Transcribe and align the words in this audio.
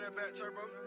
That 0.00 0.16
back 0.16 0.34
turbo. 0.34 0.79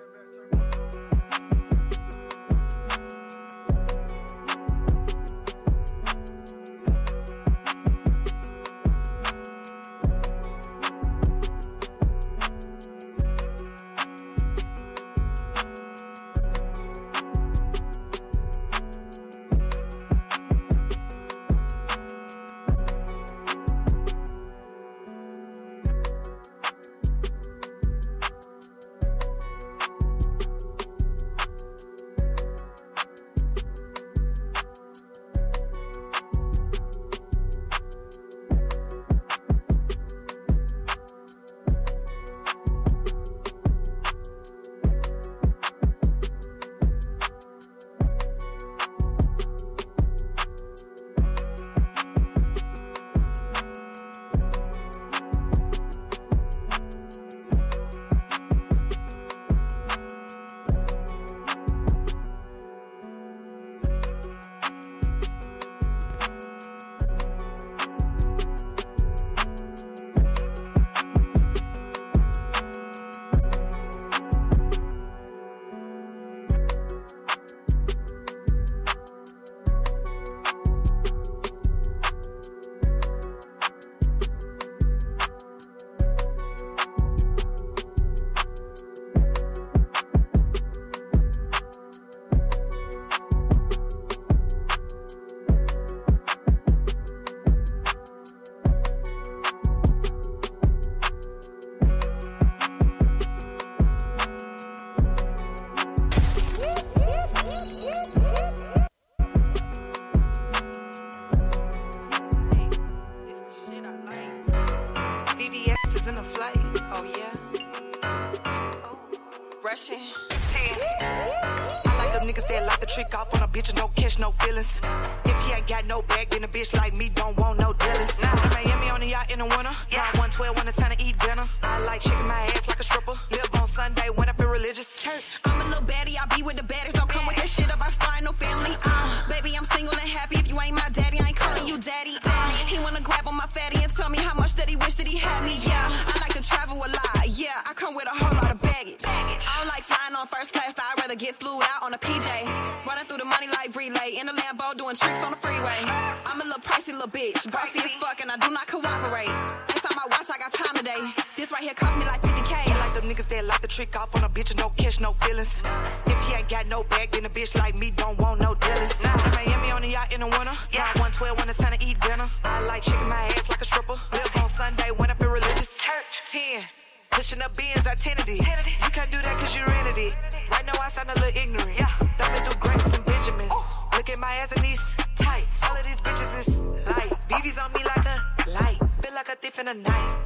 Pushing 177.13 177.42
up 177.42 177.56
beans, 177.56 177.86
identity. 177.86 178.38
You 178.38 178.89
can't 178.89 179.12
do 179.12 179.21
that 179.21 179.38
cause 179.38 179.56
you 179.56 179.63
rented 179.65 179.98
it. 179.98 180.18
Right 180.51 180.65
now 180.65 180.74
I 180.81 180.89
sound 180.89 181.10
a 181.10 181.13
little 181.21 181.30
ignorant. 181.38 181.77
Yeah. 181.77 181.86
Thumbing 182.18 182.42
through 182.42 182.60
grapes 182.60 182.89
and 182.95 183.06
Benjamins. 183.06 183.54
Look 183.94 184.10
at 184.10 184.18
my 184.19 184.33
ass 184.42 184.51
and 184.51 184.65
these 184.65 184.81
tights. 185.15 185.62
All 185.63 185.77
of 185.77 185.83
these 185.86 186.01
bitches 186.01 186.33
is 186.42 186.48
light. 186.89 187.13
BB's 187.30 187.57
on 187.60 187.71
me 187.74 187.83
like 187.86 188.06
a 188.06 188.50
light. 188.50 188.80
Feel 189.01 189.13
like 189.13 189.30
a 189.30 189.36
thief 189.36 189.60
in 189.60 189.68
the 189.68 189.75
night. 189.75 190.18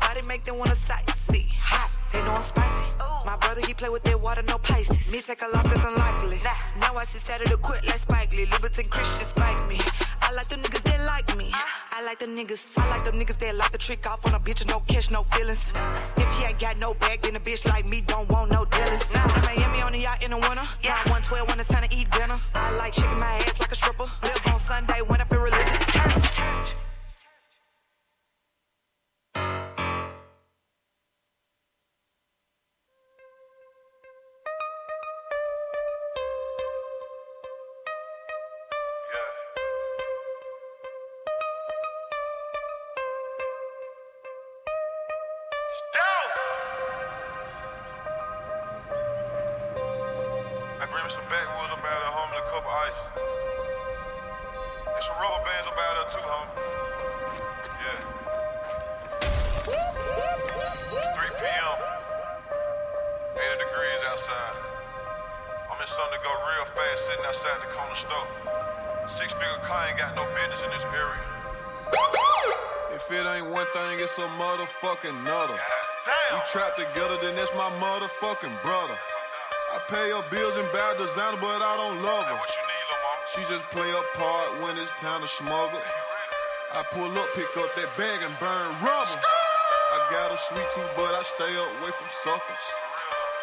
Body 0.00 0.20
make 0.26 0.42
them 0.42 0.58
wanna 0.58 0.74
sight. 0.74 1.08
See, 1.30 1.46
hot. 1.60 1.96
They 2.12 2.20
know 2.20 2.34
I'm 2.34 2.42
spicy. 2.42 2.86
My 3.24 3.36
brother, 3.36 3.60
he 3.64 3.72
play 3.72 3.88
with 3.88 4.02
that 4.02 4.20
water, 4.20 4.42
no 4.42 4.58
Pisces. 4.58 5.12
Me 5.12 5.22
take 5.22 5.42
a 5.42 5.46
loss, 5.46 5.62
that's 5.62 5.84
unlikely. 5.84 6.38
Now 6.80 6.96
I 6.96 7.04
see 7.04 7.20
Saturday 7.20 7.54
quit 7.62 7.86
like 7.86 8.00
Spike 8.00 8.32
Lee. 8.34 8.46
Liberton 8.46 8.90
Christian 8.90 9.26
spike 9.26 9.68
me. 9.68 9.78
I 10.32 10.34
like 10.34 10.48
them 10.48 10.60
niggas 10.60 10.82
that 10.84 11.04
like 11.04 11.36
me. 11.36 11.50
I 11.52 12.02
like 12.06 12.18
them 12.18 12.30
niggas. 12.30 12.78
I 12.78 12.88
like 12.88 13.04
them 13.04 13.20
niggas 13.20 13.38
that 13.40 13.54
like 13.54 13.70
the 13.70 13.76
trick 13.76 14.08
off 14.10 14.24
on 14.24 14.32
a 14.32 14.40
bitch 14.40 14.62
and 14.62 14.70
no 14.70 14.80
catch, 14.88 15.10
no 15.10 15.24
feelings. 15.24 15.74
If 16.16 16.26
he 16.38 16.46
ain't 16.46 16.58
got 16.58 16.78
no 16.78 16.94
bag, 16.94 17.20
then 17.20 17.36
a 17.36 17.40
bitch 17.40 17.68
like 17.68 17.86
me 17.90 18.00
don't 18.00 18.26
want 18.30 18.50
no 18.50 18.64
dealings. 18.64 19.06
I'm 19.14 19.28
Miami 19.44 19.82
on 19.82 19.92
the 19.92 19.98
yacht 19.98 20.24
in 20.24 20.30
the 20.30 20.38
winter. 20.38 20.64
Yeah. 20.82 20.96
112 21.12 21.48
when 21.50 21.60
it's 21.60 21.68
time 21.68 21.86
to 21.86 21.94
eat 21.94 22.10
dinner. 22.12 22.36
I 22.54 22.74
like 22.76 22.94
shaking 22.94 23.20
my 23.20 23.42
ass 23.44 23.60
like 23.60 23.72
a 23.72 23.74
stripper. 23.74 24.04
Live 24.22 24.40
on 24.46 24.60
Sunday 24.60 25.02
when 25.06 25.20
I 25.20 25.24
feel 25.24 25.40
religious. 25.40 26.81
My 78.22 78.28
motherfucking 78.28 78.62
brother. 78.62 78.94
I 79.74 79.78
pay 79.88 80.10
her 80.10 80.22
bills 80.30 80.56
and 80.56 80.70
buy 80.72 80.94
designer, 80.98 81.38
but 81.40 81.62
I 81.62 81.76
don't 81.76 82.02
love 82.02 82.24
Hey, 82.24 82.30
her. 82.30 82.36
what 82.36 82.50
you 82.56 82.62
need, 82.62 82.84
little 82.86 83.02
mama? 83.02 83.26
She 83.26 83.40
just 83.52 83.64
play 83.70 83.88
a 83.90 84.02
part 84.16 84.60
when 84.62 84.76
it's 84.78 84.92
time 85.00 85.20
to 85.22 85.28
smuggle. 85.28 85.80
I 86.74 86.82
pull 86.90 87.08
up, 87.18 87.28
pick 87.34 87.48
up 87.58 87.74
that 87.76 87.88
bag 87.96 88.22
and 88.22 88.34
burn 88.38 88.68
rubber. 88.84 89.20
I 89.92 89.98
got 90.10 90.32
a 90.32 90.36
sweet 90.36 90.68
tooth, 90.72 90.90
but 90.96 91.14
I 91.14 91.22
stay 91.22 91.52
away 91.52 91.90
from 91.92 92.08
suckers. 92.08 92.64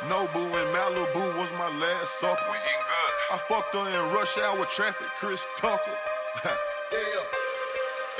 Nobu 0.08 0.42
and 0.42 0.70
Malibu 0.74 1.38
was 1.40 1.54
my 1.54 1.70
last 1.78 2.20
supper. 2.20 2.42
We 2.50 2.58
eating 2.58 2.86
good. 2.88 3.14
I 3.34 3.38
fucked 3.38 3.74
her 3.76 3.86
in 3.86 4.14
rush 4.14 4.38
hour 4.38 4.66
traffic, 4.66 5.08
Chris 5.18 5.48
Tucker. 5.56 5.98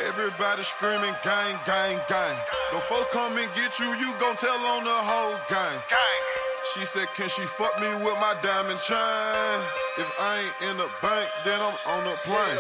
Everybody 0.06 0.64
screaming 0.64 1.16
gang, 1.24 1.60
gang, 1.66 2.00
gang. 2.08 2.38
No 2.72 2.80
folks 2.80 3.08
come 3.12 3.38
and 3.38 3.52
get 3.54 3.80
you, 3.80 3.88
you 3.96 4.14
gon' 4.20 4.36
tell 4.36 4.58
on 4.78 4.84
the 4.84 4.90
whole 4.92 5.38
gang. 5.50 5.82
Gang. 5.90 6.39
She 6.64 6.84
said, 6.84 7.08
Can 7.16 7.30
she 7.30 7.44
fuck 7.44 7.80
me 7.80 7.88
with 8.04 8.20
my 8.20 8.36
diamond 8.44 8.80
chain? 8.80 9.60
If 9.98 10.10
I 10.20 10.44
ain't 10.44 10.72
in 10.72 10.78
the 10.78 10.90
bank, 11.02 11.30
then 11.46 11.60
I'm 11.62 11.76
on 11.88 12.04
the 12.04 12.16
plane. 12.28 12.60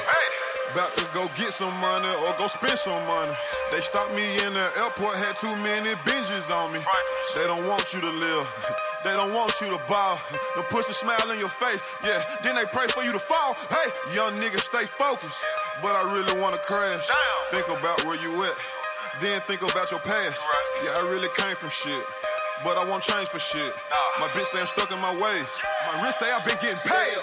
About 0.71 0.95
to 0.97 1.05
go 1.13 1.27
get 1.35 1.51
some 1.51 1.73
money 1.81 2.07
or 2.23 2.33
go 2.37 2.47
spend 2.47 2.77
some 2.77 3.01
money. 3.07 3.33
They 3.71 3.81
stopped 3.81 4.13
me 4.13 4.23
in 4.45 4.53
the 4.53 4.69
airport, 4.77 5.17
had 5.17 5.35
too 5.35 5.53
many 5.65 5.89
binges 6.05 6.49
on 6.53 6.71
me. 6.71 6.79
They 7.35 7.45
don't 7.47 7.67
want 7.67 7.93
you 7.93 8.01
to 8.01 8.09
live. 8.11 8.47
They 9.01 9.13
don't 9.13 9.33
want 9.33 9.53
you 9.61 9.67
to 9.69 9.79
ball. 9.87 10.19
Them 10.57 10.65
push 10.69 10.89
a 10.89 10.93
smile 10.93 11.31
in 11.31 11.39
your 11.39 11.47
face. 11.47 11.81
Yeah, 12.03 12.21
then 12.43 12.55
they 12.55 12.65
pray 12.65 12.85
for 12.87 13.01
you 13.01 13.13
to 13.13 13.19
fall. 13.19 13.55
Hey, 13.69 13.87
young 14.13 14.33
nigga, 14.33 14.59
stay 14.59 14.83
focused. 14.83 15.41
But 15.81 15.95
I 15.95 16.03
really 16.11 16.35
wanna 16.41 16.57
crash. 16.57 17.07
Think 17.49 17.69
about 17.69 18.03
where 18.03 18.19
you 18.19 18.43
at. 18.43 18.57
Then 19.21 19.39
think 19.47 19.61
about 19.61 19.89
your 19.89 20.01
past. 20.01 20.43
Yeah, 20.83 20.99
I 20.99 21.07
really 21.07 21.29
came 21.29 21.55
from 21.55 21.69
shit. 21.69 22.03
But 22.63 22.77
I 22.77 22.83
won't 22.83 23.03
change 23.03 23.27
for 23.29 23.39
shit. 23.39 23.73
My 24.19 24.27
bitch 24.35 24.51
say 24.51 24.59
I'm 24.59 24.67
stuck 24.67 24.91
in 24.91 24.99
my 24.99 25.15
ways. 25.15 25.51
My 25.87 26.03
wrist 26.03 26.19
say 26.19 26.27
I've 26.31 26.43
been 26.43 26.59
getting 26.59 26.83
paid. 26.83 27.15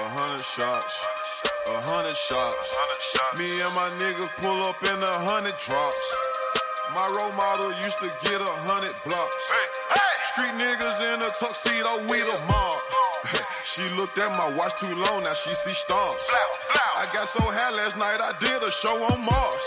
A 0.00 0.08
hundred 0.08 0.40
shots. 0.40 1.04
A 1.68 1.80
hundred 1.84 2.16
shots. 2.16 2.72
Me 3.36 3.44
and 3.60 3.74
my 3.76 3.92
niggas 4.00 4.32
pull 4.40 4.56
up 4.64 4.80
in 4.88 4.96
a 4.96 5.16
hundred 5.28 5.56
drops. 5.60 6.00
My 6.96 7.04
role 7.12 7.32
model 7.36 7.68
used 7.84 8.00
to 8.00 8.08
get 8.24 8.40
a 8.40 8.54
hundred 8.64 8.96
blocks. 9.04 9.36
Street 10.32 10.56
niggas 10.56 10.96
in 11.12 11.20
a 11.20 11.28
tuxedo 11.36 12.00
with 12.08 12.24
a 12.24 12.38
mob. 12.48 12.80
she 13.64 13.84
looked 14.00 14.16
at 14.16 14.32
my 14.32 14.48
watch 14.56 14.80
too 14.80 14.94
long, 14.96 15.24
now 15.24 15.34
she 15.36 15.52
see 15.52 15.76
stars. 15.76 16.16
I 16.96 17.04
got 17.12 17.28
so 17.28 17.44
high 17.44 17.68
last 17.76 18.00
night, 18.00 18.16
I 18.24 18.32
did 18.40 18.62
a 18.62 18.70
show 18.70 18.96
on 19.12 19.20
Mars. 19.20 19.64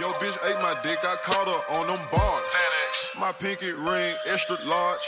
Yo, 0.00 0.08
bitch 0.18 0.34
ate 0.50 0.58
my 0.58 0.74
dick, 0.82 0.98
I 1.04 1.14
caught 1.22 1.46
her 1.46 1.62
on 1.78 1.86
them 1.86 2.00
bars. 2.10 2.54
My 3.20 3.30
pinky 3.32 3.72
ring, 3.72 4.16
extra 4.24 4.56
large. 4.64 5.04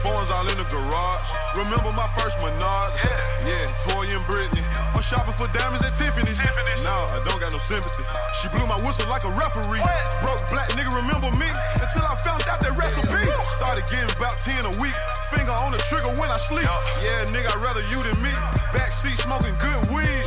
Phones 0.00 0.30
all 0.32 0.48
in 0.48 0.56
the 0.56 0.64
garage. 0.72 1.28
Remember 1.52 1.92
my 1.92 2.08
first 2.16 2.40
Menard? 2.40 2.90
Yeah, 2.96 3.44
yeah, 3.44 3.66
Toy 3.84 4.08
and 4.08 4.24
Britney. 4.24 4.64
I'm 4.96 5.04
shopping 5.04 5.36
for 5.36 5.44
diamonds 5.52 5.84
at 5.84 5.92
Tiffany's. 5.92 6.40
Tiffany's. 6.40 6.80
Nah, 6.80 7.12
I 7.12 7.20
don't 7.28 7.36
got 7.36 7.52
no 7.52 7.60
sympathy. 7.60 8.08
She 8.40 8.48
blew 8.48 8.64
my 8.64 8.80
whistle 8.80 9.04
like 9.12 9.28
a 9.28 9.32
referee. 9.36 9.84
Broke 10.24 10.40
black 10.48 10.72
nigga, 10.72 10.88
remember 10.96 11.28
me? 11.36 11.48
Until 11.76 12.08
I 12.08 12.16
found 12.24 12.40
out 12.48 12.64
that 12.64 12.72
recipe. 12.72 13.20
Started 13.52 13.84
getting 13.92 14.08
about 14.16 14.40
10 14.40 14.64
a 14.64 14.74
week. 14.80 14.96
Finger 15.28 15.52
on 15.52 15.76
the 15.76 15.82
trigger 15.92 16.08
when 16.16 16.32
I 16.32 16.40
sleep. 16.40 16.64
Yeah, 17.04 17.28
nigga, 17.36 17.52
I'd 17.52 17.60
rather 17.60 17.84
you 17.92 18.00
than 18.00 18.16
me. 18.24 18.32
Backseat 18.72 19.20
smoking 19.20 19.54
good 19.60 19.92
weed. 19.92 20.24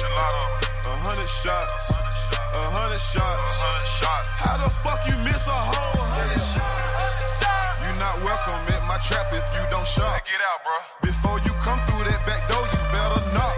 A 0.86 0.94
hundred 1.02 1.28
shots. 1.28 2.03
A 2.54 2.70
hundred 2.70 3.02
shots. 3.02 4.30
How 4.38 4.54
the 4.62 4.70
fuck 4.70 5.02
you 5.10 5.18
miss 5.26 5.50
a 5.50 5.58
whole 5.58 6.06
hundred 6.06 6.38
shots? 6.38 7.18
You 7.82 7.90
not 7.98 8.14
welcome 8.22 8.62
at 8.70 8.86
my 8.86 9.02
trap 9.02 9.34
if 9.34 9.42
you 9.58 9.66
don't 9.74 9.82
shop. 9.82 10.22
Get 10.22 10.38
out, 10.38 10.62
bro. 10.62 10.78
Before 11.02 11.42
you 11.42 11.54
come 11.58 11.82
through 11.90 12.06
that 12.14 12.22
back 12.30 12.46
door, 12.46 12.62
you 12.62 12.80
better 12.94 13.26
knock. 13.34 13.58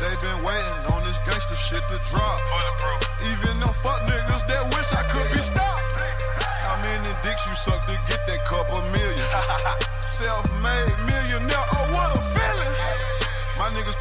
They 0.00 0.08
been 0.24 0.40
waiting 0.40 0.80
on 0.96 1.04
this 1.04 1.20
gangster 1.28 1.52
shit 1.52 1.84
to 1.92 2.00
drop. 2.08 2.40
Even 3.28 3.60
them 3.60 3.76
fuck 3.76 4.00
niggas 4.08 4.48
that 4.48 4.64
wish 4.72 4.88
I 4.96 5.04
could 5.12 5.28
be 5.28 5.44
stopped. 5.44 5.84
How 6.64 6.80
many 6.80 7.12
dicks 7.20 7.44
you 7.44 7.52
suck 7.52 7.76
to 7.92 7.96
get 8.08 8.24
that 8.24 8.40
couple 8.48 8.80
million? 8.88 9.28
Self-made 10.00 11.11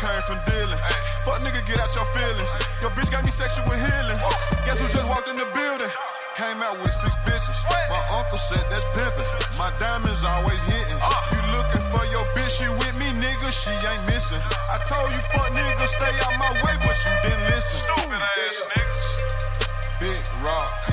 came 0.02 0.22
from 0.26 0.42
dealing. 0.50 0.82
Fuck 1.22 1.46
nigga, 1.46 1.62
get 1.70 1.78
out 1.78 1.94
your 1.94 2.06
feelings. 2.18 2.52
Your 2.82 2.90
bitch 2.98 3.14
got 3.14 3.22
me 3.22 3.30
sexual 3.30 3.70
healing. 3.70 4.18
Guess 4.66 4.82
who 4.82 4.90
just 4.90 5.06
walked 5.06 5.30
in 5.30 5.38
the 5.38 5.46
building? 5.54 5.92
Came 6.34 6.58
out 6.66 6.82
with 6.82 6.90
six 6.90 7.14
bitches. 7.22 7.62
My 7.70 8.02
uncle 8.18 8.42
said 8.42 8.66
that's 8.74 8.86
pimping. 8.98 9.30
My 9.62 9.70
diamonds 9.78 10.26
always 10.26 10.58
hitting. 10.66 10.98
You 10.98 11.42
looking 11.54 11.86
for 11.94 12.02
your 12.10 12.26
bitch, 12.34 12.58
she 12.58 12.68
with 12.82 12.96
me, 12.98 13.14
nigga, 13.22 13.50
she 13.54 13.70
ain't 13.70 14.06
missing. 14.10 14.42
I 14.74 14.82
told 14.82 15.14
you 15.14 15.22
fuck 15.38 15.54
niggas 15.54 15.94
stay 15.94 16.14
out 16.26 16.34
my 16.42 16.50
way, 16.66 16.74
but 16.82 16.98
you 16.98 17.14
didn't 17.22 17.46
listen. 17.54 17.86
Stupid 17.86 18.22
ass 18.26 18.58
niggas. 18.74 19.08
Big 20.02 20.22
rocks 20.42 20.90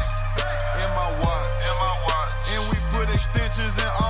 in 0.85 0.91
my 0.93 1.09
watch. 1.25 1.49
In 1.65 1.75
my 1.81 1.95
watch. 2.05 2.33
And 2.53 2.63
we 2.69 2.77
put 2.93 3.09
extensions 3.09 3.81
in 3.81 3.89
all 4.05 4.08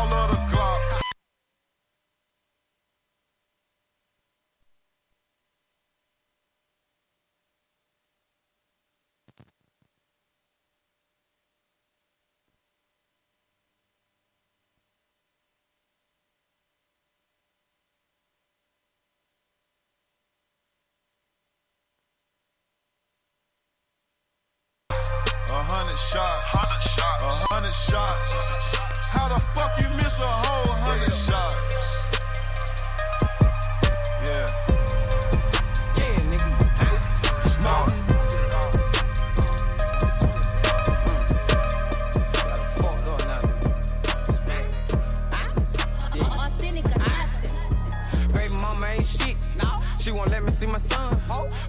She 50.09 50.13
won't 50.13 50.31
let 50.31 50.43
me 50.43 50.51
see 50.51 50.65
my 50.65 50.79
son. 50.79 51.21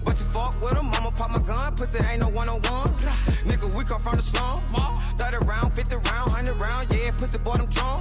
But 0.02 0.18
you 0.18 0.24
fuck 0.32 0.58
with 0.62 0.72
him, 0.72 0.86
mama 0.86 1.10
pop 1.10 1.30
my 1.30 1.40
gun. 1.40 1.76
Pussy 1.76 2.02
ain't 2.10 2.20
no 2.22 2.28
one 2.30 2.48
on 2.48 2.62
one. 2.72 2.88
Nigga, 3.44 3.68
we 3.76 3.84
come 3.84 4.00
from 4.00 4.16
the 4.16 4.22
slum. 4.22 4.64
30 5.18 5.44
round, 5.44 5.74
50 5.74 5.96
round, 5.96 6.32
100 6.32 6.56
round. 6.56 6.88
Yeah, 6.90 7.10
pussy 7.10 7.36
boy, 7.36 7.56
them 7.56 7.68
drunk. 7.68 8.00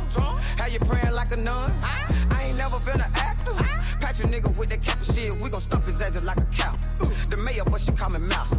How 0.55 0.67
you 0.67 0.79
praying 0.79 1.13
like 1.13 1.33
a 1.33 1.35
nun? 1.35 1.69
I 1.83 2.45
ain't 2.47 2.57
never 2.57 2.79
been 2.87 3.01
an 3.01 3.11
actor. 3.15 3.51
Patch 3.99 4.21
a 4.21 4.23
nigga 4.31 4.57
with 4.57 4.69
that 4.69 4.81
cap 4.81 5.01
of 5.01 5.13
shit. 5.13 5.33
We 5.43 5.49
gon' 5.49 5.59
stump 5.59 5.85
his 5.85 5.99
ass 5.99 6.23
like 6.23 6.37
a 6.37 6.45
cow. 6.55 6.73
The 7.29 7.35
mayor, 7.35 7.65
but 7.65 7.81
she 7.81 7.91
call 7.91 8.11
me 8.11 8.19
mouse. 8.19 8.53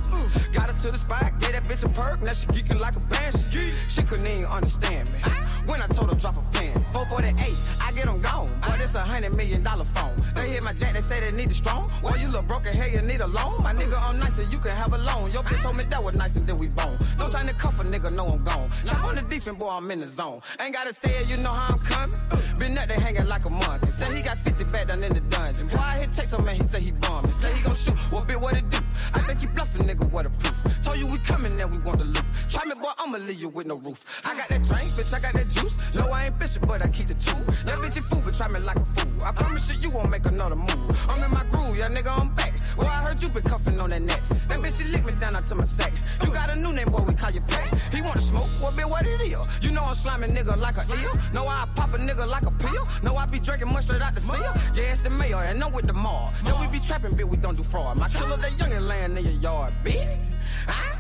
Got 0.53 0.71
her 0.71 0.79
to 0.81 0.91
the 0.91 0.99
spot, 0.99 1.33
gave 1.41 1.53
that 1.53 1.65
bitch 1.65 1.83
a 1.83 1.89
perk. 1.95 2.21
Now 2.21 2.35
she 2.35 2.47
geeking 2.49 2.79
like 2.79 2.97
a 2.97 3.01
banshee. 3.09 3.73
She 3.89 4.03
couldn't 4.03 4.27
even 4.27 4.45
understand 4.45 5.11
me. 5.15 5.19
When 5.65 5.81
I 5.81 5.87
told 5.87 6.13
her 6.13 6.21
drop 6.21 6.37
a 6.37 6.43
pen, 6.53 6.77
448, 6.93 7.41
I 7.81 7.93
get 7.93 8.05
them 8.05 8.21
gone. 8.21 8.51
It's 8.91 8.99
a 8.99 9.03
hundred 9.03 9.37
million 9.37 9.63
dollar 9.63 9.85
phone. 9.85 10.17
They 10.35 10.51
hit 10.51 10.65
my 10.65 10.73
jack, 10.73 10.95
they 10.95 11.01
say 11.01 11.21
they 11.21 11.31
need 11.31 11.49
it 11.49 11.55
strong. 11.55 11.89
Well, 12.03 12.19
you 12.19 12.27
look 12.27 12.49
broken, 12.49 12.75
hell, 12.75 12.89
you 12.89 13.01
need 13.03 13.21
a 13.21 13.27
loan. 13.29 13.63
My 13.63 13.73
nigga, 13.73 13.95
I'm 14.03 14.19
nice 14.19 14.37
and 14.37 14.53
you 14.53 14.59
can 14.59 14.75
have 14.75 14.93
a 14.93 14.99
loan. 14.99 15.31
Your 15.31 15.45
bitch 15.45 15.63
told 15.63 15.77
me 15.77 15.85
that 15.85 16.03
was 16.03 16.17
nice 16.17 16.35
and 16.35 16.45
then 16.45 16.57
we 16.57 16.67
bone. 16.67 16.99
No 17.17 17.31
time 17.31 17.47
to 17.47 17.55
cuff 17.55 17.79
a 17.79 17.85
nigga, 17.85 18.13
know 18.17 18.27
I'm 18.27 18.43
gone. 18.43 18.69
Chop 18.87 19.05
on 19.05 19.15
the 19.15 19.23
defense, 19.23 19.57
boy, 19.59 19.69
I'm 19.69 19.89
in 19.93 20.01
the 20.01 20.09
zone. 20.09 20.41
Ain't 20.59 20.75
gotta 20.75 20.93
say 20.93 21.11
it, 21.11 21.31
you 21.31 21.37
know 21.37 21.51
how 21.51 21.75
I'm 21.75 21.79
coming. 21.79 22.19
Been 22.59 22.77
up 22.79 22.89
there 22.89 22.99
hanging 22.99 23.29
like 23.29 23.45
a 23.45 23.51
monkey. 23.51 23.91
Say 23.93 24.13
he 24.13 24.23
got 24.23 24.39
50 24.39 24.65
back 24.65 24.89
down 24.89 25.05
in 25.05 25.13
the 25.13 25.21
dungeon. 25.21 25.69
Boy, 25.69 25.79
I 25.79 25.99
hit 25.99 26.11
text 26.11 26.35
him, 26.35 26.45
man, 26.45 26.57
he 26.57 26.63
say 26.65 26.81
he 26.81 26.91
bombing. 26.91 27.31
Say 27.35 27.55
he 27.55 27.63
gon' 27.63 27.77
shoot. 27.77 27.95
What 28.11 28.27
bit, 28.27 28.41
what 28.41 28.57
it 28.57 28.69
do? 28.71 28.79
I 29.15 29.21
think 29.21 29.43
you 29.43 29.49
bluffing, 29.49 29.83
nigga, 29.83 30.11
what 30.11 30.27
a 30.27 30.31
proof. 30.31 30.83
Told 30.83 30.99
you 30.99 31.07
we 31.07 31.19
coming, 31.19 31.57
then 31.57 31.71
we 31.71 31.79
want 31.79 31.99
the 31.99 32.05
loot. 32.05 32.25
Try 32.49 32.65
me, 32.67 32.75
boy, 32.75 32.91
I'ma 32.99 33.19
leave 33.19 33.41
you 33.41 33.49
with 33.49 33.67
no 33.67 33.77
roof. 33.77 34.05
I 34.25 34.35
got 34.37 34.49
that 34.49 34.63
drink, 34.65 34.91
bitch, 34.97 35.15
I 35.15 35.21
got 35.21 35.35
that 35.35 35.49
juice. 35.51 35.77
No, 35.95 36.11
I 36.11 36.27
ain't 36.27 36.39
bishop, 36.39 36.67
but 36.67 36.83
I 36.83 36.89
keep 36.89 37.07
the 37.07 37.15
two. 37.15 37.37
That 37.65 37.79
bitch 37.79 37.97
you 37.97 38.03
fool, 38.03 38.21
but 38.25 38.35
try 38.35 38.49
me 38.49 38.61
like 38.61 38.77
a 38.77 38.85
fool. 38.85 39.13
I 39.25 39.33
promise 39.33 39.73
you, 39.75 39.81
you 39.81 39.91
won't 39.91 40.11
make 40.11 40.27
another 40.27 40.57
move. 40.57 41.09
I'm 41.09 41.23
in 41.23 41.31
my 41.31 41.45
groove, 41.51 41.79
yeah, 41.79 41.89
nigga, 41.89 42.17
I'm 42.19 42.35
back. 42.35 42.55
Well, 42.77 42.89
I 42.89 43.05
heard 43.05 43.23
you 43.23 43.29
been 43.29 43.43
cuffing 43.43 43.79
on 43.81 43.91
that 43.91 44.03
neck. 44.03 44.21
That 44.49 44.59
bitch, 44.59 44.81
she 44.81 44.89
lick 44.91 45.05
me 45.05 45.13
down 45.13 45.37
onto 45.37 45.55
my 45.55 45.65
sack. 45.65 45.93
You 46.25 46.33
got 46.33 46.51
a 46.51 46.57
new 46.57 46.73
name, 46.73 46.89
boy, 46.89 47.03
we 47.07 47.15
call 47.15 47.31
you 47.31 47.41
Pack. 47.43 47.75
He 47.93 48.01
want 48.03 48.17
to 48.17 48.23
smoke, 48.23 48.49
what 48.63 48.77
bit, 48.77 48.89
what 48.89 49.05
it 49.05 49.21
is? 49.21 49.37
You 49.61 49.73
know 49.73 49.83
I'm 49.83 49.95
slamming 49.95 50.31
nigga 50.31 50.57
like 50.57 50.77
a 50.77 50.85
eel. 51.03 51.13
Know 51.35 51.47
I 51.47 51.67
pop 51.75 51.93
a 51.93 51.99
nigga 51.99 52.27
like 52.27 52.47
a 52.47 52.51
pill. 52.53 52.85
Know 53.03 53.17
I 53.17 53.27
be 53.27 53.41
drinking 53.41 53.69
mustard 53.69 54.01
out 54.03 54.15
the 54.15 54.21
seal. 54.21 54.53
Yeah, 54.75 54.93
it's 54.93 55.03
the 55.03 55.11
mayor, 55.11 55.43
and 55.45 55.63
I'm 55.63 55.73
with 55.73 55.87
the 55.87 55.93
mall. 55.93 56.33
Know 56.45 56.57
we 56.61 56.79
be 56.79 56.85
trapping, 56.85 57.13
bitch, 57.13 57.29
we 57.29 57.37
don't 57.37 57.57
do 57.57 57.63
fraud. 57.63 57.99
My 57.99 58.09
killer, 58.09 58.37
that 58.37 58.51
youngin' 58.53 58.87
laying 58.91 59.17
in 59.17 59.25
your 59.25 59.41
yard, 59.47 59.73
bitch. 59.85 60.19
Huh? 60.67 60.97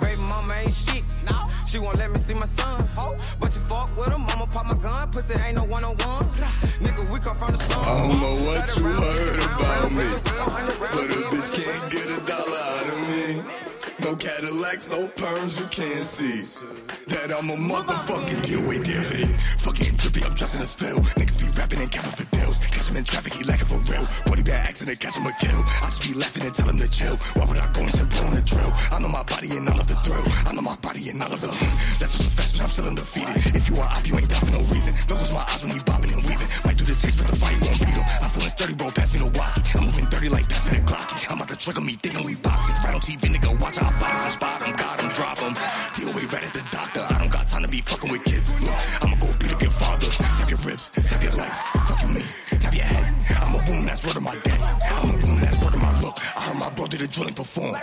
Baby 0.00 0.22
mama 0.28 0.54
ain't 0.62 0.74
shit. 0.74 1.04
No. 1.28 1.48
She 1.66 1.78
won't 1.78 1.98
let 1.98 2.10
me 2.10 2.18
see 2.18 2.34
my 2.34 2.46
son. 2.46 2.88
Oh. 2.96 3.16
But 3.38 3.54
you 3.54 3.60
fuck 3.62 3.96
with 3.96 4.08
him, 4.08 4.22
mama 4.22 4.46
pop 4.46 4.66
my 4.66 4.74
gun. 4.74 5.10
Pussy 5.12 5.34
ain't 5.44 5.56
no 5.56 5.64
one 5.64 5.84
on 5.84 5.96
one. 6.08 6.24
Nigga, 6.82 7.02
we 7.12 7.18
come 7.20 7.36
from 7.36 7.52
the 7.52 7.58
slum. 7.58 7.84
I 7.84 8.08
don't 8.08 8.20
know 8.20 8.36
what 8.44 8.56
Let 8.58 8.76
you 8.76 8.84
round, 8.84 9.04
heard 9.04 9.38
round, 9.38 9.60
about 9.60 9.82
round, 9.82 9.96
me, 9.96 10.04
round, 10.04 10.26
round, 10.26 10.80
round, 10.80 10.94
but 10.96 11.10
a 11.10 11.20
bitch 11.32 11.50
round, 11.50 11.64
can't 11.64 11.92
get 11.94 12.06
a 12.16 12.20
dollar 12.26 12.62
out 12.74 12.86
of 12.94 12.98
me. 13.08 13.24
No 14.04 14.16
Cadillacs, 14.16 14.88
no 14.90 15.06
perms, 15.08 15.60
you 15.60 15.66
can't 15.66 16.04
see. 16.04 16.42
That 17.06 17.32
I'm 17.34 17.50
a 17.50 17.56
motherfucking 17.56 18.42
deal 18.46 18.62
with 18.68 18.82
David. 18.84 19.28
Fucking 19.62 19.96
drippy, 19.96 20.22
I'm 20.24 20.34
dressed 20.34 20.54
in 20.56 20.62
a 20.62 20.68
spill. 20.68 20.98
Niggas 21.18 21.38
be 21.38 21.48
rapping 21.58 21.80
and 21.80 21.90
capping 21.90 22.12
for 22.12 22.26
deals. 22.34 22.58
Catch 22.58 22.88
him 22.90 22.96
in 22.96 23.04
traffic, 23.04 23.32
he 23.34 23.44
lacking 23.44 23.66
for 23.66 23.80
real. 23.90 24.06
Body 24.26 24.42
bad 24.42 24.66
accident, 24.68 24.98
catch 25.00 25.16
him 25.16 25.26
a 25.26 25.34
kill. 25.38 25.60
I 25.82 25.86
just 25.90 26.02
be 26.02 26.14
laughing 26.14 26.44
and 26.46 26.54
tell 26.54 26.68
him 26.68 26.78
to 26.78 26.90
chill. 26.90 27.16
Why 27.38 27.44
would 27.46 27.58
I 27.58 27.66
go 27.72 27.82
and 27.82 27.92
sit 27.92 28.10
on 28.24 28.34
the 28.34 28.42
drill? 28.42 28.70
I 28.90 28.98
know 28.98 29.08
my 29.08 29.22
body 29.24 29.50
and 29.56 29.68
I 29.68 29.74
love 29.74 29.88
the 29.88 29.98
thrill. 30.06 30.26
I 30.46 30.54
know 30.54 30.62
my 30.62 30.76
body 30.82 31.08
and 31.10 31.22
I 31.22 31.26
love 31.28 31.40
the. 31.40 31.52
That's 31.98 32.14
what's 32.18 32.28
the 32.30 32.34
fast 32.34 32.54
and 32.54 32.62
I'm 32.62 32.70
still 32.70 32.86
undefeated. 32.86 33.36
If 33.54 33.68
you 33.70 33.76
are 33.78 33.90
up, 33.90 34.04
you 34.06 34.14
ain't 34.18 34.30
down 34.30 34.42
for 34.46 34.54
no 34.54 34.62
reason. 34.70 34.94
Don't 35.06 35.18
lose 35.18 35.34
my 35.34 35.44
eyes 35.46 35.62
when 35.62 35.74
you 35.74 35.82
bobbing 35.82 36.12
and 36.14 36.22
weaving. 36.22 36.50
Do 36.79 36.79
the 36.90 37.00
taste, 37.00 37.18
but 37.18 37.26
the 37.30 37.36
fight 37.36 37.58
won't 37.62 37.78
beat 37.78 37.94
him. 37.94 38.04
I'm 38.22 38.30
feeling 38.30 38.50
sturdy, 38.50 38.74
bro, 38.74 38.90
pass 38.90 39.12
me 39.14 39.18
the 39.22 39.30
walkie. 39.38 39.62
I'm 39.78 39.86
moving 39.86 40.06
dirty 40.10 40.28
like 40.28 40.48
pass 40.48 40.66
me 40.70 40.78
Glocky. 40.82 41.30
I'm 41.30 41.36
about 41.38 41.48
to 41.48 41.56
trigger 41.56 41.80
me, 41.80 41.94
thinking 41.94 42.24
we 42.26 42.34
boxing. 42.42 42.74
Right 42.82 42.94
on 42.94 43.00
TV, 43.00 43.30
nigga, 43.30 43.50
watch 43.60 43.76
how 43.78 43.88
I 43.88 44.00
box 44.00 44.24
him. 44.24 44.30
Spot 44.30 44.62
him, 44.62 44.74
got 44.76 45.00
him, 45.00 45.08
drop 45.14 45.38
him. 45.38 45.54
DOA 45.94 46.22
right 46.32 46.44
at 46.44 46.54
the 46.54 46.64
doctor. 46.70 47.02
I 47.06 47.18
don't 47.18 47.30
got 47.30 47.46
time 47.46 47.62
to 47.62 47.68
be 47.68 47.80
fucking 47.82 48.10
with 48.10 48.24
kids. 48.24 48.50
Look, 48.60 48.74
I'ma 49.02 49.16
go 49.22 49.30
beat 49.38 49.52
up 49.52 49.62
your 49.62 49.70
father. 49.70 50.10
Tap 50.38 50.50
your 50.50 50.62
ribs, 50.66 50.90
tap 50.90 51.22
your 51.22 51.34
legs. 51.38 51.79
Bro 57.00 57.08
drilling 57.08 57.34
perform. 57.34 57.76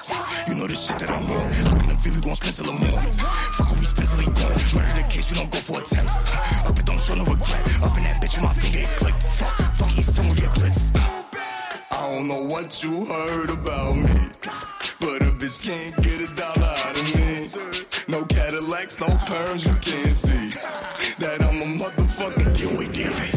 You 0.48 0.56
know 0.56 0.68
the 0.68 0.76
shit 0.76 1.00
that 1.00 1.10
I'm 1.10 1.26
on. 1.26 1.50
Hop 1.74 1.82
in 1.82 1.90
the 1.90 1.96
V, 1.96 2.12
we 2.12 2.22
gon' 2.22 2.36
spend 2.36 2.54
till 2.54 2.70
the 2.70 2.78
morning. 2.78 3.18
Fuck 3.58 3.72
we 3.74 3.82
spend 3.82 4.08
till 4.08 4.22
he 4.22 4.30
gone. 4.30 4.58
Murder 4.78 4.94
the 4.94 5.06
case, 5.10 5.26
we 5.32 5.36
don't 5.38 5.50
go 5.50 5.58
for 5.58 5.82
attempts. 5.82 6.18
Up 6.66 6.78
it, 6.78 6.86
don't 6.86 7.02
show 7.02 7.16
no 7.16 7.26
regret. 7.26 7.64
Up 7.82 7.98
in 7.98 8.04
that 8.06 8.22
bitch, 8.22 8.38
with 8.38 8.46
my 8.46 8.54
finger 8.54 8.86
it 8.86 8.92
click. 8.98 9.16
Fuck, 9.42 9.58
fuck, 9.74 9.90
he's 9.90 10.08
still 10.08 10.30
get 10.36 10.54
blitz. 10.54 10.94
I 11.90 11.98
don't 11.98 12.28
know 12.28 12.44
what 12.46 12.84
you 12.84 13.06
heard 13.06 13.50
about 13.50 13.96
me, 13.96 14.18
but 15.02 15.26
a 15.26 15.32
bitch 15.34 15.66
can't 15.66 15.96
get 15.98 16.22
a 16.22 16.30
dollar 16.38 16.74
out 16.86 16.96
of 17.02 17.08
me. 17.18 17.50
No 18.08 18.24
Cadillacs, 18.26 19.02
no 19.02 19.08
perms, 19.26 19.66
you 19.66 19.74
can't 19.82 20.14
see 20.14 20.54
that 21.18 21.42
I'm 21.42 21.58
a 21.58 21.68
motherfucking 21.82 22.56
Huey 22.56 22.88
DV. 22.94 23.37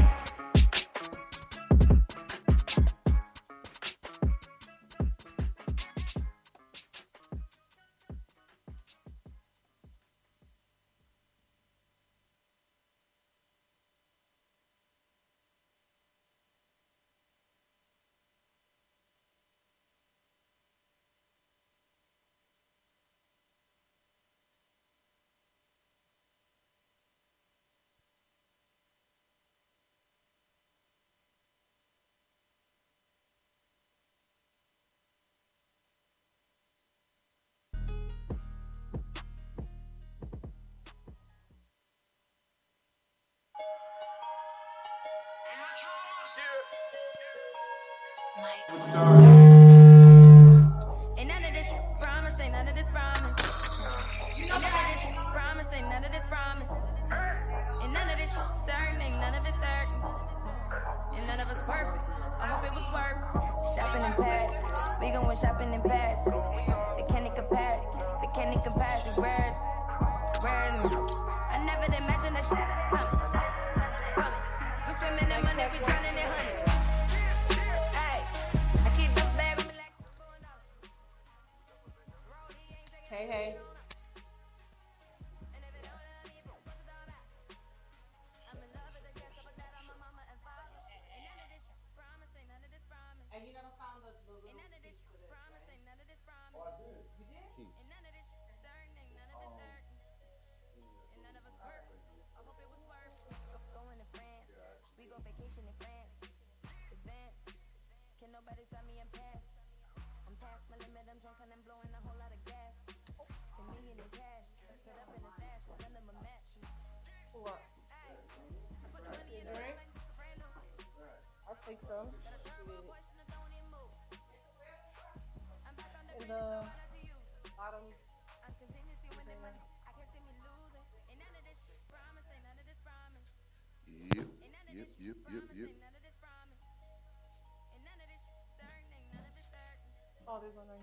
One 140.40 140.48
right 140.56 140.80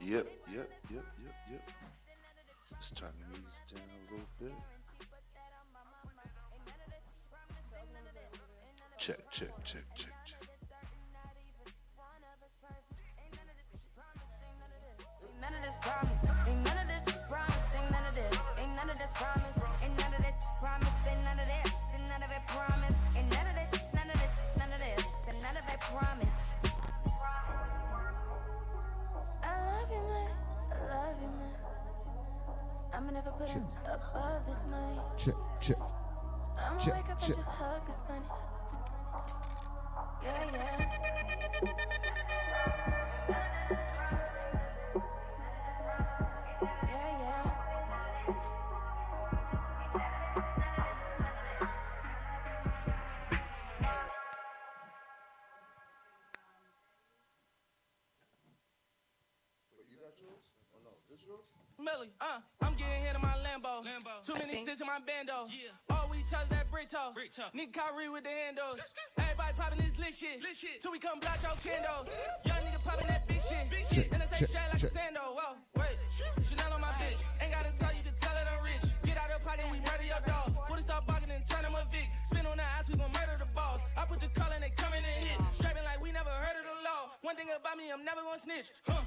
here. 0.00 0.16
Yep, 0.16 0.26
yep, 0.54 0.70
yep, 0.88 1.04
yep, 1.24 1.34
yep. 1.50 1.70
Let's 2.70 2.90
turn 2.92 3.10
these 3.32 3.60
down 3.72 3.82
a 3.82 4.12
little 4.12 4.28
bit. 4.38 4.52
Check, 8.98 9.30
check, 9.32 9.64
check, 9.64 9.82
check, 9.96 10.17
never 33.18 33.30
put 33.32 33.48
it 33.48 33.62
above 33.84 34.46
this 34.46 34.64
money. 34.70 35.00
Check, 35.16 35.34
check. 35.60 35.76
I'ma 36.56 36.78
Check, 36.78 36.94
wake 36.94 37.10
up 37.10 37.18
check. 37.20 37.28
and 37.30 37.36
just 37.38 37.48
hug 37.48 37.84
this 37.86 38.02
money. 38.08 38.24
Yeah, 40.22 40.50
yeah. 40.52 41.88
Yeah, 46.62 47.18
yeah. 47.20 47.50
Millie, 61.78 62.10
uh, 62.20 62.24
I'm 62.24 62.36
getting 62.36 62.40
hit 62.40 62.50
in 62.50 62.57
my 62.57 62.57
Lambo. 63.58 64.22
Too 64.22 64.34
many 64.34 64.54
sticks 64.62 64.80
in 64.80 64.86
my 64.86 64.98
bando. 65.02 65.50
All 65.90 66.06
we 66.10 66.22
touch 66.30 66.48
that 66.50 66.70
brick 66.70 66.90
toe. 66.90 67.10
Nigga 67.54 67.72
Kyrie 67.74 68.08
with 68.08 68.22
the 68.22 68.30
handles. 68.30 68.78
Everybody 69.18 69.52
popping 69.56 69.78
this 69.82 69.98
lit 69.98 70.14
shit. 70.14 70.80
Till 70.80 70.92
we 70.92 70.98
come 70.98 71.18
block 71.18 71.42
your 71.42 71.58
candles. 71.58 72.06
Young 72.46 72.62
nigga 72.62 72.84
popping 72.84 73.08
that 73.08 73.26
big 73.26 73.42
shit. 73.48 74.12
and 74.14 74.22
it's 74.22 74.52
shine 74.52 74.70
like 74.70 74.82
a 74.82 74.86
sando. 74.86 75.34
Whoa, 75.34 75.58
wait. 75.76 75.98
Chanel 76.46 76.72
on 76.72 76.80
my 76.80 76.92
bitch. 77.02 77.22
Ain't 77.42 77.52
gotta 77.52 77.72
tell 77.78 77.90
you 77.94 78.02
to 78.02 78.12
tell 78.22 78.36
it 78.38 78.46
I'm 78.46 78.62
rich. 78.62 78.84
Get 79.02 79.18
out 79.18 79.30
of 79.30 79.42
pocket, 79.42 79.66
we 79.72 79.78
murder 79.82 80.06
your 80.06 80.22
dog. 80.22 80.54
Fully 80.68 80.82
stop 80.82 81.06
barking 81.06 81.30
and 81.34 81.42
turn 81.48 81.64
him 81.66 81.74
a 81.74 81.82
Vic. 81.90 82.06
Spin 82.30 82.46
on 82.46 82.56
the 82.56 82.62
ass, 82.62 82.86
we 82.86 82.94
gon' 82.94 83.10
murder 83.10 83.34
the 83.38 83.50
boss. 83.54 83.80
I 83.98 84.04
put 84.06 84.20
the 84.20 84.30
call 84.38 84.50
and 84.54 84.62
they 84.62 84.70
coming 84.78 85.02
and 85.02 85.18
hit. 85.26 85.38
Strapping 85.58 85.82
like 85.84 85.98
we 86.02 86.12
never 86.12 86.30
heard 86.30 86.54
of 86.54 86.64
the 86.66 86.78
law. 86.86 87.10
One 87.22 87.34
thing 87.34 87.50
about 87.50 87.74
me, 87.76 87.90
I'm 87.90 88.04
never 88.06 88.22
gonna 88.22 88.38
snitch. 88.38 88.70
Huh. 88.86 89.02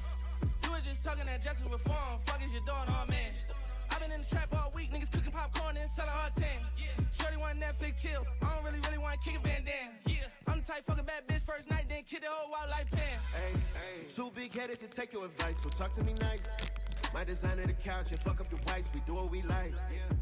You 0.64 0.72
was 0.76 0.84
just 0.84 1.04
talking 1.06 1.24
that 1.26 1.40
justice 1.44 1.70
reform. 1.72 2.20
Fuck 2.28 2.44
is 2.44 2.52
you 2.52 2.60
doing, 2.68 2.88
oh 2.92 3.06
man? 3.08 3.32
Been 4.02 4.12
in 4.14 4.20
the 4.20 4.26
trap 4.26 4.50
all 4.58 4.72
week, 4.74 4.92
niggas 4.92 5.12
cooking 5.12 5.32
popcorn 5.32 5.78
and 5.78 5.88
selling 5.88 6.10
hard 6.10 6.34
tan. 6.36 6.58
Shorty 7.14 7.38
want 7.38 7.60
Netflix 7.60 8.00
chill. 8.00 8.24
I 8.42 8.52
don't 8.52 8.66
really, 8.66 8.80
really 8.80 8.98
want 8.98 9.22
kick 9.22 9.38
a 9.38 9.40
Van 9.48 9.64
Damme. 9.64 10.18
I'm 10.48 10.60
the 10.60 10.66
type 10.66 10.84
fucking 10.88 11.06
bad 11.06 11.28
bitch 11.28 11.42
first 11.46 11.70
night, 11.70 11.86
then 11.88 12.02
kick 12.10 12.22
the 12.22 12.28
whole 12.28 12.50
pan. 12.50 12.90
Hey, 12.90 13.54
hey. 13.54 14.14
Too 14.16 14.32
big 14.34 14.56
headed 14.56 14.80
to 14.80 14.88
take 14.88 15.14
your 15.14 15.26
advice, 15.26 15.62
so 15.62 15.70
talk 15.70 15.94
to 15.94 16.04
me 16.04 16.16
nice. 16.20 16.42
My 17.14 17.24
designer 17.24 17.68
the 17.68 17.74
couch 17.74 18.12
and 18.12 18.20
fuck 18.22 18.42
up 18.42 18.50
your 18.50 18.60
whites, 18.62 18.90
we 18.92 19.02
do 19.06 19.14
what 19.14 19.30
we 19.30 19.44
like. 19.44 19.72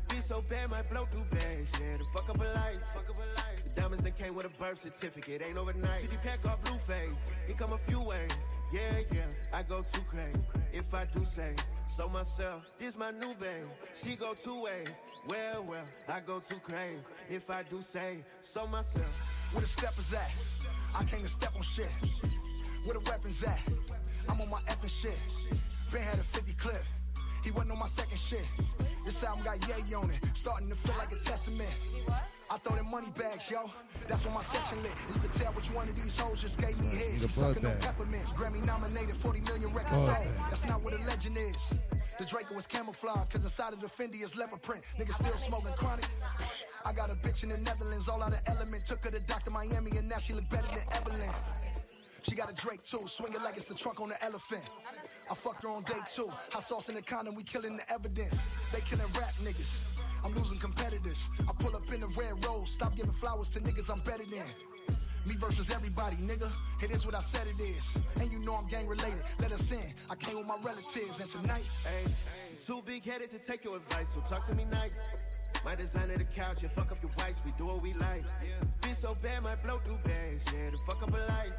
Be 0.09 0.17
so 0.17 0.41
bad, 0.49 0.71
might 0.71 0.89
blow 0.89 1.05
through 1.05 1.23
bags, 1.31 1.71
yeah, 1.79 1.95
to 1.95 2.03
fuck 2.13 2.29
up 2.29 2.37
a 2.37 2.43
life. 2.59 2.79
Fuck 2.95 3.09
up 3.09 3.15
a 3.15 3.39
life. 3.39 3.58
The 3.69 3.81
diamonds 3.81 4.03
that 4.03 4.17
came 4.17 4.35
with 4.35 4.45
a 4.45 4.49
birth 4.61 4.81
certificate, 4.81 5.41
ain't 5.47 5.57
overnight. 5.57 6.01
50 6.01 6.17
pack 6.17 6.47
off 6.47 6.63
blue 6.63 6.77
face, 6.79 7.31
it 7.47 7.57
come 7.57 7.73
a 7.73 7.77
few 7.77 8.01
ways. 8.01 8.31
Yeah, 8.73 8.99
yeah, 9.13 9.21
I 9.53 9.63
go 9.63 9.83
too 9.91 10.01
crazy. 10.11 10.39
If 10.73 10.93
I 10.93 11.05
do 11.15 11.23
say 11.25 11.55
so 11.89 12.07
myself, 12.09 12.65
this 12.79 12.95
my 12.95 13.11
new 13.11 13.33
babe. 13.35 13.65
She 13.95 14.15
go 14.15 14.33
two 14.33 14.63
ways. 14.63 14.87
Well, 15.27 15.63
well, 15.63 15.85
I 16.07 16.19
go 16.21 16.39
too 16.39 16.59
crazy. 16.63 16.99
If 17.29 17.49
I 17.49 17.63
do 17.63 17.81
say 17.81 18.23
so 18.41 18.67
myself. 18.67 19.53
Where 19.53 19.61
the 19.61 19.67
steppers 19.67 20.13
at? 20.13 20.31
I 20.95 21.03
came 21.05 21.21
to 21.21 21.27
step 21.27 21.55
on 21.55 21.63
shit. 21.63 21.91
Where 22.85 22.93
the 22.93 23.09
weapons 23.09 23.43
at? 23.43 23.59
I'm 24.29 24.39
on 24.39 24.49
my 24.49 24.59
effing 24.67 24.89
shit. 24.89 25.17
Ben 25.91 26.03
had 26.03 26.19
a 26.19 26.23
50 26.23 26.53
clip. 26.53 26.83
He 27.43 27.51
wasn't 27.51 27.71
on 27.71 27.79
my 27.79 27.87
second 27.87 28.19
shit. 28.19 28.45
This 29.05 29.23
album 29.23 29.43
got 29.43 29.67
yay 29.67 29.95
on 29.95 30.09
it, 30.11 30.19
starting 30.35 30.69
to 30.69 30.75
feel 30.75 30.95
like 30.97 31.11
a 31.11 31.23
testament. 31.23 31.73
I 32.51 32.57
throw 32.57 32.75
them 32.75 32.89
money 32.89 33.09
bags, 33.17 33.49
yo. 33.49 33.69
That's 34.07 34.25
on 34.25 34.33
my 34.33 34.41
section 34.41 34.81
lit. 34.81 34.91
You 35.13 35.19
can 35.19 35.29
tell 35.29 35.53
which 35.53 35.69
one 35.71 35.87
of 35.87 35.95
these 35.95 36.17
hoes 36.17 36.41
just 36.41 36.59
gave 36.59 36.79
me 36.81 36.87
head. 36.87 37.19
She 37.19 37.27
sucking 37.27 37.65
on 37.65 37.77
peppermints. 37.77 38.31
Grammy 38.33 38.65
nominated, 38.65 39.15
40 39.15 39.41
million 39.41 39.69
records 39.69 39.97
sold. 39.97 40.33
That's 40.49 40.65
not 40.65 40.83
what 40.83 40.93
a 40.93 40.97
legend 41.03 41.37
is. 41.37 41.55
The 42.17 42.25
Draco 42.25 42.55
was 42.55 42.65
camouflage, 42.65 43.29
cause 43.29 43.43
inside 43.43 43.73
of 43.73 43.79
the 43.81 43.87
Fendi 43.87 44.23
is 44.23 44.35
leopard 44.35 44.61
print. 44.61 44.83
Niggas 44.99 45.13
still 45.13 45.37
smoking 45.37 45.73
chronic. 45.73 46.05
I 46.85 46.91
got 46.91 47.11
a 47.11 47.13
bitch 47.13 47.43
in 47.43 47.49
the 47.49 47.57
Netherlands, 47.57 48.09
all 48.09 48.21
out 48.23 48.33
of 48.33 48.41
element. 48.47 48.85
Took 48.85 49.03
her 49.03 49.11
to 49.11 49.19
Dr. 49.19 49.51
Miami, 49.51 49.91
and 49.97 50.09
now 50.09 50.17
she 50.17 50.33
look 50.33 50.49
better 50.49 50.67
than 50.69 50.83
Evelyn. 50.91 51.29
She 52.23 52.35
got 52.35 52.49
a 52.49 52.53
Drake 52.53 52.83
too, 52.83 53.03
swinging 53.05 53.41
like 53.43 53.57
it's 53.57 53.67
the 53.67 53.75
trunk 53.75 54.01
on 54.01 54.09
the 54.09 54.21
elephant. 54.23 54.67
I 55.31 55.35
fucked 55.35 55.63
her 55.63 55.69
on 55.69 55.83
day 55.83 56.01
two. 56.13 56.29
Hot 56.51 56.63
sauce 56.63 56.89
in 56.89 56.95
the 56.95 57.01
condom, 57.01 57.35
we 57.35 57.43
killing 57.43 57.77
the 57.77 57.89
evidence. 57.91 58.71
They 58.71 58.81
killing 58.81 59.05
rap 59.13 59.33
niggas. 59.35 59.99
I'm 60.23 60.33
losing 60.35 60.57
competitors. 60.57 61.27
I 61.47 61.51
pull 61.59 61.75
up 61.75 61.91
in 61.93 61.99
the 61.99 62.07
red 62.07 62.43
rose, 62.45 62.71
stop 62.71 62.95
giving 62.95 63.11
flowers 63.11 63.47
to 63.49 63.59
niggas 63.59 63.89
I'm 63.89 63.99
better 63.99 64.25
than. 64.25 64.45
Me 65.27 65.35
versus 65.35 65.69
everybody, 65.69 66.15
nigga. 66.17 66.53
It 66.81 66.91
is 66.91 67.05
what 67.05 67.15
I 67.15 67.21
said 67.21 67.45
it 67.47 67.59
is. 67.59 68.17
And 68.21 68.31
you 68.31 68.39
know 68.39 68.55
I'm 68.55 68.67
gang 68.67 68.87
related. 68.87 69.21
Let 69.41 69.51
us 69.51 69.71
in. 69.71 69.93
I 70.09 70.15
came 70.15 70.37
with 70.37 70.47
my 70.47 70.57
relatives, 70.63 71.19
and 71.19 71.29
tonight, 71.29 71.69
Hey, 71.83 72.09
too 72.65 72.81
big 72.85 73.03
headed 73.03 73.31
to 73.31 73.39
take 73.39 73.63
your 73.63 73.77
advice, 73.77 74.13
so 74.13 74.21
talk 74.21 74.47
to 74.47 74.55
me 74.55 74.65
nice. 74.71 74.95
My 75.65 75.75
designer 75.75 76.15
the 76.15 76.23
couch 76.23 76.63
and 76.63 76.71
fuck 76.71 76.91
up 76.91 77.01
your 77.01 77.11
whites, 77.11 77.43
we 77.45 77.51
do 77.57 77.65
what 77.65 77.81
we 77.81 77.93
like. 77.95 78.23
Be 78.81 78.93
so 78.93 79.13
bad, 79.21 79.43
might 79.43 79.61
blow 79.63 79.77
through 79.79 79.97
bags, 80.05 80.45
yeah, 80.53 80.69
to 80.69 80.77
fuck 80.87 81.03
up 81.03 81.09
a 81.09 81.31
life. 81.31 81.51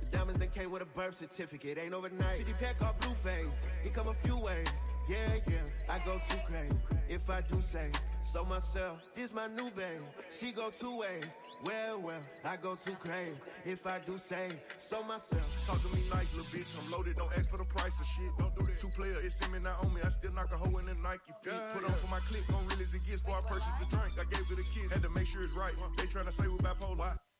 The 0.00 0.16
diamonds 0.16 0.40
that 0.40 0.52
came 0.52 0.70
with 0.70 0.82
a 0.82 0.86
birth 0.86 1.18
certificate, 1.18 1.78
ain't 1.78 1.94
overnight. 1.94 2.38
50 2.38 2.52
pack 2.64 2.82
off 2.82 2.98
blue 3.00 3.14
face, 3.14 3.46
it 3.84 3.94
come 3.94 4.08
a 4.08 4.14
few 4.14 4.36
ways. 4.38 4.66
Yeah, 5.08 5.16
yeah, 5.50 5.94
I 5.94 5.98
go 6.06 6.20
too 6.30 6.38
crazy. 6.48 6.72
If 7.08 7.28
I 7.28 7.40
do 7.42 7.60
say 7.60 7.90
so 8.24 8.44
myself, 8.44 9.02
this 9.16 9.32
my 9.32 9.48
new 9.48 9.70
babe. 9.70 10.00
She 10.32 10.52
go 10.52 10.70
two 10.70 10.98
ways. 10.98 11.24
Well, 11.64 12.00
well, 12.00 12.22
I 12.44 12.56
go 12.56 12.74
too 12.74 12.96
crazy. 12.98 13.34
If 13.64 13.86
I 13.86 13.98
do 14.06 14.16
say 14.18 14.48
so 14.78 15.02
myself. 15.04 15.66
Talk 15.66 15.82
to 15.82 15.96
me 15.96 16.02
nice, 16.10 16.34
little 16.34 16.50
bitch. 16.50 16.70
I'm 16.78 16.90
loaded, 16.90 17.16
don't 17.16 17.32
ask 17.38 17.50
for 17.50 17.58
the 17.58 17.64
price 17.64 18.00
of 18.00 18.06
shit. 18.18 18.30
Don't 18.38 18.54
do 18.56 18.66
that. 18.66 18.78
Two 18.78 18.88
player, 18.88 19.18
it's 19.22 19.38
him 19.38 19.54
and 19.54 19.64
not 19.64 19.84
on 19.84 19.92
me. 19.92 20.00
I 20.04 20.08
still 20.08 20.32
knock 20.32 20.50
a 20.52 20.56
hoe 20.56 20.78
in 20.78 20.84
the 20.84 20.94
Nike 20.94 21.34
fit. 21.42 21.52
Put 21.74 21.84
on 21.84 21.90
for 21.90 22.10
my 22.10 22.20
clip, 22.20 22.46
gon' 22.48 22.66
real 22.66 22.80
as 22.80 22.94
it 22.94 23.04
gets 23.06 23.22
before 23.22 23.38
I 23.38 23.42
purchase 23.42 23.74
the 23.78 23.96
drink. 23.96 24.18
I 24.18 24.24
gave 24.30 24.46
it 24.46 24.58
a 24.58 24.66
kiss, 24.74 24.90
had 24.92 25.02
to 25.02 25.10
make 25.10 25.26
sure 25.26 25.42
it's 25.42 25.52
right. 25.52 25.74
They 25.96 26.06
tryna 26.06 26.32
say 26.32 26.46
we 26.48 26.56
bipolar. 26.58 26.98
Yeah. 26.98 27.31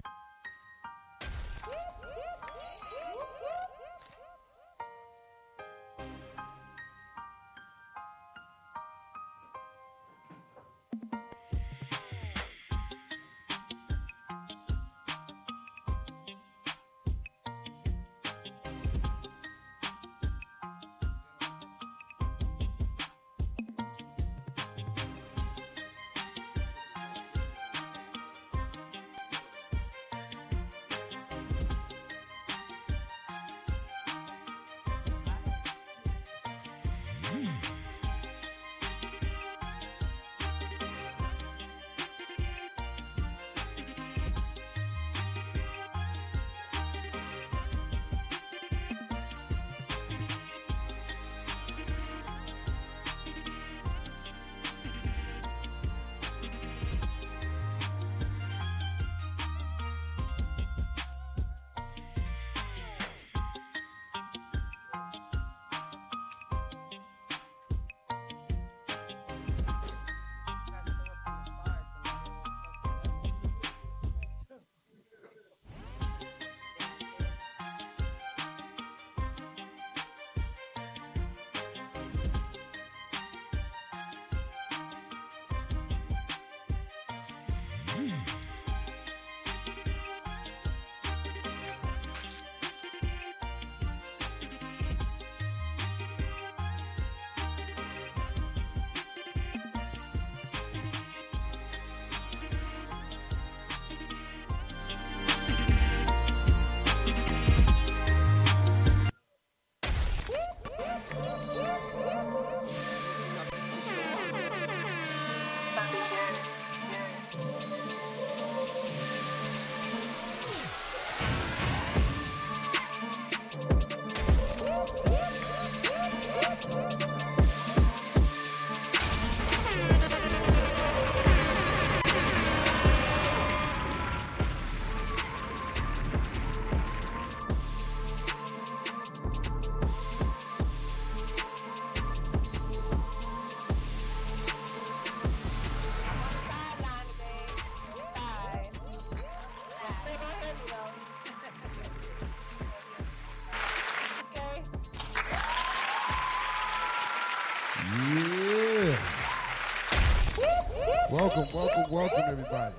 Welcome, 161.92 162.22
everybody. 162.26 162.74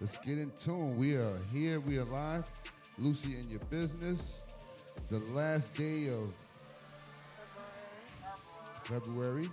Let's 0.00 0.16
get 0.16 0.38
in 0.38 0.50
tune. 0.58 0.96
We 0.96 1.14
are 1.14 1.36
here. 1.52 1.78
We 1.78 1.98
are 1.98 2.04
live. 2.04 2.44
Lucy 2.96 3.36
in 3.38 3.50
your 3.50 3.60
business. 3.68 4.40
The 5.10 5.18
last 5.34 5.74
day 5.74 6.08
of 6.08 6.32
February, 8.84 9.50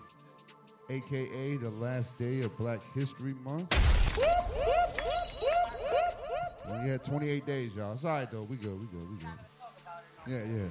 aka 0.89 1.58
the 1.58 1.69
last 1.69 2.17
day 2.17 2.39
of 2.43 2.58
Black 2.58 2.80
History 2.93 3.34
Month. 3.43 3.76
We 6.65 6.89
had 6.89 7.04
28 7.04 7.45
days, 7.45 7.73
y'all. 7.76 7.91
It's 7.91 8.06
all 8.06 8.12
right, 8.12 8.32
though. 8.32 8.43
We 8.43 8.56
good, 8.56 8.80
we 8.80 8.86
good, 8.86 9.12
we 9.12 9.17
good. 9.17 9.28
Yeah, 10.28 10.60
yeah. 10.60 10.67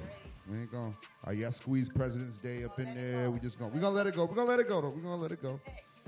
We 0.49 0.61
ain't 0.61 0.71
gonna. 0.71 0.85
All 0.85 0.95
right, 1.27 1.37
y'all 1.37 1.51
squeeze 1.51 1.87
President's 1.87 2.39
Day 2.39 2.63
up 2.63 2.79
in 2.79 2.95
there. 2.95 3.29
We 3.29 3.39
just 3.39 3.59
gonna 3.59 3.71
we 3.71 3.79
gonna 3.79 3.95
let 3.95 4.07
it 4.07 4.15
go. 4.15 4.25
We 4.25 4.33
gonna 4.33 4.49
let 4.49 4.59
it 4.59 4.67
go 4.67 4.81
though. 4.81 4.89
We 4.89 5.03
gonna 5.03 5.17
let 5.17 5.31
it 5.31 5.43
go. 5.43 5.59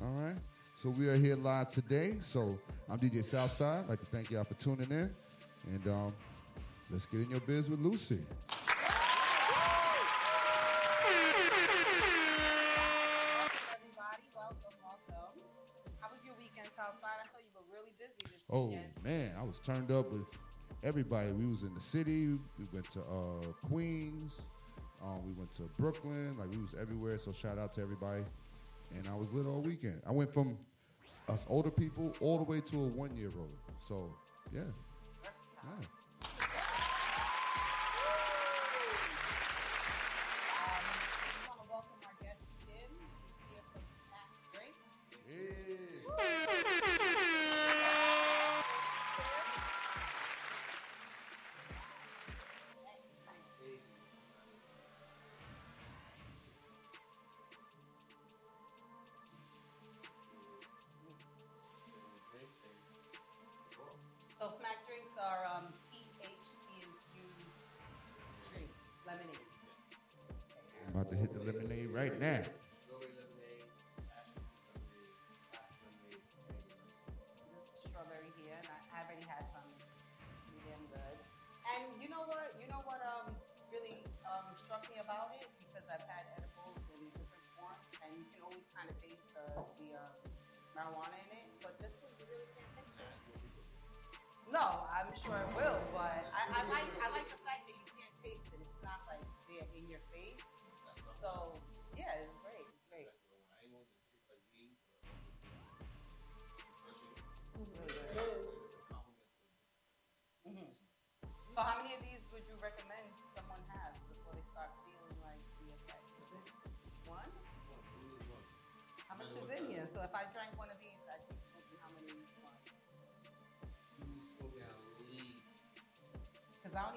All 0.02 0.10
right. 0.24 0.36
So 0.82 0.90
we 0.90 1.08
are 1.08 1.18
here 1.18 1.36
live 1.36 1.72
today. 1.72 2.16
So 2.22 2.58
I'm 2.90 2.98
DJ 3.00 3.24
Southside. 3.26 3.84
I'd 3.84 3.90
like 3.90 4.00
to 4.00 4.06
thank 4.06 4.32
y'all 4.32 4.44
for 4.44 4.54
tuning 4.56 4.90
in, 4.90 5.10
and 5.72 5.88
um, 5.88 6.14
let's 6.90 7.06
get 7.08 7.22
in 7.22 7.30
your 7.30 7.42
biz 7.42 7.70
with 7.70 7.80
Lucy. 7.80 8.20
Everybody, 12.90 14.24
welcome, 14.36 14.74
welcome. 14.82 15.42
How 16.02 16.10
was 16.10 16.20
your 16.26 16.34
weekend, 16.40 16.68
Southside? 16.76 17.22
I 17.22 17.26
saw 17.30 17.38
you 17.38 17.52
were 17.54 17.68
really 17.72 17.92
busy 18.00 18.14
this 18.24 18.42
Oh 18.50 18.68
weekend. 18.68 18.86
man, 19.04 19.32
I 19.40 19.44
was 19.44 19.60
turned 19.60 19.92
up 19.92 20.12
with 20.12 20.26
everybody. 20.84 21.32
We 21.32 21.46
was 21.46 21.62
in 21.62 21.74
the 21.76 21.82
city. 21.82 22.28
We 22.58 22.66
went 22.74 22.90
to 22.92 23.02
uh, 23.02 23.46
Queens. 23.68 24.34
Um, 25.04 25.22
we 25.26 25.34
went 25.34 25.54
to 25.58 25.64
Brooklyn. 25.78 26.36
Like 26.40 26.50
we 26.50 26.58
was 26.58 26.74
everywhere. 26.80 27.20
So 27.20 27.32
shout 27.32 27.58
out 27.60 27.74
to 27.76 27.82
everybody. 27.82 28.24
And 28.96 29.08
I 29.08 29.16
was 29.16 29.32
lit 29.32 29.46
all 29.46 29.62
weekend. 29.62 30.02
I 30.08 30.12
went 30.12 30.34
from 30.34 30.58
us 31.30 31.46
older 31.50 31.72
people 31.72 32.14
all 32.22 32.38
the 32.38 32.44
way 32.44 32.62
to 32.62 32.76
a 32.78 32.88
one 32.88 33.16
year 33.16 33.32
old. 33.38 33.58
So 33.88 34.10
yeah. 34.54 34.62
yeah. 35.64 35.99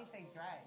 Only 0.03 0.27
drag. 0.33 0.59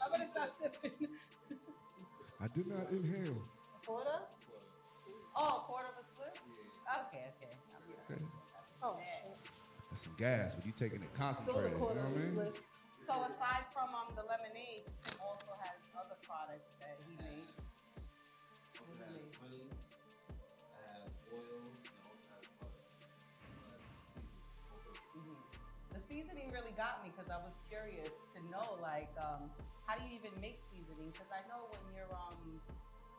I'm 0.00 0.10
gonna 0.10 0.28
start 0.28 0.52
sipping. 0.60 1.08
I 2.40 2.48
did 2.48 2.66
not 2.66 2.90
inhale. 2.90 3.36
A 3.82 3.86
quarter? 3.86 4.18
Oh, 5.36 5.56
a 5.56 5.60
quarter 5.60 5.88
of 5.88 5.98
a 6.00 6.04
slip? 6.14 6.36
Okay, 7.08 7.24
okay. 7.36 7.54
Okay. 8.10 8.22
Oh, 8.82 8.98
That's 9.90 10.02
some 10.02 10.14
gas, 10.16 10.54
but 10.54 10.64
you 10.64 10.72
taking 10.78 11.00
it 11.00 11.14
concentrated. 11.18 11.72
You 11.72 11.78
know 11.78 11.84
what 11.84 11.96
I 11.98 12.08
mean? 12.08 12.52
Seasoning 26.16 26.48
really 26.48 26.72
got 26.80 27.04
me 27.04 27.12
because 27.12 27.28
I 27.28 27.36
was 27.44 27.52
curious 27.68 28.08
to 28.32 28.40
know, 28.48 28.80
like, 28.80 29.12
um, 29.20 29.52
how 29.84 30.00
do 30.00 30.08
you 30.08 30.16
even 30.16 30.32
make 30.40 30.56
seasoning? 30.72 31.12
Because 31.12 31.28
I 31.28 31.44
know 31.44 31.68
when 31.68 31.84
you're, 31.92 32.08
um, 32.08 32.56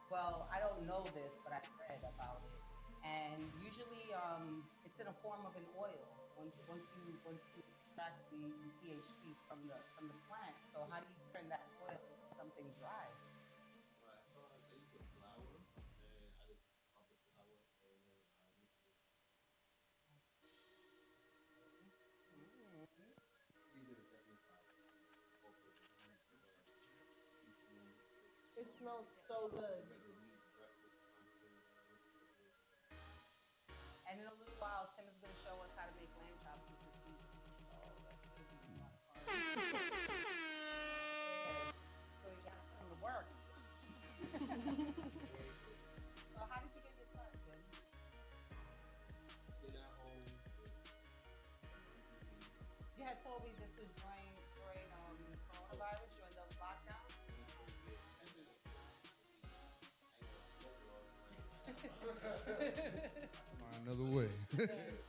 well, 0.09 0.49
I 0.49 0.57
don't 0.57 0.81
know 0.89 1.05
this, 1.13 1.37
but 1.45 1.53
I 1.53 1.61
read 1.77 2.01
about 2.01 2.41
it, 2.41 2.57
and 3.05 3.45
usually, 3.61 4.09
um, 4.17 4.65
it's 4.81 4.97
in 4.97 5.05
a 5.05 5.13
form 5.21 5.45
of 5.45 5.53
an 5.53 5.67
oil. 5.77 6.09
Once, 6.41 6.57
once 6.65 6.85
you, 6.97 7.13
once 7.21 7.41
you 7.53 7.61
extract 7.61 8.17
the 8.33 8.41
THC 8.81 9.37
from 9.45 9.61
the 9.69 9.77
from 9.93 10.09
the 10.09 10.17
plant, 10.25 10.57
so 10.73 10.85
how 10.89 10.97
do 10.97 11.05
you 11.05 11.16
smells 28.87 29.11
so 29.27 29.51
good. 29.51 29.83
And 34.07 34.15
in 34.15 34.23
a 34.23 34.35
little 34.39 34.55
while, 34.63 34.87
Tim 34.95 35.03
is 35.11 35.19
going 35.19 35.35
to 35.35 35.41
show 35.43 35.59
us 35.59 35.75
how 35.75 35.91
to 35.91 35.95
make 35.99 36.07
lamb 36.15 36.31
chops 36.39 36.63
with 36.71 36.79
oh, 37.83 37.91
the 38.07 38.07
seasoning. 38.07 38.07
So 38.07 38.07
that's 38.07 38.23
going 38.31 38.47
to 38.47 38.63
be 38.63 38.71
a 38.71 38.79
lot 38.79 38.95
of 38.95 39.03
fun. 39.11 39.27
So 42.23 42.31
we 42.31 42.39
got 42.47 42.55
to 42.55 42.63
come 42.79 42.87
to 42.87 42.99
work. 43.03 43.27
so 46.31 46.39
how 46.47 46.63
did 46.63 46.71
you 46.71 46.79
get 46.79 46.95
your 46.95 47.11
start, 47.11 47.35
Tim? 47.43 47.59
You 52.95 53.03
had 53.03 53.19
told 53.27 53.43
me 53.43 53.51
this 53.59 53.75
was 53.75 53.91
during 53.99 54.26
Find 63.59 63.87
another 63.87 64.03
way. 64.03 64.27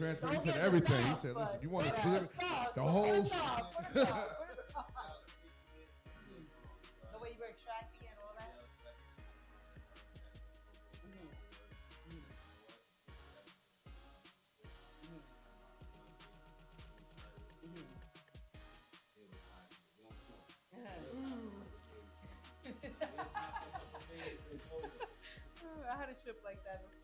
I 0.00 0.04
love 0.04 0.20
the. 0.22 0.30
He 0.30 0.50
said 0.50 0.60
everything. 0.64 1.06
He 1.06 1.14
said, 1.14 1.36
listen, 1.36 1.58
you 1.62 1.70
want 1.70 1.86
to 1.86 1.92
clear 1.94 2.28
the 2.74 2.82
whole. 2.82 3.22
the 7.12 7.18
way 7.20 7.30
you 7.32 7.40
were 7.40 7.48
extracting 7.48 8.00
it 8.02 8.10
and 8.12 8.20
all 8.20 8.34
that. 8.36 8.52
Mhm. 11.06 11.28
Mhm. 12.08 12.20
Mhm. 17.62 17.82
Mhm. 21.14 21.56
I 25.88 25.94
had 25.96 26.08
a 26.10 26.14
trip 26.22 26.40
like 26.44 26.62
that 26.64 26.82
before 26.82 26.95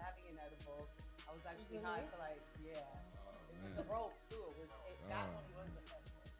having 0.00 0.26
an 0.32 0.38
edible, 0.40 0.82
I 1.28 1.30
was 1.32 1.44
actually 1.46 1.78
high 1.84 2.02
for 2.10 2.18
like 2.18 2.40
yeah, 2.64 2.80
it 2.80 3.56
was 3.60 3.72
man. 3.72 3.76
the 3.76 3.86
rope. 3.92 4.16
too. 4.28 4.42
It 4.58 4.66
was 4.66 4.70
it, 4.88 4.98
that 5.08 5.26
Ah. 5.28 5.36
one 5.36 5.46
was 5.54 5.70
effective, 5.78 6.30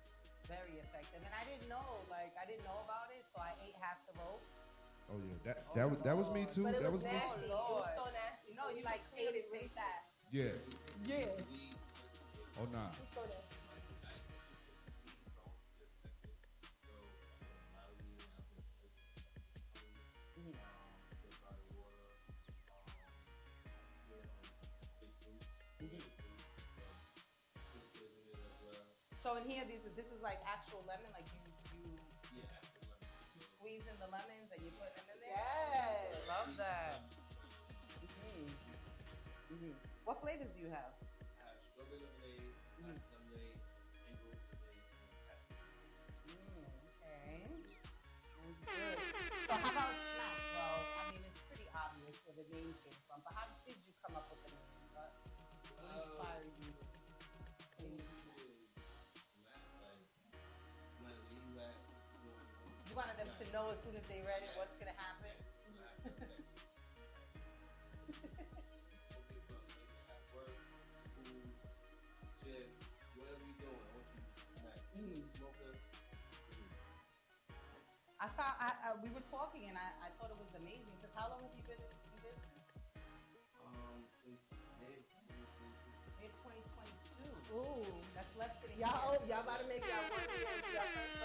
very 0.48 0.74
effective. 0.80 1.20
And 1.22 1.34
I 1.34 1.44
didn't 1.46 1.68
know, 1.68 2.04
like 2.10 2.32
I 2.40 2.44
didn't 2.48 2.64
know 2.64 2.80
about 2.84 3.08
it, 3.14 3.22
so 3.32 3.38
I 3.40 3.52
ate 3.64 3.76
half 3.80 3.98
the 4.08 4.14
rope. 4.18 4.42
Oh 5.10 5.18
yeah, 5.26 5.38
that 5.44 5.56
that 5.74 5.86
was 5.90 5.98
that 6.06 6.16
was 6.16 6.28
me 6.30 6.46
too. 6.54 6.64
But 6.64 6.74
it 6.78 6.82
that 6.82 6.92
was 6.92 7.02
was 7.02 7.10
me. 7.10 7.18
nasty. 7.18 7.46
It 7.46 7.50
was 7.50 7.90
so 7.98 8.04
nasty. 8.14 8.46
You 8.50 8.56
know, 8.56 8.68
you 8.70 8.76
you 8.78 8.84
like 8.86 9.02
could 9.10 9.18
ate 9.18 9.34
it 9.34 9.46
really 9.50 9.68
taste 9.68 9.74
fast. 9.74 10.06
Yeah. 10.30 10.54
Yeah. 11.06 11.26
Oh 12.60 12.66
nah. 12.72 12.90
It's 13.02 13.10
so 13.14 13.22
So 29.30 29.36
in 29.38 29.46
here, 29.46 29.62
these 29.62 29.78
this 29.94 30.10
is 30.10 30.18
like 30.26 30.42
actual 30.42 30.82
lemon, 30.90 31.06
like 31.14 31.22
you 31.30 31.38
you, 32.34 32.42
you 33.38 33.42
squeeze 33.54 33.86
in 33.86 33.94
the 34.02 34.10
lemons 34.10 34.50
and 34.50 34.58
you 34.58 34.74
put 34.74 34.90
them 34.90 35.06
in 35.06 35.22
there. 35.22 35.38
Yes. 35.70 36.26
love 36.26 36.50
that. 36.58 36.98
hmm 38.02 38.50
hmm 39.54 39.70
What 40.02 40.18
flavors 40.20 40.50
do 40.50 40.58
you 40.58 40.66
have? 40.74 40.99
Know 63.70 63.78
as 63.78 63.82
soon 63.86 63.94
as 63.94 64.02
they 64.10 64.18
read 64.26 64.42
it 64.42 64.50
what's 64.58 64.74
gonna 64.82 64.98
happen. 64.98 65.30
Mm. 74.98 75.22
I 78.20 78.28
thought 78.34 78.58
I, 78.58 78.74
I, 78.84 78.98
we 79.00 79.08
were 79.14 79.22
talking 79.30 79.70
and 79.70 79.78
I, 79.78 79.86
I 80.02 80.10
thought 80.18 80.34
it 80.34 80.40
was 80.42 80.50
amazing. 80.58 80.90
Because 80.98 81.14
how 81.14 81.30
long 81.30 81.40
have 81.46 81.54
you 81.54 81.62
been 81.62 81.78
in, 81.78 81.94
in 82.10 82.18
business? 82.26 82.66
May 84.82 84.98
of 86.26 86.34
2022. 86.42 87.54
Ooh. 87.54 87.86
That's 88.18 88.34
less 88.34 88.52
than 88.66 88.74
a 88.74 88.82
Y'all, 88.82 89.14
year. 89.14 89.30
y'all 89.30 89.46
about 89.46 89.62
to 89.62 89.66
make 89.70 89.86
y'all 89.86 90.04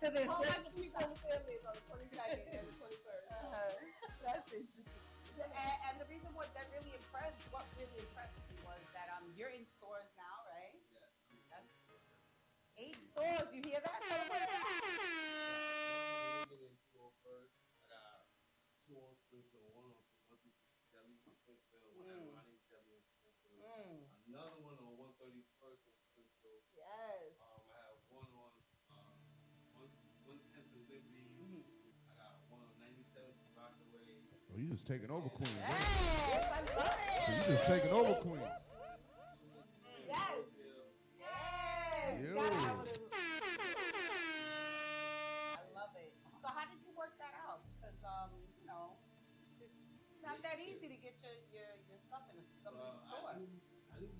to 0.00 0.06
of, 0.08 0.12
this. 0.16 0.26
whole 0.26 0.44
bunch 0.44 0.64
of 0.64 0.74
people 0.74 1.00
in 1.04 1.10
the 1.12 1.20
family 1.20 1.54
is 1.60 1.64
on 1.68 1.74
the 1.76 1.84
22nd 1.92 2.40
and 2.56 2.64
the 2.64 2.76
21st. 2.80 3.20
That's 4.24 4.48
interesting. 4.52 4.88
And, 5.40 5.76
and 5.88 5.94
the 6.00 6.08
reason 6.08 6.28
what 6.36 6.52
that 6.56 6.68
really 6.72 6.92
impressed, 6.92 7.40
what 7.52 7.64
really 7.76 8.00
impressed 8.00 8.36
me 8.52 8.60
was 8.64 8.80
that 8.92 9.08
um 9.16 9.24
you're 9.36 9.52
in 9.52 9.64
stores 9.76 10.08
now, 10.16 10.44
right? 10.48 10.76
That's 11.48 11.68
eight 12.76 12.96
stores. 13.12 13.48
You 13.52 13.60
hear 13.64 13.80
that. 13.80 14.79
Taking 34.90 35.14
over 35.14 35.30
Queens. 35.30 35.54
huh? 35.62 35.70
Yes, 35.70 36.50
I 36.50 36.66
love 36.74 36.98
So 36.98 37.30
you 37.30 37.42
just 37.54 37.62
taking 37.70 37.94
over 37.94 38.14
Queens. 38.26 38.42
Yes. 40.02 40.50
Yes. 41.14 42.18
Yo. 42.18 42.34
Gotta 42.34 42.58
have 42.58 42.74
one 42.74 42.90
of 42.90 42.98
those. 42.98 43.06
I 45.54 45.62
love 45.78 45.94
it. 45.94 46.10
So 46.42 46.50
how 46.50 46.66
did 46.66 46.82
you 46.82 46.90
work 46.98 47.14
that 47.22 47.38
out? 47.46 47.62
Because 47.78 48.02
um, 48.02 48.34
you 48.58 48.66
know, 48.66 48.98
it's 49.62 49.78
not 50.26 50.42
that 50.42 50.58
easy 50.58 50.90
to 50.90 50.98
get 50.98 51.14
your 51.22 51.38
your, 51.54 51.70
your 51.86 52.02
stuff 52.02 52.26
in 52.34 52.42
a, 52.42 52.44
some 52.58 52.74
Well, 52.74 52.98
store. 53.06 53.30
I, 53.30 53.38
knew, 53.38 53.46
I 53.94 54.02
knew 54.02 54.10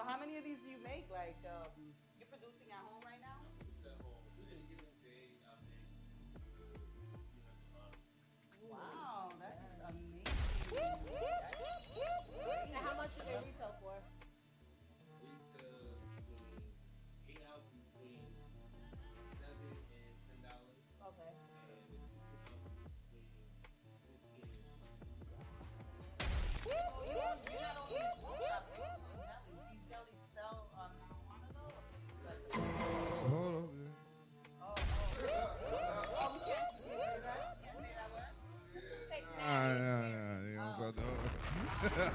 So 0.00 0.08
how 0.08 0.16
many 0.16 0.40
of 0.40 0.44
these 0.48 0.56
do 0.64 0.72
you 0.72 0.80
make? 0.80 1.04
Like 1.12 1.36
um, 1.44 1.68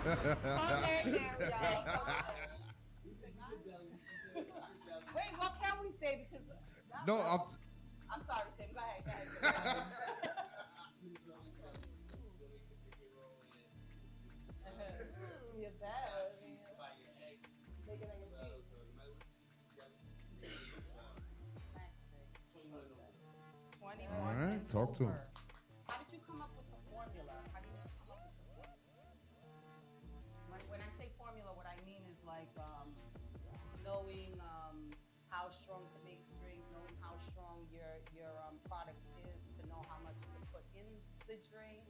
Wait, 0.05 0.13
what 5.37 5.53
can 5.59 5.73
we 5.81 5.89
say? 5.99 6.27
Because 6.29 6.45
No, 7.07 7.21
I'm. 7.21 7.39
I'm 8.13 8.21
sorry, 8.27 8.51
Sam. 8.55 8.67
Go 8.75 8.81
ahead. 8.81 9.01
Go 9.41 9.47
ahead. 9.49 9.77
You're 15.57 15.71
bad. 15.81 16.35
Making 17.87 18.07
like 18.07 18.21
a 18.21 18.45
cheat. 19.01 19.17
Twenty-one. 23.79 24.21
All 24.21 24.33
right, 24.35 24.69
talk 24.69 24.97
to 24.99 25.03
him. 25.05 25.34
The 41.27 41.33
drink. 41.49 41.81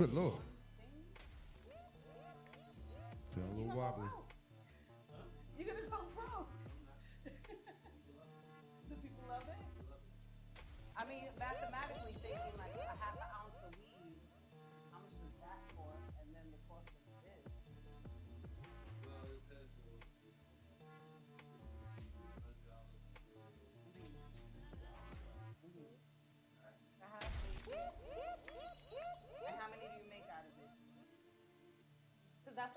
Good 0.00 0.14
lord. 0.14 0.49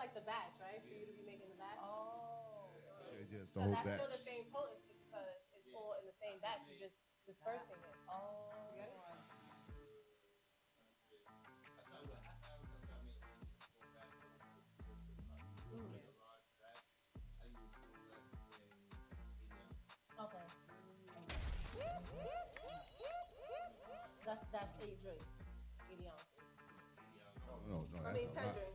Like 0.03 0.11
the 0.11 0.27
batch, 0.27 0.51
right? 0.59 0.83
For 0.83 0.91
you 0.91 1.07
to 1.07 1.15
be 1.15 1.23
making 1.23 1.47
the 1.47 1.55
batch. 1.55 1.79
Oh. 1.79 2.75
Yeah, 3.15 3.23
yeah, 3.23 3.47
it's 3.47 3.55
the 3.55 3.63
So 3.63 3.63
whole 3.63 3.71
that's 3.71 3.87
batch. 3.87 4.03
still 4.03 4.11
the 4.11 4.19
same 4.27 4.43
potency 4.51 4.99
because 4.99 5.39
it's 5.55 5.71
all 5.71 5.95
in 5.95 6.03
the 6.03 6.17
same 6.19 6.43
batch. 6.43 6.59
You're 6.67 6.91
just 6.91 6.99
dispersing 7.23 7.79
it. 7.79 7.95
Oh. 8.11 8.51
Okay. 20.19 20.47
That's 24.27 24.43
that's 24.51 24.75
eight 24.83 24.99
drinks, 25.03 25.31
eighty 25.91 26.07
ounces. 26.11 26.27
Oh, 27.47 27.59
no, 27.67 27.87
no, 27.91 27.99
I 27.99 28.11
that's 28.11 28.15
mean, 28.19 28.27
a 28.27 28.35
ten 28.35 28.51
drinks. 28.55 28.72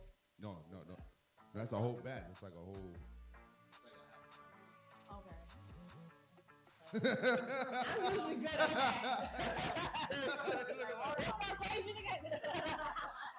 That's 1.59 1.73
a 1.73 1.75
whole 1.75 1.99
bat. 2.05 2.25
It's 2.31 2.41
like 2.41 2.53
a 2.53 2.55
whole. 2.55 2.93
Okay. 5.11 5.35
I'm 6.93 8.13
usually 8.13 8.35
good 8.35 8.49
at 8.51 8.69
that. 8.73 9.31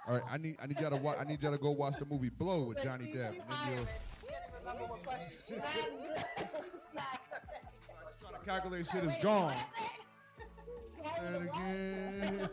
All 0.07 0.15
right, 0.15 0.23
I 0.31 0.37
need 0.37 0.57
I 0.63 0.67
need 0.67 0.79
y'all 0.81 0.91
to 0.91 0.97
wa- 0.97 1.15
I 1.19 1.25
need 1.25 1.41
y'all 1.43 1.53
to 1.53 1.59
go 1.59 1.71
watch 1.71 1.95
the 1.99 2.05
movie 2.05 2.29
Blow 2.29 2.65
with 2.65 2.83
Johnny 2.83 3.07
she- 3.13 3.17
Depp. 3.19 3.33
she's 3.33 3.43
hiring. 3.49 3.79
you'll 3.79 3.87
She 3.87 4.27
didn't 4.27 4.43
remember 4.61 4.85
what 4.93 5.03
question 5.03 5.33
she 5.49 5.55
had. 5.55 5.63
trying 8.21 8.35
to 8.39 8.45
calculate 8.45 8.87
shit 8.93 9.05
is 9.05 9.17
gone. 9.23 9.55
And 11.23 11.49
again. 11.49 12.49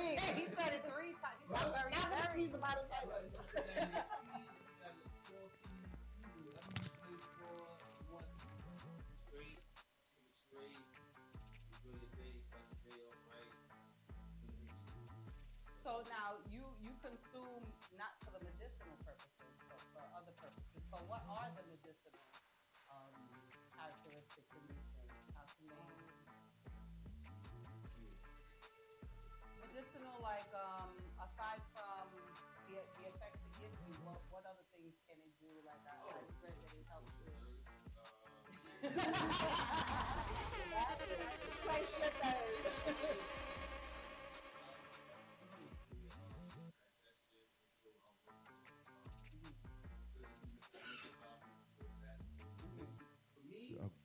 Intrigued. 0.00 0.38
he 0.38 0.44
said 0.56 0.72
it 0.72 0.82
three 0.92 1.12
times. 1.20 1.40
He's 1.44 1.60
I'm 1.60 1.72
very, 1.72 1.92
very 1.92 2.44
very 2.44 2.54
about 2.54 2.76
it. 2.78 2.99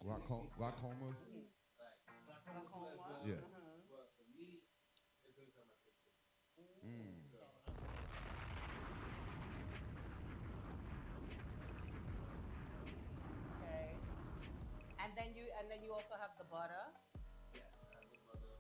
Glaucoma, 0.06 0.46
glaucoma. 0.58 1.10
Yeah. 3.26 3.42
But 3.90 4.06
for 4.14 4.26
me, 4.38 4.62
it 5.26 5.34
brings 5.34 5.58
out 5.58 5.66
my 5.66 5.74
picture. 5.82 6.14
Mm. 6.86 7.26
Okay. 13.58 13.98
And 15.02 15.10
then 15.18 15.34
you 15.34 15.50
and 15.58 15.66
then 15.74 15.82
you 15.82 15.90
also 15.90 16.14
have 16.22 16.38
the 16.38 16.46
butter. 16.54 16.86
yes, 17.58 17.66
I 17.82 17.98
have 17.98 18.06
the 18.06 18.22
butter. 18.30 18.54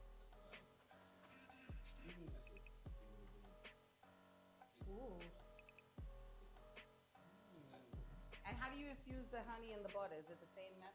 Ooh. 4.89 5.21
And 8.49 8.57
how 8.57 8.69
do 8.73 8.77
you 8.81 8.89
infuse 8.89 9.29
the 9.29 9.45
honey 9.45 9.77
and 9.77 9.85
the 9.85 9.93
butter? 9.93 10.17
Is 10.17 10.25
it 10.25 10.41
the 10.41 10.49
same 10.57 10.73
method? 10.81 10.94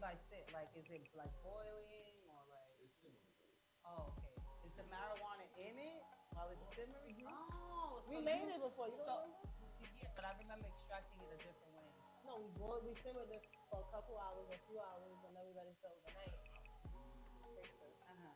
By 0.00 0.16
sit? 0.32 0.48
Like, 0.56 0.72
is 0.74 0.88
it 0.88 1.04
like 1.12 1.30
boiling 1.44 2.16
or 2.32 2.40
like? 2.48 2.72
It's 2.80 2.96
simmering. 3.04 3.36
Oh, 3.84 4.08
okay. 4.16 4.32
Is 4.64 4.72
the 4.80 4.86
marijuana 4.88 5.44
in 5.60 5.76
it 5.76 6.00
while 6.32 6.48
it's 6.48 6.64
simmering? 6.72 7.12
Oh, 7.28 8.00
We 8.08 8.24
made 8.24 8.48
you- 8.48 8.56
it 8.56 8.60
before. 8.64 8.88
You 8.88 8.96
so, 9.04 9.12
don't 9.12 9.28
remember? 9.28 9.44
yeah, 10.00 10.08
but 10.16 10.24
I 10.24 10.32
remember 10.40 10.66
extracting 10.72 11.20
it 11.20 11.30
a 11.36 11.38
different 11.44 11.72
way. 11.76 11.88
No, 12.24 12.40
we 12.40 12.48
boiled, 12.56 12.84
we 12.88 12.96
simmered 13.04 13.28
it 13.28 13.44
for 13.68 13.84
a 13.84 13.88
couple 13.92 14.16
hours, 14.16 14.48
a 14.48 14.58
few 14.68 14.80
hours, 14.80 15.12
and 15.28 15.32
then 15.36 15.44
we 15.44 15.52
let 15.52 15.68
it 15.68 15.76
sit 15.84 15.92
overnight. 15.92 16.32
Uh-huh. 18.08 18.34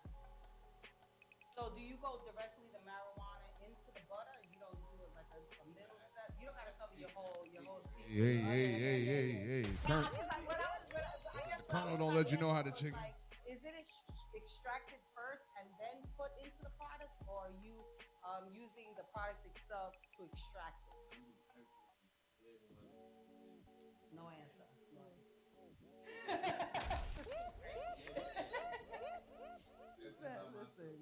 So 1.57 1.71
do 1.77 1.81
you 1.83 1.97
go 2.03 2.19
directly 2.29 2.67
the 2.75 2.83
marijuana 2.85 3.47
into 3.65 3.89
the 3.95 4.03
butter? 4.11 4.37
You 4.53 4.59
don't 4.61 4.77
do 4.93 4.99
it 5.05 5.13
like 5.17 5.31
a, 5.33 5.41
a 5.63 5.67
middle 5.73 5.97
step. 6.13 6.29
You 6.41 6.51
don't 6.51 6.59
gotta 6.59 6.75
tell 6.77 6.89
me 6.93 7.01
your 7.07 7.13
whole 7.15 7.41
your 7.49 7.63
whole 7.65 7.81
secret. 7.95 8.11
Hey, 8.11 8.37
hey, 8.43 8.69
hey, 8.75 8.99
hey, 9.05 9.29
hey. 9.47 9.65
Nah, 9.89 10.03
I 11.75 11.83
guess 11.83 11.83
what 11.83 11.91
I 11.91 11.99
Colonel 11.99 12.07
was 12.07 12.15
don't 12.15 12.15
let 12.15 12.31
you 12.31 12.39
know 12.39 12.53
how 12.55 12.63
to 12.63 12.71
chicken- 12.71 12.95
Like, 13.03 13.19
is 13.51 13.59
it 13.67 13.75
ex- 13.75 14.07
extracted 14.31 15.03
first 15.11 15.43
and 15.59 15.67
then 15.83 16.07
put 16.15 16.31
into 16.39 16.55
the 16.63 16.71
product, 16.79 17.11
or 17.27 17.51
are 17.51 17.55
you 17.67 17.83
um, 18.23 18.47
using 18.55 18.87
the 18.95 19.03
product 19.11 19.43
itself 19.43 19.99
to 20.19 20.23
extract 20.31 20.79
it? 20.87 21.19
No 24.15 24.31
answer. 24.31 24.63
listen, 29.99 30.31
listen. 30.55 30.95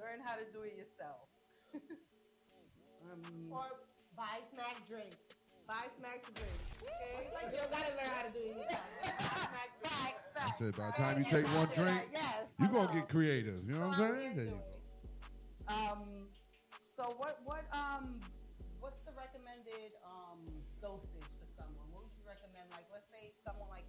Learn 0.00 0.18
how 0.24 0.34
to 0.34 0.44
do 0.50 0.62
it 0.66 0.74
yourself. 0.74 1.30
um, 3.06 3.22
Or 3.52 3.66
buy 4.16 4.42
snack 4.50 4.74
drinks. 4.88 5.39
Buy 5.70 5.86
snack 6.02 6.18
drinks. 6.34 6.82
Okay? 6.82 7.30
you 7.30 7.62
gotta 7.70 7.94
learn 7.94 8.10
how 8.10 8.26
to 8.26 8.32
do 8.34 8.42
it 8.42 8.58
anytime. 8.58 9.14
Buy 9.54 9.70
snack. 9.78 10.18
I 10.34 10.50
said 10.58 10.74
by 10.74 10.90
the 10.90 10.98
time 10.98 11.14
you 11.22 11.26
take 11.30 11.46
one 11.54 11.70
drink, 11.78 12.10
Yes, 12.10 12.50
you 12.58 12.66
gonna 12.66 12.90
get 12.90 13.08
creative. 13.08 13.62
You 13.62 13.78
know 13.78 13.86
what 13.86 14.02
I'm 14.02 14.18
saying? 14.18 14.34
There 14.34 14.50
you 14.50 14.58
go. 14.58 15.70
Um, 15.70 16.26
so 16.98 17.14
what 17.22 17.38
what 17.46 17.62
um 17.70 18.18
what's 18.82 18.98
the 19.06 19.14
recommended 19.14 19.94
um 20.02 20.42
dosage 20.82 21.30
for 21.38 21.46
someone? 21.54 21.86
What 21.94 22.02
would 22.02 22.18
you 22.18 22.26
recommend? 22.26 22.66
Like 22.74 22.90
let's 22.90 23.06
say 23.06 23.30
someone 23.46 23.70
like 23.70 23.86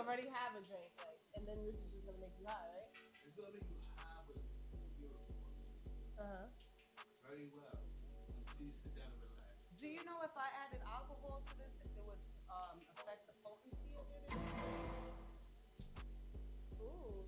already 0.00 0.24
have 0.32 0.56
a 0.56 0.64
drink? 0.64 0.88
Like, 0.96 1.20
and 1.36 1.44
then 1.44 1.60
this 1.68 1.76
is 1.76 1.92
just 1.92 2.08
gonna 2.08 2.24
make 2.24 2.32
you 2.40 2.48
high, 2.48 2.72
right? 2.72 2.88
It's 3.20 3.36
gonna 3.36 3.52
make 3.52 3.68
you 3.68 3.76
high, 4.00 4.24
but 4.24 4.40
it's 4.40 4.56
still 4.64 4.80
beautiful. 4.96 5.36
Uh 6.16 6.24
huh. 6.24 6.48
Very 7.28 7.44
well. 7.52 7.76
Until 7.76 8.64
you 8.64 8.72
sit 8.80 8.96
down 8.96 9.12
and 9.12 9.20
relax. 9.20 9.68
Do 9.76 9.92
you 9.92 10.00
know 10.08 10.16
if 10.24 10.32
I 10.40 10.48
added 10.64 10.80
alcohol 10.88 11.44
to 11.44 11.52
this, 11.60 11.68
if 11.84 11.92
it 11.92 12.00
would 12.08 12.16
um, 12.48 12.80
affect 12.96 13.28
the 13.28 13.36
potency 13.44 13.92
of 13.92 14.08
it? 14.08 14.24
Ooh. 16.80 17.20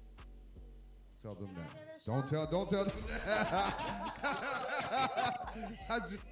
Tell 1.21 1.37
them 1.37 1.53
that. 1.53 1.69
Don't 2.09 2.25
tell. 2.25 2.49
Don't 2.49 2.73
tell 2.73 2.89
them 2.89 3.05
that. 3.05 3.21
I 5.93 6.01
just, 6.09 6.25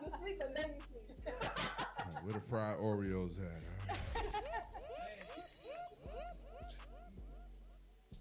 You 0.00 0.10
sleep 0.22 0.38
and 0.40 0.56
then 0.56 0.70
you 0.76 0.82
sleep. 0.90 1.34
where 2.22 2.34
the 2.34 2.40
fried 2.40 2.78
Oreos 2.78 3.36
at? 3.40 3.62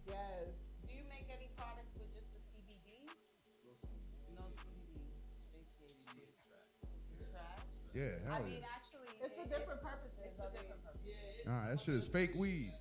Yes. 0.07 0.47
Do 0.87 0.95
you 0.95 1.03
make 1.11 1.27
any 1.27 1.51
products 1.59 1.91
with 1.99 2.07
just 2.15 2.31
the 2.31 2.39
CBD? 2.47 3.11
No 4.39 4.43
CBD. 4.55 5.03
Straight 5.51 5.67
CBD. 5.67 6.23
It's 6.23 7.27
trash. 7.27 7.67
Yeah, 7.93 8.15
I 8.31 8.39
hell 8.39 8.43
mean, 8.47 8.63
actually, 8.71 9.11
It's 9.19 9.35
for 9.35 9.47
different 9.49 9.81
purposes. 9.83 10.15
It's 10.23 10.37
for 10.39 10.49
different 10.51 10.81
purposes. 10.83 11.43
Nah, 11.45 11.67
that 11.69 11.79
shit 11.81 11.95
is 11.95 12.07
fake 12.07 12.31
weed. 12.35 12.71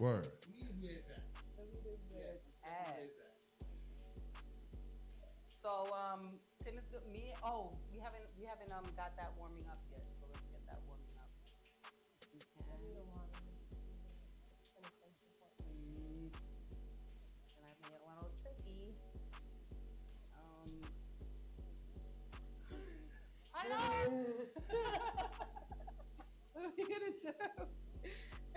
Word. 0.00 0.28
So 5.62 5.92
um, 5.92 6.20
Tim 6.64 6.78
is 6.78 6.86
good. 6.90 7.04
Me. 7.12 7.32
Oh, 7.44 7.70
we 7.92 8.00
haven't 8.00 8.24
we 8.38 8.46
haven't 8.46 8.72
um 8.72 8.84
got 8.96 9.16
that 9.16 9.32
warming 9.38 9.64
up 9.70 9.78
yet. 9.90 10.00
So 10.20 10.26
let's 10.32 10.46
get 10.48 10.64
that 10.66 10.80
warming 10.86 11.12
up. 11.20 11.28
We 12.32 12.40
can. 12.40 12.64
And 17.56 17.64
I 17.64 17.72
made 17.84 18.00
one 18.00 18.12
a 18.12 18.22
little 18.22 18.32
tricky. 18.40 18.94
Um. 20.36 20.70
I 23.54 23.68
know. 23.68 24.14
what 26.54 26.64
are 26.64 26.72
we 26.76 26.84
gonna 26.84 27.12
do? 27.20 27.87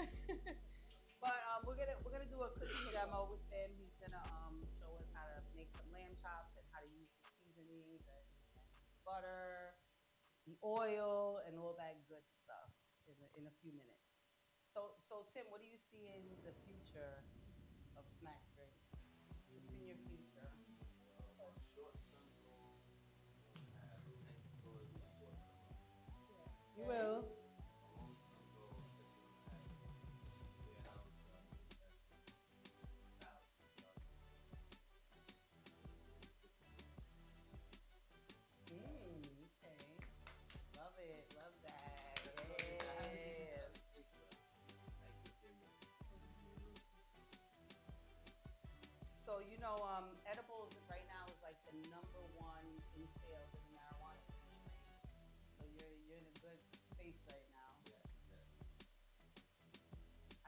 but 1.23 1.39
um, 1.53 1.61
we're 1.65 1.77
gonna 1.77 1.97
we're 2.01 2.13
gonna 2.13 2.29
do 2.29 2.41
a 2.41 2.49
cooking 2.57 2.89
demo 2.95 3.29
with 3.29 3.41
Tim. 3.49 3.69
He's 3.77 3.93
gonna 4.01 4.21
um 4.41 4.57
show 4.81 4.97
us 4.97 5.07
how 5.13 5.25
to 5.29 5.37
make 5.53 5.69
some 5.77 5.85
lamb 5.93 6.13
chops 6.17 6.57
and 6.57 6.65
how 6.73 6.81
to 6.81 6.89
use 6.89 7.09
the 7.13 7.23
seasonings 7.37 8.01
and, 8.09 8.25
and 8.57 8.69
butter, 9.05 9.77
the 10.45 10.57
oil, 10.65 11.41
and 11.45 11.57
all 11.57 11.75
that 11.77 12.01
good 12.09 12.25
stuff 12.43 12.71
in 13.05 13.17
a, 13.21 13.27
in 13.37 13.43
a 13.45 13.53
few 13.61 13.71
minutes. 13.73 14.09
So 14.73 14.97
so 15.05 15.27
Tim, 15.33 15.45
what 15.49 15.61
do 15.61 15.67
you 15.67 15.77
see 15.77 16.09
in 16.09 16.41
the 16.41 16.53
future 16.65 17.21
of 17.97 18.03
Smack 18.19 18.41
Drink? 18.57 18.73
What's 19.51 19.67
in 19.69 19.85
your 19.85 19.99
future? 20.07 20.49
You 26.75 26.87
will. 26.87 27.30
You 49.49 49.57
know, 49.57 49.77
um, 49.87 50.13
edibles 50.29 50.69
right 50.85 51.05
now 51.09 51.25
is 51.31 51.39
like 51.41 51.57
the 51.65 51.73
number 51.89 52.21
one 52.37 52.67
in 52.93 53.03
sales 53.21 53.49
in 53.55 53.61
the 53.65 53.73
marijuana 53.73 54.21
industry. 54.27 54.61
So 55.57 55.65
you're 55.65 55.95
you're 56.05 56.19
in 56.21 56.27
a 56.29 56.37
good 56.43 56.61
space 56.93 57.17
right 57.25 57.47
now. 57.55 57.73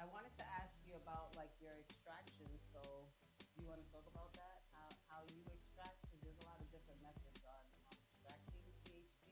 I 0.04 0.06
wanted 0.12 0.36
to 0.36 0.46
ask 0.60 0.76
you 0.84 1.00
about 1.00 1.32
like 1.40 1.54
your 1.64 1.80
extraction. 1.80 2.52
So 2.76 3.08
do 3.56 3.64
you 3.64 3.72
want 3.72 3.80
to 3.80 3.88
talk 3.88 4.04
about 4.12 4.36
that? 4.36 4.60
How 4.76 4.92
how 5.08 5.22
you 5.32 5.40
extract? 5.48 5.96
Because 6.04 6.20
there's 6.28 6.42
a 6.44 6.48
lot 6.50 6.60
of 6.60 6.68
different 6.76 7.00
methods 7.00 7.40
on, 7.48 7.64
on 7.88 7.96
extracting 8.12 8.60
THC. 8.84 9.32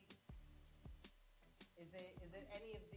Is 1.76 1.92
it 1.92 2.16
is 2.24 2.32
it 2.32 2.48
any 2.56 2.72
of 2.80 2.88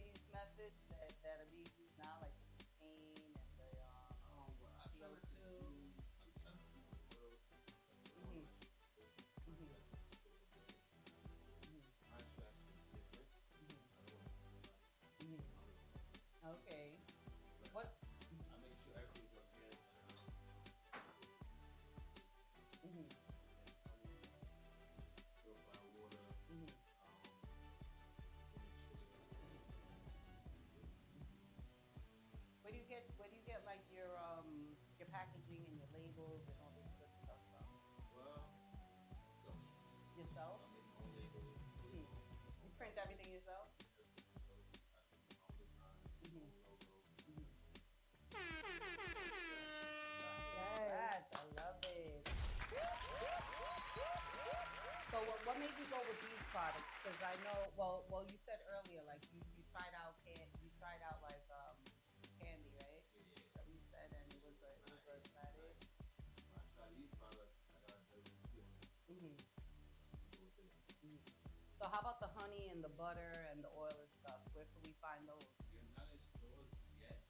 get 33.45 33.61
like 33.65 33.85
your 33.93 34.09
um 34.17 34.73
your 34.97 35.07
packaging 35.13 35.44
how 71.95 72.03
about 72.03 72.19
the 72.19 72.27
honey 72.35 72.67
and 72.67 72.83
the 72.83 72.91
butter 72.99 73.47
and 73.55 73.63
the 73.63 73.71
oil 73.71 73.95
and 73.95 74.11
stuff? 74.19 74.43
Where 74.51 74.67
can 74.75 74.83
we 74.83 74.91
find 74.99 75.23
those? 75.23 75.47
They're 75.71 75.87
not 75.95 76.11
in 76.11 76.19
stores 76.35 76.67
yet, 76.99 77.23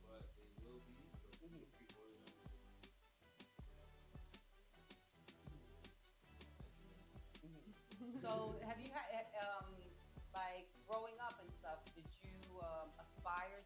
but 0.00 0.24
they 0.32 0.48
will 0.64 0.80
be. 0.88 1.12
So 1.20 1.28
Mhm. 1.44 1.60
to 1.76 1.84
order. 2.00 2.24
So 8.22 8.56
have 8.68 8.80
you 8.80 8.88
had 8.94 9.26
um 9.36 9.76
like 10.32 10.70
growing 10.86 11.18
up 11.20 11.36
and 11.42 11.50
stuff? 11.60 11.84
Did 11.92 12.08
you 12.24 12.60
um, 12.62 12.88
aspire 12.96 13.61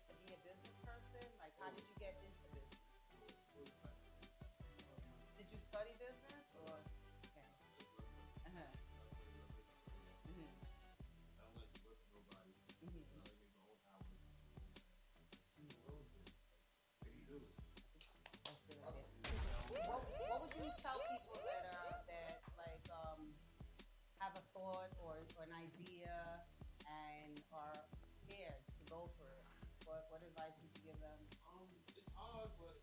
an 24.67 25.53
idea 25.55 26.43
and 26.91 27.39
are 27.55 27.87
scared 28.27 28.59
to 28.75 28.83
go 28.91 29.07
for 29.14 29.31
it, 29.31 29.47
what 29.87 30.03
what 30.11 30.23
advice 30.27 30.59
would 30.59 30.75
you 30.75 30.91
give 30.91 30.99
them? 30.99 31.19
Um, 31.47 31.71
it's 31.95 32.11
hard, 32.11 32.51
but 32.59 32.75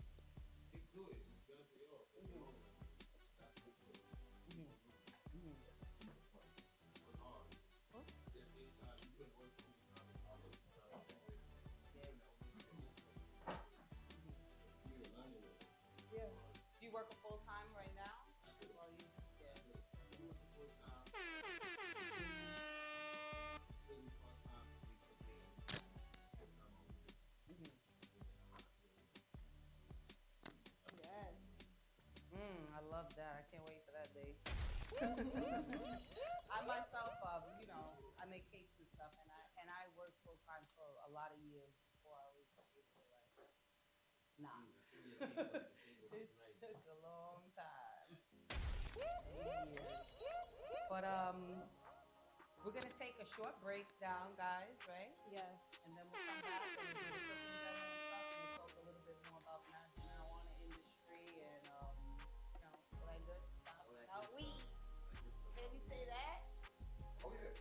stick 0.72 0.80
to 0.96 1.12
it. 1.12 1.20
It's 1.28 1.44
gonna 1.44 1.68
pay 1.76 1.84
off. 1.92 2.08
It's 2.16 2.32
Mhm. 2.32 2.40
long. 2.40 2.56
Gotta 3.36 3.52
stick 3.60 3.76
to 3.84 3.90
it. 3.92 4.00
Mhm. 4.48 4.72
Mhm. 5.36 5.56
Hard. 7.20 7.52
Just 8.32 8.48
take 8.56 8.72
time. 8.80 8.96
You 9.04 9.12
put 9.18 9.36
work 9.36 9.52
in 9.60 9.74
time. 9.92 10.08
I 10.24 10.36
work 10.40 10.56
in 10.56 10.72
time. 10.80 11.04
You're 14.96 15.10
learning 15.12 15.44
it. 15.44 15.58
Yeah. 16.12 16.30
Do 16.80 16.86
you 16.86 16.92
work 16.92 17.10
a 17.12 17.16
full 17.16 17.38
time 17.40 17.68
right 17.76 17.83
love 33.04 33.20
that. 33.20 33.36
I 33.36 33.44
can't 33.52 33.66
wait 33.68 33.84
for 33.84 33.92
that 34.00 34.10
day. 34.16 34.32
I 36.56 36.58
myself, 36.64 37.20
um, 37.28 37.44
you 37.60 37.68
know, 37.68 38.00
I 38.16 38.24
make 38.32 38.48
cakes 38.48 38.80
and 38.80 38.88
stuff, 38.96 39.12
and 39.20 39.28
I 39.28 39.44
and 39.60 39.68
I 39.68 39.92
worked 40.00 40.16
full 40.24 40.40
time 40.48 40.64
for 40.80 40.88
a 41.04 41.12
lot 41.12 41.36
of 41.36 41.40
years 41.44 41.76
before 41.92 42.16
I 42.16 42.32
was 42.32 42.48
able 42.64 42.80
to 42.80 43.04
like 43.12 43.28
not. 44.40 44.72
it 46.16 46.32
took 46.64 46.80
a 46.80 46.98
long 47.04 47.44
time. 47.60 48.16
Eight. 49.44 49.84
But 50.88 51.04
um, 51.04 51.60
we're 52.64 52.72
gonna 52.72 52.96
take 52.96 53.20
a 53.20 53.28
short 53.36 53.52
break 53.60 53.90
down, 54.00 54.32
guys, 54.40 54.80
right? 54.88 55.12
Yes. 55.28 55.60
And 55.84 55.92
then 56.00 56.08
we'll 56.08 56.24
come 56.24 56.40
back 56.40 57.52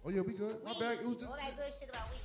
Oh 0.04 0.10
yeah, 0.10 0.20
we 0.20 0.32
good. 0.32 0.56
My 0.64 0.72
bad. 0.80 0.98
It 0.98 1.06
was 1.06 1.18
just. 1.18 1.30
All 1.30 1.36
that 1.36 1.56
good 1.56 1.72
shit 1.78 1.88
about 1.88 2.10
weed. 2.10 2.18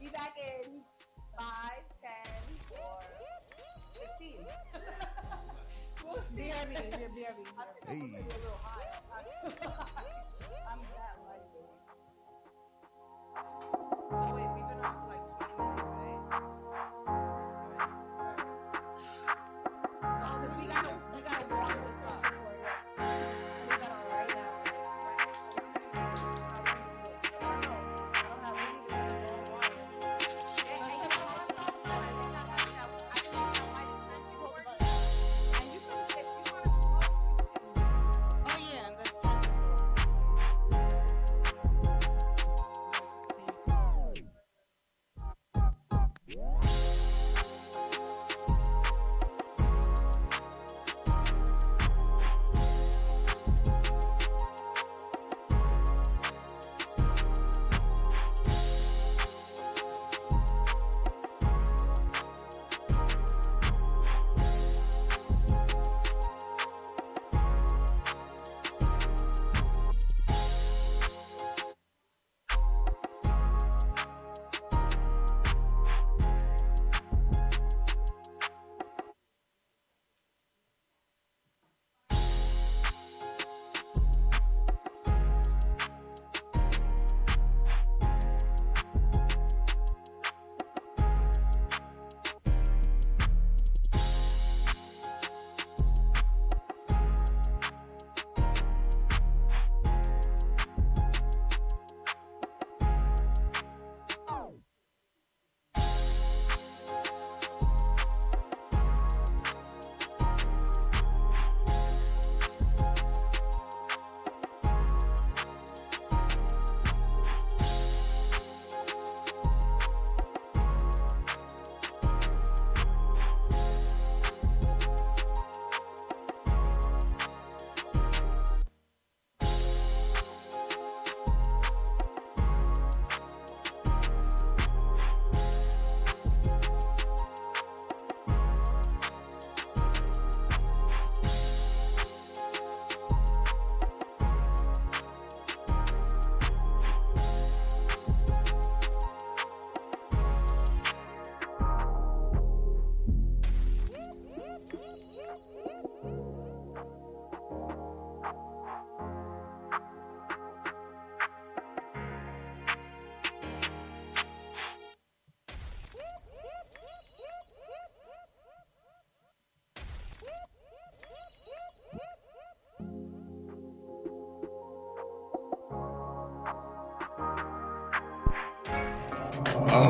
Be 0.00 0.08
back 0.08 0.36
in 0.36 0.82
five, 1.34 1.80
ten, 2.02 2.34
or 2.70 3.00
fifteen. 3.94 4.44
BRB, 6.34 6.42
yeah, 6.42 7.08
BRB. 7.08 7.40
Hey. 7.88 7.96
a 7.96 8.00
little 8.00 8.60
high. 8.62 10.35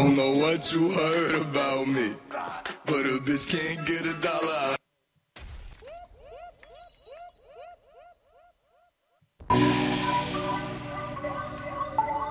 Don't 0.06 0.16
know 0.16 0.36
what 0.36 0.72
you 0.72 0.92
heard 0.92 1.34
about 1.42 1.88
me, 1.88 2.14
but 2.84 3.06
a 3.06 3.18
bitch 3.26 3.48
can't 3.48 3.84
get 3.84 4.02
a 4.02 4.14
dollar. 4.20 4.76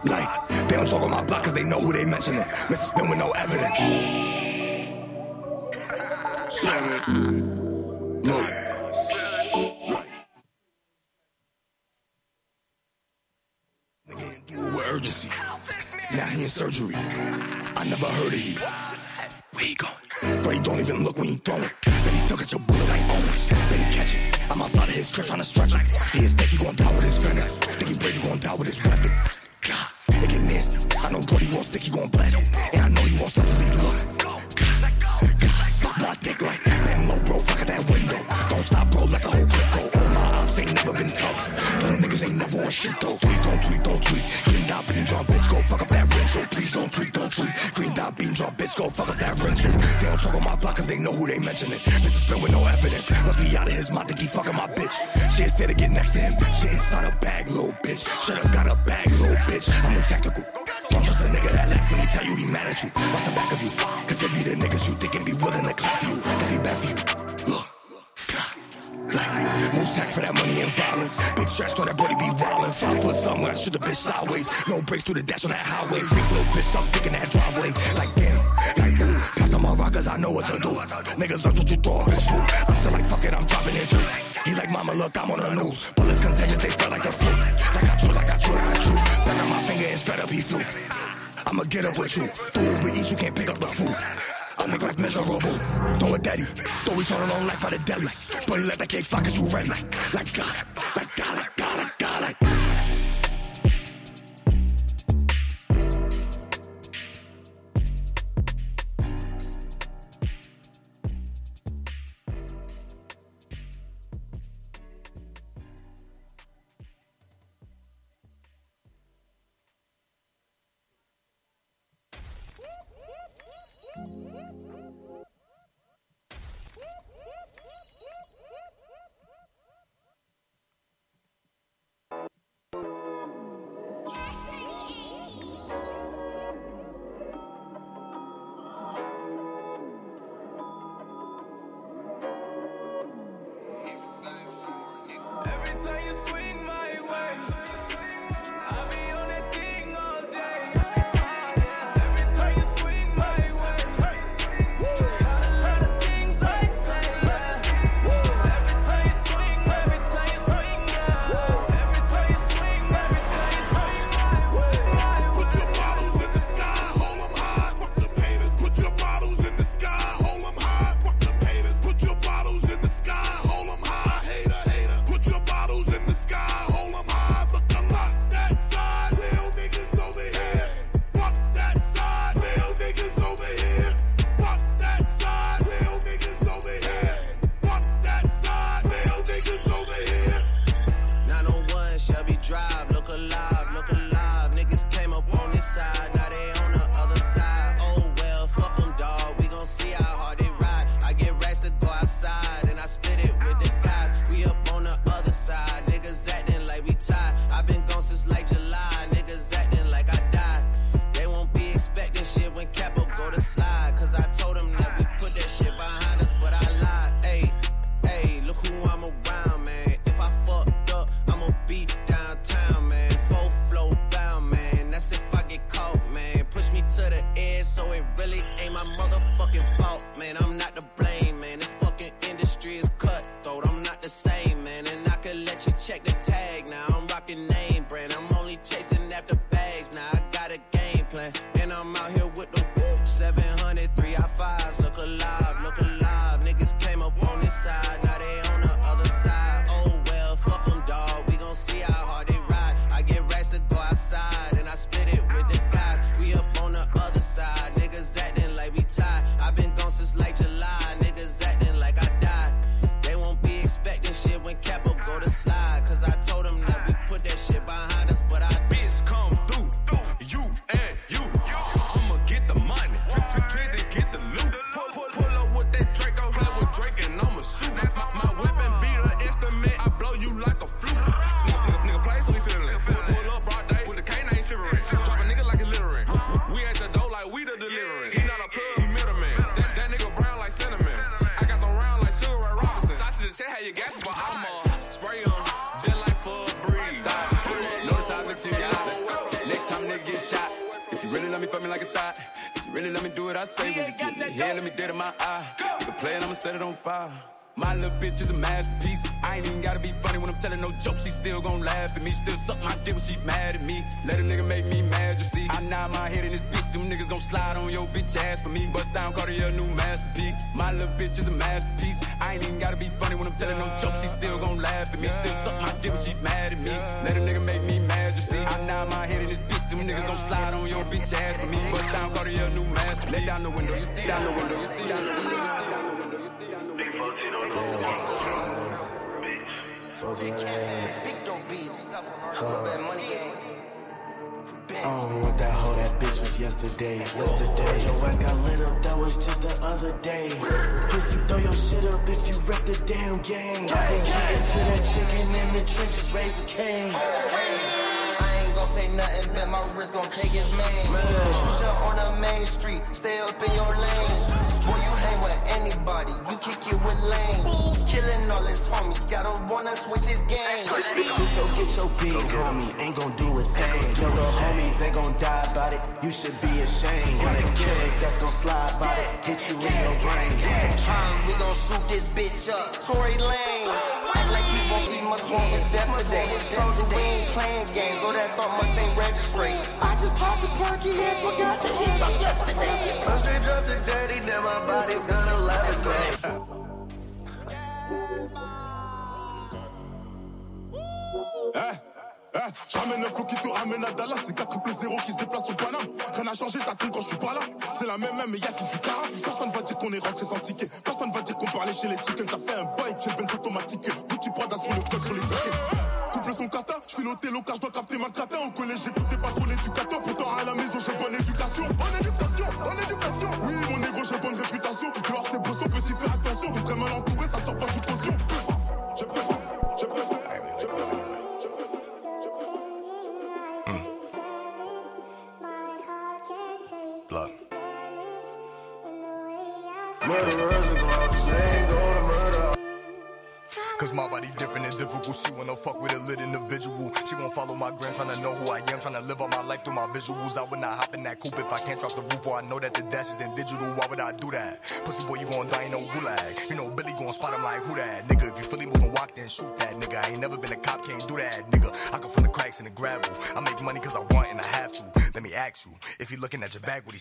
Like, 0.05 0.47
they 0.69 0.76
don't 0.76 0.88
talk 0.88 1.01
on 1.01 1.11
my 1.11 1.23
block 1.23 1.43
cause 1.43 1.53
they 1.53 1.65
know 1.65 1.82
who 1.82 1.91
they 1.91 2.05
mentioning. 2.05 2.39
Mr. 2.39 2.76
Spin 2.76 3.09
with 3.09 3.19
no 3.19 3.32
evidence. 3.32 3.78
Seven. 6.49 8.21
Look. 8.21 8.51
Urgency. 14.88 15.30
Now 16.15 16.26
he 16.28 16.43
in 16.43 16.47
surgery. 16.47 16.95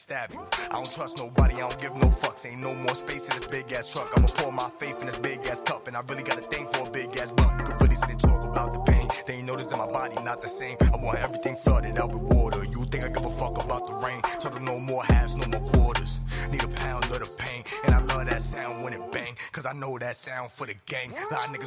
stab 0.04 0.30
you. 0.34 0.40
I 0.70 0.74
don't 0.74 0.92
trust 0.92 1.16
nobody, 1.16 1.54
I 1.54 1.60
don't 1.60 1.80
give 1.80 1.96
no 1.96 2.08
fucks. 2.08 2.44
Ain't 2.44 2.60
no 2.60 2.74
more 2.74 2.94
space 2.94 3.26
in 3.26 3.32
this 3.36 3.46
big 3.46 3.72
ass 3.72 3.90
truck. 3.90 4.10
I'ma 4.14 4.26
pour 4.36 4.52
my 4.52 4.68
faith 4.78 5.00
in 5.00 5.06
this 5.06 5.18
big 5.18 5.38
ass 5.50 5.62
cup, 5.62 5.88
and 5.88 5.96
I 5.96 6.02
really 6.08 6.22
got 6.22 6.36
a 6.36 6.42
thing 6.42 6.66
for 6.72 6.86
a 6.86 6.90
big 6.90 7.16
ass 7.16 7.30
buck. 7.32 7.58
You 7.58 7.64
can 7.64 7.76
really 7.80 7.94
sit 7.94 8.10
and 8.10 8.20
talk 8.20 8.44
about 8.44 8.74
the 8.74 8.80
pain. 8.80 9.08
They 9.26 9.36
ain't 9.36 9.46
noticed 9.46 9.70
that 9.70 9.78
my 9.78 9.86
body 9.86 10.16
not 10.22 10.42
the 10.42 10.48
same. 10.48 10.76
I 10.92 10.96
want 11.02 11.18
everything 11.20 11.56
flooded 11.56 11.98
out 11.98 12.12
with 12.12 12.22
water. 12.36 12.62
You 12.64 12.84
think 12.84 13.02
I 13.02 13.08
give 13.08 13.24
a 13.24 13.30
fuck 13.30 13.56
about 13.56 13.86
the 13.86 13.94
rain? 13.94 14.20
Total 14.40 14.60
no 14.60 14.78
more 14.78 15.02
halves, 15.04 15.36
no 15.36 15.46
more 15.46 15.66
quarters. 15.72 16.20
Need 16.50 16.62
a 16.62 16.68
pound 16.68 17.04
of 17.04 17.20
the 17.24 17.30
pain, 17.40 17.64
and 17.86 17.94
I 17.94 18.00
love 18.00 18.26
that 18.26 18.42
sound 18.42 18.84
when 18.84 18.92
it 18.92 19.10
bang. 19.10 19.34
Cause 19.52 19.64
I 19.64 19.72
know 19.72 19.96
that 19.98 20.16
sound 20.16 20.50
for 20.50 20.66
the 20.66 20.74
gang. 20.84 21.12
Lot 21.32 21.48
of 21.48 21.54
niggas 21.54 21.63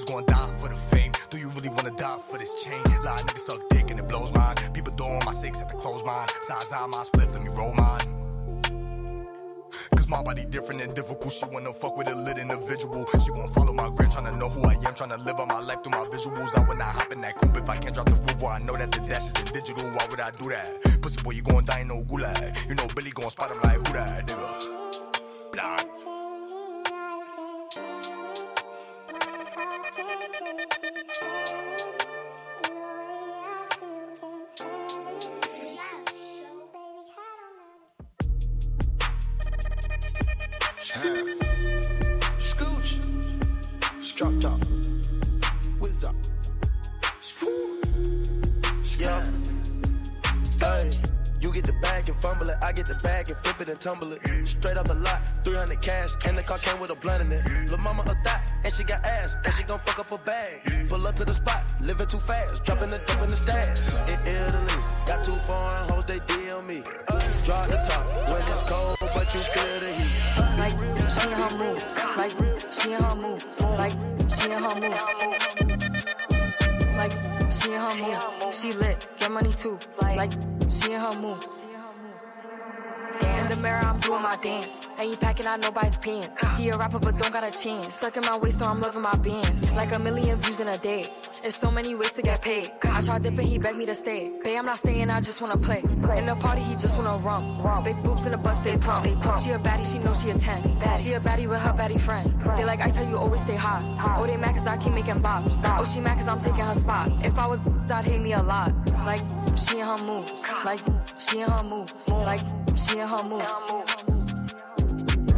mirror, 83.61 83.79
I'm 83.79 83.99
doing 83.99 84.21
my 84.21 84.35
dance. 84.37 84.89
Ain't 84.97 85.19
packing 85.19 85.45
out 85.45 85.59
nobody's 85.59 85.97
pants. 85.97 86.29
He 86.57 86.69
a 86.69 86.77
rapper, 86.77 86.99
but 86.99 87.17
don't 87.17 87.31
got 87.31 87.43
a 87.43 87.51
chance. 87.51 87.95
Sucking 87.95 88.23
my 88.23 88.37
waist, 88.37 88.59
so 88.59 88.65
I'm 88.65 88.79
loving 88.81 89.01
my 89.01 89.15
bands. 89.17 89.71
Like 89.73 89.93
a 89.93 89.99
million 89.99 90.39
views 90.39 90.59
in 90.59 90.67
a 90.67 90.77
day. 90.77 91.05
There's 91.41 91.55
so 91.55 91.69
many 91.71 91.95
ways 91.95 92.13
to 92.13 92.21
get 92.21 92.41
paid. 92.41 92.71
I 92.83 93.01
tried 93.01 93.23
dipping, 93.23 93.47
he 93.47 93.57
begged 93.57 93.77
me 93.77 93.85
to 93.85 93.95
stay. 93.95 94.31
but 94.43 94.51
I'm 94.55 94.65
not 94.65 94.79
staying, 94.79 95.09
I 95.09 95.21
just 95.21 95.41
wanna 95.41 95.57
play. 95.57 95.83
In 96.15 96.25
the 96.25 96.35
party, 96.35 96.61
he 96.61 96.75
just 96.75 96.97
wanna 96.97 97.17
rum. 97.17 97.83
Big 97.83 98.01
boobs 98.03 98.25
in 98.25 98.31
the 98.31 98.37
bus, 98.37 98.61
they 98.61 98.77
plump. 98.77 99.05
She 99.39 99.51
a 99.51 99.59
baddie, 99.59 99.85
she 99.91 99.99
knows 99.99 100.21
she 100.21 100.29
a 100.29 100.37
10. 100.37 100.95
She 100.97 101.13
a 101.13 101.19
baddie 101.19 101.47
with 101.47 101.59
her 101.59 101.73
baddie 101.73 101.99
friend. 101.99 102.33
They 102.57 102.65
like, 102.65 102.81
I 102.81 102.89
tell 102.89 103.07
you, 103.07 103.17
always 103.17 103.41
stay 103.41 103.55
hot. 103.55 103.83
Oh, 104.19 104.25
they 104.25 104.37
mad 104.37 104.55
cause 104.55 104.67
I 104.67 104.77
keep 104.77 104.93
making 104.93 105.21
bops. 105.21 105.61
Oh, 105.63 105.85
she 105.85 105.99
mad 105.99 106.17
cause 106.17 106.27
I'm 106.27 106.39
taking 106.39 106.65
her 106.65 106.73
spot. 106.73 107.11
If 107.23 107.37
I 107.37 107.47
was, 107.47 107.61
I'd 107.91 108.05
hate 108.05 108.21
me 108.21 108.33
a 108.33 108.41
lot. 108.41 108.73
Like, 109.05 109.21
she 109.55 109.79
in 109.79 109.85
her 109.85 109.97
mood. 110.03 110.31
Like, 110.65 110.79
she 111.19 111.39
in 111.41 111.49
her 111.49 111.63
mood. 111.63 111.91
Like, 112.07 112.41
she 112.77 112.99
in 112.99 113.07
her 113.07 113.23
mood. 113.23 113.43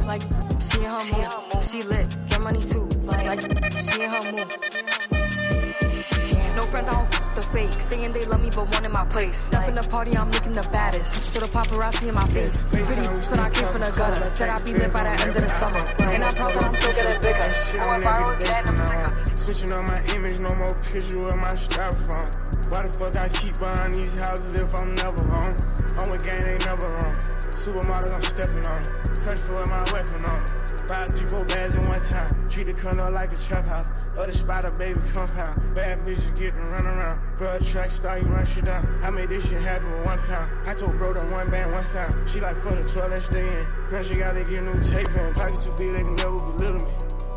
Like 0.05 0.21
she 0.61 0.79
in 0.79 0.85
her 0.85 1.03
mood. 1.05 1.63
She 1.63 1.81
lit, 1.83 2.17
get 2.27 2.41
money 2.43 2.61
too. 2.61 2.85
Like 3.05 3.41
she 3.81 4.03
in 4.03 4.09
her 4.09 4.31
mood. 4.31 4.55
No 6.55 6.63
friends, 6.63 6.89
I 6.89 6.93
don't 6.93 7.13
f- 7.13 7.35
the 7.35 7.41
fake. 7.53 7.73
Saying 7.73 8.11
they 8.11 8.25
love 8.25 8.41
me, 8.41 8.49
but 8.53 8.69
one 8.73 8.83
in 8.85 8.91
my 8.91 9.05
place. 9.05 9.37
Step 9.37 9.67
in 9.67 9.73
the 9.73 9.83
party, 9.83 10.17
I'm 10.17 10.29
looking 10.31 10.51
the 10.51 10.67
baddest. 10.71 11.15
So 11.31 11.39
the 11.39 11.45
paparazzi 11.47 12.09
in 12.09 12.15
my 12.15 12.27
face. 12.27 12.69
Pretty, 12.69 13.01
but 13.29 13.39
I 13.39 13.49
came 13.49 13.67
from 13.67 13.81
the 13.81 13.93
gutter. 13.95 14.29
Said 14.29 14.49
I'd 14.49 14.65
be 14.65 14.73
lit 14.73 14.91
by 14.91 15.03
the 15.03 15.09
end 15.09 15.37
of 15.37 15.43
the 15.43 15.49
summer. 15.49 15.79
And 15.79 16.23
I 16.23 16.31
thought 16.31 16.53
that 16.53 16.63
I'm 16.63 16.75
still 16.75 16.93
getting 16.93 17.21
bigger. 17.21 17.53
I 17.79 17.87
went 17.87 18.03
viral, 18.03 18.37
then 18.43 18.67
I'm 18.67 18.77
sicker. 18.77 19.37
Switching 19.37 19.71
up 19.71 19.85
my 19.85 20.03
image, 20.15 20.39
no 20.39 20.53
more 20.55 20.75
picture 20.91 21.19
with 21.23 21.35
my 21.37 21.55
strap 21.55 21.93
on. 22.09 22.48
Why 22.70 22.84
the 22.84 22.93
fuck 22.93 23.17
I 23.17 23.30
keep 23.30 23.57
behind 23.57 23.95
these 23.95 24.17
houses 24.20 24.59
if 24.59 24.76
I'm 24.76 24.93
never 24.95 25.24
home? 25.24 25.55
With 26.09 26.24
gang, 26.24 26.45
ain't 26.45 26.65
never 26.65 26.88
wrong. 26.88 27.15
Supermodels, 27.53 28.13
I'm 28.13 28.24
stepping 28.24 28.65
on. 28.65 28.84
Search 29.13 29.39
for 29.39 29.65
my 29.67 29.84
weapon 29.91 30.26
on. 30.26 30.47
Five, 30.88 31.11
three, 31.11 31.28
four 31.28 31.45
bags 31.45 31.76
in 31.76 31.86
one 31.88 32.01
time. 32.01 32.49
Treat 32.49 32.67
the 32.67 32.74
condo 32.74 33.11
like 33.11 33.32
a 33.32 33.38
trap 33.38 33.67
house. 33.67 33.91
Other 34.17 34.34
spot 34.34 34.65
a 34.65 34.72
baby 34.72 34.99
compound. 35.13 35.76
Bad 35.76 35.99
bitches 36.05 36.39
get 36.39 36.55
to 36.55 36.61
run 36.61 36.86
around. 36.86 37.20
Bro, 37.38 37.59
track 37.59 37.91
star, 37.91 38.17
you 38.17 38.26
run 38.26 38.45
shit 38.45 38.65
down. 38.65 38.99
I 39.03 39.09
made 39.09 39.30
this 39.30 39.47
shit 39.47 39.61
happen 39.61 39.91
with 39.91 40.05
one 40.05 40.20
pound. 40.20 40.49
I 40.67 40.74
told 40.74 40.97
bro 40.97 41.13
to 41.13 41.20
one 41.20 41.51
band, 41.51 41.74
one 41.74 41.84
sound. 41.84 42.30
She 42.30 42.39
like 42.39 42.57
for 42.57 42.74
the 42.74 42.84
club, 42.89 43.11
let's 43.11 43.26
stay 43.26 43.47
in. 43.47 43.67
Now 43.91 44.01
she 44.01 44.15
gotta 44.15 44.43
get 44.43 44.63
new 44.63 44.82
tape 44.82 45.09
in. 45.09 45.34
Pockets 45.34 45.65
too 45.65 45.74
big, 45.78 45.95
they 45.95 46.01
can 46.01 46.15
never 46.15 46.39
belittle 46.39 46.86
me. 46.86 46.91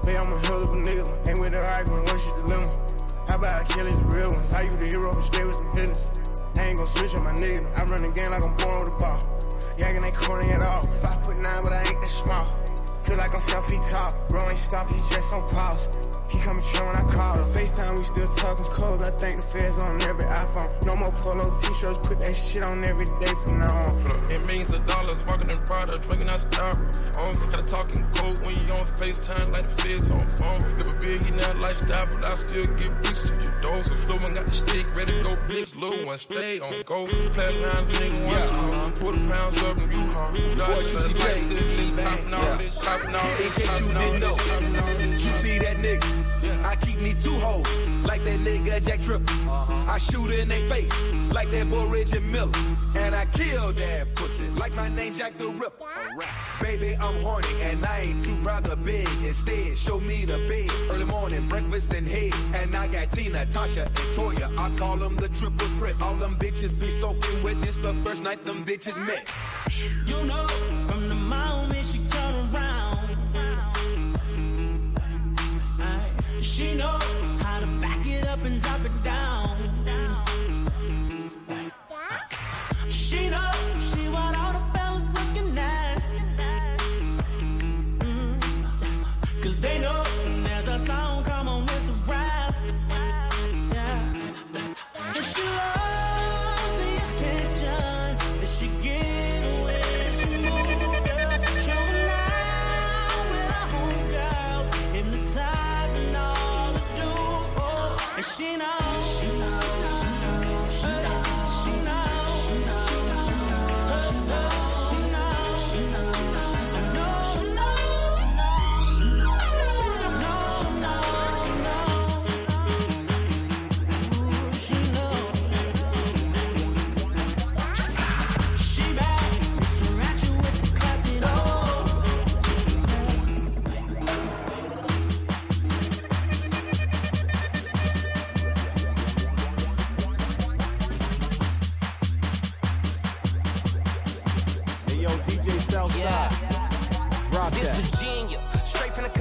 Babe, 0.04 0.20
I'm 0.22 0.32
a 0.32 0.46
hell 0.46 0.62
of 0.62 0.68
a 0.68 0.72
nigga. 0.72 1.28
Ain't 1.28 1.40
with 1.40 1.52
her 1.52 1.62
arguing, 1.62 2.04
what's 2.04 2.26
your 2.26 2.42
dilemma? 2.42 3.01
How 3.32 3.38
about 3.38 3.72
his 3.72 3.94
real 4.12 4.28
one? 4.28 4.44
How 4.52 4.60
you 4.60 4.76
the 4.76 4.84
hero 4.84 5.10
but 5.10 5.22
stay 5.22 5.42
with 5.42 5.56
some 5.56 5.72
feelings? 5.72 6.10
I 6.54 6.64
ain't 6.68 6.76
gon' 6.76 6.86
switch 6.86 7.14
on 7.14 7.24
my 7.24 7.32
nigga. 7.32 7.64
I 7.80 7.84
run 7.84 8.02
the 8.02 8.08
game 8.12 8.30
like 8.30 8.42
I'm 8.42 8.54
born 8.56 8.84
with 8.84 8.92
a 8.92 8.96
ball. 8.98 9.20
Yanking 9.78 10.04
ain't 10.04 10.14
corny 10.14 10.52
at 10.52 10.60
all. 10.60 10.82
Five 10.82 11.24
foot 11.24 11.38
nine, 11.38 11.62
but 11.64 11.72
I 11.72 11.80
ain't 11.80 11.98
that 12.02 12.08
small. 12.08 12.44
Feel 13.12 13.18
like 13.18 13.34
I'm 13.34 13.42
seven 13.42 13.68
feet 13.68 13.82
tall. 13.90 14.08
Bro 14.30 14.48
ain't 14.48 14.58
stop, 14.58 14.90
he 14.90 14.96
just 15.14 15.34
on 15.34 15.46
pause. 15.50 15.86
He 16.30 16.38
coming 16.38 16.62
true 16.72 16.86
when 16.86 16.96
I 16.96 17.02
call 17.12 17.36
him. 17.36 17.44
FaceTime, 17.44 17.98
we 17.98 18.04
still 18.04 18.28
talking 18.36 18.64
codes. 18.64 19.02
I 19.02 19.10
think 19.10 19.38
the 19.38 19.46
feds 19.48 19.78
on 19.80 20.00
every 20.00 20.24
iPhone. 20.24 20.86
No 20.86 20.96
more 20.96 21.12
polo 21.20 21.54
t-shirts, 21.60 21.98
put 22.08 22.20
that 22.20 22.34
shit 22.34 22.62
on 22.62 22.82
every 22.82 23.04
day 23.04 23.34
from 23.44 23.58
now 23.58 23.70
on. 23.70 24.32
It 24.32 24.46
means 24.46 24.72
of 24.72 24.86
dollars, 24.86 25.22
walking 25.26 25.50
in 25.50 25.58
Prada, 25.66 25.98
drinking 25.98 26.30
out 26.30 26.40
styrofoam. 26.40 27.52
Gotta 27.52 27.64
talking 27.64 28.02
code 28.14 28.40
when 28.40 28.56
you 28.56 28.72
on 28.72 28.86
FaceTime 28.96 29.52
like 29.52 29.68
the 29.68 29.82
feds 29.82 30.10
on 30.10 30.18
phone. 30.18 30.62
Live 30.78 30.88
a 30.88 30.94
big 30.94 31.28
in 31.28 31.36
that 31.36 31.58
lifestyle, 31.58 32.06
but 32.06 32.24
I 32.24 32.32
still 32.32 32.64
get 32.64 33.02
bricks 33.02 33.28
to 33.28 33.34
your 33.34 33.60
door. 33.60 33.84
So 33.84 33.94
slow 33.94 34.16
one 34.16 34.32
got 34.32 34.46
the 34.46 34.54
stick, 34.54 34.96
ready 34.96 35.12
to 35.12 35.22
go 35.22 35.36
blitz. 35.48 35.76
Little 35.76 36.06
one 36.06 36.16
stay 36.16 36.60
on 36.60 36.72
go. 36.86 37.06
Class 37.06 37.54
nine, 37.60 37.86
thing 37.88 38.24
one. 38.24 38.32
Yeah. 38.32 38.90
Put 38.96 39.16
the 39.16 39.34
pounds 39.34 39.62
up 39.64 39.76
and 39.76 39.92
you 39.92 40.00
hard. 40.16 40.32
Boy, 40.32 40.80
Juicy 40.88 41.12
J. 41.12 42.02
Popping 42.02 42.32
all 42.32 42.56
this, 42.56 42.74
popping 42.74 43.01
all 43.01 43.01
In 43.08 43.50
case 43.52 43.80
you 43.80 43.88
didn't 43.92 44.20
know, 44.20 44.36
you 45.12 45.18
see 45.18 45.58
that 45.58 45.76
nigga. 45.78 46.64
I 46.64 46.76
keep 46.76 47.00
me 47.00 47.14
two 47.14 47.34
hoes, 47.34 47.66
like 48.04 48.22
that 48.24 48.38
nigga 48.40 48.84
Jack 48.84 49.00
Tripper. 49.02 49.22
I 49.88 49.98
shoot 49.98 50.30
in 50.30 50.48
they 50.48 50.66
face, 50.68 51.12
like 51.32 51.50
that 51.50 51.68
boy 51.68 51.86
Reggie 51.86 52.20
Miller. 52.20 52.52
And 52.94 53.14
I 53.14 53.26
kill 53.26 53.72
that 53.72 54.14
pussy, 54.14 54.48
like 54.50 54.74
my 54.74 54.88
name 54.88 55.14
Jack 55.14 55.36
the 55.36 55.48
Ripper. 55.48 55.84
Baby, 56.60 56.96
I'm 57.00 57.14
horny, 57.22 57.48
and 57.62 57.84
I 57.84 58.00
ain't 58.00 58.24
too 58.24 58.36
proud 58.42 58.64
to 58.64 58.76
beg. 58.76 59.08
Instead, 59.24 59.76
show 59.76 59.98
me 60.00 60.24
the 60.24 60.38
bed. 60.48 60.70
Early 60.90 61.04
morning, 61.04 61.48
breakfast 61.48 61.92
and 61.92 62.06
head. 62.06 62.32
And 62.54 62.76
I 62.76 62.86
got 62.86 63.10
Tina, 63.10 63.46
Tasha, 63.46 63.86
and 63.86 63.96
Toya. 64.14 64.56
I 64.56 64.70
call 64.76 64.96
them 64.96 65.16
the 65.16 65.28
triple 65.28 65.66
threat. 65.78 65.96
All 66.00 66.14
them 66.14 66.36
bitches 66.36 66.78
be 66.78 66.86
soaking 66.86 67.42
wet. 67.42 67.60
This 67.60 67.76
the 67.76 67.92
first 68.04 68.22
night 68.22 68.44
them 68.44 68.64
bitches 68.64 68.96
met. 69.06 69.30
You 70.06 70.24
know, 70.26 70.46
from 70.86 71.08
the 71.08 71.14
moment 71.14 71.84
she 71.84 71.98
she 76.42 76.74
know 76.74 76.98
how 77.40 77.60
to 77.60 77.66
back 77.80 78.04
it 78.04 78.26
up 78.26 78.44
and 78.44 78.60
drop 78.60 78.84
it 78.84 79.04
down. 79.04 79.56
She 82.90 83.28
know 83.28 83.51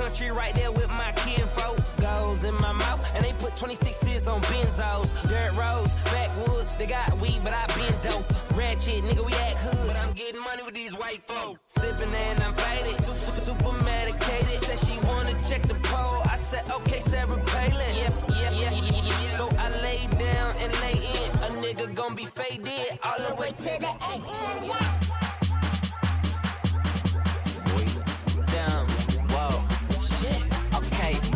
country, 0.02 0.32
right 0.32 0.54
there 0.56 0.72
with 0.72 0.90
my 0.90 1.12
kinfolk. 1.12 1.78
Goes 1.98 2.44
in 2.44 2.56
my 2.56 2.72
mouth, 2.72 3.04
and 3.14 3.24
they 3.24 3.34
put 3.34 3.54
26s 3.54 4.28
on 4.28 4.42
benzos. 4.42 5.10
Dirt 5.30 5.54
roads, 5.54 5.94
backwoods, 6.06 6.76
they 6.76 6.88
got 6.88 7.20
weed, 7.20 7.42
but 7.44 7.54
I 7.54 7.68
been 7.78 7.94
dope. 8.02 8.26
Ratchet, 8.58 9.04
nigga, 9.04 9.24
we 9.24 9.34
act 9.34 9.58
hood, 9.58 9.88
but 9.88 9.96
I'm 9.98 10.14
getting 10.14 10.42
money 10.42 10.64
with 10.64 10.74
these 10.74 10.94
white 10.98 11.24
folk. 11.28 11.60
Sipping 11.68 12.14
and 12.14 12.40
I'm 12.42 12.54
faded, 12.56 13.00
super, 13.02 13.20
super, 13.20 13.42
super 13.48 13.84
medicated. 13.84 14.64
Said 14.64 14.80
she 14.86 14.96
wanna 15.08 15.36
check 15.48 15.62
the 15.64 15.76
pole, 15.90 16.22
I 16.34 16.36
said, 16.36 16.64
okay, 16.78 17.00
Sarah 17.00 17.40
Palin. 17.52 17.96
Yep, 17.96 18.14
yep, 18.30 18.54
yep, 18.54 18.74
yep, 18.74 19.04
yep. 19.06 19.30
So 19.30 19.50
I 19.66 19.70
lay 19.86 20.02
down 20.18 20.50
and 20.64 20.72
lay 20.84 20.98
in. 21.20 21.30
A 21.46 21.50
nigga 21.64 21.94
gon' 21.94 22.16
be 22.16 22.26
faded 22.26 23.00
all 23.04 23.20
the 23.28 23.36
way 23.36 23.52
to 23.52 23.72
the 23.86 23.94
AM, 24.10 24.66
yeah. 24.66 25.01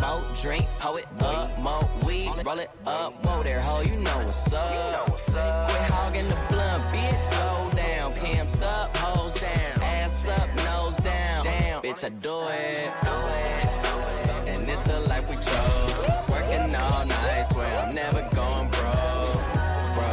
More 0.00 0.22
drink, 0.42 0.66
pour 0.78 0.98
it 0.98 1.06
up, 1.20 1.62
more 1.62 1.90
weed, 2.06 2.30
roll 2.44 2.58
it 2.58 2.70
up, 2.86 3.12
whoa 3.24 3.42
there, 3.42 3.60
ho, 3.60 3.80
you 3.82 3.96
know 3.96 4.18
what's 4.18 4.52
up. 4.52 5.06
Quit 5.68 5.90
hogging 5.90 6.28
the 6.28 6.38
blunt, 6.48 6.82
bitch, 6.92 7.20
slow 7.20 7.70
down. 7.76 8.12
Pimps 8.14 8.62
up, 8.62 8.96
hoes 8.96 9.34
down, 9.40 9.82
ass 9.82 10.28
up, 10.28 10.48
nose 10.56 10.96
down. 10.98 11.44
Damn, 11.44 11.82
bitch, 11.82 12.04
I 12.04 12.08
do 12.08 12.36
it. 12.48 12.90
And 14.48 14.68
it's 14.68 14.80
the 14.82 15.00
life 15.00 15.28
we 15.28 15.36
chose. 15.36 16.28
Working 16.28 16.74
all 16.74 17.06
night, 17.06 17.46
swear 17.52 17.78
I'm 17.82 17.94
never 17.94 18.22
going 18.34 18.68
broke, 18.70 19.44
bro. 19.96 20.12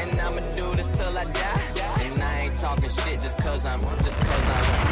And 0.00 0.20
I'ma 0.20 0.40
do 0.54 0.74
this 0.76 0.88
till 0.96 1.16
I 1.16 1.24
die. 1.24 1.72
And 2.00 2.22
I 2.22 2.40
ain't 2.40 2.56
talking 2.56 2.88
shit 2.88 3.20
just 3.20 3.38
cause 3.38 3.66
I'm, 3.66 3.80
just 3.80 4.18
cause 4.20 4.48
I'm, 4.48 4.91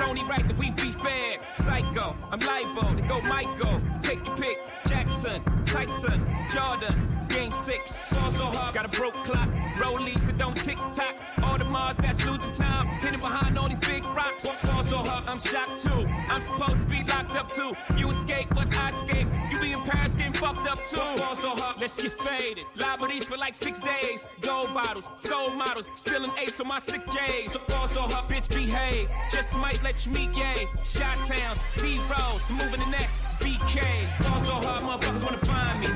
It's 0.00 0.08
only 0.08 0.24
right 0.24 0.48
that 0.48 0.56
we 0.56 0.70
be 0.70 0.92
fair. 0.92 1.36
Psycho, 1.56 2.16
I'm 2.30 2.40
libo 2.40 2.96
to 2.96 3.02
go 3.02 3.20
Michael. 3.20 3.82
Take 4.00 4.24
your 4.24 4.34
pick. 4.38 4.56
Jackson, 4.88 5.42
Tyson, 5.66 6.26
Jordan. 6.50 7.26
Game 7.28 7.52
six, 7.52 8.09
so 8.40 8.46
hard, 8.46 8.74
got 8.74 8.86
a 8.86 8.88
broke 8.88 9.18
clock. 9.28 9.48
Rollies 9.82 10.24
that 10.26 10.38
don't 10.38 10.56
tick 10.56 10.78
tock. 10.96 11.14
Audemars 11.48 11.96
that's 11.96 12.24
losing 12.24 12.52
time, 12.52 12.86
hidden 13.04 13.20
behind 13.20 13.58
all 13.58 13.68
these 13.68 13.78
big 13.78 14.02
rocks. 14.18 14.44
Fall 14.64 14.82
so 14.82 14.98
hard, 14.98 15.24
I'm 15.28 15.38
shocked 15.38 15.82
too. 15.82 16.02
I'm 16.32 16.40
supposed 16.40 16.80
to 16.80 16.86
be 16.86 17.02
locked 17.04 17.36
up 17.36 17.50
too. 17.52 17.72
You 17.98 18.08
escape, 18.10 18.48
but 18.54 18.74
I 18.74 18.88
escape. 18.90 19.28
You 19.50 19.58
be 19.60 19.72
in 19.72 19.80
Paris 19.82 20.14
getting 20.14 20.32
fucked 20.32 20.66
up 20.72 20.78
too. 20.86 20.96
Fall 21.20 21.36
so 21.36 21.50
hard, 21.50 21.76
let's 21.80 22.02
get 22.02 22.14
faded. 22.14 22.64
Liberties 22.76 23.24
for 23.24 23.36
like 23.36 23.54
six 23.54 23.78
days. 23.80 24.26
Gold 24.40 24.72
bottles, 24.72 25.10
soul 25.16 25.50
models, 25.50 25.86
spilling 25.94 26.32
ace 26.42 26.58
on 26.60 26.68
my 26.68 26.80
sick 26.80 27.04
days. 27.12 27.52
So 27.52 27.58
fall 27.70 27.88
so 27.88 28.02
hard, 28.02 28.26
bitch, 28.30 28.48
behave. 28.48 29.08
Just 29.30 29.54
might 29.58 29.82
let 29.82 30.06
you 30.06 30.12
meet 30.12 30.32
gay. 30.32 30.66
Shot 30.86 31.18
towns, 31.26 31.60
B 31.82 32.00
rolls, 32.08 32.50
moving 32.50 32.80
the 32.80 32.90
next 32.90 33.20
BK. 33.42 33.80
Fall 34.24 34.40
so 34.40 34.54
hard, 34.66 34.82
motherfuckers 34.84 35.24
wanna 35.24 35.44
find 35.52 35.80
me. 35.80 35.88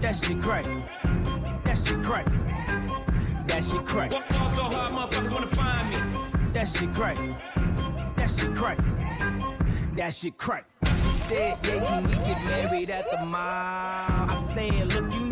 That 0.00 0.14
shit 0.14 0.40
crack. 0.40 0.64
That 1.78 1.86
shit 1.86 2.02
crack. 2.02 2.26
That 3.46 3.64
shit 3.64 3.86
crack. 3.86 4.10
Fall 4.10 4.48
so 4.48 4.64
hard, 4.64 4.92
motherfuckers 4.92 5.30
wanna 5.30 5.46
find 5.46 5.90
me. 5.90 5.96
That 6.52 6.66
shit 6.66 6.92
crack. 6.92 7.16
That 8.16 8.28
shit 8.28 8.54
crack. 8.56 8.78
That 9.94 10.12
shit 10.12 10.36
crack. 10.36 10.66
She 10.84 11.10
said, 11.10 11.56
yeah, 11.62 12.00
you 12.00 12.06
need 12.08 12.16
get 12.26 12.44
married 12.46 12.90
at 12.90 13.08
the 13.12 13.24
mall. 13.24 13.38
I 13.38 14.42
said, 14.44 14.92
look, 14.92 15.14
you 15.14 15.27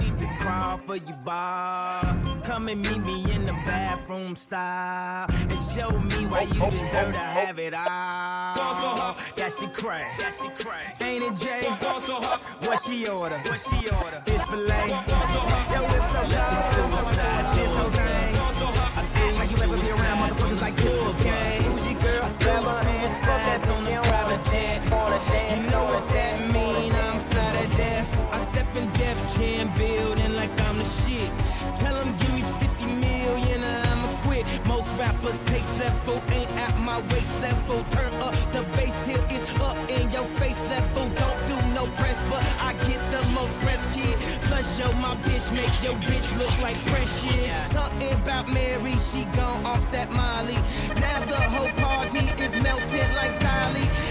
crawl 0.57 0.78
for 0.78 0.96
your 0.96 1.16
bar. 1.16 2.16
Come 2.44 2.68
and 2.68 2.82
meet 2.82 2.98
me 2.98 3.32
in 3.32 3.46
the 3.46 3.52
bathroom 3.52 4.36
style. 4.36 5.26
And 5.30 5.59
show 5.74 5.90
me 5.90 6.26
why 6.26 6.42
you 6.42 6.70
deserve 6.70 7.12
to 7.12 7.18
have 7.18 7.59
it 7.59 7.74
all. 7.74 8.54
That 9.36 9.52
shit 9.59 9.74
crack. 9.74 10.18
That 10.18 10.34
shit 10.34 10.57
crack. 10.57 11.02
Ain't 11.02 11.24
it, 11.24 11.36
Jay? 11.36 11.68
What 12.66 12.82
she 12.82 13.07
order? 13.09 13.38
What 13.38 13.61
she 13.61 13.88
order? 13.90 14.22
Fish 14.24 14.42
fillet. 14.42 14.88
Yo, 14.88 15.80
lips 15.92 16.11
so 16.12 16.20
cold. 16.20 16.57
Suicide. 16.74 17.46
This 17.57 17.72
whole 17.76 17.90
thing. 17.90 18.34
How 19.36 19.44
you 19.44 19.57
ever 19.62 19.76
be 19.76 19.90
around 19.90 20.18
motherfuckers 20.18 20.61
like 20.61 20.76
this, 20.76 21.02
okay? 21.07 21.52
Girl, 22.02 22.28
grab 22.40 22.62
her 22.62 22.78
hand, 22.84 23.12
fuck 23.24 23.40
that's 23.46 23.68
on 23.68 23.80
the 23.84 23.90
private 24.07 24.42
jet. 24.44 24.54
You 24.54 24.55
make 45.53 45.82
your 45.82 45.94
bitch 45.94 46.38
look 46.38 46.61
like 46.61 46.76
precious. 46.86 47.70
Something 47.70 48.12
about 48.12 48.49
Mary, 48.49 48.97
she 48.99 49.24
gone 49.36 49.64
off 49.64 49.90
that 49.92 50.11
Molly. 50.11 50.59
Now 51.01 51.20
the 51.26 51.36
whole 51.36 51.72
party 51.84 52.24
is 52.42 52.53
melted 52.62 53.11
like 53.16 53.38
Dalí. 53.40 54.05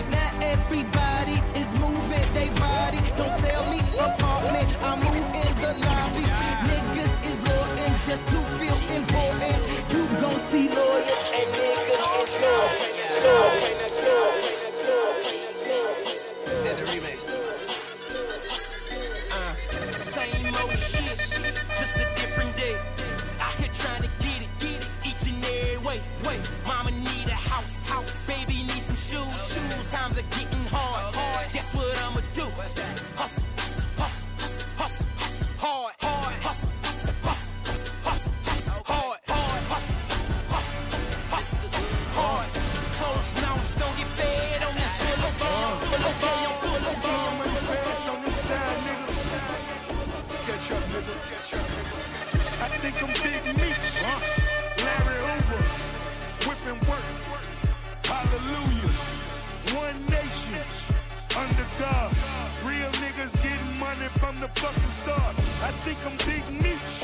Think 65.85 66.01
I'm 66.01 66.17
Big 66.25 66.41
Meech. 66.65 66.97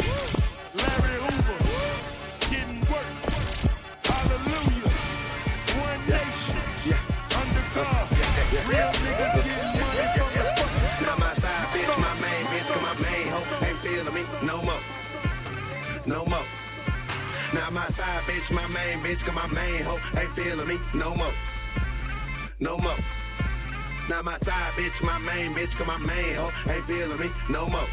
Larry 0.73 1.17
Hoover. 1.21 1.59
Getting 2.49 2.81
work. 2.89 3.13
Hallelujah. 4.09 4.89
One 5.85 6.01
nation. 6.09 6.61
Under 7.37 7.65
God. 7.77 8.05
Real 8.65 8.91
niggas 9.05 9.37
getting 9.45 9.71
money 9.77 10.07
from 10.17 10.29
the 10.33 10.43
fucking. 10.57 11.05
Now 11.05 11.15
my 11.21 11.33
side 11.37 11.67
bitch, 11.73 11.93
my 12.01 12.13
main 12.25 12.43
bitch, 12.49 12.65
cause 12.73 12.81
my 12.81 12.95
main 13.05 13.27
hoe 13.29 13.47
ain't 13.67 13.79
feeling 13.85 14.15
me 14.17 14.23
no 14.49 14.57
more. 14.65 14.83
No 16.07 16.25
more. 16.25 16.47
Now 17.53 17.69
my 17.69 17.85
side 17.85 18.23
bitch, 18.25 18.49
my 18.49 18.65
main 18.73 18.97
bitch, 19.05 19.21
cause 19.23 19.35
my 19.35 19.47
main 19.53 19.83
hoe 19.83 20.01
ain't 20.19 20.33
feeling 20.33 20.67
me 20.67 20.77
no 20.95 21.13
more. 21.13 21.35
No 22.59 22.77
more. 22.79 22.97
Now 24.09 24.23
my 24.23 24.37
side 24.37 24.73
bitch, 24.73 25.03
my 25.05 25.19
main 25.19 25.53
bitch, 25.53 25.77
cause 25.77 25.85
my 25.85 25.99
main 25.99 26.33
hoe 26.33 26.51
ain't 26.67 26.85
feeling 26.85 27.19
me 27.19 27.29
no 27.47 27.69
more. 27.69 27.87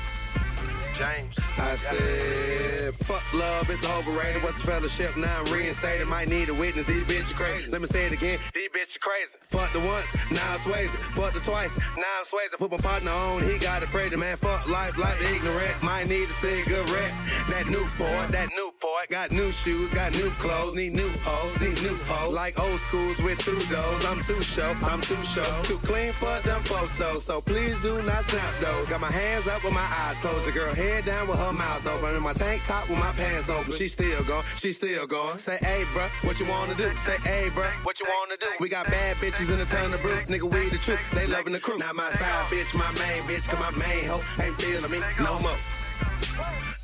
James. 0.99 1.48
I 1.59 1.75
said, 1.77 2.95
fuck 2.95 3.35
love, 3.35 3.69
it's 3.71 3.85
overrated. 3.85 4.43
What's 4.43 4.61
the 4.61 4.71
fellowship? 4.71 5.17
Now 5.17 5.43
I'm 5.43 5.53
reinstated. 5.53 6.07
Might 6.09 6.29
need 6.29 6.49
a 6.49 6.55
witness. 6.55 6.87
These 6.87 7.05
bitches 7.05 7.35
crazy. 7.35 7.71
Let 7.71 7.81
me 7.81 7.89
say 7.89 8.07
it 8.07 8.13
again. 8.13 8.39
These 8.55 8.69
bitches 8.71 9.01
crazy. 9.01 9.39
Fuck 9.43 9.73
the 9.73 9.81
once, 9.81 10.07
now 10.31 10.45
I'm 10.53 10.59
Swayze. 10.59 10.93
Fuck 11.17 11.33
the 11.35 11.41
twice, 11.41 11.77
now 11.97 12.07
I'm 12.19 12.25
Swayze. 12.27 12.57
Put 12.59 12.71
my 12.71 12.79
partner 12.79 13.11
on, 13.11 13.43
he 13.43 13.59
got 13.59 13.83
it 13.83 13.89
crazy. 13.89 14.17
Man, 14.17 14.37
fuck 14.37 14.69
life, 14.69 14.97
life 14.99 15.19
ignorant. 15.35 15.83
Might 15.83 16.09
need 16.09 16.29
a 16.29 16.37
cigarette. 16.39 17.13
That 17.51 17.67
new 17.67 17.85
port, 17.97 18.29
that 18.29 18.49
Newport. 18.55 19.09
Got 19.11 19.33
new 19.33 19.51
shoes, 19.51 19.93
got 19.95 20.13
new 20.13 20.29
clothes. 20.39 20.75
Need 20.75 20.95
new 20.95 21.11
hoes, 21.25 21.61
need 21.61 21.81
new 21.83 21.97
hoes. 22.07 22.35
Like 22.35 22.59
old 22.61 22.79
schools 22.81 23.19
with 23.19 23.39
two 23.39 23.59
doors. 23.73 24.05
I'm 24.07 24.21
too 24.21 24.41
show, 24.43 24.73
I'm 24.85 25.01
too 25.01 25.23
show. 25.23 25.49
Too 25.65 25.79
clean 25.83 26.13
for 26.13 26.35
them 26.47 26.61
photos. 26.63 27.25
So 27.25 27.41
please 27.41 27.81
do 27.83 28.01
not 28.03 28.25
snap 28.25 28.53
those. 28.61 28.87
Got 28.89 29.01
my 29.01 29.11
hands 29.11 29.49
up 29.49 29.65
with 29.65 29.73
my 29.75 29.89
eyes 30.07 30.19
closed. 30.19 30.47
The 30.47 30.53
girl 30.53 30.75
head 30.75 31.05
down 31.05 31.27
with 31.27 31.39
her 31.39 31.48
mouth 31.53 31.87
open. 31.87 32.17
In 32.17 32.23
my 32.23 32.33
tank 32.33 32.63
top 32.65 32.89
with 32.89 32.99
my 32.99 33.13
pants 33.13 33.49
open. 33.49 33.73
She 33.73 33.89
still 33.89 34.23
going, 34.25 34.45
she 34.57 34.73
still 34.73 35.07
going. 35.07 35.39
Say, 35.39 35.59
hey, 35.63 35.85
bruh, 35.95 36.09
what 36.27 36.39
you 36.41 36.49
wanna 36.49 36.75
do? 36.75 36.89
Say, 36.99 37.17
hey, 37.25 37.49
bruh, 37.51 37.71
what 37.85 38.01
you 38.01 38.07
wanna 38.09 38.37
do? 38.39 38.47
We 38.61 38.69
got 38.69 38.87
bad 38.87 39.17
bitches 39.17 39.51
in 39.51 39.59
the 39.59 39.65
ton 39.67 39.93
of 39.93 40.03
brew. 40.03 40.21
Nigga, 40.27 40.45
we 40.45 40.69
the 40.69 40.79
truth. 40.79 41.01
They 41.13 41.27
loving 41.27 41.53
the 41.53 41.61
crew. 41.61 41.79
Now 41.79 41.93
my 41.93 42.11
side 42.13 42.47
bitch, 42.51 42.75
my 42.75 42.91
main 42.99 43.23
bitch, 43.29 43.49
cause 43.49 43.61
my 43.61 43.71
main 43.79 44.05
hoe 44.05 44.23
ain't 44.43 44.55
feeling 44.57 44.91
me 44.91 45.01
no 45.21 45.39
more. 45.41 45.57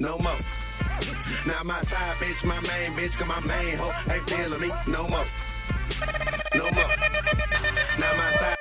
No 0.01 0.19
more. 0.19 0.39
Now 1.47 1.63
my 1.65 1.81
side 1.83 2.17
bitch, 2.17 2.45
my 2.45 2.61
main 2.69 2.93
bitch, 2.97 3.19
cause 3.19 3.29
my 3.29 3.41
main 3.47 3.77
hoe 3.77 3.93
ain't 4.13 4.23
feeling 4.29 4.61
me 4.61 4.69
no 4.89 5.09
more. 5.09 5.25
No 6.55 6.71
more. 6.71 6.91
Now 7.99 8.13
my 8.17 8.33
side. 8.33 8.57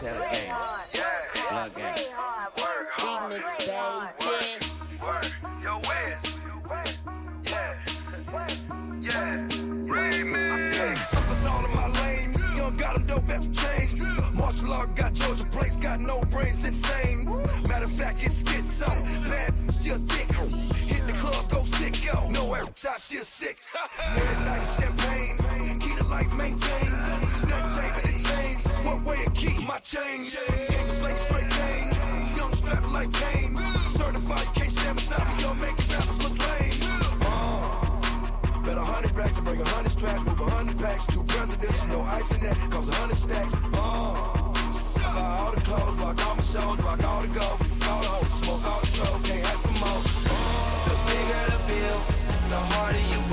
Tell 0.00 0.14
the 0.14 0.28
game. 0.32 0.54
Blood 1.50 1.74
game. 1.76 1.93
Remix, 3.44 4.18
baby. 4.20 5.62
Yo, 5.62 5.80
West. 5.88 6.38
Yeah. 7.44 7.74
Yeah. 9.00 9.48
Remix. 9.86 11.04
Suckers 11.06 11.46
all 11.46 11.64
in 11.64 11.74
my 11.74 11.88
lane. 12.00 12.32
Young 12.56 12.76
got 12.76 12.94
them 12.94 13.06
dope 13.06 13.28
as 13.28 13.48
change. 13.48 14.00
Martial 14.32 14.72
art 14.72 14.96
got 14.96 15.12
Georgia 15.12 15.44
place, 15.46 15.76
got 15.76 16.00
no 16.00 16.22
brains, 16.22 16.64
insane. 16.64 17.24
Matter 17.68 17.84
of 17.84 17.92
fact, 17.92 18.24
it's 18.24 18.42
schizo. 18.42 18.88
Bad, 19.28 19.54
she 19.72 19.90
a 19.90 19.98
thick. 19.98 20.32
Hit 20.86 21.06
the 21.06 21.12
club, 21.12 21.50
go 21.50 21.60
sicko. 21.60 22.30
No 22.30 22.54
air 22.54 22.64
shot, 22.74 23.00
she 23.00 23.18
a 23.18 23.22
sick. 23.22 23.58
Midnight 24.14 24.64
champagne. 24.78 25.78
Key 25.80 25.94
to 25.96 26.04
life 26.04 26.32
maintains. 26.32 27.42
Nothing 27.44 27.82
changing 27.82 28.06
the 28.10 28.28
change. 28.28 28.62
What 28.86 29.02
way 29.04 29.16
it 29.18 29.34
keep 29.34 29.62
my 29.66 29.78
change? 29.78 30.34
King 30.36 30.88
of 30.88 30.96
slate 30.96 31.18
straight 31.18 31.43
cane. 32.64 32.74
Young 32.74 32.80
strap 32.80 32.92
like 32.92 33.12
Kane. 33.12 33.58
Certified 33.90 34.54
can't 34.54 34.72
stand 34.72 34.96
beside 34.96 35.36
me. 35.36 35.42
Don't 35.42 35.60
make 35.60 35.76
rappers 35.76 36.18
look 36.22 36.38
lame. 36.48 36.72
Uh, 37.22 38.62
Bet 38.64 38.78
a 38.78 38.84
hundred 38.84 39.14
racks 39.14 39.34
to 39.36 39.42
bring 39.42 39.60
a 39.60 39.68
hundred 39.68 39.90
straps, 39.90 40.24
move 40.26 40.40
a 40.40 40.50
hundred 40.50 40.78
packs, 40.78 41.06
two 41.06 41.22
presidents, 41.24 41.86
no 41.88 42.00
ice 42.02 42.32
in 42.32 42.40
that, 42.42 42.56
cause 42.70 42.88
a 42.88 42.94
hundred 42.94 43.16
stacks. 43.16 43.54
Uh, 43.54 43.60
buy 45.14 45.38
all 45.38 45.52
the 45.52 45.60
clothes, 45.60 45.96
rock 45.98 46.26
all 46.26 46.34
my 46.36 46.42
shows, 46.42 46.80
rock 46.82 47.04
all 47.04 47.22
the 47.22 47.28
gold, 47.28 47.60
all 47.88 48.00
the 48.00 48.08
hoes, 48.08 48.40
smoke 48.40 48.64
all 48.64 48.80
the 48.80 48.86
trouble, 48.96 49.20
can't 49.24 49.44
ask 49.44 49.60
for 49.60 49.76
more. 49.84 50.02
The 50.88 50.96
bigger 51.08 51.44
the 51.52 51.58
bill, 51.68 51.98
the 52.48 52.60
harder 52.72 53.04
you 53.12 53.23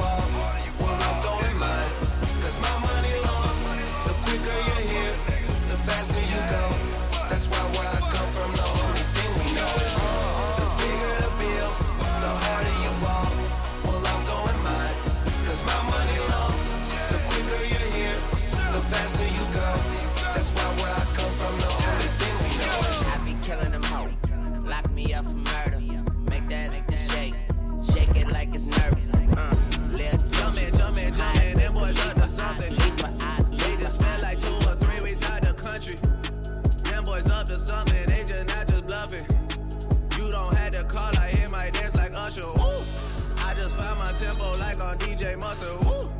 my 44.11 44.17
tempo 44.17 44.57
like 44.57 44.81
on 44.83 44.97
DJ 44.97 45.37
Mustard. 45.39 45.73
Ooh. 45.85 46.11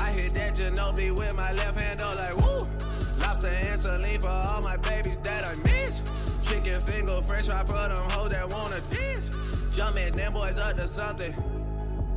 I 0.00 0.10
hit 0.10 0.34
that 0.34 0.54
Ginobili 0.54 1.16
with 1.16 1.36
my 1.36 1.52
left 1.52 1.78
hand, 1.80 1.98
though, 2.00 2.14
like 2.16 2.36
woo. 2.36 2.66
Lobster 3.20 3.48
and 3.48 3.78
saline 3.80 4.20
for 4.20 4.28
all 4.28 4.62
my 4.62 4.76
babies 4.76 5.16
that 5.22 5.44
I 5.44 5.54
miss. 5.68 6.00
Chicken 6.42 6.80
finger, 6.80 7.20
french 7.22 7.46
fry 7.46 7.64
for 7.64 7.72
them 7.74 7.96
hoes 8.10 8.30
that 8.32 8.48
wanna 8.48 8.80
dance. 8.80 9.30
Jumpin', 9.70 10.12
them 10.16 10.32
boys 10.34 10.58
up 10.58 10.76
to 10.76 10.86
something. 10.86 11.32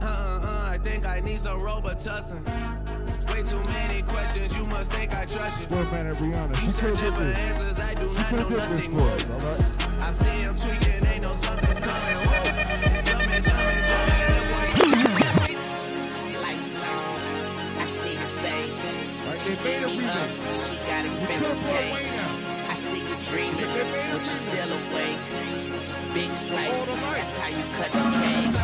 Uh 0.01 0.05
uh 0.05 0.41
uh, 0.43 0.69
I 0.71 0.78
think 0.78 1.07
I 1.07 1.19
need 1.21 1.39
some 1.39 1.59
Robitussin. 1.61 2.43
Way 3.34 3.43
too 3.43 3.63
many 3.73 4.01
questions, 4.03 4.55
you 4.57 4.65
must 4.67 4.91
think 4.91 5.15
I 5.15 5.26
trust 5.26 5.61
you. 5.69 5.76
Mad 5.76 6.05
at 6.07 6.15
Rihanna. 6.15 6.49
You 6.49 6.69
She 6.71 6.82
could 6.82 6.95
searching 6.95 7.03
have 7.05 7.17
did 7.17 7.28
this. 7.36 7.39
answers, 7.39 7.80
I 7.80 7.93
do 7.95 8.03
She 8.03 8.13
not 8.13 8.30
could 8.30 8.39
know 8.39 8.57
have 8.59 8.69
did 8.69 8.80
this 8.80 8.93
nothing. 8.93 9.26
for 9.28 9.34
us, 9.34 9.43
all 9.43 9.49
right? 9.51 9.84
I 21.38 22.73
see 22.75 23.03
you 23.03 23.15
dreaming, 23.27 23.55
but 24.13 24.23
you're 24.23 24.25
still 24.25 24.71
awake. 24.71 25.19
Big 26.13 26.31
slices, 26.38 26.95
that's 26.95 27.36
how 27.36 27.49
you 27.49 27.63
cut 27.75 27.91
the 27.91 27.99
cake. 28.23 28.55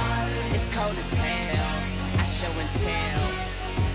It's 0.56 0.74
cold 0.74 0.96
as 0.96 1.14
hell. 1.14 1.68
I 2.18 2.24
show 2.24 2.48
and 2.48 2.72
tell. 2.80 3.22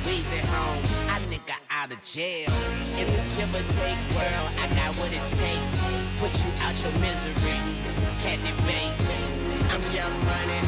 We's 0.05 0.29
at 0.29 0.45
home. 0.45 0.85
I 1.09 1.21
nigga 1.33 1.57
out 1.71 1.91
of 1.91 2.03
jail. 2.05 2.53
In 2.99 3.07
this 3.07 3.27
give 3.37 3.49
or 3.55 3.65
take 3.81 3.97
world, 4.13 4.51
I 4.61 4.69
got 4.77 4.93
what 5.01 5.09
it 5.09 5.25
takes. 5.33 5.77
Put 6.21 6.37
you 6.45 6.53
out 6.61 6.77
your 6.85 6.93
misery. 7.01 7.59
Kathy 8.21 8.53
Bates. 8.69 9.09
I'm 9.73 9.81
young 9.97 10.17
money. 10.29 10.61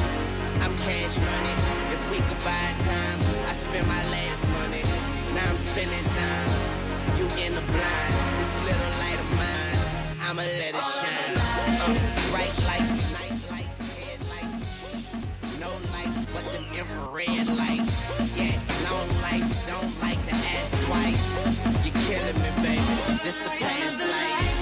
I'm 0.64 0.74
cash 0.78 1.18
money. 1.18 1.54
If 1.92 2.10
we 2.10 2.18
could 2.24 2.40
buy 2.40 2.72
time, 2.80 3.20
I 3.48 3.52
spend 3.52 3.86
my 3.86 4.02
last 4.08 4.48
money. 4.48 4.82
Now 5.34 5.50
I'm 5.50 5.58
spending 5.58 6.04
time. 6.04 6.77
You 7.16 7.24
in 7.44 7.54
the 7.54 7.60
blind. 7.62 8.14
This 8.38 8.54
little 8.60 8.92
light 9.02 9.20
of 9.24 9.30
mine, 9.40 9.78
I'ma 10.26 10.42
let 10.42 10.74
it 10.74 10.86
shine. 10.98 11.34
Uh, 11.80 11.94
bright 12.30 12.54
lights, 12.66 12.96
night 13.12 13.36
lights, 13.50 13.80
headlights. 13.96 15.12
No 15.60 15.70
lights 15.94 16.26
but 16.32 16.44
the 16.52 16.60
infrared 16.78 17.46
lights. 17.56 17.96
Yeah, 18.36 18.58
long 18.90 19.08
life, 19.22 19.48
don't 19.66 20.00
like 20.00 20.20
to 20.28 20.34
ask 20.56 20.70
twice. 20.86 21.26
You're 21.84 21.98
killing 22.06 22.38
me, 22.42 22.50
baby. 22.62 23.22
This 23.24 23.36
the 23.36 23.50
past 23.50 24.00
life. 24.02 24.57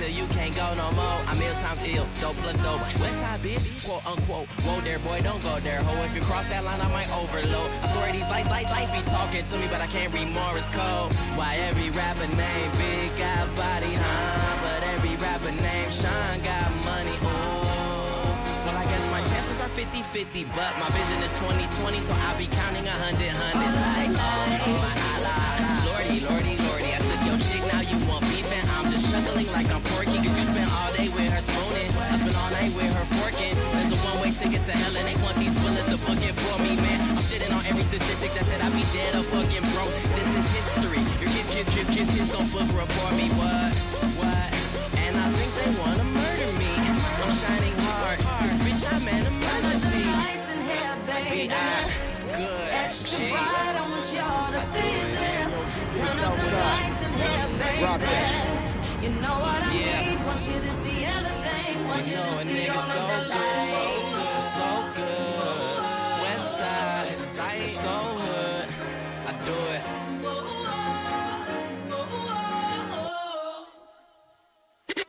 Till 0.00 0.08
you 0.08 0.24
can't 0.28 0.56
go 0.56 0.64
no 0.80 0.90
more. 0.92 1.20
I'm 1.28 1.36
ill 1.42 1.52
times 1.60 1.82
ill, 1.84 2.08
dope 2.22 2.34
plus 2.40 2.56
dope. 2.64 2.80
West 3.04 3.20
side 3.20 3.40
bitch, 3.40 3.68
quote 3.84 4.00
unquote. 4.06 4.48
Whoa 4.64 4.80
there, 4.80 4.98
boy, 4.98 5.20
don't 5.20 5.42
go 5.42 5.60
there, 5.60 5.82
ho. 5.82 5.92
If 6.08 6.16
you 6.16 6.22
cross 6.22 6.46
that 6.46 6.64
line, 6.64 6.80
I 6.80 6.88
might 6.88 7.10
overload. 7.12 7.68
I 7.84 7.86
swear 7.92 8.10
these 8.10 8.24
lights, 8.32 8.48
lights, 8.48 8.70
lights 8.70 8.90
be 8.96 9.02
talking 9.12 9.44
to 9.44 9.58
me, 9.58 9.68
but 9.68 9.82
I 9.82 9.86
can't 9.88 10.08
read 10.14 10.32
Morse 10.32 10.64
code. 10.72 11.12
Why 11.36 11.56
every 11.68 11.90
rapper 11.90 12.32
name 12.32 12.70
big 12.80 13.12
got 13.20 13.44
body, 13.60 13.92
huh? 13.92 14.64
But 14.64 14.88
every 14.88 15.20
rapper 15.20 15.52
name 15.52 15.90
Sean 15.92 16.40
got 16.48 16.72
money, 16.80 17.16
oh. 17.20 17.60
Well, 18.64 18.76
I 18.80 18.88
guess 18.88 19.04
my 19.12 19.20
chances 19.28 19.60
are 19.60 19.68
50-50, 19.76 20.48
but 20.56 20.72
my 20.80 20.88
vision 20.96 21.20
is 21.20 21.32
20-20, 21.36 22.00
so 22.00 22.16
I'll 22.24 22.38
be 22.40 22.48
counting 22.48 22.88
a 22.88 22.96
hundred, 23.04 23.36
hundred 23.36 23.68
oh, 23.68 24.80
my 24.80 24.96
Allah. 25.12 25.36
Lordy, 25.92 26.24
lordy, 26.24 26.56
lordy, 26.56 26.79
ticket 34.40 34.64
to 34.64 34.72
hell, 34.72 34.96
and 34.96 35.04
they 35.04 35.22
want 35.22 35.36
these 35.36 35.52
bullets 35.60 35.84
to 35.84 35.98
book 36.00 36.16
it 36.24 36.32
for 36.32 36.56
me, 36.64 36.72
man. 36.76 36.98
I'm 37.12 37.20
shitting 37.20 37.52
on 37.52 37.60
every 37.66 37.84
statistic 37.84 38.32
that 38.32 38.44
said 38.48 38.62
I'd 38.64 38.72
be 38.72 38.88
dead 38.88 39.12
or 39.14 39.24
fucking 39.28 39.66
broke. 39.76 39.92
This 40.16 40.30
is 40.32 40.46
history. 40.56 41.04
Your 41.20 41.28
kiss, 41.28 41.46
kiss, 41.52 41.68
kiss, 41.68 41.88
kiss, 41.92 42.08
kiss, 42.08 42.32
gon' 42.32 42.48
book 42.48 42.64
report 42.72 43.12
me, 43.20 43.28
what, 43.36 43.76
what? 44.16 44.48
And 44.96 45.12
I 45.20 45.28
think 45.36 45.50
they 45.60 45.70
wanna 45.76 46.08
murder 46.08 46.50
me. 46.56 46.72
I'm 46.72 47.32
shining 47.36 47.76
hard, 47.84 48.18
cause 48.40 48.56
bitch, 48.64 48.84
I'm 48.88 49.04
an 49.12 49.28
emergency. 49.28 50.08
B.I. 51.28 51.92
Good 52.32 52.92
shit. 52.96 53.36
You 59.04 59.10
know 59.20 59.36
what 59.44 59.60
I 59.60 59.72
need? 59.72 60.24
Want 60.24 60.42
you 60.48 60.58
to 60.64 60.72
see 60.80 61.04
everything. 61.04 61.84
Want 61.84 62.06
you, 62.06 62.12
You 62.12 62.24
know 62.24 62.40
to 62.40 62.44
see 62.48 62.68
all 62.68 62.88
of 62.88 63.28
the 63.28 63.34
good, 63.34 63.99
side, 67.40 67.70
so 67.70 67.96
hood. 68.22 68.68
I 69.26 69.32
do 69.46 69.56
it. 69.76 69.82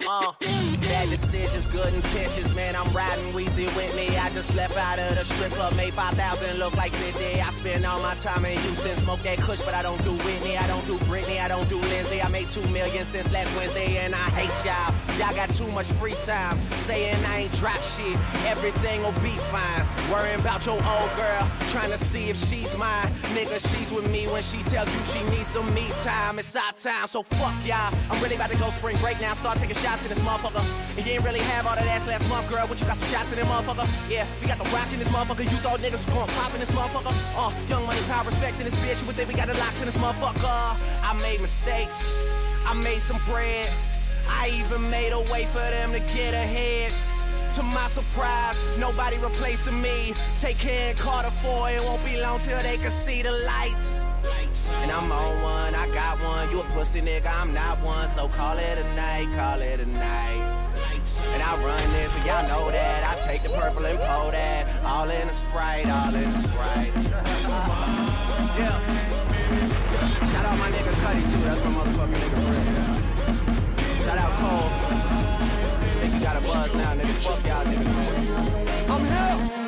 Uh, 0.08 0.34
bad 0.40 0.71
decisions, 1.12 1.68
good 1.68 1.94
intentions, 1.94 2.56
man. 2.56 2.74
I'm 2.74 2.92
riding 2.96 3.34
Weezy 3.34 3.66
with 3.76 3.94
me. 3.98 4.16
I 4.18 4.30
just 4.30 4.56
left 4.56 4.78
out 4.78 4.98
of 4.98 5.18
the 5.18 5.26
strip 5.26 5.52
club, 5.52 5.76
made 5.76 5.94
5,000 5.94 6.58
look 6.58 6.74
like 6.76 6.94
50. 6.96 7.42
I 7.42 7.50
spend 7.50 7.86
all 7.86 8.02
my 8.02 8.16
time 8.16 8.46
in 8.46 8.58
Houston, 8.62 8.96
smoke 8.96 9.20
that 9.24 9.38
kush, 9.40 9.62
but 9.62 9.74
I 9.74 9.82
don't 9.82 10.02
do 10.06 10.14
Whitney. 10.26 10.58
I 10.58 10.66
don't 10.68 10.86
do 10.88 10.98
Britney, 11.00 11.42
I 11.42 11.50
don't 11.50 11.68
do 11.68 11.78
Lindsay. 11.80 12.22
I 12.22 12.30
made 12.30 12.48
two 12.48 12.66
million 12.70 13.04
since 13.04 13.30
last 13.30 13.54
Wednesday, 13.58 13.98
and 13.98 14.16
I 14.16 14.30
hate 14.40 14.56
y'all. 14.66 14.96
Y'all 15.20 15.36
got 15.36 15.52
too 15.52 15.68
much 15.72 15.88
free 16.00 16.16
time, 16.26 16.58
saying 16.78 17.18
I 17.26 17.42
ain't 17.42 17.52
drop 17.54 17.82
shit. 17.82 18.18
Everything 18.46 19.04
will 19.04 19.12
be 19.20 19.36
fine. 19.52 19.86
Worrying 20.10 20.40
about 20.40 20.66
your 20.66 20.76
old 20.76 21.16
girl, 21.18 21.52
trying 21.68 21.92
to 21.92 21.98
see 21.98 22.30
if 22.30 22.38
she's 22.38 22.78
mine. 22.78 23.12
Nigga, 23.36 23.60
she's 23.70 23.92
with 23.92 24.10
me 24.10 24.28
when 24.28 24.44
she 24.44 24.64
tells 24.64 24.88
you 24.96 25.04
she 25.04 25.22
needs 25.30 25.48
some 25.48 25.74
me 25.74 25.90
time. 26.04 26.40
It's 26.40 26.56
our 26.56 26.72
time, 26.72 27.08
so 27.08 27.24
fuck 27.24 27.54
y'all. 27.68 27.94
I'm 28.10 28.24
really 28.24 28.36
about 28.36 28.52
to 28.52 28.58
go 28.58 28.70
spring 28.70 28.96
break 29.02 29.20
now. 29.20 29.34
Start 29.34 29.58
taking 29.58 29.76
shots 29.76 30.04
in 30.04 30.10
this 30.10 30.22
motherfucker. 30.22 30.64
You 31.06 31.14
ain't 31.14 31.24
really 31.24 31.40
have 31.40 31.66
all 31.66 31.74
that 31.74 31.88
ass 31.88 32.06
last 32.06 32.30
month, 32.30 32.48
girl. 32.48 32.68
What 32.68 32.80
you 32.80 32.86
got 32.86 32.96
some 32.96 33.10
shots 33.10 33.32
in 33.32 33.40
this 33.40 33.48
motherfucker? 33.48 33.90
Yeah, 34.10 34.28
we 34.40 34.46
got 34.46 34.60
the 34.60 34.70
rock 34.70 34.86
in 34.94 35.00
this 35.00 35.08
motherfucker. 35.08 35.44
You 35.44 35.58
thought 35.58 35.80
niggas 35.80 36.06
was 36.06 36.06
going 36.06 36.28
pop 36.28 36.54
in 36.54 36.60
this 36.60 36.72
motherfucker? 36.72 37.12
Uh, 37.36 37.52
young 37.68 37.88
money, 37.88 38.00
power, 38.02 38.24
respect 38.24 38.60
in 38.60 38.66
this 38.66 38.76
bitch. 38.76 39.06
Would 39.08 39.16
think 39.16 39.28
we 39.28 39.34
got 39.34 39.48
the 39.48 39.58
locks 39.58 39.80
in 39.80 39.88
this 39.88 39.98
motherfucker. 39.98 40.78
I 41.02 41.20
made 41.24 41.42
mistakes. 41.42 42.16
I 42.68 42.76
made 42.76 43.02
some 43.02 43.20
bread. 43.26 43.68
I 44.30 44.52
even 44.54 44.88
made 44.92 45.12
a 45.12 45.22
way 45.32 45.46
for 45.46 45.66
them 45.74 45.92
to 45.94 46.00
get 46.14 46.36
ahead. 46.36 46.94
To 47.56 47.64
my 47.64 47.88
surprise, 47.88 48.78
nobody 48.78 49.18
replacing 49.18 49.82
me. 49.82 50.14
Take 50.40 50.58
care 50.58 50.92
of 50.92 50.98
Carter 50.98 51.32
4, 51.32 51.72
it 51.72 51.82
won't 51.82 52.06
be 52.06 52.22
long 52.22 52.40
till 52.40 52.58
they 52.62 52.78
can 52.78 52.90
see 52.90 53.22
the 53.22 53.32
lights. 53.46 54.06
And 54.84 54.90
I'm 54.90 55.12
on 55.12 55.44
one, 55.44 55.76
I 55.76 55.90
got 55.94 56.18
one. 56.22 56.50
You 56.50 56.62
a 56.62 56.64
pussy 56.72 57.02
nigga, 57.02 57.28
I'm 57.28 57.54
not 57.54 57.82
one. 57.82 58.08
So 58.08 58.30
call 58.30 58.58
it 58.58 58.78
a 58.78 58.96
night, 58.96 59.28
call 59.36 59.60
it 59.60 59.82
a 59.82 59.86
night. 59.86 60.42
And 61.34 61.44
I 61.44 61.62
run 61.62 61.92
this, 61.92 62.16
and 62.20 62.26
y'all 62.26 62.48
know 62.48 62.72
that. 62.72 63.04
I 63.04 63.20
take 63.28 63.44
the 63.44 63.50
purple 63.50 63.86
and 63.86 64.00
pour 64.00 64.32
that. 64.32 64.84
All 64.86 65.10
in 65.10 65.28
a 65.28 65.34
sprite, 65.34 65.90
all 65.90 66.16
in 66.16 66.24
a 66.24 66.38
sprite. 66.40 66.94
Yeah. 68.56 68.80
Shout 70.32 70.46
out 70.46 70.58
my 70.58 70.72
nigga 70.72 70.94
Cuddy 71.02 71.22
too, 71.24 71.44
that's 71.44 71.62
my 71.66 71.72
motherfucking 71.72 72.16
nigga 72.16 72.81
buzz 76.54 76.76
now, 76.76 76.94
nigga. 76.94 77.14
Fuck 77.24 77.48
y'all. 77.48 77.68
I'm 78.92 79.48
here. 79.48 79.61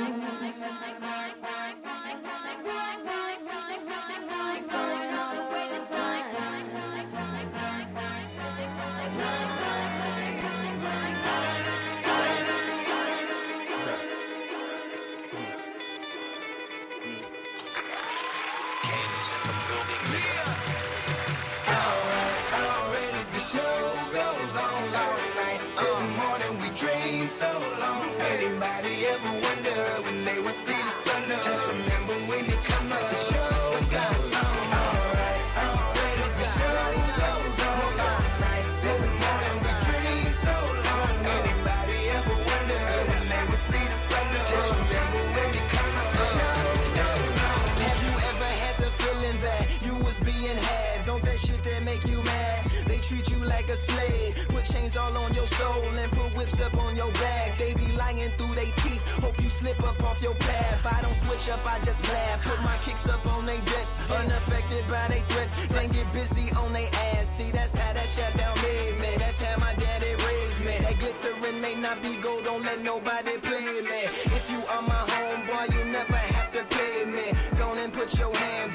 On 56.94 56.98
your 56.98 57.12
back. 57.14 57.58
They 57.58 57.74
be 57.74 57.92
lying 57.94 58.30
through 58.38 58.56
they 58.56 58.72
teeth, 58.82 59.02
hope 59.22 59.42
you 59.42 59.50
slip 59.50 59.82
up 59.84 60.02
off 60.04 60.22
your 60.22 60.36
path. 60.36 60.86
I 60.86 61.02
don't 61.02 61.16
switch 61.16 61.50
up, 61.50 61.66
I 61.66 61.80
just 61.80 62.08
laugh. 62.12 62.44
Put 62.44 62.62
my 62.62 62.78
kicks 62.84 63.08
up 63.08 63.26
on 63.26 63.46
they 63.46 63.60
desk, 63.60 64.00
unaffected 64.12 64.88
by 64.88 65.08
they 65.08 65.22
threats. 65.30 65.54
Then 65.70 65.90
get 65.90 66.12
busy 66.14 66.52
on 66.52 66.72
they 66.74 66.88
ass. 67.12 67.28
See, 67.38 67.52
that's 67.52 67.76
how 67.76 67.94
that 67.94 68.08
shit 68.08 68.34
down 68.38 68.56
me. 68.62 69.18
That's 69.18 69.40
how 69.42 69.60
my 69.60 69.74
daddy 69.76 70.14
raised 70.26 70.60
me. 70.66 70.76
That 70.86 71.00
glittering 71.00 71.62
may 71.62 71.76
not 71.76 72.02
be 72.02 72.16
gold, 72.18 72.44
don't 72.44 72.64
let 72.64 72.82
nobody 72.82 73.38
play 73.40 73.82
me. 73.92 74.02
If 74.38 74.50
you 74.52 74.62
are 74.74 74.82
my 74.82 75.04
homeboy, 75.14 75.74
you 75.76 75.84
never 75.92 76.22
have 76.36 76.52
to 76.54 76.64
pay 76.76 77.06
me. 77.06 77.34
Go 77.58 77.74
and 77.74 77.92
put 77.92 78.18
your 78.20 78.36
hands 78.36 78.73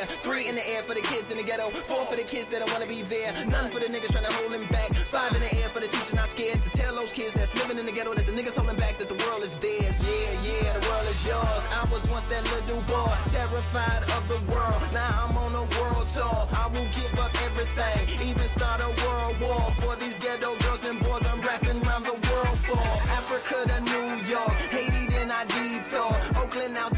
there. 0.00 0.16
Three 0.20 0.48
in 0.48 0.54
the 0.54 0.68
air 0.68 0.82
for 0.82 0.94
the 0.94 1.00
kids 1.00 1.30
in 1.30 1.36
the 1.36 1.42
ghetto. 1.42 1.70
Four 1.70 2.04
for 2.06 2.16
the 2.16 2.22
kids 2.22 2.48
that 2.50 2.60
don't 2.60 2.72
wanna 2.72 2.86
be 2.86 3.02
there. 3.02 3.32
None 3.46 3.70
for 3.70 3.80
the 3.80 3.86
niggas 3.86 4.12
trying 4.12 4.24
to 4.24 4.32
hold 4.32 4.52
him 4.52 4.66
back. 4.68 4.92
Five 4.94 5.34
in 5.34 5.40
the 5.40 5.52
air 5.60 5.68
for 5.68 5.80
the 5.80 5.88
teacher 5.88 6.16
not 6.16 6.28
scared 6.28 6.62
to 6.62 6.70
tell 6.70 6.94
those 6.94 7.12
kids 7.12 7.34
that's 7.34 7.54
living 7.54 7.78
in 7.78 7.86
the 7.86 7.92
ghetto 7.92 8.14
that 8.14 8.26
the 8.26 8.32
niggas 8.32 8.56
holding 8.56 8.76
back 8.76 8.98
that 8.98 9.08
the 9.08 9.18
world 9.26 9.42
is 9.42 9.58
theirs. 9.58 9.96
Yeah, 10.02 10.30
yeah, 10.48 10.78
the 10.78 10.88
world 10.88 11.08
is 11.08 11.26
yours. 11.26 11.64
I 11.80 11.88
was 11.92 12.08
once 12.08 12.26
that 12.28 12.44
little 12.52 12.82
boy, 12.82 13.12
terrified 13.30 14.02
of 14.16 14.22
the 14.28 14.40
world. 14.52 14.80
Now 14.92 15.26
I'm 15.28 15.36
on 15.36 15.54
a 15.54 15.66
world 15.78 16.06
tour. 16.08 16.48
I 16.52 16.66
will 16.72 16.90
give 16.98 17.14
up 17.18 17.32
everything, 17.42 18.28
even 18.28 18.48
start 18.48 18.80
a 18.80 18.90
world 19.04 19.40
war 19.40 19.70
for 19.80 19.96
these 19.96 20.16
ghetto 20.18 20.56
girls 20.60 20.84
and 20.84 21.00
boys. 21.00 21.24
I'm 21.26 21.40
rapping 21.40 21.82
around 21.84 22.04
the 22.04 22.18
world 22.28 22.58
for 22.66 22.80
Africa 23.18 23.56
to 23.70 23.80
New 23.80 24.08
York, 24.26 24.56
Haiti 24.74 25.06
then 25.10 25.30
I 25.30 25.44
detour, 25.44 26.42
Oakland 26.42 26.76
out 26.76 26.94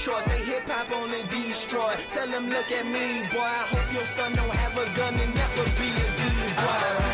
Detroit. 0.00 0.24
Say 0.24 0.44
hip 0.44 0.66
hop 0.66 0.90
on 0.92 1.10
the 1.10 1.22
destroy. 1.24 1.94
Tell 2.08 2.26
them 2.26 2.48
look 2.48 2.72
at 2.72 2.86
me, 2.86 3.20
boy. 3.30 3.40
I 3.40 3.66
hope 3.68 3.92
your 3.92 4.04
son 4.04 4.32
don't 4.32 4.48
have 4.48 4.72
a 4.78 4.96
gun 4.96 5.14
and 5.14 5.34
never 5.34 5.64
be 5.76 5.90
a 5.90 6.08
D-boy. 6.16 7.09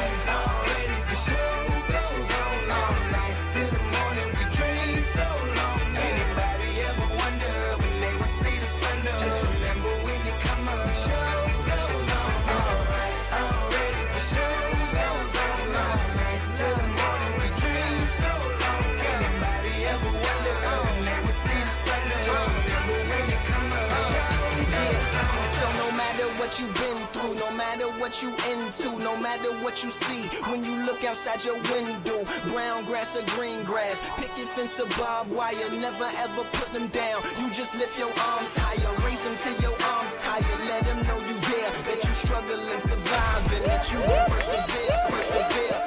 You've 26.58 26.74
been 26.74 26.98
through, 27.12 27.34
no 27.34 27.50
matter 27.52 27.86
what 28.00 28.22
you 28.22 28.30
into, 28.50 28.88
no 29.02 29.16
matter 29.20 29.50
what 29.64 29.82
you 29.82 29.90
see, 29.90 30.28
when 30.50 30.64
you 30.64 30.74
look 30.84 31.04
outside 31.04 31.44
your 31.44 31.60
window, 31.72 32.24
brown 32.52 32.84
grass 32.84 33.16
or 33.16 33.24
green 33.36 33.62
grass, 33.64 33.98
picket 34.16 34.48
fence 34.54 34.78
or 34.80 34.88
barbed 34.98 35.30
wire, 35.30 35.70
never 35.80 36.08
ever 36.16 36.44
put 36.52 36.72
them 36.72 36.88
down. 36.88 37.20
You 37.40 37.50
just 37.52 37.74
lift 37.76 37.98
your 37.98 38.08
arms 38.08 38.54
higher, 38.56 38.92
raise 39.04 39.20
them 39.24 39.36
till 39.42 39.58
your 39.68 39.76
arms 39.90 40.14
tired, 40.22 40.44
let 40.68 40.84
them 40.84 40.98
know 41.06 41.18
you 41.28 41.36
there, 41.50 41.70
that 41.88 42.00
you 42.04 42.14
survive, 42.14 43.52
and 43.54 43.64
that 43.64 43.92
you 43.92 43.98
will 43.98 44.26
persevere, 44.30 44.98
persevere. 45.10 45.85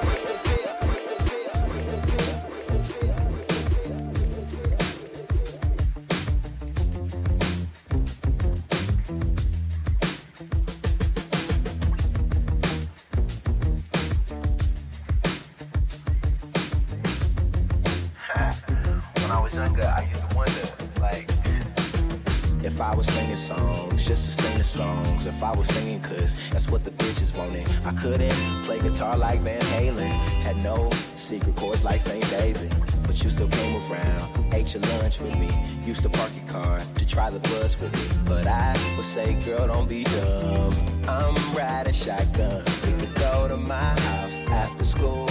If 22.80 22.86
I 22.86 22.96
was 22.96 23.08
singing 23.08 23.36
songs, 23.36 24.06
just 24.06 24.24
to 24.24 24.42
sing 24.42 24.58
the 24.58 24.64
songs. 24.64 25.26
If 25.26 25.44
I 25.44 25.52
was 25.52 25.68
singing, 25.68 26.00
cause 26.00 26.50
that's 26.50 26.70
what 26.70 26.86
the 26.86 26.92
bitches 26.92 27.36
wanted. 27.38 27.68
I 27.86 27.92
couldn't 27.92 28.64
play 28.64 28.80
guitar 28.80 29.18
like 29.18 29.42
Van 29.42 29.60
Halen. 29.60 30.14
Had 30.48 30.56
no 30.64 30.90
secret 31.16 31.58
chords 31.58 31.84
like 31.84 32.00
St. 32.00 32.24
David. 32.30 32.74
But 33.06 33.22
you 33.22 33.32
still 33.32 33.50
came 33.50 33.76
around, 33.92 34.54
ate 34.54 34.74
your 34.74 34.84
lunch 34.94 35.20
with 35.20 35.38
me. 35.38 35.50
Used 35.84 36.04
to 36.04 36.10
park 36.10 36.32
your 36.34 36.48
car 36.48 36.80
to 36.96 37.06
try 37.06 37.30
the 37.30 37.42
bus 37.42 37.78
with 37.82 37.94
me. 37.94 38.24
But 38.26 38.48
I 38.48 38.72
would 38.96 39.04
say, 39.04 39.34
girl, 39.46 39.68
don't 39.68 39.90
be 39.90 40.06
dumb. 40.06 40.74
I'm 41.06 41.36
riding 41.54 41.92
shotgun. 41.92 42.64
We 42.86 42.94
could 42.94 43.16
go 43.16 43.50
to 43.50 43.58
my 43.58 43.90
house 44.08 44.40
after 44.48 44.86
school, 44.86 45.28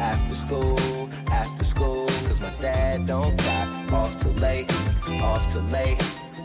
after 0.00 0.34
school, 0.34 1.08
after 1.30 1.62
school. 1.62 2.06
Cause 2.26 2.40
my 2.40 2.52
dad 2.60 3.06
don't 3.06 3.38
clock 3.38 3.92
off 3.92 4.20
too 4.20 4.30
late, 4.30 4.68
off 5.22 5.52
too 5.52 5.60
late, 5.70 6.02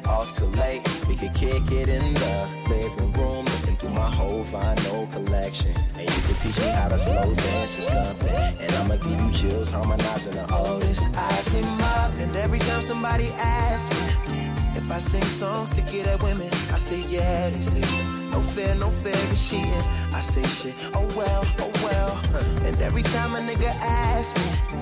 off 0.07 0.35
till 0.35 0.49
late. 0.49 0.81
We 1.07 1.15
could 1.15 1.33
kick 1.33 1.71
it 1.71 1.89
in 1.89 2.13
the 2.13 2.49
living 2.69 3.13
room, 3.13 3.45
looking 3.45 3.77
through 3.77 3.91
my 3.91 4.09
whole 4.09 4.43
vinyl 4.45 5.11
collection. 5.11 5.73
And 5.97 6.09
you 6.09 6.21
could 6.27 6.37
teach 6.39 6.59
me 6.59 6.67
how 6.67 6.89
to 6.89 6.99
slow 6.99 7.33
dance 7.33 7.77
or 7.77 7.81
something. 7.81 8.57
And 8.61 8.71
I'ma 8.75 8.95
give 8.97 9.19
you 9.19 9.31
chills, 9.31 9.69
harmonizing 9.71 10.33
the 10.33 10.53
oldest 10.53 11.07
eyes 11.15 11.53
in 11.53 11.65
up. 11.81 12.11
And 12.19 12.35
every 12.35 12.59
time 12.59 12.81
somebody 12.83 13.27
asks 13.37 13.89
me 13.99 14.43
if 14.75 14.91
I 14.91 14.99
sing 14.99 15.23
songs 15.23 15.69
to 15.75 15.81
get 15.81 16.07
at 16.07 16.21
women, 16.21 16.49
I 16.71 16.77
say 16.77 17.01
yeah, 17.07 17.49
they 17.49 17.61
say 17.61 17.81
no 18.31 18.41
fair, 18.41 18.75
no 18.75 18.89
fair 18.89 19.15
is 19.31 19.47
cheating. 19.47 19.71
I 20.13 20.21
say 20.21 20.43
shit, 20.43 20.75
oh 20.93 21.07
well, 21.15 21.45
oh 21.59 21.71
well. 21.83 22.11
And 22.65 22.81
every 22.81 23.03
time 23.03 23.35
a 23.35 23.39
nigga 23.39 23.69
asks 23.81 24.33
me 24.39 24.73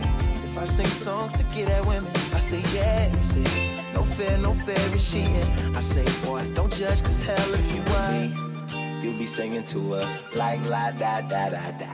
if 0.52 0.57
I 0.57 0.65
sing 0.65 0.86
songs 0.86 1.34
to 1.34 1.44
get 1.56 1.69
at 1.69 1.86
women, 1.86 2.11
I 2.34 2.40
say 2.40 2.61
yeah, 2.73 3.07
they 3.10 3.22
say 3.22 3.84
no 3.94 4.03
fair, 4.03 4.38
no 4.38 4.53
fair 4.53 4.95
is 4.95 5.10
cheating. 5.10 5.49
I 5.76 5.82
say 5.82 6.06
boy, 6.26 6.44
don't 6.53 6.73
judge, 6.73 7.02
cause 7.02 7.22
hell 7.22 7.53
if 7.53 7.68
you 7.73 7.82
me, 8.11 9.02
you'll 9.02 9.18
be 9.18 9.26
singing 9.26 9.64
to 9.64 9.94
her 9.94 10.19
like 10.36 10.60
la 10.69 10.91
da 10.91 11.22
da 11.22 11.49
da 11.49 11.72
da, 11.82 11.94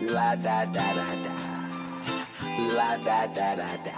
la 0.00 0.36
da 0.36 0.64
da 0.66 0.86
da 0.98 1.08
da, 1.24 1.36
la 2.76 2.96
da 2.98 3.26
da 3.26 3.56
da 3.56 3.70
da. 3.86 3.96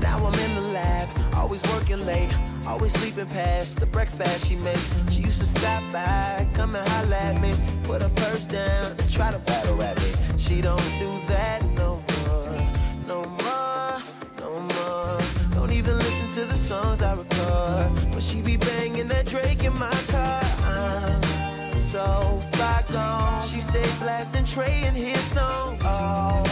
Now 0.00 0.26
I'm 0.26 0.38
in 0.40 0.54
the 0.54 0.66
lab, 0.76 1.08
always 1.42 1.62
working 1.72 2.06
late, 2.06 2.32
always 2.66 2.92
sleeping 2.92 3.26
past 3.26 3.80
the 3.80 3.86
breakfast 3.86 4.46
she 4.46 4.54
makes. 4.54 4.90
She 5.10 5.22
used 5.22 5.40
to 5.40 5.46
stop 5.46 5.82
by, 5.92 6.46
come 6.54 6.76
and 6.76 6.88
holler 6.88 7.16
at 7.16 7.40
me, 7.40 7.52
put 7.82 8.00
her 8.00 8.08
purse 8.10 8.46
down, 8.46 8.92
and 8.98 9.10
try 9.10 9.32
to 9.32 9.40
battle 9.40 9.76
rap 9.76 9.96
me. 9.98 10.12
She 10.38 10.60
don't 10.60 10.90
do 11.00 11.10
that 11.26 11.60
no 11.82 11.90
more, 12.14 12.54
no 13.08 13.18
more, 13.42 13.94
no 14.38 14.50
more. 14.74 15.18
Don't 15.56 15.72
even 15.72 15.98
listen 15.98 16.28
to 16.36 16.44
the 16.44 16.56
songs 16.56 17.02
I 17.02 17.12
record, 17.14 18.12
but 18.12 18.22
she 18.22 18.40
be 18.40 18.56
banging 18.56 19.08
that 19.08 19.26
Drake 19.26 19.64
in 19.64 19.76
my 19.76 19.98
car. 20.14 20.42
I'm 20.64 21.70
so 21.72 22.40
far 22.52 22.84
gone. 22.92 23.48
She 23.48 23.60
stay 23.60 23.88
blasting 23.98 24.44
Trey 24.44 24.84
and 24.84 24.96
his 24.96 25.18
song. 25.18 25.76
Oh, 25.82 26.44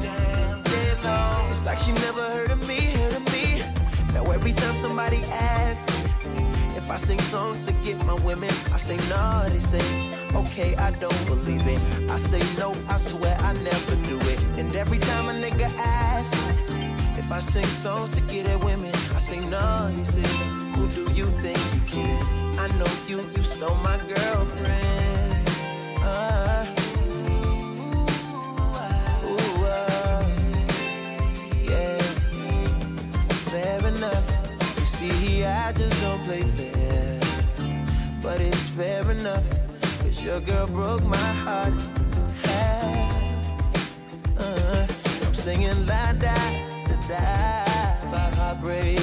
damn, 0.00 1.04
long. 1.04 1.50
It's 1.50 1.64
like 1.66 1.78
she 1.78 1.92
never 1.92 2.22
heard 2.30 2.50
of 2.50 2.66
me, 2.66 2.80
heard 2.92 3.12
of 3.12 3.24
me. 3.26 3.31
Every 4.32 4.52
time 4.52 4.74
somebody 4.76 5.22
asks 5.30 5.86
me 5.94 6.42
if 6.76 6.90
I 6.90 6.96
sing 6.96 7.20
songs 7.20 7.66
to 7.66 7.72
get 7.84 7.96
my 8.06 8.14
women, 8.24 8.50
I 8.72 8.78
say 8.78 8.96
no. 9.08 9.44
They 9.48 9.60
say 9.60 9.84
okay, 10.34 10.74
I 10.76 10.90
don't 10.92 11.26
believe 11.26 11.66
it. 11.66 11.80
I 12.10 12.18
say 12.18 12.42
no, 12.58 12.74
I 12.88 12.98
swear 12.98 13.36
I 13.40 13.52
never 13.52 13.94
do 14.08 14.18
it. 14.32 14.40
And 14.58 14.74
every 14.74 14.98
time 14.98 15.28
a 15.28 15.32
nigga 15.32 15.68
asks 15.78 16.38
if 17.18 17.30
I 17.30 17.40
sing 17.40 17.64
songs 17.64 18.12
to 18.12 18.20
get 18.22 18.46
at 18.46 18.62
women, 18.64 18.92
I 19.14 19.18
say 19.18 19.40
no. 19.40 19.90
He 19.96 20.04
said, 20.04 20.26
Who 20.76 20.88
do 20.88 21.12
you 21.12 21.26
think 21.42 21.58
you 21.74 21.80
kidding? 21.86 22.58
I 22.58 22.68
know 22.78 22.92
you, 23.06 23.20
you 23.36 23.42
stole 23.42 23.74
my 23.76 23.96
girlfriend. 23.98 25.48
Uh, 26.02 26.66
Just 35.74 36.00
don't 36.02 36.22
play 36.24 36.42
fair, 36.42 37.20
but 38.22 38.40
it's 38.40 38.68
fair 38.68 39.10
enough. 39.10 39.44
Cause 40.00 40.22
your 40.22 40.40
girl 40.40 40.66
broke 40.66 41.02
my 41.04 41.16
heart. 41.16 41.72
Uh, 44.38 44.86
I'm 45.26 45.34
singing 45.34 45.86
la 45.86 46.12
da 46.12 46.34
da 46.88 46.96
da 47.08 48.10
by 48.10 48.30
heartbreak. 48.36 49.00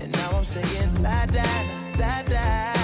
And 0.00 0.12
now 0.12 0.38
I'm 0.38 0.44
singing 0.44 1.02
la 1.02 1.26
da 1.26 1.44
da 1.96 2.22
da 2.22 2.77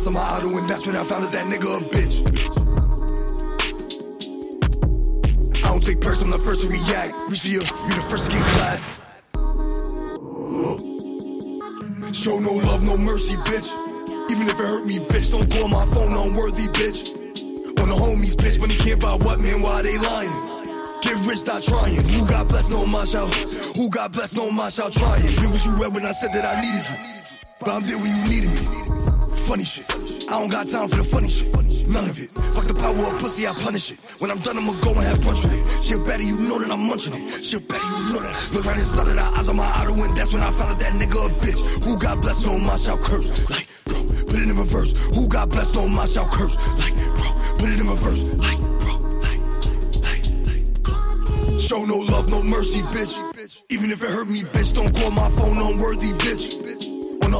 eyes 0.00 0.06
of 0.06 0.14
my 0.14 0.20
idol, 0.36 0.56
and 0.56 0.68
that's 0.68 0.86
when 0.86 0.96
I 0.96 1.04
found 1.04 1.24
out 1.24 1.32
that 1.32 1.46
nigga 1.46 1.76
a 1.76 1.80
bitch. 1.84 2.20
I 5.58 5.68
don't 5.68 5.82
take 5.82 6.00
personal, 6.00 6.32
I'm 6.34 6.38
the 6.40 6.44
first 6.44 6.62
to 6.62 6.68
react. 6.68 7.22
Reach 7.28 7.40
for 7.40 7.48
you, 7.48 7.60
you 7.60 7.94
the 7.94 8.06
first 8.08 8.30
to 8.30 8.36
get 8.36 8.44
clapped. 8.54 8.82
Show 12.14 12.38
no 12.40 12.52
love, 12.52 12.82
no 12.82 12.96
mercy, 12.96 13.34
bitch. 13.36 13.68
Even 14.30 14.48
if 14.48 14.54
it 14.54 14.66
hurt 14.66 14.86
me, 14.86 14.98
bitch, 14.98 15.30
don't 15.30 15.50
call 15.50 15.68
my 15.68 15.84
phone 15.86 16.12
unworthy, 16.12 16.68
bitch. 16.68 17.10
On 17.80 17.86
the 17.86 17.94
homies, 17.94 18.34
bitch, 18.34 18.58
when 18.58 18.70
he 18.70 18.76
can't 18.76 19.00
buy 19.00 19.14
what, 19.16 19.40
man, 19.40 19.60
why 19.60 19.82
they 19.82 19.98
lying? 19.98 20.30
Get 21.02 21.18
rich, 21.26 21.38
stop 21.38 21.62
trying. 21.62 21.96
Who 21.96 22.26
got 22.26 22.48
blessed, 22.48 22.70
no 22.70 22.86
my 22.86 23.04
shout. 23.04 23.34
Who 23.76 23.90
got 23.90 24.12
blessed, 24.12 24.36
no 24.36 24.50
my 24.50 24.70
shout 24.70 24.92
trying. 24.92 25.36
Where 25.36 25.50
was 25.50 25.66
you 25.66 25.84
at 25.84 25.92
when 25.92 26.06
I 26.06 26.12
said 26.12 26.32
that 26.32 26.44
I 26.44 26.60
needed 26.60 26.86
you? 26.88 26.96
But 27.58 27.68
I'm 27.68 27.82
there 27.82 27.98
when 27.98 28.10
you 28.16 28.28
needed 28.30 28.50
me. 28.50 28.59
Funny 29.50 29.64
shit. 29.64 29.84
I 30.30 30.38
don't 30.38 30.48
got 30.48 30.68
time 30.68 30.88
for 30.88 30.94
the 30.94 31.02
funny 31.02 31.28
shit. 31.28 31.50
None 31.88 32.08
of 32.08 32.16
it. 32.22 32.30
Fuck 32.54 32.66
the 32.66 32.74
power 32.74 32.94
of 32.94 33.18
pussy, 33.18 33.48
I 33.48 33.52
punish 33.52 33.90
it. 33.90 33.98
When 34.20 34.30
I'm 34.30 34.38
done, 34.38 34.56
I'ma 34.56 34.70
go 34.80 34.92
and 34.92 35.02
have 35.02 35.18
brunch 35.18 35.42
with 35.42 35.58
it. 35.58 35.84
She 35.84 35.94
a 35.94 35.98
better, 35.98 36.22
you 36.22 36.36
know 36.36 36.60
that 36.60 36.70
I'm 36.70 36.86
munching 36.86 37.14
it. 37.14 37.42
She 37.42 37.56
a 37.56 37.60
better, 37.60 37.82
you 37.82 38.12
know 38.12 38.20
that. 38.20 38.50
Look 38.52 38.64
right 38.64 38.78
inside 38.78 39.08
of 39.08 39.16
the 39.16 39.22
eyes 39.22 39.48
of 39.48 39.56
my 39.56 39.66
idol, 39.82 40.04
and 40.04 40.16
that's 40.16 40.32
when 40.32 40.44
I 40.44 40.52
found 40.52 40.70
out 40.70 40.78
that 40.78 40.92
nigga 40.92 41.26
a 41.26 41.28
bitch. 41.34 41.58
Who 41.84 41.98
got 41.98 42.22
blessed, 42.22 42.46
no 42.46 42.58
my 42.58 42.76
shall 42.76 42.98
curse. 42.98 43.26
Like, 43.50 43.66
bro, 43.86 43.98
put 44.22 44.36
it 44.36 44.48
in 44.48 44.56
reverse. 44.56 44.94
Who 45.16 45.26
got 45.26 45.50
blessed, 45.50 45.74
no 45.74 45.88
my 45.88 46.06
shall 46.06 46.28
curse. 46.28 46.54
Like, 46.78 46.94
bro, 47.18 47.26
put 47.58 47.70
it 47.70 47.80
in 47.80 47.88
reverse. 47.88 48.22
Like, 48.38 48.60
bro, 48.78 48.94
like, 49.18 49.42
like, 50.06 50.24
like. 50.46 51.58
Show 51.58 51.84
no 51.86 51.98
love, 51.98 52.28
no 52.28 52.40
mercy, 52.44 52.82
bitch. 52.94 53.18
Even 53.68 53.90
if 53.90 54.00
it 54.00 54.10
hurt 54.10 54.28
me, 54.28 54.42
bitch, 54.42 54.72
don't 54.74 54.94
call 54.94 55.10
my 55.10 55.28
phone 55.30 55.58
unworthy, 55.58 56.12
bitch. 56.22 56.89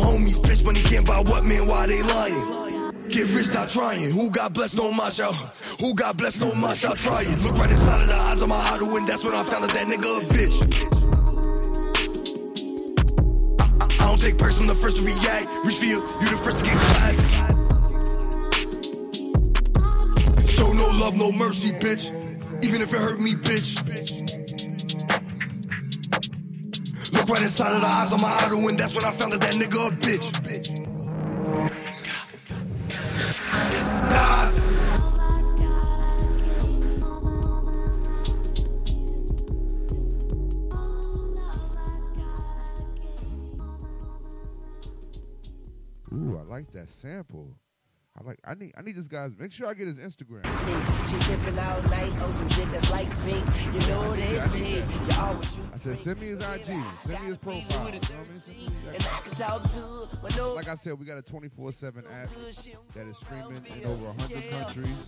Homies, 0.01 0.37
bitch, 0.37 0.77
he 0.77 0.83
can't 0.83 1.07
buy 1.07 1.21
what, 1.21 1.45
man, 1.45 1.67
why 1.67 1.87
they 1.87 2.03
lying? 2.03 2.61
Get 3.09 3.29
rich, 3.35 3.53
not 3.53 3.69
trying. 3.71 4.11
Who 4.13 4.31
got 4.31 4.53
blessed, 4.53 4.77
no 4.77 4.93
my 4.93 5.09
shout. 5.09 5.35
Who 5.81 5.95
got 5.95 6.17
blessed, 6.17 6.41
no 6.41 6.55
my 6.55 6.75
shout 6.75 6.97
trying. 6.97 7.29
Look 7.43 7.57
right 7.59 7.71
inside 7.71 8.03
of 8.03 8.09
the 8.09 8.15
eyes 8.15 8.41
of 8.41 8.49
my 8.49 8.61
idol, 8.73 8.97
and 8.97 9.09
that's 9.09 9.25
when 9.25 9.35
I 9.35 9.43
found 9.43 9.65
out 9.65 9.71
that 9.71 9.87
nigga 9.87 10.21
a 10.21 10.27
bitch. 10.27 10.57
I, 14.01 14.07
don't 14.07 14.21
take 14.21 14.39
personal, 14.39 14.71
I'm 14.71 14.77
the 14.77 14.83
first 14.83 14.97
to 14.99 15.03
react. 15.03 15.59
Reach 15.65 15.77
for 15.77 15.87
you, 15.87 16.05
you 16.21 16.29
the 16.29 16.37
first 16.37 16.59
to 16.59 16.65
get 16.65 16.77
clapped. 16.77 17.21
Show 20.49 20.73
no 20.73 20.87
love, 20.87 21.17
no 21.17 21.33
mercy, 21.33 21.73
bitch. 21.73 22.13
Even 22.63 22.81
if 22.83 22.95
it 22.95 23.01
hurt 23.01 23.21
me, 23.21 23.33
bitch. 23.35 24.20
Right 27.31 27.43
inside 27.43 27.73
of 27.73 27.81
the 27.81 27.87
eyes 27.87 28.13
of 28.13 28.21
my 28.21 28.33
idol, 28.45 28.69
and 28.69 28.79
that's 28.79 28.95
when 28.95 29.05
I 29.05 29.13
found 29.13 29.35
out 29.35 29.41
that 29.41 29.55
nigga 29.55 29.87
a 29.87 29.91
bitch. 29.91 30.33
Die. 34.11 34.53
Ooh, 46.13 46.37
I 46.37 46.43
like 46.51 46.73
that 46.73 46.89
sample. 46.89 47.55
I 48.21 48.23
like. 48.27 48.39
I 48.45 48.55
need. 48.55 48.73
I 48.77 48.83
need 48.83 48.97
this 48.97 49.09
guy's. 49.09 49.37
Make 49.39 49.51
sure 49.51 49.67
I 49.67 49.75
get 49.75 49.87
his 49.87 49.97
Instagram. 49.97 50.45
She 51.09 51.17
sipping 51.17 51.59
all 51.59 51.83
night 51.83 52.13
on 52.23 52.33
some 52.33 52.49
shit 52.51 52.71
that's 52.71 52.91
like 52.91 53.09
pink. 53.25 53.45
You 53.73 53.81
know 53.89 54.13
they 54.13 54.39
say 54.41 54.77
you 54.77 55.15
always 55.19 55.59
I 55.73 55.79
said, 55.79 55.99
send 56.01 56.21
me 56.21 56.27
his 56.29 56.39
IG. 56.39 56.67
Send 57.07 57.23
me 57.23 57.29
his 57.29 57.39
profile. 57.39 57.91
You 60.29 60.37
know 60.37 60.55
Like 60.55 60.69
I 60.69 60.75
said, 60.75 60.99
we 60.99 61.07
got 61.07 61.17
a 61.19 61.23
24/7 61.23 61.99
app 62.13 62.29
that 62.95 63.07
is 63.07 63.17
streaming 63.17 63.65
in 63.81 63.87
over 63.87 64.05
100 64.05 64.51
countries. 64.51 65.07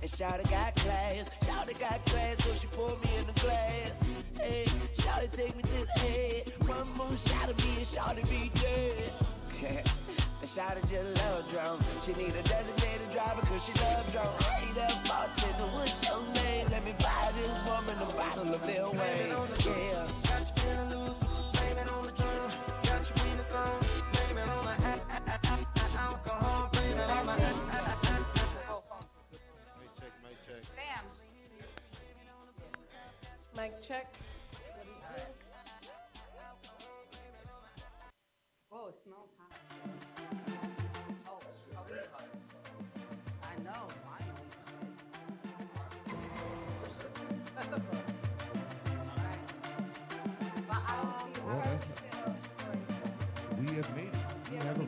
And 0.00 0.10
Shawty 0.10 0.48
got 0.50 0.74
class, 0.76 1.28
Shawty 1.40 1.78
got 1.78 2.04
class, 2.06 2.44
so 2.44 2.54
she 2.54 2.66
poured 2.68 3.02
me 3.02 3.10
in 3.18 3.26
the 3.26 3.32
glass. 3.40 4.04
Hey, 4.40 4.64
Shawty 4.94 5.36
take 5.36 5.56
me 5.56 5.62
to 5.62 5.86
the 5.86 6.00
head. 6.00 6.52
One 6.68 6.88
more 6.96 7.16
shot 7.16 7.50
of 7.50 7.58
me 7.58 7.76
and 7.76 7.86
Shawty 7.86 8.28
be 8.28 8.50
dead. 8.60 9.84
and 10.40 10.48
Shawty 10.48 10.80
just 10.88 11.16
love 11.16 11.50
drunk. 11.50 11.82
She 12.02 12.12
need 12.14 12.34
a 12.34 12.42
designated 12.42 13.10
driver 13.10 13.42
cause 13.42 13.64
she 13.64 13.72
love 13.74 14.06
drunk. 14.12 14.30
Hey, 14.42 14.72
that 14.74 15.04
bartender, 15.04 15.68
what's 15.74 16.04
your 16.04 16.22
name? 16.34 16.66
Let 16.70 16.84
me 16.84 16.94
buy 16.98 17.32
this 17.34 17.62
woman 17.66 17.96
a 17.98 18.06
bottle 18.14 18.54
of 18.54 18.66
Lil 18.66 18.92
Wayne. 18.92 19.30
Yeah. 19.30 20.06
Got 20.28 20.46
you 20.46 20.54
feeling 20.62 20.90
loose, 20.90 21.22
blame 21.52 21.78
it 21.78 21.88
on 21.90 22.06
the 22.06 22.12
drunk. 22.12 22.52
Got 22.84 23.02
you 23.10 23.30
in 23.30 23.36
the 23.38 23.44
song, 23.44 23.80
blame 24.12 24.38
it 24.38 24.48
on 24.48 24.64
the 24.64 24.74
alcohol, 25.98 26.68
blame 26.72 26.98
it 26.98 27.10
on 27.10 27.26
the 27.26 27.32
Sam. 30.76 31.04
Mic 33.56 33.72
check. 33.86 34.27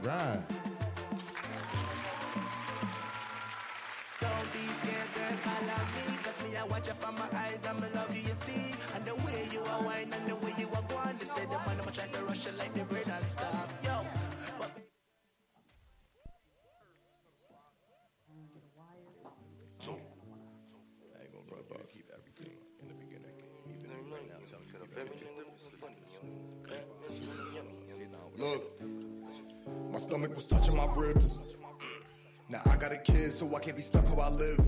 Right. 0.02 0.40
Don't 4.20 4.52
be 4.52 4.66
scared, 4.78 5.10
girl, 5.14 5.36
follow 5.42 5.80
me. 5.94 6.18
Cause 6.22 6.42
me, 6.44 6.56
I 6.56 6.64
watch 6.64 6.88
you 6.88 6.94
from 6.94 7.14
my 7.14 7.28
eyes, 7.34 7.66
I'm 7.68 7.82
in 7.82 7.92
love 7.94 8.14
you, 8.14 8.22
you 8.22 8.34
see. 8.34 8.74
And 8.94 9.04
the 9.04 9.14
way 9.26 9.48
you 9.52 9.60
are 9.62 9.82
wine 9.82 10.12
and 10.12 10.28
the 10.28 10.36
way 10.36 10.54
you 10.58 10.68
are 10.74 10.82
going. 10.82 11.16
They 11.18 11.24
say 11.24 11.44
the 11.44 11.58
man, 11.66 11.80
I'ma 11.80 11.90
try 11.90 12.06
to 12.06 12.24
rush 12.24 12.46
you 12.46 12.52
like 12.52 12.74
the 12.74 12.84
brain 12.84 13.04
and 13.06 13.28
stop. 13.28 13.70
Yo, 13.82 14.04
So 33.30 33.48
I 33.54 33.60
can't 33.60 33.76
be 33.76 33.80
stuck 33.80 34.04
how 34.06 34.16
I 34.16 34.28
live. 34.28 34.58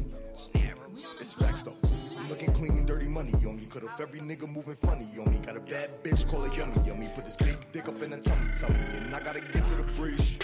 It's 1.21 1.33
facts 1.33 1.65
though. 1.65 1.77
I'm 2.17 2.29
looking 2.29 2.53
clean, 2.53 2.87
dirty 2.87 3.09
money 3.09 3.33
on 3.45 3.57
me. 3.57 3.67
Cut 3.67 3.83
off 3.83 4.01
every 4.01 4.21
nigga 4.21 4.49
moving 4.49 4.77
funny 4.77 5.09
on 5.19 5.33
me. 5.33 5.39
Got 5.39 5.57
a 5.57 5.61
bad 5.61 6.03
bitch, 6.03 6.27
call 6.31 6.43
her 6.43 6.57
yummy, 6.57 6.81
yummy. 6.87 7.09
Put 7.15 7.25
this 7.25 7.37
big 7.37 7.57
dick 7.73 7.89
up 7.89 8.01
in 8.01 8.13
her 8.13 8.19
tummy, 8.19 8.49
tummy. 8.59 8.79
And 8.97 9.15
I 9.15 9.21
gotta 9.21 9.41
get 9.41 9.67
to 9.67 9.75
the 9.75 9.83
breach. 9.95 10.39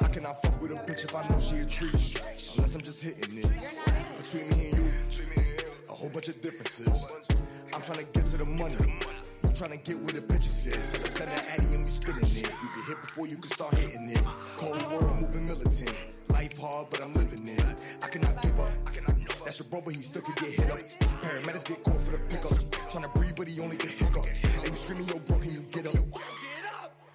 I 0.00 0.08
cannot 0.08 0.40
fuck 0.40 0.60
with 0.62 0.70
a 0.70 0.76
bitch 0.76 1.04
if 1.04 1.14
I 1.14 1.26
know 1.28 1.40
she 1.40 1.56
a 1.56 1.66
treat. 1.66 2.22
Unless 2.56 2.74
I'm 2.76 2.80
just 2.82 3.02
hitting 3.02 3.38
it. 3.38 3.50
Between 4.16 4.48
me 4.50 4.70
and 4.70 4.78
you, 4.78 4.92
a 5.90 5.92
whole 5.92 6.08
bunch 6.08 6.28
of 6.28 6.40
differences. 6.40 7.12
I'm 7.74 7.82
trying 7.82 7.98
to 7.98 8.04
get 8.04 8.24
to 8.26 8.36
the 8.38 8.46
money. 8.46 8.76
You 9.54 9.58
trying 9.58 9.78
to 9.78 9.92
get 9.92 10.02
where 10.02 10.20
the 10.20 10.20
bitches 10.20 10.66
is. 10.66 10.98
Let's 10.98 11.12
send 11.12 11.30
that 11.30 11.46
Addy 11.48 11.66
and 11.74 11.84
we 11.84 11.90
spinning 11.90 12.24
it. 12.24 12.50
You 12.50 12.68
can 12.74 12.82
hit 12.88 13.00
before 13.02 13.28
you 13.28 13.36
can 13.36 13.48
start 13.52 13.72
hitting 13.74 14.10
it. 14.10 14.20
Cold 14.56 14.82
world 14.90 15.20
moving 15.20 15.46
militant. 15.46 15.94
Life 16.30 16.58
hard, 16.58 16.88
but 16.90 17.00
I'm 17.00 17.14
living 17.14 17.46
it. 17.46 17.64
I 18.02 18.08
cannot 18.08 18.42
give 18.42 18.58
up. 18.58 18.72
That's 19.44 19.60
your 19.60 19.68
bro, 19.68 19.80
but 19.80 19.94
he 19.94 20.02
still 20.02 20.22
could 20.22 20.34
get 20.34 20.54
hit 20.54 20.72
up. 20.72 20.80
Paramedics 21.22 21.68
get 21.68 21.84
called 21.84 22.02
for 22.02 22.10
the 22.10 22.18
pickup. 22.18 22.90
Trying 22.90 23.04
to 23.04 23.10
breathe, 23.10 23.36
but 23.36 23.46
he 23.46 23.60
only 23.60 23.76
get 23.76 23.90
hiccup. 23.90 24.24
And 24.26 24.66
you 24.70 24.74
screaming, 24.74 25.06
yo, 25.06 25.20
bro, 25.20 25.38
can 25.38 25.52
you 25.52 25.60
get 25.70 25.86
up? 25.86 26.20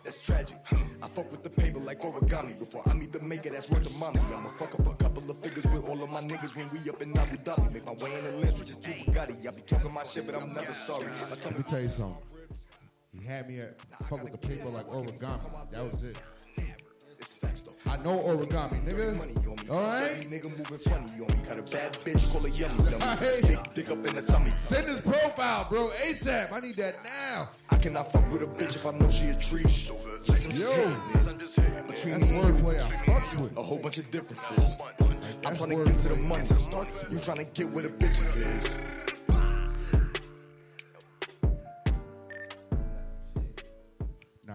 That's 0.05 0.25
tragic. 0.25 0.57
I 0.71 1.07
fuck 1.09 1.29
with 1.31 1.43
the 1.43 1.49
paper 1.49 1.79
like 1.79 1.99
origami. 1.99 2.57
Before 2.57 2.83
I 2.87 2.93
meet 2.93 3.11
the 3.11 3.19
maker, 3.19 3.49
that's 3.49 3.69
worth 3.69 3.83
the 3.83 3.89
mommy. 3.97 4.21
I'ma 4.33 4.51
fuck 4.57 4.79
up 4.79 4.87
a 4.87 4.95
couple 4.95 5.29
of 5.29 5.37
figures 5.39 5.65
with 5.65 5.89
all 5.89 6.01
of 6.01 6.09
my 6.09 6.21
niggas 6.21 6.55
when 6.55 6.69
we 6.71 6.89
up 6.89 7.01
in 7.01 7.17
Abu 7.17 7.35
Dhabi. 7.35 7.73
Make 7.73 7.85
my 7.85 7.93
way 7.93 8.17
in 8.17 8.23
the 8.23 8.31
lens, 8.31 8.57
which 8.61 8.69
is 8.69 8.77
too 8.77 8.93
Bugatti. 8.93 9.45
I 9.45 9.51
be 9.51 9.61
talking 9.63 9.93
my 9.93 10.03
shit, 10.03 10.25
but 10.25 10.41
I'm 10.41 10.53
never 10.53 10.71
sorry. 10.71 11.07
Let 11.29 11.57
me 11.57 11.63
tell 11.69 11.81
you 11.81 11.89
something. 11.89 12.28
Had 13.29 13.47
me 13.47 13.59
at 13.59 13.79
fuck 14.09 14.23
with 14.23 14.31
the 14.31 14.39
paper 14.39 14.69
like 14.69 14.89
origami. 14.89 15.69
That 15.69 15.83
was 15.83 16.01
it. 16.01 16.19
I 17.85 17.97
know 17.97 18.21
origami, 18.27 18.83
nigga. 18.83 19.69
All 19.69 19.83
right. 19.83 20.19
Nigga 20.21 20.49
moving 20.57 20.79
funny 20.79 21.11
on 21.11 21.19
me. 21.19 21.47
Got 21.47 21.59
a 21.59 21.61
bad 21.61 21.93
bitch, 21.99 22.31
call 22.31 22.41
her 22.41 22.47
yummy. 22.47 22.73
Hey. 23.19 23.39
Big 23.43 23.73
dick 23.75 23.91
up 23.91 24.03
in 24.03 24.15
the 24.15 24.23
tummy. 24.23 24.49
Send 24.49 24.87
his 24.87 24.99
profile, 25.01 25.67
bro. 25.69 25.91
ASAP. 26.01 26.51
I 26.51 26.59
need 26.59 26.77
that 26.77 27.03
now. 27.03 27.51
I 27.69 27.75
cannot 27.75 28.11
fuck 28.11 28.27
with 28.31 28.41
a 28.41 28.47
bitch 28.47 28.75
if 28.75 28.87
I 28.87 28.93
know 28.93 29.07
she 29.11 29.27
a 29.27 29.35
tree. 29.35 29.61
Yo. 29.61 30.97
Between 31.85 32.21
me 32.21 32.39
and 32.39 32.59
you, 32.59 32.69
I 32.71 32.73
fucks 33.05 33.39
with. 33.39 33.55
a 33.55 33.61
whole 33.61 33.77
bunch 33.77 33.99
of 33.99 34.09
differences. 34.09 34.79
I'm 35.45 35.55
trying 35.55 35.69
to 35.69 35.85
get 35.85 35.99
to 35.99 36.07
the 36.09 36.15
money. 36.15 36.47
You 37.11 37.19
trying 37.19 37.37
to 37.37 37.43
get 37.43 37.69
where 37.69 37.83
the 37.83 37.89
bitches 37.89 38.37
is. 38.37 38.79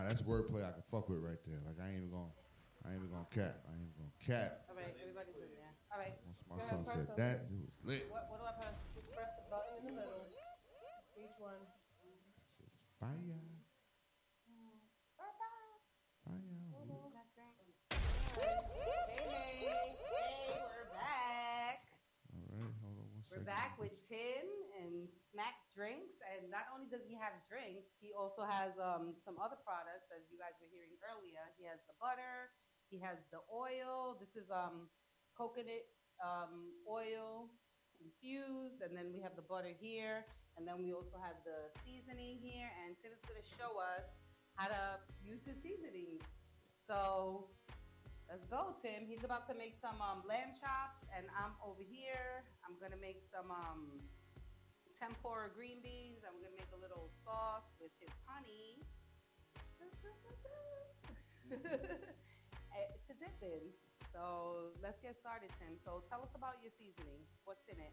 Nah, 0.05 0.13
that's 0.13 0.21
wordplay 0.21 0.61
I 0.61 0.77
can 0.77 0.85
fuck 0.93 1.09
with 1.09 1.25
right 1.25 1.41
there. 1.49 1.65
Like 1.65 1.81
I 1.81 1.89
ain't 1.89 2.05
even 2.05 2.13
gonna, 2.13 2.29
I 2.85 2.93
ain't 2.93 3.01
even 3.01 3.09
gonna 3.09 3.25
cap. 3.33 3.65
I 3.65 3.73
ain't 3.73 3.89
even 3.89 3.97
gonna 3.97 4.21
cap. 4.21 4.69
All 4.69 4.77
right, 4.77 4.93
everybody's 5.01 5.41
in 5.41 5.49
there. 5.57 5.73
All 5.89 5.97
right. 5.97 6.13
Once 6.29 6.45
my 6.45 6.61
Go 6.61 6.69
son 6.69 6.85
said 6.93 7.09
that, 7.17 7.49
it 7.49 7.57
was 7.57 7.73
lit. 7.89 8.05
What, 8.13 8.29
what 8.29 8.37
do 8.37 8.45
I 8.45 8.53
press? 8.53 8.77
Just 8.93 9.09
press 9.17 9.33
the 9.41 9.49
button 9.49 9.81
in 9.81 9.97
the 9.97 10.05
middle. 10.05 10.29
Each 11.17 11.33
one. 11.41 11.57
Fire, 13.01 13.17
Hey, 18.37 19.89
hey, 19.89 20.53
we're 20.53 20.93
back. 20.93 21.81
All 22.29 22.45
right, 22.61 22.77
hold 22.85 23.01
on 23.01 23.09
one 23.09 23.25
We're 23.33 23.41
second. 23.41 23.49
back 23.49 23.81
with 23.81 23.97
Tim 24.05 24.45
and 24.85 25.09
Smack 25.33 25.57
Drinks, 25.73 26.21
and 26.29 26.53
not 26.53 26.69
only 26.77 26.93
does 26.93 27.09
he 27.09 27.14
have 27.25 27.41
drinks, 27.49 27.97
he 28.05 28.13
also 28.13 28.45
has 28.45 28.77
um, 28.77 29.17
some 29.25 29.41
other 29.41 29.57
products, 29.65 30.13
as 30.13 30.29
you 30.29 30.37
guys 30.37 30.53
were 30.61 30.69
hearing 30.69 30.93
earlier. 31.01 31.41
He 31.57 31.65
has 31.65 31.81
the 31.89 31.97
butter, 31.97 32.53
he 32.93 33.01
has 33.01 33.17
the 33.33 33.41
oil. 33.49 34.21
This 34.21 34.37
is 34.37 34.53
um, 34.53 34.93
coconut 35.33 35.89
um, 36.21 36.69
oil 36.85 37.49
infused, 37.97 38.85
and 38.85 38.93
then 38.93 39.09
we 39.17 39.25
have 39.25 39.33
the 39.41 39.47
butter 39.49 39.73
here, 39.73 40.29
and 40.61 40.69
then 40.69 40.77
we 40.85 40.93
also 40.93 41.17
have 41.17 41.41
the 41.49 41.73
seasoning 41.81 42.37
here. 42.45 42.69
And 42.85 42.93
Tim 43.01 43.17
is 43.17 43.25
going 43.25 43.41
to 43.41 43.49
show 43.57 43.81
us 43.81 44.05
how 44.61 44.69
to 44.69 45.01
use 45.25 45.41
his 45.49 45.57
seasonings. 45.65 46.21
So 46.77 47.49
let's 48.29 48.45
go, 48.53 48.77
Tim. 48.85 49.09
He's 49.09 49.25
about 49.25 49.49
to 49.49 49.57
make 49.57 49.75
some 49.81 49.97
um, 50.05 50.21
lamb 50.29 50.53
chops, 50.61 51.01
and 51.17 51.25
I'm 51.33 51.57
over 51.65 51.81
here. 51.81 52.45
I'm 52.63 52.77
gonna 52.77 53.01
make 53.01 53.25
some 53.25 53.49
um, 53.49 54.05
tempura 55.05 55.53
green 55.53 55.85
beans. 55.85 56.25
I'm 56.25 56.33
gonna 56.41 56.57
make 56.57 56.73
a 56.73 56.81
little 56.81 57.13
sauce 57.21 57.69
with 57.77 57.93
his 58.01 58.09
honey 58.25 58.81
Eh, 62.75 62.91
to 63.07 63.13
dip 63.21 63.37
in. 63.45 63.71
So 64.11 64.73
let's 64.83 64.99
get 64.99 65.15
started, 65.15 65.53
Tim. 65.61 65.77
So 65.79 66.03
tell 66.11 66.25
us 66.25 66.33
about 66.35 66.59
your 66.65 66.73
seasoning. 66.75 67.23
What's 67.45 67.63
in 67.71 67.79
it? 67.79 67.93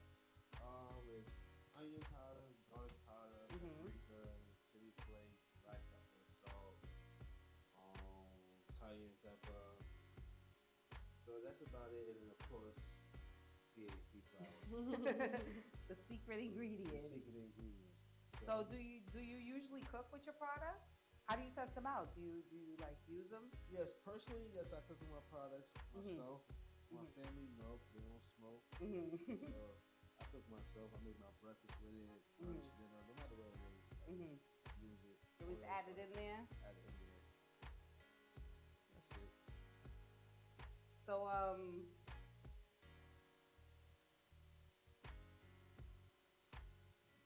Um, 0.63 1.03
it's 1.13 1.35
onion 1.77 2.01
powder, 2.09 2.49
garlic 2.71 2.95
powder, 3.05 3.45
Mhm. 3.53 3.91
paprika, 3.91 4.39
chili 4.71 4.89
flakes, 5.05 5.43
black 5.61 5.83
pepper, 5.91 6.25
salt, 6.41 6.79
um, 7.77 8.41
cayenne 8.79 9.13
pepper. 9.21 9.77
So 11.27 11.37
that's 11.45 11.61
about 11.61 11.91
it, 11.93 12.17
and 12.17 12.31
of 12.31 12.39
course 12.49 12.79
THC 13.75 14.23
flour. 14.31 14.61
the 15.91 15.99
secret 16.07 16.39
ingredient. 16.39 17.03
The 17.03 17.19
secret 17.19 17.35
ingredient. 17.35 17.91
So 18.47 18.63
do 18.63 18.79
you 18.79 19.03
do 19.11 19.19
you 19.19 19.35
usually 19.35 19.83
cook 19.91 20.07
with 20.15 20.23
your 20.23 20.39
products? 20.39 20.87
How 21.27 21.35
do 21.35 21.43
you 21.43 21.51
test 21.51 21.75
them 21.75 21.83
out? 21.83 22.15
Do 22.15 22.23
you 22.23 22.39
do 22.47 22.55
you 22.55 22.79
like 22.79 22.95
use 23.11 23.27
them? 23.27 23.51
Yes, 23.67 23.91
personally, 24.07 24.47
yes, 24.55 24.71
I 24.71 24.79
cook 24.87 24.97
with 25.03 25.11
my 25.11 25.23
products 25.27 25.67
myself. 25.91 26.47
My 26.95 27.03
Mhm. 27.03 27.11
family, 27.15 27.47
no, 27.59 27.79
they 27.91 28.03
don't 28.03 28.23
smoke. 28.23 28.63
Mhm. 28.79 29.19
so 29.51 29.75
I 30.19 30.23
cook 30.31 30.47
myself. 30.47 30.95
I 30.95 30.99
make 31.03 31.19
my 31.19 31.31
breakfast 31.43 31.75
with 31.83 31.95
it, 31.95 32.23
lunch, 32.39 32.63
Mhm. 32.63 32.79
dinner, 32.79 33.01
no 33.07 33.13
matter 33.19 33.35
what 33.35 33.51
it 33.51 33.59
is. 33.67 33.83
I 33.99 34.11
Mhm. 34.11 34.39
use 34.79 35.03
it. 35.03 35.19
You 35.39 35.45
always 35.45 35.59
pour 35.59 35.69
add 35.75 35.87
it 35.91 35.97
in 35.99 36.11
there. 36.15 36.39
Add 36.67 36.75
it 36.79 36.85
in 36.87 36.95
there. 37.03 37.21
That's 38.95 39.11
it. 39.19 39.31
So 41.05 41.27
um 41.27 41.87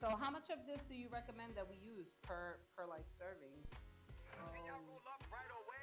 So 0.05 0.13
how 0.21 0.29
much 0.29 0.53
of 0.53 0.61
this 0.69 0.85
do 0.85 0.93
you 0.93 1.09
recommend 1.09 1.57
that 1.57 1.65
we 1.65 1.81
use 1.81 2.13
per 2.21 2.61
per 2.77 2.85
like 2.85 3.09
serving? 3.17 3.57
Um, 4.37 4.85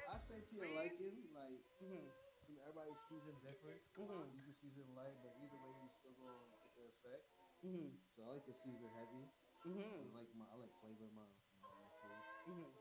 I 0.07 0.15
say 0.15 0.39
to 0.39 0.53
your 0.55 0.71
liking, 0.79 1.27
like 1.35 1.59
from 1.75 2.55
everybody's 2.63 3.03
season 3.11 3.35
different. 3.43 3.83
Mhm. 3.99 4.31
You 4.31 4.39
can 4.47 4.55
season 4.55 4.87
light, 4.95 5.19
but 5.19 5.35
either 5.43 5.59
way, 5.59 5.75
you 5.75 5.91
still 5.91 6.15
gonna 6.15 6.39
get 6.55 6.71
the 6.71 6.87
effect. 6.87 7.35
Mhm. 7.67 7.99
So 8.15 8.23
I 8.23 8.39
like 8.39 8.47
the 8.47 8.55
season 8.63 8.87
heavy. 8.95 9.27
Mhm. 9.67 10.07
I 10.07 10.15
like 10.15 10.31
my 10.39 10.47
I 10.47 10.55
like 10.55 10.71
flavor 10.79 11.11
my, 11.11 11.27
my, 11.59 11.67
my 11.83 11.91
food. 11.99 12.23
Mhm. 12.47 12.71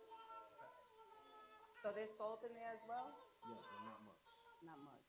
So 1.82 1.90
there's 1.90 2.14
salt 2.14 2.46
in 2.46 2.54
there 2.54 2.70
as 2.70 2.86
well? 2.86 3.18
Yes, 3.50 3.66
but 3.66 3.82
not 3.82 3.98
much. 4.06 4.22
Not 4.62 4.78
much, 4.86 5.01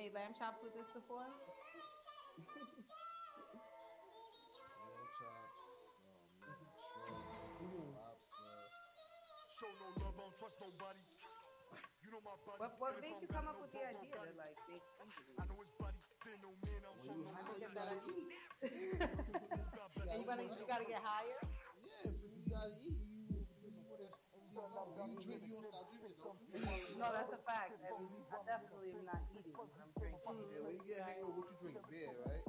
made 0.00 0.16
lamb 0.16 0.32
chops 0.32 0.64
with 0.64 0.72
this 0.72 0.88
before? 0.96 1.28
Lamb 4.80 5.04
chops, 5.20 5.60
um, 6.40 6.64
shrimp, 7.60 7.92
lobster. 7.92 8.64
Show 9.60 9.68
no 9.76 9.88
love, 10.00 10.16
don't 10.16 10.32
trust 10.40 10.56
nobody. 10.64 11.04
You 12.00 12.08
know 12.16 12.24
my 12.24 12.32
body. 12.48 12.64
What 12.64 12.80
what 12.80 12.96
made 13.04 13.20
you 13.20 13.28
come 13.28 13.44
up 13.44 13.60
with 13.60 13.76
the 13.76 13.84
idea 13.84 14.16
to 14.16 14.32
like 14.40 14.56
make 14.72 14.80
seasoning? 14.96 15.36
I 15.36 15.44
know 15.44 15.60
his 15.60 15.68
body, 15.76 16.00
then 16.24 16.40
no 16.40 16.56
man, 16.64 16.80
I 16.80 16.88
don't 16.88 17.04
show 17.04 17.12
you 17.12 17.28
no 17.28 17.36
high, 17.36 17.60
gotta 17.76 18.00
eat. 18.08 18.24
And 20.08 20.16
you 20.16 20.24
gotta 20.24 20.44
you 20.48 20.64
gotta 20.64 20.88
get 20.88 21.04
higher? 21.04 21.40
Yeah, 21.84 22.08
if 22.08 22.32
you 22.32 22.44
gotta 22.48 22.72
eat, 22.80 23.04
you 23.28 23.44
you 23.60 23.84
would 23.92 24.00
have. 24.00 24.16
You 24.32 24.48
drink, 24.48 24.48
you 24.48 24.56
don't 24.56 24.72
stop 24.72 25.12
drinking, 25.12 25.52
don't 25.52 25.60
you? 25.60 25.69
No, 26.50 27.06
that's 27.14 27.30
a 27.30 27.40
fact. 27.46 27.78
And 27.78 27.94
I 28.34 28.42
definitely 28.42 28.90
am 28.98 29.06
not 29.06 29.22
eating 29.30 29.54
when 29.54 29.70
I'm 29.78 29.92
drinking. 29.94 30.26
Yeah, 30.26 30.66
when 30.66 30.74
you 30.74 30.82
get 30.82 31.06
hangover, 31.06 31.38
what 31.38 31.46
you 31.46 31.56
drink? 31.62 31.78
Beer, 31.86 32.10
right? 32.26 32.44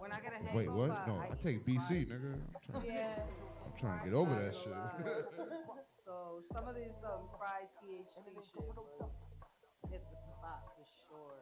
When 0.00 0.12
I 0.12 0.20
get 0.20 0.32
a 0.32 0.56
Wait, 0.56 0.70
what? 0.72 0.88
No, 1.06 1.20
I 1.20 1.32
I 1.32 1.36
take 1.36 1.64
BC, 1.64 2.08
nigga. 2.08 2.36
I'm 2.36 2.60
trying, 2.64 2.84
Yeah. 2.88 3.20
I'm 3.64 3.72
trying 3.76 3.98
to 4.00 4.04
get 4.08 4.14
over 4.16 4.34
that 4.36 4.54
shit. 4.54 4.72
so 6.04 6.40
some 6.52 6.68
of 6.68 6.74
these 6.76 6.96
um, 7.04 7.28
fried 7.36 7.68
THC 7.80 8.24
shit 8.24 8.64
will 8.64 9.12
hit 9.90 10.02
the 10.08 10.18
spot 10.20 10.64
for 10.76 10.84
sure. 11.08 11.40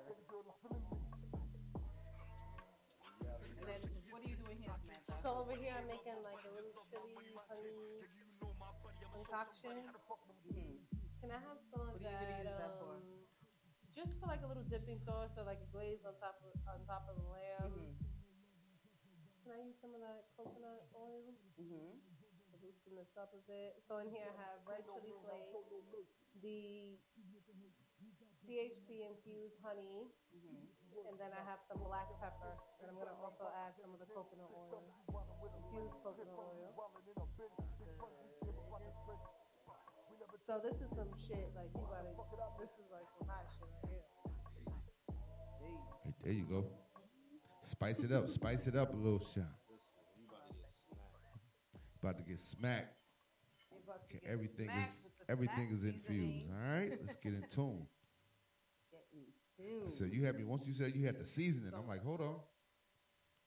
And 3.58 3.66
then 3.66 3.80
what 4.10 4.22
are 4.22 4.28
you 4.28 4.36
doing 4.42 4.58
here, 4.58 4.74
Samantha? 4.78 5.14
So 5.22 5.46
over 5.46 5.54
here, 5.58 5.74
I'm 5.78 5.86
making 5.86 6.18
like 6.26 6.42
a 6.42 6.52
little 6.54 6.74
chili 6.90 7.34
honey 7.46 8.02
concoction. 9.14 9.78
Can 11.22 11.30
I 11.30 11.38
have 11.38 11.62
some 11.70 11.86
of 11.86 11.94
What 11.94 12.02
are 12.02 12.02
you 12.02 12.18
gonna 12.18 12.34
that? 12.34 12.50
use 12.50 12.58
that 12.58 12.74
for? 12.82 12.98
um, 12.98 13.22
Just 13.94 14.18
for 14.18 14.26
like 14.26 14.42
a 14.42 14.48
little 14.50 14.66
dipping 14.66 14.98
sauce 14.98 15.38
or 15.38 15.46
like 15.46 15.62
a 15.62 15.70
glaze 15.70 16.02
on 16.02 16.18
top 16.18 16.42
of 16.42 16.50
on 16.66 16.82
top 16.82 17.06
of 17.06 17.14
the 17.14 17.26
lamb. 17.30 17.70
Mm-hmm. 17.70 17.94
Can 19.46 19.50
I 19.54 19.58
use 19.62 19.78
some 19.78 19.94
of 19.94 20.02
that 20.02 20.34
coconut 20.34 20.82
oil 20.98 21.30
Mm-hmm. 21.62 21.94
to 21.94 22.54
loosen 22.58 22.92
this 22.98 23.14
up 23.14 23.30
a 23.38 23.42
bit? 23.46 23.78
So 23.86 24.02
in 24.02 24.10
here 24.10 24.26
I 24.26 24.34
have 24.34 24.66
red 24.66 24.82
chili 24.90 25.14
flakes, 25.22 25.54
the 26.42 26.98
THC 28.42 29.06
infused 29.06 29.62
honey, 29.62 30.10
Mm-hmm. 30.34 31.06
and 31.06 31.14
then 31.22 31.30
I 31.38 31.42
have 31.46 31.62
some 31.70 31.78
black 31.86 32.10
pepper, 32.18 32.58
and 32.82 32.90
I'm 32.90 32.98
gonna 32.98 33.14
also 33.22 33.46
add 33.62 33.78
some 33.78 33.94
of 33.94 34.02
the 34.02 34.10
coconut 34.10 34.50
oil, 34.50 34.82
infused 35.70 36.02
coconut 36.02 36.34
oil. 36.34 36.74
So 40.52 40.60
this 40.60 40.76
is 40.84 40.90
some 40.94 41.08
shit 41.16 41.48
like 41.56 41.72
you 41.72 41.80
gotta. 41.88 42.12
This 42.60 42.68
is 42.76 42.84
like 42.92 43.08
some 43.16 43.26
hot 43.26 43.48
shit 43.48 43.72
right 43.72 43.88
here. 43.88 44.04
Hey, 46.04 46.12
there 46.22 46.32
you 46.34 46.44
go. 46.44 46.66
Spice 47.64 48.00
it 48.00 48.12
up. 48.12 48.28
Spice 48.28 48.66
it 48.66 48.76
up 48.76 48.92
a 48.92 48.96
little 48.96 49.24
shot. 49.34 49.48
About 52.02 52.18
to 52.18 52.22
get 52.22 52.38
smacked. 52.38 52.92
about 53.82 54.10
to 54.10 54.14
Okay, 54.14 54.26
get 54.26 54.30
everything 54.30 54.66
is 54.66 54.72
smacked 54.74 55.04
with 55.04 55.26
the 55.26 55.32
everything 55.32 55.68
is 55.72 55.84
infused. 55.84 56.44
All 56.52 56.74
right, 56.74 56.98
let's 57.06 57.18
get 57.22 57.32
in 57.32 57.44
tune. 57.48 57.86
Get 58.90 59.08
in 59.14 59.24
I 59.24 59.88
tune. 59.88 59.96
said 59.96 60.12
you 60.12 60.26
had 60.26 60.36
me 60.36 60.44
once 60.44 60.66
you 60.66 60.74
said 60.74 60.92
you 60.94 61.06
had 61.06 61.18
the 61.18 61.24
seasoning. 61.24 61.72
I'm 61.74 61.88
like, 61.88 62.04
hold 62.04 62.20
on. 62.20 62.36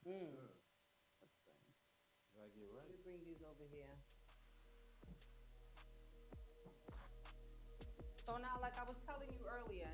Mm. 0.08 0.45
So 8.26 8.34
now, 8.42 8.58
like 8.60 8.74
I 8.74 8.82
was 8.82 8.98
telling 9.06 9.30
you 9.30 9.46
earlier, 9.46 9.86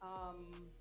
um, 0.00 0.72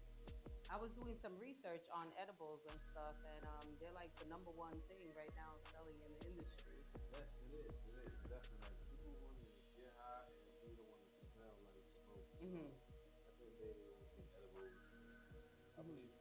I 0.72 0.78
was 0.80 0.96
doing 0.96 1.20
some 1.20 1.36
research 1.42 1.84
on 1.92 2.08
edibles 2.16 2.64
and 2.64 2.80
stuff, 2.80 3.18
and 3.36 3.44
um, 3.44 3.68
they're 3.84 3.92
like 3.92 4.16
the 4.24 4.28
number 4.32 4.56
one 4.56 4.80
thing 4.88 5.12
right 5.18 5.34
now 5.36 5.60
selling 5.76 6.00
in 6.00 6.12
the 6.16 6.22
industry. 6.32 6.80
Yes, 7.12 7.28
it 7.44 7.52
is. 7.52 7.76
It 7.92 7.96
is 8.08 8.16
definitely. 8.32 8.64
Like, 8.64 8.80
people 8.88 9.12
want 9.12 9.28
to 9.28 9.76
get 9.76 9.92
high 10.00 10.32
and 10.64 10.78
they 10.78 10.86
don't 10.88 11.00
want 11.04 11.12
to 11.12 11.24
smell 11.36 11.56
like 11.76 11.84
smoke. 12.00 12.24
Mhm. 12.40 12.72
I 13.28 13.32
think 13.36 13.52
they 13.60 13.76
think 14.16 14.28
edibles. 14.32 14.72
I 15.76 15.82
believe 15.84 16.12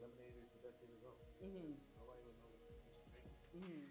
lemonade 0.00 0.34
is 0.36 0.48
the 0.52 0.60
best 0.60 0.78
thing 0.80 0.90
to 0.92 1.00
go. 1.00 1.16
Mhm. 1.40 1.76
Nobody 1.96 2.22
will 2.24 2.32
know 2.36 2.48
what 2.48 2.60
you're 2.64 2.76
drinking. 2.80 3.04
hmm 3.52 3.84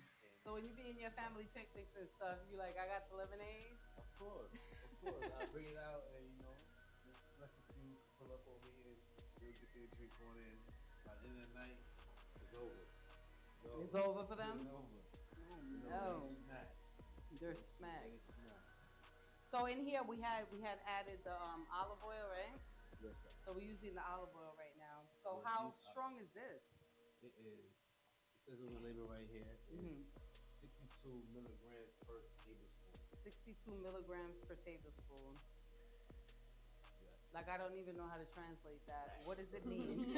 So 0.44 0.53
when 0.53 0.65
you 0.65 0.73
be 0.73 0.90
in 0.90 0.98
your 0.98 1.11
family 1.14 1.45
picnics 1.53 1.94
and 1.95 2.10
stuff, 2.10 2.41
you 2.49 2.57
like, 2.57 2.73
I 2.78 2.88
got 2.90 3.06
the 3.10 3.15
lemonade. 3.15 3.81
Course, 4.22 4.53
of 4.53 4.93
course. 5.02 5.34
I 5.34 5.49
bring 5.49 5.65
it 5.65 5.81
out 5.81 6.06
and 6.14 6.30
you 6.30 6.45
know, 6.45 6.53
just 7.10 7.18
select 7.34 7.57
a 7.57 7.65
few, 7.73 7.98
pull 8.22 8.30
up 8.30 8.45
over 8.45 8.69
here, 8.69 8.93
we'll 9.41 9.57
get 9.57 9.69
their 9.73 9.89
drink 9.98 10.14
on 10.30 10.38
in. 10.38 10.57
By 11.02 11.18
the 11.18 11.26
end 11.34 11.41
of 11.41 11.49
the 11.49 11.57
night, 11.57 11.81
it's 12.38 12.53
over. 12.53 12.85
It's 13.81 13.98
over 13.98 14.22
for 14.30 14.38
them? 14.38 14.61
It's 14.61 14.69
over. 14.69 15.02
Oh, 15.49 15.57
You 15.65 15.77
know, 15.89 16.22
no. 16.22 16.38
snack. 16.45 16.69
They're 17.41 17.57
smacked. 17.57 18.30
So 19.49 19.65
in 19.65 19.81
here 19.84 20.06
we 20.06 20.22
had 20.22 20.45
we 20.53 20.61
had 20.61 20.77
added 20.85 21.26
the 21.26 21.34
um, 21.35 21.65
olive 21.73 21.99
oil, 22.06 22.23
right? 22.31 22.56
Yes, 23.02 23.18
sir. 23.26 23.34
So 23.43 23.52
we're 23.57 23.65
using 23.68 23.98
the 23.98 24.06
olive 24.06 24.31
oil 24.38 24.53
right 24.56 24.77
now. 24.77 25.02
So 25.26 25.41
Yes, 25.41 25.49
how 25.49 25.73
use 25.73 25.81
strong 25.91 26.14
is 26.22 26.30
this? 26.38 26.61
It 27.26 27.34
is. 27.41 27.73
It 28.38 28.53
says 28.53 28.61
on 28.64 28.69
the 28.77 28.80
label 28.85 29.10
right 29.11 29.26
here. 29.27 29.43
It's 29.49 29.81
Mhm. 29.81 30.06
62 30.45 31.26
milligrams 31.34 31.98
per. 32.06 32.22
62 33.23 33.53
milligrams 33.85 34.41
per 34.49 34.57
tablespoon. 34.65 35.38
Yes. 37.02 37.22
Like 37.34 37.48
I 37.49 37.57
don't 37.61 37.77
even 37.77 37.93
know 37.93 38.10
how 38.10 38.18
to 38.18 38.26
translate 38.34 38.81
that. 38.89 39.22
What 39.23 39.38
does 39.38 39.53
it 39.53 39.65
mean? 39.65 40.18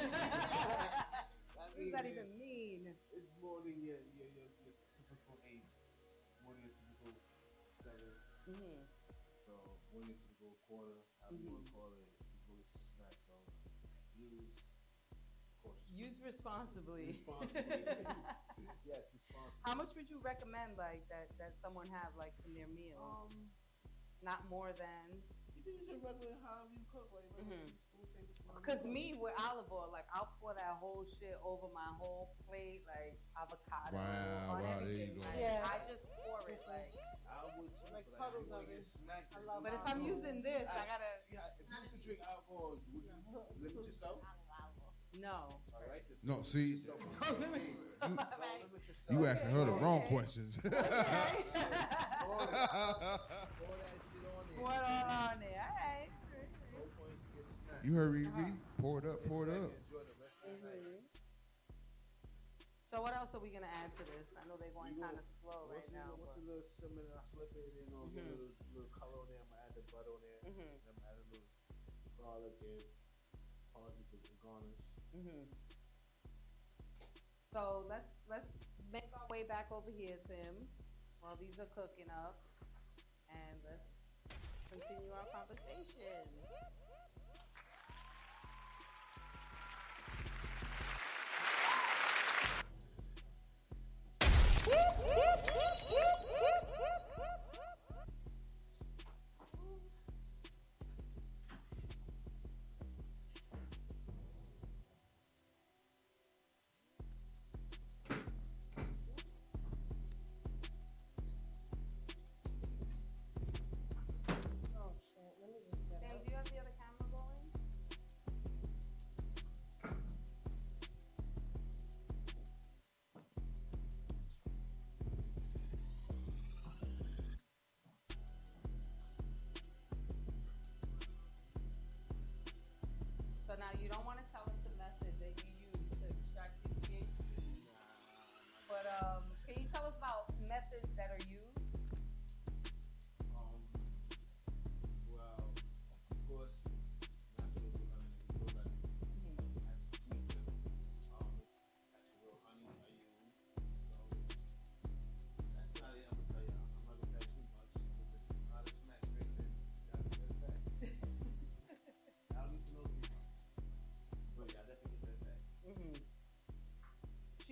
That 1.54 1.70
what 1.78 1.86
does 1.86 1.94
that 1.94 2.06
even 2.10 2.26
mean? 2.34 2.90
It's 3.14 3.30
more 3.38 3.62
than 3.62 3.78
your 3.78 4.02
your, 4.18 4.26
your, 4.34 4.50
your 4.66 4.74
typical 4.98 5.38
eight, 5.46 5.70
more 6.42 6.50
than 6.58 6.66
your 6.66 6.74
typical 6.74 7.14
seven. 7.56 8.10
Mm-hmm. 8.50 8.82
So 9.46 9.54
more 9.94 10.02
than 10.02 10.12
your 10.12 10.18
typical 10.18 10.58
quarter, 10.66 10.98
however 11.22 11.38
you 11.38 11.54
want 11.54 11.62
to 11.62 11.70
call 11.70 11.94
it, 11.94 12.02
is 12.02 12.10
more 12.50 12.58
than 12.58 12.66
two 12.74 12.82
snacks. 12.98 13.22
So 13.22 13.38
use 14.18 14.58
cautiously. 15.62 15.94
Use 15.94 16.18
responsibly. 16.26 17.06
Responsibly. 17.06 17.86
yes, 18.90 19.14
responsibly. 19.14 19.23
How 19.62 19.74
much 19.74 19.90
would 19.96 20.08
you 20.10 20.20
recommend 20.22 20.76
like 20.76 21.02
that 21.08 21.32
that 21.40 21.56
someone 21.56 21.88
have 21.88 22.12
like 22.18 22.34
in 22.46 22.54
their 22.54 22.68
meal? 22.68 23.00
Um, 23.00 23.50
Not 24.24 24.40
more 24.48 24.72
than. 24.72 25.20
You 25.52 25.60
can 25.60 25.76
use 25.76 25.88
your 25.92 26.00
regular 26.00 26.32
however 26.40 26.72
you 26.72 26.80
cook, 26.88 27.12
like 27.12 27.28
regular 27.36 27.60
Mhm. 27.60 27.68
teaspoon, 27.76 28.08
tablespoon. 28.08 28.64
Cause 28.64 28.80
me 28.88 29.12
with 29.20 29.36
olive 29.36 29.68
oil, 29.68 29.92
like 29.92 30.08
I'll 30.08 30.32
pour 30.40 30.56
that 30.56 30.80
whole 30.80 31.04
shit 31.04 31.36
over 31.44 31.68
my 31.68 31.92
whole 32.00 32.32
plate, 32.48 32.84
like 32.88 33.20
avocado 33.36 34.00
Wow, 34.00 34.56
on 34.56 34.62
wow, 34.64 34.80
there 34.80 34.80
everything. 34.80 35.12
you 35.12 35.20
go. 35.20 35.28
Like, 35.28 35.40
Yeah. 35.44 35.60
I 35.68 35.76
just 35.84 36.08
pour 36.16 36.40
it 36.48 36.60
like. 36.68 36.88
I 37.28 37.44
would 37.56 37.68
too, 37.68 37.92
Like 37.92 38.08
but 38.08 38.16
puddles 38.16 38.48
like, 38.48 38.64
of 38.64 38.68
you 38.70 38.80
it. 38.80 38.86
get. 39.04 39.28
I 39.36 39.40
with 39.40 39.44
love 39.44 39.60
But 39.64 39.72
if. 39.76 39.80
I'm 39.84 40.00
using 40.00 40.40
this, 40.40 40.64
I 40.68 40.72
Alright, 40.72 40.88
gotta. 40.88 41.10
See 41.28 41.36
how, 41.36 41.48
if 41.60 41.68
you 41.68 41.74
used 41.84 41.92
to 41.92 41.98
drink 42.00 42.20
alcohol, 42.24 42.80
would 42.80 42.84
you 42.88 43.04
limit 43.60 43.84
yourself? 43.92 44.24
No. 45.20 45.60
All 45.72 45.82
right. 45.90 46.02
then 46.08 46.18
No, 46.24 46.42
see, 46.42 46.82
limit 46.86 46.86
yourself. 46.86 47.00
Don't 47.20 47.40
limit 47.40 47.62
yourself. 47.62 48.18
Right. 48.40 48.62
You 49.10 49.26
asking 49.26 49.50
her 49.50 49.64
the 49.64 49.72
wrong 49.72 50.00
Okay. 50.00 50.08
questions. 50.14 50.58
Pour 50.60 50.70
that- 50.70 50.80
shit 50.80 51.64
on 52.26 52.48
there. 52.48 53.18
Pour 54.58 54.72
it 54.72 54.84
all 54.84 55.08
on 55.30 55.40
there. 55.40 55.60
All 55.60 55.76
right. 55.76 56.08
No 56.72 56.80
points 56.98 57.20
to 57.24 57.36
get 57.36 57.46
smacked. 57.64 57.84
you 57.84 57.92
heard 57.94 58.12
Riri? 58.12 58.56
Pour 58.80 58.98
it 58.98 59.06
up, 59.06 59.18
pour 59.28 59.44
it 59.46 59.50
up. 59.50 59.70
Enjoy 59.72 60.02
the 60.04 60.16
rest 60.20 60.36
of 60.44 60.50
the 60.60 60.68
night. 60.68 61.04
So 62.90 63.02
what 63.02 63.14
else 63.16 63.34
are 63.34 63.40
we 63.42 63.50
gonna 63.50 63.66
add 63.82 63.90
to 63.98 64.04
this? 64.06 64.30
I 64.38 64.46
know 64.46 64.54
they're 64.56 64.70
going 64.70 64.94
You 64.94 65.02
kind 65.02 65.18
of 65.18 65.24
slow 65.42 65.66
right 65.66 65.82
once 65.82 65.90
now. 65.90 66.14
It, 66.14 66.18
once 66.22 66.36
a 66.38 66.44
little 66.46 66.62
simmer, 66.70 67.02
then 67.02 67.18
I 67.18 67.22
flip 67.34 67.50
it, 67.58 67.74
and 67.82 67.90
I'll 67.96 68.06
get 68.14 68.22
a 68.22 68.30
Mhm. 68.30 68.38
little, 68.38 68.54
little 68.70 68.92
color 68.94 69.18
on 69.18 69.26
there. 69.26 69.40
I'm 69.42 69.50
gonna 69.50 69.66
add 69.66 69.74
the 69.74 69.82
butter 69.90 70.14
on 70.14 70.22
there. 70.22 70.38
Mhm. 70.46 70.62
And 70.62 70.78
I'm 70.78 70.94
gonna 70.94 71.02
add 71.10 71.18
a 71.18 71.26
little 71.34 71.50
garlic 72.14 72.54
and 72.62 72.86
parsley 73.74 74.04
for 74.14 74.18
the 74.22 74.30
garnish. 74.38 74.83
Mhm. 75.14 75.48
So 77.52 77.84
let's 77.88 78.10
let's 78.28 78.50
make 78.92 79.08
our 79.14 79.26
way 79.30 79.44
back 79.44 79.68
over 79.70 79.90
here, 79.90 80.18
Tim, 80.26 80.66
while 81.20 81.36
these 81.36 81.58
are 81.58 81.70
cooking 81.74 82.10
up, 82.10 82.36
and 83.30 83.58
let's 83.64 83.98
continue 84.70 85.12
our 85.12 85.26
conversation. 85.32 86.26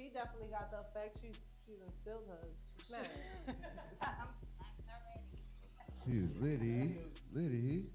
She 0.03 0.11
definitely 0.11 0.51
got 0.51 0.67
the 0.75 0.83
effect. 0.83 1.23
She's 1.23 1.39
she 1.63 1.79
done 1.79 1.95
spilled 1.95 2.27
hers. 2.27 2.59
She's 2.75 2.91
smashed. 2.91 3.07
She 6.03 6.19
is 6.19 6.35
Liddy. 6.43 6.99
Liddy. 7.31 7.87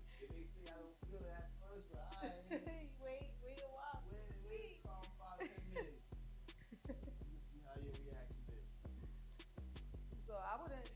wait, 3.04 3.28
wait 3.44 3.60
a 3.60 3.68
while. 3.76 4.00
Wait, 4.08 4.24
wait, 4.48 4.80
five, 5.20 5.44
ten 5.44 5.52
minutes. 5.76 6.16
see 6.88 7.60
how 7.68 7.76
your 7.84 7.92
reaction 8.08 8.56
is. 8.56 8.72
So 10.24 10.40
I 10.40 10.56
wouldn't. 10.64 10.88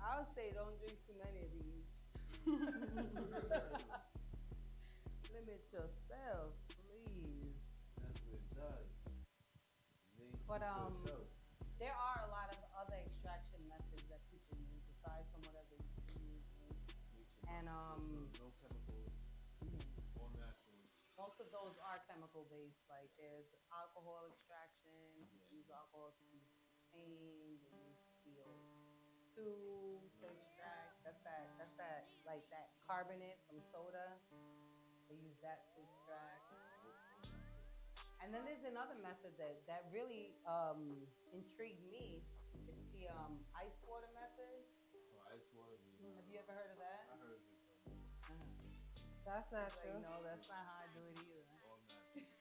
I 0.00 0.16
would 0.16 0.32
say 0.32 0.48
don't 0.56 0.72
drink 0.80 0.96
too 1.04 1.20
many 1.20 1.44
of 1.44 1.52
these. 1.52 1.84
Limit 5.36 5.60
yourself, 5.68 6.56
But 10.44 10.60
um, 10.62 10.92
there 11.80 11.96
are 11.96 12.18
a 12.24 12.30
lot 12.30 12.52
of 12.52 12.60
other 12.76 13.00
extraction 13.00 13.64
methods 13.66 14.04
that 14.12 14.20
people 14.28 14.60
use 14.60 14.84
aside 14.92 15.24
from 15.32 15.40
whatever 15.48 15.74
you 15.74 15.88
use. 16.20 16.48
And 17.48 17.66
um, 17.68 18.28
no 18.38 18.48
chemicals, 18.60 19.14
all 20.20 20.30
natural. 20.36 20.84
most 21.16 21.40
of 21.40 21.48
those 21.48 21.80
are 21.80 22.04
chemical 22.04 22.44
based. 22.52 22.84
Like 22.92 23.08
there's 23.16 23.48
alcohol 23.72 24.28
extraction. 24.28 24.92
You 25.16 25.60
use 25.60 25.68
alcohol 25.72 26.12
to 26.20 26.28
pain. 26.92 27.58
Steel 29.34 29.98
to 30.22 30.30
extract. 30.30 31.02
That's 31.02 31.18
that. 31.26 31.50
That's 31.58 31.74
that. 31.74 32.06
Like 32.22 32.46
that 32.54 32.70
carbonate 32.86 33.42
from 33.50 33.58
soda. 33.58 34.22
And 38.24 38.32
then 38.32 38.40
there's 38.48 38.64
another 38.64 38.96
method 39.04 39.36
that, 39.36 39.60
that 39.68 39.84
really 39.92 40.32
um, 40.48 40.96
intrigued 41.36 41.84
me. 41.92 42.24
It's 42.64 42.88
the 42.96 43.12
um, 43.12 43.36
ice 43.52 43.76
water 43.84 44.08
method. 44.16 44.64
So 44.88 44.96
ice 45.28 45.44
water. 45.52 45.76
yeah. 46.00 46.16
Have 46.16 46.24
you 46.32 46.40
ever 46.40 46.56
heard 46.56 46.72
of 46.72 46.80
that? 46.80 47.04
I 47.12 47.20
heard 47.20 47.36
of 47.36 47.44
it. 47.44 47.52
That's 49.28 49.52
not 49.52 49.68
Like, 49.76 49.76
true. 49.76 50.00
no, 50.00 50.24
that's 50.24 50.48
not 50.48 50.64
how 50.64 50.80
I 50.80 50.88
do 50.96 51.04
it 51.04 51.20
either. 51.20 51.44
All 51.68 51.76
natural. 51.84 52.24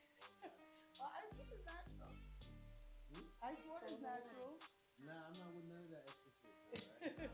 Well, 1.03 1.11
ice 1.19 1.35
water 1.35 1.51
is 1.51 1.67
natural. 1.67 2.15
Ice 3.43 3.59
water 3.67 3.87
is 3.91 3.99
natural. 3.99 4.55
Nah, 5.03 5.19
I'm 5.27 5.35
not 5.35 5.51
with 5.51 5.67
none 5.67 5.83
of 5.83 5.91
that 5.91 6.07
extra 6.07 6.31
shit. 6.31 6.79
bro. 7.11 7.27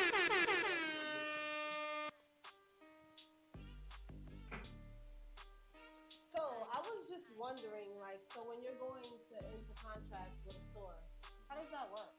wondering, 7.38 7.94
like, 8.02 8.18
so 8.34 8.42
when 8.42 8.58
you're 8.66 8.76
going 8.82 9.06
to 9.06 9.36
into 9.54 9.70
contract 9.78 10.34
with 10.42 10.58
a 10.58 10.64
store, 10.74 10.98
how 11.46 11.54
does 11.54 11.70
that 11.70 11.86
work? 11.94 12.10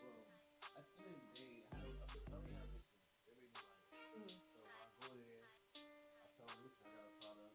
Well, 0.00 0.24
at 0.72 0.84
the 0.88 0.96
end 1.04 1.12
of 1.12 1.20
the 1.20 1.32
day, 1.36 1.56
I, 1.68 1.84
I, 1.84 2.06
I 2.08 2.32
already 2.32 2.56
have 2.56 2.72
this. 2.72 2.88
They 3.28 3.36
make 3.36 3.52
me 3.52 3.60
mm. 3.92 4.24
like. 4.24 4.40
So 4.56 4.64
I 4.64 4.88
go 5.04 5.12
there, 5.12 5.44
I 5.76 6.28
tell 6.32 6.48
them, 6.48 6.64
listen, 6.64 6.80
I 6.88 6.96
got 6.96 7.12
a 7.12 7.14
product. 7.20 7.54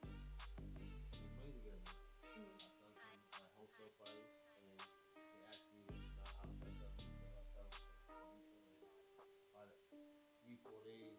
Money 1.34 1.49
together. 1.49 1.81
Mm. 2.38 2.61
Done 2.61 2.93
some 2.93 3.14
like 3.34 3.49
wholesale 3.57 3.89
price, 3.97 4.30
and 4.61 4.77
they 4.77 5.41
actually 5.49 5.81
it's 5.97 6.14
not 6.14 6.30
how 6.38 6.45
much 6.45 6.61
of 6.61 6.93
so 6.93 8.85
I 8.85 9.01
tell 9.18 9.26
them 9.26 9.41
by 9.49 9.65
the 9.65 9.77
three 10.45 10.61
four 10.61 10.77
days. 10.85 11.18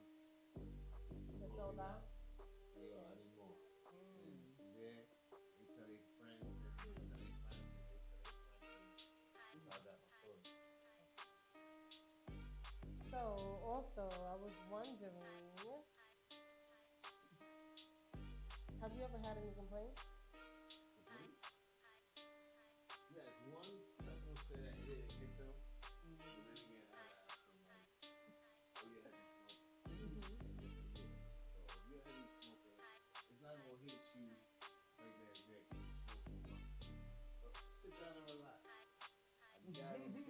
It's 1.43 1.51
sold 1.59 1.83
out. 1.83 2.10
Also, 14.01 14.17
I 14.29 14.37
was 14.41 14.57
wondering, 14.71 15.13
have 18.81 18.93
you 18.97 19.03
ever 19.05 19.19
had 19.21 19.37
any 19.37 19.53
complaints? 19.53 20.01
One 23.51 23.67
gonna 24.01 24.47
that 24.49 24.73
it 24.79 24.85
didn't 24.87 25.11
them. 25.37 25.53
Mm-hmm. 26.07 26.33
But 26.33 26.49
then 26.49 26.57
again, 26.65 26.87
I 26.89 27.03
ask 27.29 27.45
them 27.45 27.61
like, 27.61 27.93
oh 28.81 28.89
yeah, 28.89 29.11
heavy 29.11 29.37
smoker. 29.37 29.91
Mm-hmm. 29.91 30.39
So 31.51 31.61
if 31.67 31.83
you're 31.91 32.05
heavy 32.07 32.25
smoker, 32.41 32.73
it's 33.27 33.43
not 33.43 33.53
gonna 33.59 33.77
hit 33.85 34.01
you 34.17 34.39
like 34.97 35.13
that 35.19 35.35
exactly. 35.35 35.83
But 37.43 37.53
sit 37.85 37.93
down 38.01 38.15
and 38.17 38.27
relax. 38.39 38.65
I 39.51 39.69
guarantee 39.75 40.25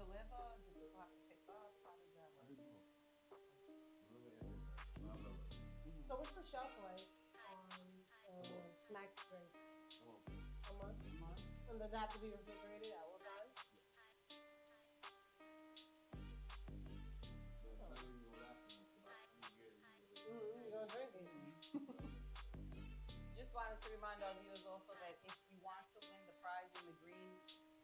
Deliver? 0.00 0.56
Do 0.64 0.72
people 0.72 0.96
have 0.96 1.12
pick 1.28 1.44
up? 1.52 1.68
How 1.84 1.92
does 1.92 2.12
that 2.16 2.30
work? 2.40 2.48
do 2.48 2.56
both. 2.56 2.88
Deliver 4.08 4.32
and 4.32 4.56
pick 4.56 4.64
up. 4.72 4.88
So 4.96 5.04
I 5.04 5.12
love 5.12 5.24
it. 5.28 5.36
So 6.08 6.12
what's 6.16 6.32
the 6.32 6.46
shelf 6.48 6.72
life 6.80 7.04
on 7.44 7.68
uh, 8.24 8.64
snack 8.88 9.12
drinks? 9.28 9.60
A 10.00 10.72
month? 10.80 10.96
A 11.04 11.12
month. 11.20 11.44
And 11.68 11.76
does 11.76 11.92
it 11.92 12.00
have 12.00 12.12
to 12.16 12.20
be 12.24 12.32
refrigerated 12.32 12.96
at 12.96 13.04
all 13.04 13.20
times? 13.20 13.52
but 17.60 17.68
it's 17.68 17.80
not 17.84 17.92
even 18.00 18.16
gonna 18.24 18.40
last 18.40 18.64
enough. 18.72 18.88
But 19.04 19.12
I, 19.12 19.20
I'm 19.20 19.40
gonna 19.44 19.60
get 19.60 19.68
it. 19.68 19.84
Mm-hmm, 20.24 20.64
you 20.64 20.70
don't 20.72 20.88
drink 20.88 21.12
it. 21.14 21.28
Just 23.36 23.52
wanted 23.52 23.78
to 23.84 23.88
remind 23.92 24.20
our 24.24 24.32
viewers 24.40 24.64
also 24.64 24.92
that 25.00 25.16
if 25.28 25.36
you 25.48 25.56
want 25.60 25.84
to 25.92 26.00
win 26.08 26.20
the 26.24 26.36
prize 26.40 26.68
in 26.80 26.88
the 26.88 26.96
green 27.00 27.30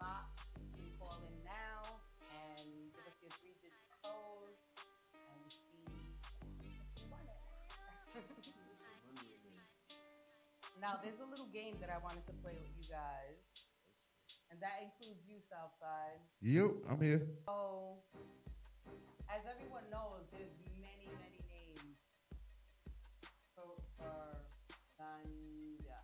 box, 0.00 0.35
now, 10.80 11.00
there's 11.00 11.20
a 11.24 11.28
little 11.28 11.48
game 11.52 11.80
that 11.80 11.88
I 11.88 11.96
wanted 11.98 12.26
to 12.28 12.34
play 12.44 12.52
with 12.60 12.74
you 12.76 12.84
guys, 12.92 13.40
and 14.52 14.60
that 14.60 14.84
includes 14.84 15.24
you, 15.24 15.40
Southside. 15.48 16.20
You, 16.40 16.84
I'm 16.88 17.00
here. 17.00 17.24
So, 17.48 18.04
as 19.32 19.42
everyone 19.48 19.88
knows, 19.88 20.28
there's 20.32 20.52
many, 20.78 21.08
many 21.16 21.40
names 21.48 21.96
for, 23.56 23.80
for 23.96 24.36
ganja. 25.00 26.00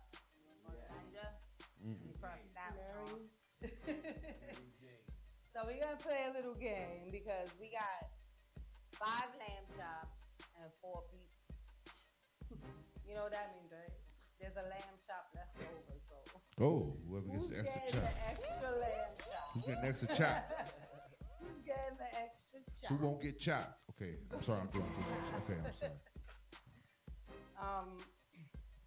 Ganja? 0.65 1.27
Mm. 1.85 1.97
You 2.01 2.13
crossed 2.19 2.49
that 2.57 2.73
one 2.73 2.93
Mary. 3.13 3.29
so 5.53 5.63
we're 5.65 5.79
gonna 5.79 6.01
play 6.01 6.27
a 6.27 6.33
little 6.35 6.55
game 6.55 7.11
because 7.11 7.47
we 7.59 7.71
got 7.71 8.09
five 8.99 9.29
lamb 9.39 9.65
chops 9.77 10.19
and 10.59 10.67
four 10.81 11.03
beef. 11.11 11.31
you 13.07 13.15
know 13.15 13.23
what 13.23 13.31
that 13.31 13.55
means, 13.55 13.71
right? 13.71 14.02
There's 14.43 14.59
a 14.59 14.67
lamb 14.67 14.99
chop 15.07 15.31
left 15.31 15.55
over, 15.55 15.95
so 16.03 16.19
Oh, 16.59 16.99
whoever 17.07 17.31
gets 17.31 17.47
the 17.47 17.59
extra 17.63 17.95
chop. 17.95 18.11
the 18.11 18.19
extra 18.27 18.71
lamb 18.75 19.15
chop? 19.23 19.47
Who's 19.55 19.63
getting 19.63 19.79
the 19.79 19.87
extra 19.87 20.07
chop? 20.19 20.43
who's 21.39 21.63
getting 21.63 21.95
the 21.95 22.09
extra 22.11 22.59
chop? 22.75 22.89
Who 22.91 22.95
won't 23.07 23.21
get 23.23 23.39
chopped? 23.39 23.79
Okay, 23.95 24.19
I'm 24.35 24.43
sorry, 24.43 24.59
I'm 24.59 24.67
doing 24.67 24.91
too 24.91 25.07
much. 25.07 25.27
Okay, 25.47 25.59
I'm 25.63 25.73
sorry. 25.79 25.91
Um, 27.63 28.03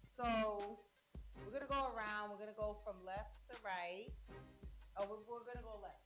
so 0.05 0.77
we're 1.41 1.51
gonna 1.51 1.65
go 1.65 1.89
around. 1.97 2.29
We're 2.29 2.37
gonna 2.37 2.53
go 2.55 2.77
from 2.85 3.01
left 3.03 3.49
to 3.49 3.57
right. 3.65 4.13
Oh, 4.95 5.09
we're, 5.09 5.25
we're 5.25 5.41
gonna 5.49 5.65
go 5.65 5.81
left, 5.81 6.05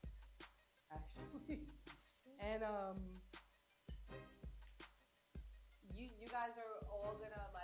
actually. 0.87 1.67
and 2.39 2.63
um, 2.63 2.95
you 5.91 6.07
you 6.15 6.31
guys 6.31 6.55
are 6.55 6.87
all 6.87 7.19
gonna 7.19 7.43
like 7.51 7.60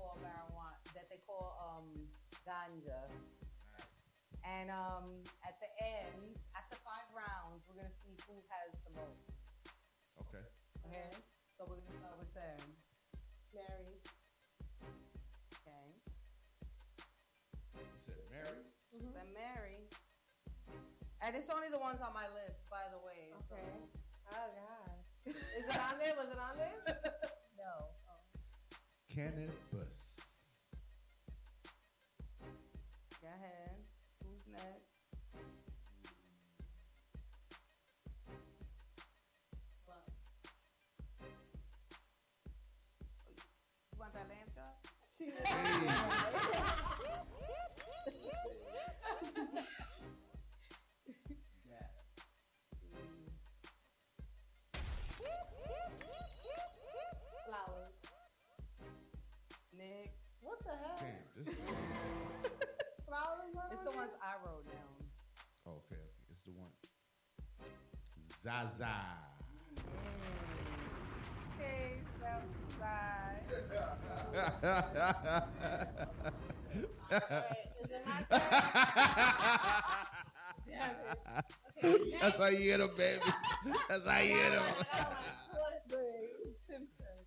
call 0.00 0.16
marijuana, 0.24 0.80
that 0.96 1.12
they 1.12 1.20
call 1.28 1.52
um 1.60 2.08
ganja. 2.48 3.04
And 4.40 4.72
um, 4.72 5.20
at 5.44 5.60
the 5.60 5.68
end, 5.76 6.40
after 6.56 6.72
five 6.80 7.04
rounds, 7.12 7.60
we're 7.68 7.76
gonna 7.76 7.92
see 8.00 8.16
who 8.24 8.40
has 8.48 8.72
the 8.88 8.92
most. 8.96 9.28
Okay. 10.24 10.40
Okay. 10.88 11.12
So 11.60 11.68
we're 11.68 11.76
gonna 11.76 12.00
start 12.00 12.16
with 12.16 12.32
Sam. 12.32 12.64
Mary. 13.52 14.00
Okay. 15.60 15.86
You 17.76 17.84
said 18.08 18.16
Mary? 18.32 18.64
Then 19.12 19.28
Mary. 19.36 19.84
And 21.20 21.36
it's 21.36 21.52
only 21.52 21.68
the 21.68 21.78
ones 21.78 22.00
on 22.00 22.16
my 22.16 22.32
list, 22.32 22.64
by 22.72 22.88
the 22.88 22.98
way. 23.04 23.28
so- 23.36 23.44
Okay. 23.52 23.76
Oh 24.32 24.48
God. 24.56 24.96
Is 25.60 25.68
it 25.68 25.76
on 25.76 26.00
there? 26.00 26.16
Was 26.16 26.32
it 26.32 26.40
on 26.40 26.56
there? 26.56 26.80
no. 29.16 29.22
Cannabis. 29.22 30.16
Go 33.20 33.28
ahead. 33.28 33.76
Who's 34.24 34.46
next? 34.52 34.90
Oh, 39.88 39.92
you 43.92 43.98
want 43.98 44.12
that 44.14 44.28
lamb 44.28 44.48
chop? 44.54 44.86
Flowers. 46.42 46.59
Zaza. 68.42 68.86
Okay, 71.54 72.00
Southside. 72.18 73.44
Is 77.12 77.90
it 77.90 78.06
my 78.06 78.22
turn? 78.30 78.40
Damn 80.66 80.90
it. 80.90 81.44
Okay, 81.84 82.16
That's 82.20 82.36
how 82.36 82.48
you 82.48 82.64
get 82.64 82.80
him, 82.80 82.90
baby. 82.96 83.20
That's 83.88 84.06
how 84.06 84.20
you 84.20 84.28
get 84.34 84.52
him. 84.52 84.62
Simpson. 86.66 87.18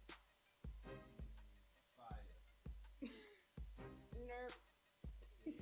Nerds. 4.15 4.67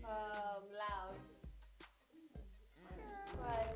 Um, 0.06 0.64
loud. 0.78 1.18
Like, 2.88 3.00
what? 3.38 3.48
What? 3.48 3.71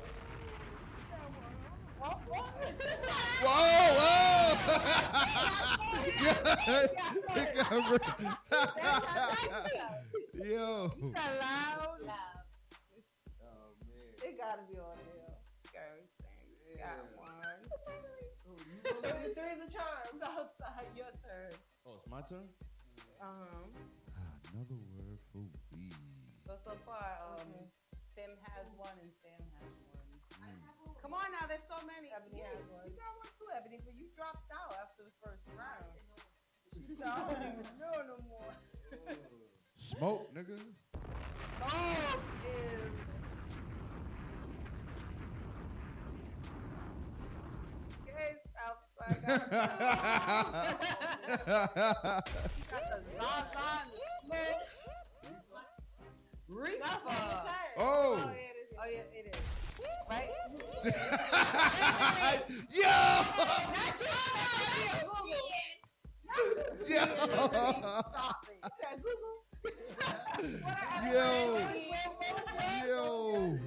Whoa, 3.42 3.86
whoa! 3.98 4.54
Yo. 10.34 10.92
You 10.96 11.12
said 11.12 11.32
loud? 11.40 11.98
Loud. 12.06 12.38
Oh 13.42 13.74
man. 13.82 14.10
It 14.22 14.38
gotta 14.38 14.62
be 14.70 14.78
on 14.78 14.96
there. 15.02 15.34
Girl. 15.72 15.98
Got 16.78 17.02
one. 17.16 17.60
Three, 18.86 19.34
three's 19.34 19.60
a 19.66 19.68
charm. 19.72 20.06
Southside, 20.20 20.86
your 20.96 21.10
turn. 21.22 21.52
Oh, 21.86 21.94
it's 21.98 22.06
my 22.08 22.22
turn? 22.22 22.48
Uh-huh. 23.20 23.66
Another 24.54 24.78
word 24.94 25.18
for 25.32 25.42
weed. 25.74 25.96
So, 26.46 26.52
so 26.64 26.72
far, 26.86 27.18
um, 27.34 27.50
Tim 28.14 28.30
has 28.42 28.70
one 28.78 28.94
and 29.02 29.10
Sam 29.20 29.25
has 29.25 29.25
one. 29.25 29.25
Come 31.06 31.14
on 31.22 31.30
now, 31.30 31.46
there's 31.46 31.62
so 31.70 31.78
many. 31.86 32.10
Ebony 32.10 32.42
Yeah, 32.42 32.50
has 32.50 32.66
one. 32.66 32.82
You 32.82 32.98
got 32.98 33.14
one 33.14 33.30
too, 33.38 33.46
Ebony, 33.54 33.78
but 33.86 33.94
you 33.94 34.10
dropped 34.18 34.50
out 34.50 34.74
after 34.74 35.06
the 35.06 35.14
first 35.22 35.46
round. 35.54 35.86
So 36.98 37.06
I 37.06 37.30
don't 37.30 37.46
even 37.46 37.62
know 37.78 37.94
no 38.10 38.18
more. 38.26 38.50
Smoke, 39.78 40.34
nigga. 40.34 40.58
Smoke 41.62 42.26
is. 42.42 42.90
Okay, 48.02 48.34
Southside. 48.58 49.22
got 49.22 49.46
the- 52.66 53.06
Zaza 53.14 53.62
and 53.78 53.94
the 53.94 54.02
smoke. 54.26 54.66
Reefer. 56.48 56.78
That's 56.82 57.04
not 57.04 57.14
your 57.14 57.46
turn. 57.46 57.78
Oh. 57.78 57.82
Oh, 57.86 58.16
yeah, 58.16 58.32
it 58.32 58.50
is. 58.50 58.55
Oh, 58.78 58.84
yeah, 58.86 59.00
it 59.12 59.26
is. 59.34 59.40
Right? 60.08 60.30
Yo! 62.70 62.92
Not 63.72 64.00
your 64.00 64.08
Yo! 66.86 67.02
Stop 68.06 68.46
it. 68.48 68.60
Okay, 68.64 68.94
Google. 69.02 69.36
Yo! 71.12 71.58
Yo! 72.86 73.58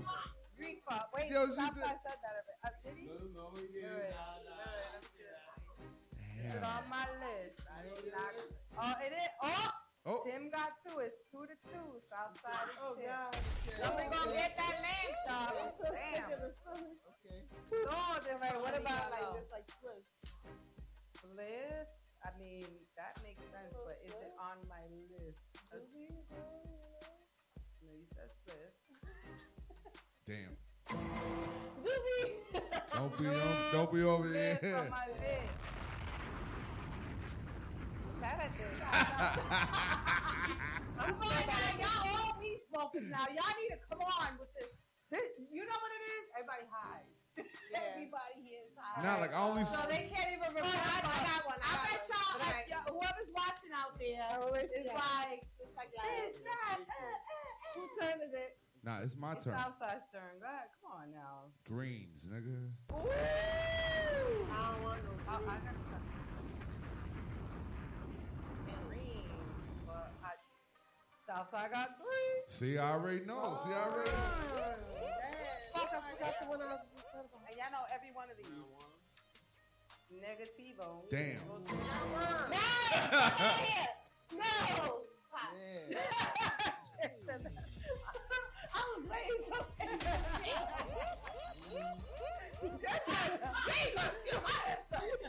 Reefer. 0.58 1.02
Wait, 1.16 1.28
Yo, 1.30 1.46
she 1.48 1.54
Southside 1.56 1.76
said- 1.76 2.00
said 2.04 2.18
that. 2.24 2.34
Uh, 2.64 2.70
did 2.84 2.94
he? 2.98 3.06
No, 3.08 3.14
no, 3.34 3.44
he 3.56 3.62
didn't. 3.68 3.90
Good. 3.90 4.14
It's 6.46 6.54
Damn. 6.54 6.64
on 6.64 6.84
my 6.90 7.06
list. 7.20 7.60
I 7.68 7.70
did 7.84 8.12
not. 8.12 8.36
Oh, 8.78 8.94
it 9.06 9.12
is. 9.14 9.30
Oh! 9.44 9.72
Oh. 10.10 10.26
Tim 10.26 10.50
got 10.50 10.74
two. 10.82 10.98
It's 11.06 11.22
two 11.30 11.46
to 11.46 11.54
two. 11.70 12.02
Southside 12.10 12.74
Oh, 12.82 12.98
and 12.98 13.06
Tim. 13.06 13.14
God. 13.14 13.38
Somebody 13.78 14.10
gonna 14.10 14.34
get 14.34 14.58
that 14.58 14.76
lamb 14.82 15.14
chop. 15.30 15.54
Damn. 15.86 16.34
Okay. 16.34 17.46
No, 17.86 18.18
there's 18.26 18.42
Right, 18.42 18.58
what 18.58 18.74
about 18.74 19.12
like 19.14 19.22
yellow. 19.22 19.38
just 19.38 19.52
like 19.54 19.70
Swift? 19.78 20.10
Spliff? 21.22 21.86
I 22.26 22.30
mean, 22.42 22.66
that 22.98 23.22
makes 23.22 23.44
sense, 23.54 23.70
but 23.86 24.02
is 24.04 24.12
it 24.18 24.34
on 24.42 24.58
my 24.66 24.82
list? 25.14 25.38
No, 27.86 27.94
you 27.94 28.10
said 28.18 28.34
Spliff. 28.42 28.74
Damn. 30.26 30.58
Doobie. 31.86 32.34
Don't 32.98 33.14
be 33.18 33.28
on, 33.28 33.72
don't 33.72 33.94
be 33.94 34.02
over 34.04 34.28
Spliff 34.28 34.90
there. 38.22 38.38
on 38.38 38.40
my 38.40 38.40
list. 38.40 38.40
Bad 38.40 38.40
at 38.40 38.52
this. 38.58 38.78
I'm 41.00 41.14
sorry, 41.16 41.46
now, 41.48 41.72
y'all 41.80 42.12
all 42.12 42.34
weed 42.40 42.60
smokers 42.70 43.08
now. 43.08 43.26
Y'all 43.32 43.56
need 43.60 43.72
to 43.72 43.80
come 43.88 44.02
on 44.04 44.36
with 44.40 44.52
this. 44.56 44.72
this 45.12 45.28
you 45.52 45.64
know 45.64 45.80
what 45.80 45.92
it 45.96 46.04
is? 46.20 46.24
Everybody 46.36 46.66
high. 46.68 47.04
Everybody 47.96 48.36
here 48.44 48.64
is 48.68 48.76
high. 48.76 49.00
Nah, 49.04 49.22
like, 49.24 49.32
I 49.34 49.40
only 49.48 49.64
So 49.64 49.80
they 49.88 50.12
can't 50.12 50.28
even 50.36 50.52
remember. 50.52 50.68
I, 50.68 51.00
I 51.00 51.18
got 51.24 51.42
one. 51.48 51.60
I, 51.64 51.72
bet 51.88 52.04
y'all, 52.12 52.36
I, 52.44 52.68
y'all- 52.68 52.92
whoever's 52.92 53.32
watching 53.32 53.72
out 53.72 53.96
there 53.96 54.28
is 54.60 54.92
yeah. 54.92 55.00
like, 55.00 55.44
It's 55.64 55.76
like 55.80 55.92
this, 55.96 56.36
loud. 56.44 56.84
that, 56.84 56.84
uh, 56.84 57.00
uh, 57.00 57.16
uh. 57.16 57.80
Whose 57.80 57.92
turn 57.96 58.18
is 58.28 58.34
it? 58.36 58.60
Nah, 58.84 59.00
it's 59.04 59.16
my 59.16 59.34
It's 59.40 59.44
turn. 59.48 59.56
Southside's 59.56 60.08
turn. 60.12 60.40
Go 60.40 60.48
ahead. 60.48 60.68
Come 60.84 60.92
on 60.92 61.08
now. 61.16 61.48
Greens, 61.68 62.20
nigga. 62.28 62.72
Ooh. 62.92 63.08
I 63.08 64.76
don't 64.76 64.84
want 64.84 65.00
no 65.08 65.12
I, 65.28 65.36
I 65.36 65.38
green. 65.40 65.64
never 65.64 65.84
got 65.88 66.04
green, 68.88 69.32
but 69.86 70.12
I, 70.24 70.32
Southside 71.30 71.70
got 71.70 71.90
three. 72.02 72.42
See, 72.50 72.80
I 72.80 72.94
already 72.94 73.24
know. 73.24 73.60
See, 73.64 73.72
I 73.72 73.84
already 73.86 74.10
know. 74.10 74.18
Fuck, 75.76 75.94
I 75.94 76.02
forgot 76.10 76.34
the 76.42 76.48
one 76.50 76.60
I 76.60 76.66
was 76.74 76.80
just 76.92 77.06
talking 77.06 77.30
about. 77.30 77.46
And 77.48 77.56
y'all 77.56 77.70
know 77.70 77.86
every 77.94 78.10
one 78.18 78.32
of 78.32 78.38
these. 78.42 78.50
Negativo. 80.10 81.06
Damn. 81.12 81.38
No! 81.54 81.70
No! 84.34 84.42
I 88.74 88.82
was 88.98 89.06
waiting 89.06 89.46
so 89.46 89.60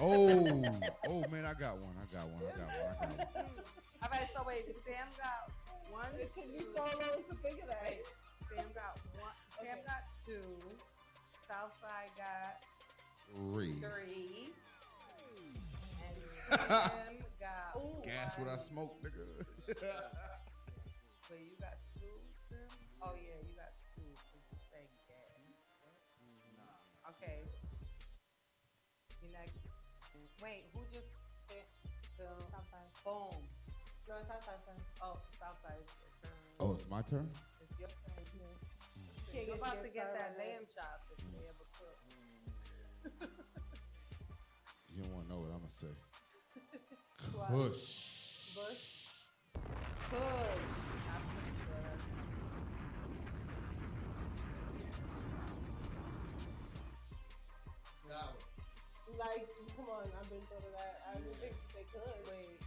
Oh, 0.01 0.41
oh 1.09 1.25
man, 1.31 1.45
I 1.45 1.53
got 1.53 1.77
one. 1.77 1.95
I 2.01 2.07
got 2.17 2.27
one. 2.27 2.43
I 2.43 2.57
got 2.57 2.69
one. 2.69 2.89
I 2.89 3.17
got 3.19 3.37
one. 3.37 3.45
All 4.03 4.09
right, 4.11 4.29
so 4.35 4.43
wait, 4.47 4.65
Sam 4.87 5.07
got 5.19 5.51
one. 6.01 6.13
It 6.21 6.33
took 6.35 6.49
me 6.49 6.61
so 6.75 6.81
long 6.83 7.21
to 7.29 7.35
figure 7.45 7.67
that. 7.69 7.85
Wait, 7.85 8.05
Sam 8.49 8.65
got 8.75 8.97
one. 9.21 9.37
Sam 9.61 9.79
got 9.85 10.03
two. 10.25 10.41
Southside 11.47 12.11
got 12.17 12.63
Three. 13.37 13.75
three. 13.81 14.51
And 16.51 16.59
Sam 16.59 17.23
got 17.39 17.79
Gas 18.03 18.35
what 18.39 18.49
I 18.49 18.57
one. 18.59 18.67
smoke, 18.67 18.95
nigga. 19.07 19.23
Wait, 21.31 21.47
you 21.47 21.55
got 21.63 21.79
two, 21.95 22.11
Sam? 22.51 22.59
Oh 23.03 23.15
yeah, 23.15 23.39
you 23.39 23.55
got 23.55 23.71
two. 23.95 24.03
you 24.03 24.59
said 24.67 24.83
gas. 25.07 25.47
Mm-hmm. 26.19 27.11
Okay. 27.15 27.39
You 29.23 29.29
next. 29.31 29.55
Wait, 30.43 30.65
who 30.75 30.83
just 30.93 31.07
said 31.47 31.63
the 32.19 32.27
Southside. 32.51 32.91
boom? 33.07 33.31
Oh, 34.11 35.17
oh, 36.59 36.73
It's, 36.75 36.91
my 36.91 37.03
turn? 37.03 37.29
It's 37.63 37.79
your 37.79 37.89
turn. 37.89 38.25
Mm-hmm. 38.35 39.47
You're, 39.47 39.57
about 39.57 39.83
to 39.83 39.89
get 39.89 40.13
that 40.13 40.35
right 40.37 40.51
lamb 40.51 40.67
chop 40.75 41.07
if 41.13 41.23
mm. 41.23 41.39
you 41.39 41.47
ever 41.47 41.67
cook. 41.79 41.99
Mm. 43.07 43.29
you 44.91 45.03
don't 45.03 45.15
want 45.15 45.29
to 45.29 45.33
know 45.33 45.41
what 45.41 45.55
I'm 45.55 45.63
going 45.63 45.71
to 45.71 45.79
say. 45.79 45.95
Bush. 47.55 47.87
Bush. 48.55 49.01
Like, 59.19 59.49
come 59.77 59.87
on, 59.93 60.05
I've 60.19 60.31
been 60.31 60.41
through 60.49 60.73
that. 60.73 61.03
I 61.07 61.19
didn't 61.19 61.37
think 61.37 61.55
they 61.75 61.85
could. 61.93 62.03
Wait. 62.27 62.60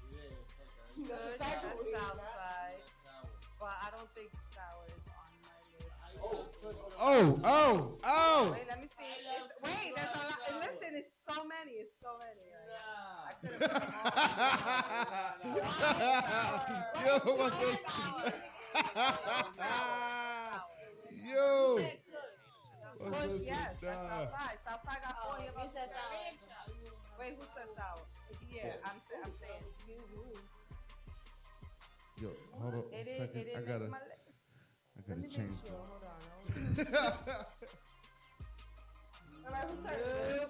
But 4.32 4.32
I 4.32 4.32
don't 4.32 4.32
think 4.32 4.32
sour 4.54 4.86
is 4.88 5.04
on 5.14 5.32
my 5.44 5.58
list. 5.74 5.92
Oh, 7.00 7.40
oh, 7.44 7.98
oh. 8.04 8.52
Wait, 8.52 8.68
let 8.68 8.80
me 8.82 8.88
see. 8.98 9.04
It's- 9.04 9.52
wait, 9.64 9.96
there's 9.96 10.08
a 10.14 10.18
lot. 10.18 10.40
and 10.50 10.58
Listen, 10.60 10.92
it's 10.96 11.14
so 11.28 11.44
many. 11.44 11.72
It's 11.84 11.96
so 12.02 12.12
many. 12.20 12.46
Right? 12.54 12.80
I 13.26 13.34
could've 13.42 13.60
put 13.60 13.72
them. 13.72 13.84
Yo, 17.06 17.14
what's 17.36 17.56
up? 19.60 20.70
Yo. 21.12 21.80
What's 23.00 23.18
Bush, 23.18 23.42
yes, 23.44 23.76
that's 23.82 23.98
Nah. 23.98 24.16
outside. 24.16 24.58
Southside 24.64 25.02
got 25.04 25.16
Oh, 25.24 25.36
40 25.36 25.48
of 25.48 25.54
you 25.54 25.60
us. 25.60 25.70
Wait, 27.20 27.34
who 27.38 27.44
said 27.54 27.70
sour? 27.76 28.02
Yeah, 28.50 28.74
I'm, 28.86 28.98
I'm 29.24 29.32
saying. 29.40 29.64
Yo, 32.22 32.30
hold 32.54 32.74
on 32.76 32.84
It 32.94 33.08
a 33.08 33.10
second. 33.20 33.42
it 33.42 33.58
I 33.58 33.62
gotta, 33.62 33.88
my 35.08 35.16
list. 35.16 35.26
I 35.28 35.28
gotta 35.28 35.36
change. 35.36 35.58
sure. 35.66 35.76
that. 36.02 36.94
Hold 36.94 36.96
on. 36.96 37.46
All 39.46 39.52
right, 39.52 39.68
who's 39.68 39.84
turn? 39.84 40.50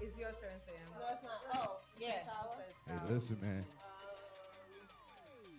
It's 0.00 0.18
your 0.18 0.34
turn, 0.42 0.58
Sam. 0.66 0.74
No, 0.98 1.06
it's 1.12 1.22
not. 1.22 1.38
Oh, 1.54 1.78
Yeah. 1.98 2.26
Hey, 2.88 2.98
listen, 3.08 3.38
man. 3.40 3.64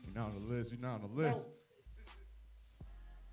You're 0.03 0.15
not 0.15 0.35
on 0.35 0.35
the 0.35 0.53
list. 0.53 0.71
You're 0.71 0.81
not 0.81 0.95
on 0.95 1.01
the 1.07 1.15
list. 1.15 1.47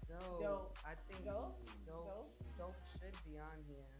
Dope. 0.06 0.40
Dope. 0.40 0.78
I 0.86 0.94
think 1.10 1.24
Dope? 1.24 1.58
dope. 1.86 2.06
Dope? 2.06 2.30
Dope 2.58 2.78
should 2.94 3.16
be 3.26 3.38
on 3.38 3.58
here. 3.66 3.90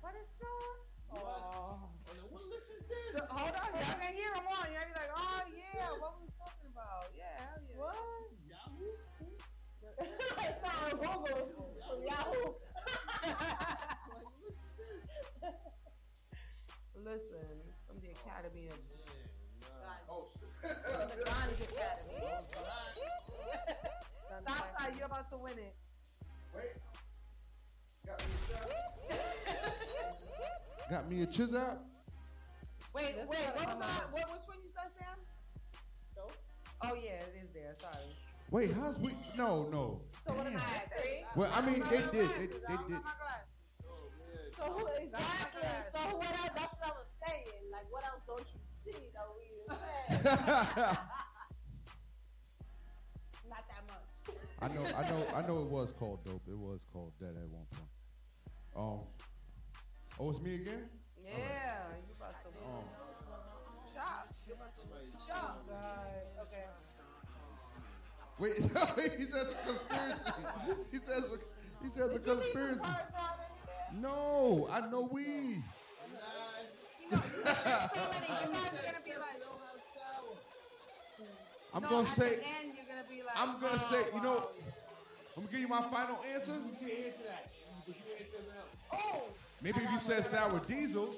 What 0.00 0.12
is 0.14 0.28
it's 0.28 0.36
not. 0.44 0.76
Oh. 1.16 1.80
What 2.28 2.44
list 2.52 2.68
is 2.76 2.84
this? 2.84 3.16
So, 3.16 3.24
hold 3.30 3.56
on, 3.56 3.70
y'all 3.72 3.96
can 3.96 4.12
hear 4.12 4.28
them 4.36 4.44
on. 4.44 4.68
Y'all 4.68 4.84
be 4.84 4.92
like, 4.92 5.12
oh 5.16 5.40
yeah, 5.48 5.88
what 5.96 6.20
was 6.20 6.28
we 6.28 6.28
talking 6.36 6.68
about? 6.68 7.08
Yeah, 7.16 7.24
hell 7.40 7.62
yeah. 7.64 7.80
What? 7.80 8.23
Yahoo? 9.98 10.10
it's 10.40 10.62
not 10.64 10.76
on 10.84 10.90
Google. 10.98 11.38
It's 11.38 11.86
from 11.86 12.00
Yahoo. 12.02 12.52
Listen, 17.04 17.46
from 17.86 17.96
the 18.00 18.08
Academy 18.10 18.68
of 18.68 18.78
Oh, 20.08 20.26
the 20.62 21.24
Ghana 21.24 21.52
Academy. 21.52 22.24
Southside, 24.46 24.92
you're 24.96 25.06
about 25.06 25.30
to 25.30 25.36
win 25.36 25.52
it. 25.58 25.74
Wait. 26.54 26.72
Got 30.90 31.10
me 31.10 31.22
a 31.22 31.26
chiz 31.26 31.54
out. 31.54 31.78
Wait, 32.94 33.16
That's 33.16 33.28
wait, 33.28 33.38
not 33.46 33.56
what 33.56 33.66
was 33.68 33.78
that? 33.78 34.12
What, 34.12 34.30
which 34.32 34.46
one 34.48 34.58
you 34.62 34.70
said, 34.74 34.90
Sam? 34.98 35.18
Dope. 36.14 36.32
Oh 36.82 36.94
yeah, 36.94 37.20
it 37.24 37.34
is 37.42 37.50
there. 37.52 37.74
Sorry. 37.80 38.14
Wait, 38.54 38.70
how's 38.72 38.96
we? 39.00 39.10
No, 39.36 39.68
no. 39.72 40.00
So 40.24 40.32
what 40.32 40.46
am 40.46 40.54
I 40.54 40.58
at? 40.78 40.88
Three? 40.94 41.24
Well, 41.34 41.50
I 41.52 41.60
mean, 41.60 41.82
they 41.90 41.96
did. 41.96 42.12
They, 42.12 42.22
I 42.22 42.24
they 42.38 42.46
did. 42.46 42.62
got 42.62 42.88
my 43.02 43.10
glass. 43.18 43.50
So 44.56 44.62
who 44.62 44.86
exactly? 44.94 45.66
So 45.92 45.98
what 45.98 46.30
else? 46.30 46.54
That's 46.54 46.70
what 46.78 46.86
I 46.86 46.94
was 46.94 47.10
saying. 47.26 47.66
Like, 47.72 47.90
what 47.90 48.04
else 48.06 48.22
don't 48.28 48.46
you 48.54 48.60
see 48.84 49.10
that 49.10 49.26
we? 49.34 49.66
Not 53.50 53.66
that 53.66 53.82
much. 53.90 54.06
I 54.62 54.68
know. 54.68 54.86
I 54.86 55.02
know. 55.10 55.26
I 55.34 55.42
know. 55.48 55.58
It 55.62 55.68
was 55.68 55.90
called 55.98 56.24
dope. 56.24 56.46
It 56.48 56.56
was 56.56 56.78
called 56.92 57.10
that 57.18 57.34
at 57.34 57.48
one 57.50 57.66
point. 57.74 57.90
Um. 58.76 59.00
Oh, 60.20 60.30
it's 60.30 60.40
me 60.40 60.54
again. 60.54 60.88
Yeah, 61.18 61.88
you 62.06 62.14
about 62.16 62.40
to. 62.44 62.50
Um. 62.62 62.84
Chop. 63.92 64.28
You 64.46 64.54
about 64.54 64.76
to 64.76 64.82
win. 64.92 65.10
Chop. 65.26 65.66
God. 65.68 66.06
Okay. 66.46 66.62
Wait. 68.38 68.56
he 69.18 69.24
says 69.24 69.52
a 69.52 69.66
conspiracy. 69.66 70.32
He 70.90 70.98
says. 70.98 71.24
A, 71.24 71.84
he 71.84 71.90
says 71.90 72.10
a 72.14 72.18
conspiracy. 72.18 72.80
No, 74.00 74.68
I 74.72 74.80
know 74.90 75.08
we. 75.12 75.62
I'm 81.72 81.82
No, 81.82 81.88
gonna 81.88 82.06
say. 82.06 82.34
end, 82.34 82.72
gonna 82.88 83.24
like, 83.24 83.36
I'm 83.36 83.60
gonna 83.60 83.72
oh, 83.74 83.90
say. 83.90 84.04
You 84.14 84.22
know. 84.22 84.34
wow. 84.34 84.48
I'm 85.36 85.42
gonna 85.42 85.52
give 85.52 85.60
you 85.60 85.68
my 85.68 85.82
final 85.82 86.18
answer. 86.32 86.52
You 86.52 86.76
can't 86.78 87.06
answer 87.06 87.22
that. 87.28 87.50
You 87.86 87.94
answer 88.12 88.24
something. 88.30 89.10
Oh. 89.14 89.22
Maybe 89.60 89.80
if 89.80 89.90
you 89.90 89.98
said 89.98 90.24
sour 90.24 90.60
diesel, 90.68 91.14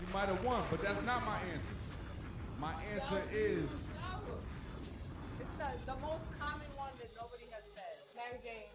you 0.00 0.06
might 0.12 0.28
have 0.28 0.42
won, 0.44 0.62
but 0.70 0.80
that's 0.80 1.02
not 1.02 1.24
my 1.26 1.36
answer. 1.52 1.74
My 2.58 2.72
answer 2.94 3.22
is 3.32 3.64
It's 3.64 3.89
the, 5.60 5.92
the 5.92 5.96
most 6.00 6.24
common 6.40 6.70
one 6.80 6.92
that 6.96 7.10
nobody 7.12 7.44
has 7.52 7.64
said. 7.76 7.94
Mary 8.16 8.40
Jane. 8.40 8.72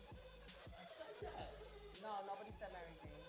No, 2.05 2.13
nobody 2.29 2.53
said 2.61 2.69
Mary 2.69 2.93
Jane. 3.01 3.25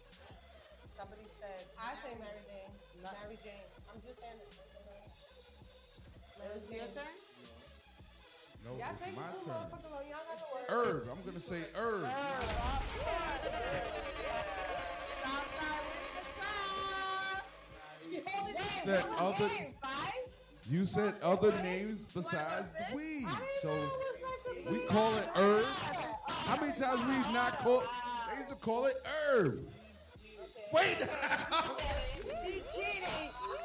Somebody 0.93 1.25
said. 1.41 1.61
I 1.81 1.97
say 2.05 2.13
Mary 2.21 2.43
Jane. 2.45 2.73
No. 3.01 3.09
Mary 3.17 3.39
Jane. 3.41 3.65
I'm 3.89 3.97
just 4.05 4.21
saying 4.21 4.37
it. 4.37 4.53
It 6.37 6.53
was 6.53 6.63
your 6.69 6.89
turn? 6.93 7.17
no, 8.65 8.71
Y'all 8.77 8.93
it's 8.93 9.17
my 9.17 9.25
it 9.25 9.33
too 9.33 9.49
turn. 9.49 9.57
motherfucking 9.57 9.91
long. 9.91 10.05
Y'all 10.05 10.27
got 10.29 10.37
the 10.37 10.49
word. 10.53 10.69
Herb. 10.69 11.09
I'm 11.09 11.21
gonna 11.25 11.41
say 11.41 11.61
herb. 11.75 12.05
Said 18.85 19.05
other. 19.19 19.51
You 20.69 20.85
said 20.85 21.15
other 21.23 21.53
names 21.63 22.01
besides 22.13 22.69
weed, 22.93 23.27
so 23.63 23.73
we 24.69 24.79
call 24.81 25.17
it 25.17 25.29
herb. 25.37 25.65
How 26.27 26.61
many 26.61 26.77
times 26.77 27.01
we've 27.03 27.33
not 27.33 27.59
called? 27.61 27.85
They 28.33 28.39
used 28.39 28.51
to 28.51 28.57
call 28.57 28.87
it 28.87 28.97
herb. 29.31 29.61
Wait. 30.73 30.97
She. 30.99 31.05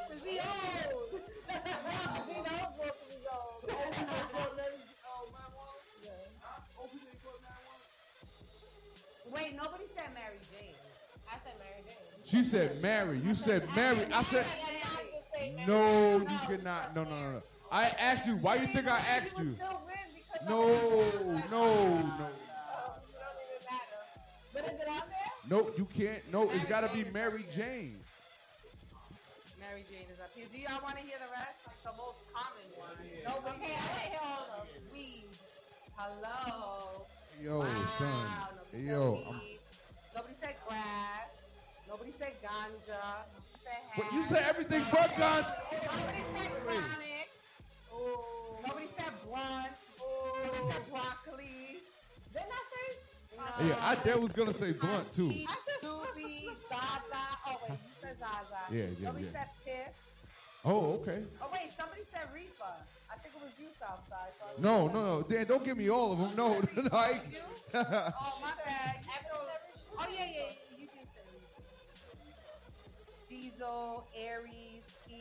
Cause 0.08 0.20
he 0.24 0.38
old. 0.38 1.20
he 2.28 2.34
knows 2.34 2.70
what 2.76 2.96
he's 3.08 3.26
old. 3.32 3.70
Wait, 9.32 9.56
nobody 9.56 9.84
said 9.96 10.14
Mary 10.14 10.38
Jane. 10.52 10.74
I 11.28 11.34
said 11.42 11.54
Mary 11.58 11.82
Jane. 11.84 11.96
She 12.24 12.48
said 12.48 12.80
Mary. 12.80 13.20
You 13.24 13.34
said 13.34 13.66
Mary. 13.74 14.06
I 14.12 14.22
said 14.22 14.46
no. 15.66 16.18
You 16.18 16.38
cannot. 16.56 16.94
No, 16.94 17.04
no, 17.04 17.10
no, 17.10 17.30
no. 17.32 17.42
I 17.70 17.84
asked 17.98 18.26
you. 18.26 18.36
Why 18.36 18.58
do 18.58 18.66
you 18.66 18.72
think 18.72 18.86
I 18.88 18.98
asked 18.98 19.38
you? 19.38 19.56
No, 20.48 20.68
no, 21.50 21.50
no. 21.50 22.10
But 24.52 24.64
is 24.64 24.80
it 24.80 24.88
on 24.88 25.02
there? 25.08 25.32
Nope, 25.48 25.74
you 25.78 25.86
can't. 25.96 26.32
No, 26.32 26.50
it's 26.50 26.64
got 26.64 26.80
to 26.82 26.94
be 26.94 27.08
Mary 27.10 27.44
Jane. 27.54 27.96
Mary 29.60 29.84
Jane 29.90 30.06
is 30.12 30.20
up 30.20 30.30
here. 30.34 30.44
Do 30.52 30.58
y'all 30.58 30.82
want 30.82 30.96
to 30.98 31.02
hear 31.02 31.16
the 31.18 31.30
rest? 31.32 31.56
Like 31.66 31.82
the 31.82 31.96
most 31.96 32.18
common 32.34 32.66
one. 32.76 32.90
No, 33.24 33.50
okay, 33.50 33.72
I 33.72 34.02
didn't 34.02 34.12
hear 34.12 34.20
all 34.22 34.60
of 34.60 34.66
them. 34.68 34.82
Weed. 34.92 35.24
Hello. 35.96 37.06
Yo, 37.40 37.58
Wow, 37.60 37.66
son. 37.98 38.08
nobody 38.72 38.84
Yo, 38.86 39.14
said. 39.16 39.58
Nobody 40.14 40.34
said 40.40 40.54
grass. 40.68 41.30
Nobody 41.88 42.12
said 42.18 42.32
ganja. 42.42 43.24
Nobody 43.96 44.08
but 44.08 44.12
you 44.12 44.20
hash. 44.22 44.28
said 44.28 44.44
everything 44.48 44.82
but 44.90 45.16
gun. 45.16 45.44
Nobody 45.72 46.24
said 46.36 46.52
chronic. 46.64 47.28
Nobody 48.66 48.86
said 48.96 49.12
blunt. 49.26 49.72
Nobody 49.98 50.72
said 50.72 50.90
broccoli. 50.90 51.82
Didn't 52.32 52.52
I 52.52 52.62
say? 52.72 52.96
No. 53.36 53.66
Yeah, 53.68 53.76
I 53.82 53.94
dare 53.96 54.18
was 54.18 54.32
gonna 54.32 54.52
say 54.54 54.72
blunt 54.72 55.12
too. 55.12 55.30
I 55.30 55.56
said 55.66 55.88
Doobie, 55.88 56.46
Zaza. 56.68 57.22
Oh 57.46 57.56
wait, 57.68 57.78
you 57.84 57.92
said 58.00 58.16
Zaza. 58.18 58.60
Yeah, 58.70 58.84
yeah, 59.00 59.06
Nobody 59.08 59.24
yeah. 59.24 59.30
said 59.32 59.48
Piff. 59.64 59.94
Oh, 60.64 60.92
okay. 61.02 61.22
Oh 61.42 61.48
wait, 61.52 61.70
somebody 61.78 62.02
said 62.12 62.22
Reefer. 62.34 62.76
I 63.10 63.16
think 63.18 63.34
it 63.34 63.42
was 63.42 63.52
you, 63.60 63.68
Southside. 63.78 64.32
So 64.38 64.46
I 64.46 64.52
was- 64.52 64.60
No, 64.62 64.86
no, 64.88 65.18
no. 65.18 65.22
Dan, 65.22 65.46
don't 65.46 65.64
give 65.64 65.76
me 65.76 65.90
all 65.90 66.12
of 66.12 66.18
them. 66.18 66.32
No, 66.36 66.60
no. 66.76 66.88
I, 66.92 67.20
Oh 67.74 68.38
my 68.40 68.52
bad. 68.64 68.96
Oh 69.98 70.06
yeah, 70.10 70.24
yeah. 70.34 70.42
Diesel, 73.42 74.06
Aries, 74.16 74.84
Keys. 75.08 75.18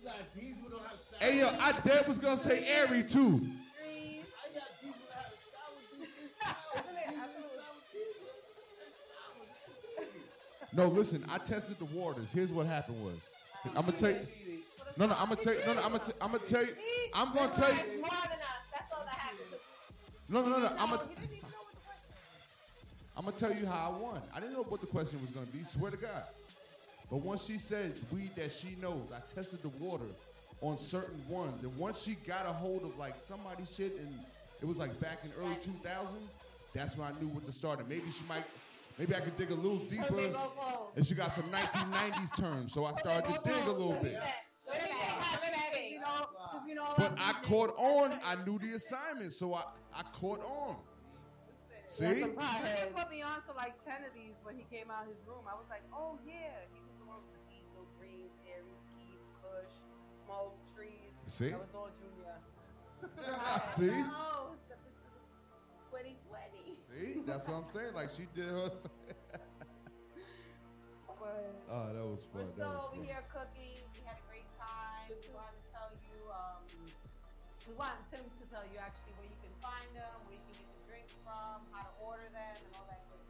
You 0.00 0.08
got 0.08 0.16
diesel 0.34 0.70
don't 0.70 0.80
have 0.80 0.96
sour. 1.10 1.20
hey, 1.20 1.38
yo, 1.40 1.48
I 1.60 1.72
dare 1.84 2.02
was 2.08 2.16
gonna 2.16 2.38
say 2.38 2.64
Airy 2.66 3.02
too. 3.02 3.40
Trees. 3.76 4.24
I 4.40 4.48
got 4.54 4.64
diesel 4.80 4.96
that 5.10 5.18
have 5.18 5.34
sour 5.52 5.76
diesel. 5.92 6.08
Sour 6.40 6.82
diesel. 9.98 10.14
No, 10.72 10.86
listen. 10.88 11.22
I 11.30 11.36
tested 11.38 11.78
the 11.78 11.84
waters. 11.86 12.28
Here's 12.32 12.50
what 12.50 12.64
happened 12.64 13.04
was. 13.04 13.16
I'm 13.76 13.84
gonna 13.84 13.92
tell 13.92 14.12
you. 14.12 14.20
No, 14.96 15.04
no. 15.06 15.14
I'm 15.18 15.28
gonna 15.28 15.42
tell 15.42 15.52
you. 15.52 15.60
No, 15.66 15.74
no. 15.74 15.82
I'm 15.82 15.92
gonna. 15.92 16.04
T- 16.04 16.12
I'm 16.22 16.32
gonna 16.32 16.44
tell 16.46 16.64
you. 16.64 16.74
I'm 17.12 17.34
gonna 17.34 17.52
tell 17.54 17.68
you. 17.68 17.76
more 18.00 18.08
than 18.08 18.10
us. 18.40 18.64
That's 18.72 18.90
all 18.96 19.04
that 19.04 19.14
happened. 19.14 19.60
No, 20.30 20.40
no, 20.40 20.48
no, 20.48 20.58
no. 20.58 20.68
I'm 20.78 20.88
gonna. 20.88 21.02
he 21.02 21.08
didn't 21.26 21.36
even 21.36 21.50
know 21.50 21.58
what 21.60 21.74
the 21.74 21.80
question 21.84 22.16
I'm 23.14 23.24
gonna 23.26 23.36
tell 23.36 23.52
you 23.54 23.66
how 23.66 23.90
I 23.94 23.98
won. 24.02 24.22
I 24.34 24.40
didn't 24.40 24.54
know 24.54 24.62
what 24.62 24.80
the 24.80 24.86
question 24.86 25.20
was 25.20 25.28
gonna 25.32 25.44
be. 25.48 25.62
Swear 25.64 25.90
to 25.90 25.98
God. 25.98 26.24
But 27.10 27.18
once 27.18 27.44
she 27.44 27.58
said 27.58 27.94
weed 28.12 28.30
that 28.36 28.52
she 28.52 28.76
knows, 28.80 29.08
I 29.14 29.20
tested 29.34 29.62
the 29.62 29.68
water 29.84 30.04
on 30.60 30.78
certain 30.78 31.20
ones, 31.28 31.62
and 31.62 31.74
once 31.76 32.00
she 32.02 32.14
got 32.26 32.46
a 32.46 32.52
hold 32.52 32.84
of 32.84 32.96
like 32.98 33.14
somebody's 33.26 33.70
shit, 33.74 33.96
and 33.98 34.14
it 34.60 34.66
was 34.66 34.78
like 34.78 34.98
back 35.00 35.18
in 35.24 35.30
early 35.42 35.56
2000s. 35.56 36.06
That's 36.72 36.96
when 36.96 37.08
I 37.08 37.18
knew 37.20 37.26
what 37.28 37.44
to 37.46 37.52
start. 37.52 37.80
And 37.80 37.88
maybe 37.88 38.04
she 38.16 38.22
might, 38.28 38.44
maybe 38.96 39.12
I 39.16 39.20
could 39.20 39.36
dig 39.36 39.50
a 39.50 39.54
little 39.54 39.78
deeper. 39.78 40.12
big 40.14 40.32
old 40.36 40.54
phone. 40.54 40.86
And 40.94 41.04
she 41.04 41.14
got 41.16 41.34
some 41.34 41.50
1990s 41.50 42.36
terms, 42.36 42.72
so 42.72 42.84
I 42.84 42.92
started 42.94 43.26
to 43.26 43.40
dig 43.42 43.66
a 43.66 43.72
little 43.72 43.94
bit. 44.00 44.14
Wait 44.68 44.78
a 44.78 44.82
minute, 44.84 44.94
wait 45.42 45.48
a 45.48 45.50
minute, 45.50 45.90
you 45.90 45.98
know, 45.98 46.26
'cause 46.30 46.60
you 46.68 46.74
know, 46.76 46.94
But 46.96 47.14
I 47.18 47.32
caught 47.42 47.74
on. 47.76 48.20
I 48.24 48.36
knew 48.44 48.58
the 48.60 48.74
assignment, 48.76 49.32
so 49.32 49.54
I, 49.54 49.64
I 49.92 50.02
caught 50.14 50.40
on. 50.44 50.76
See? 51.88 52.04
He 52.06 52.22
put 52.22 53.10
me 53.10 53.20
on 53.22 53.42
to 53.48 53.52
like 53.56 53.74
ten 53.84 54.04
of 54.06 54.14
these 54.14 54.36
when 54.44 54.54
he 54.54 54.62
came 54.70 54.92
out 54.92 55.02
of 55.02 55.08
his 55.08 55.18
room. 55.26 55.42
I 55.50 55.54
was 55.54 55.66
like, 55.68 55.82
oh 55.92 56.20
yeah, 56.24 56.32
he 56.72 56.79
smoke, 60.30 60.54
trees. 60.78 61.10
See? 61.26 61.50
That 61.50 61.58
was 61.58 61.74
all 61.74 61.90
Junior. 61.98 62.38
See? 63.74 63.90
Oh, 64.14 64.54
it's 64.54 64.66
the- 64.70 64.78
it's 64.86 65.02
the 65.02 65.18
2020. 65.90 66.78
See? 66.86 67.22
That's 67.26 67.48
what 67.48 67.66
I'm 67.66 67.70
saying. 67.74 67.94
Like 67.94 68.10
she 68.14 68.26
did 68.34 68.46
her. 68.50 68.70
Oh, 71.70 71.86
that 71.94 72.06
was 72.06 72.22
fun. 72.30 72.46
we're 72.46 72.54
still 72.54 72.90
over 72.90 72.96
fun. 72.96 73.04
here 73.04 73.22
cooking. 73.30 73.78
We 73.94 74.02
had 74.06 74.18
a 74.18 74.26
great 74.30 74.46
time. 74.58 75.10
We 75.10 75.30
wanted 75.34 75.58
to 75.58 75.66
tell 75.74 75.90
you, 75.90 76.18
um, 76.30 76.62
we 77.68 77.74
want 77.74 77.98
Tim 78.10 78.22
to 78.26 78.44
tell 78.50 78.64
you 78.70 78.78
actually 78.78 79.14
where 79.18 79.28
you 79.30 79.38
can 79.42 79.54
find 79.62 79.86
them, 79.94 80.14
where 80.26 80.34
you 80.38 80.42
can 80.50 80.56
get 80.62 80.70
the 80.70 80.82
drinks 80.90 81.14
from, 81.26 81.62
how 81.74 81.82
to 81.86 81.92
order 82.02 82.26
them, 82.34 82.54
and 82.58 82.70
all 82.78 82.86
that 82.90 83.02
good 83.10 83.22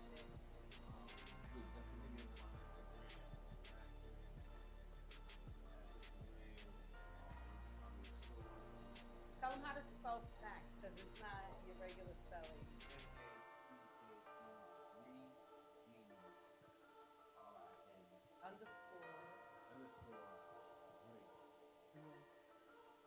Tell 9.40 9.56
them 9.56 9.64
how 9.64 9.72
to 9.72 9.80
spell 9.80 10.20
snack 10.36 10.60
because 10.76 10.92
it's 11.00 11.16
not 11.16 11.48
your 11.64 11.72
regular 11.80 12.12
spelling. 12.28 12.60
Underscore. 18.44 19.16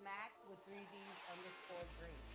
Snack 0.01 0.34
with 0.49 0.57
three 0.65 0.81
D's 0.89 1.19
underscore 1.38 1.85
drinks. 2.01 2.34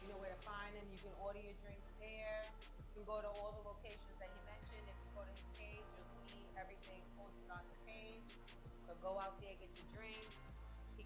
You 0.00 0.08
know 0.08 0.16
where 0.24 0.32
to 0.32 0.40
find 0.48 0.72
them. 0.72 0.88
You 0.88 0.96
can 0.96 1.12
order 1.20 1.44
your 1.44 1.52
drinks 1.60 1.92
there. 2.00 2.48
You 2.96 3.04
can 3.04 3.04
go 3.04 3.20
to 3.20 3.28
all 3.28 3.52
the 3.60 3.64
locations 3.68 4.16
that 4.24 4.32
he 4.32 4.40
mentioned. 4.48 4.88
If 4.88 4.96
you 5.04 5.12
go 5.12 5.28
to 5.28 5.34
his 5.36 5.44
page, 5.52 5.84
you'll 5.84 6.12
see 6.32 6.48
everything 6.56 7.04
posted 7.20 7.52
on 7.52 7.60
the 7.60 7.76
page. 7.84 8.40
So 8.88 8.96
go 9.04 9.20
out 9.20 9.36
there, 9.44 9.52
get 9.60 9.68
your 9.76 9.84
drinks. 9.92 10.47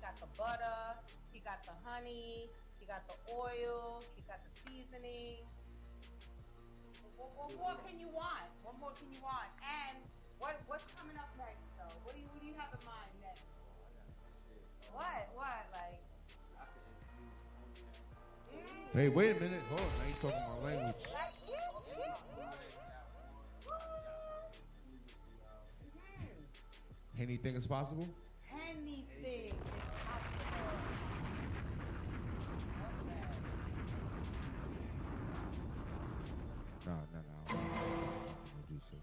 He 0.03 0.09
got 0.11 0.19
the 0.19 0.35
butter. 0.35 0.99
He 1.31 1.39
got 1.47 1.63
the 1.63 1.71
honey. 1.87 2.51
He 2.81 2.87
got 2.87 3.07
the 3.07 3.15
oil. 3.31 4.03
He 4.19 4.23
got 4.27 4.43
the 4.43 4.51
seasoning. 4.67 5.47
What, 7.15 7.31
what 7.39 7.55
more 7.55 7.79
can 7.87 8.01
you 8.01 8.11
want? 8.11 8.51
What 8.65 8.75
more 8.81 8.91
can 8.99 9.07
you 9.15 9.23
want? 9.23 9.47
And 9.63 10.03
what 10.43 10.59
what's 10.67 10.83
coming 10.99 11.15
up 11.15 11.31
next 11.39 11.63
though? 11.79 11.95
What 12.03 12.17
do 12.17 12.21
you 12.21 12.27
what 12.35 12.43
do 12.43 12.49
you 12.51 12.55
have 12.59 12.75
in 12.75 12.83
mind 12.83 13.15
next? 13.23 13.47
What? 14.91 15.31
What? 15.39 15.71
Like 15.71 16.03
mm. 18.59 18.99
Hey, 18.99 19.09
wait 19.09 19.37
a 19.37 19.39
minute. 19.39 19.63
Hold 19.69 19.87
on. 19.87 19.87
Now 19.87 20.07
you 20.11 20.19
talking 20.19 20.43
my 20.51 20.67
language. 20.67 20.97
Anything 27.21 27.55
is 27.55 27.69
possible? 27.69 28.09
anything 28.83 29.53
is 29.53 29.55
possible. 30.05 30.73
No, 36.83 36.99
no, 37.15 37.21
no. 37.23 37.39
I 37.47 37.55
don't 37.55 38.43
wanna 38.43 38.67
do 38.67 38.79
so. 38.91 38.99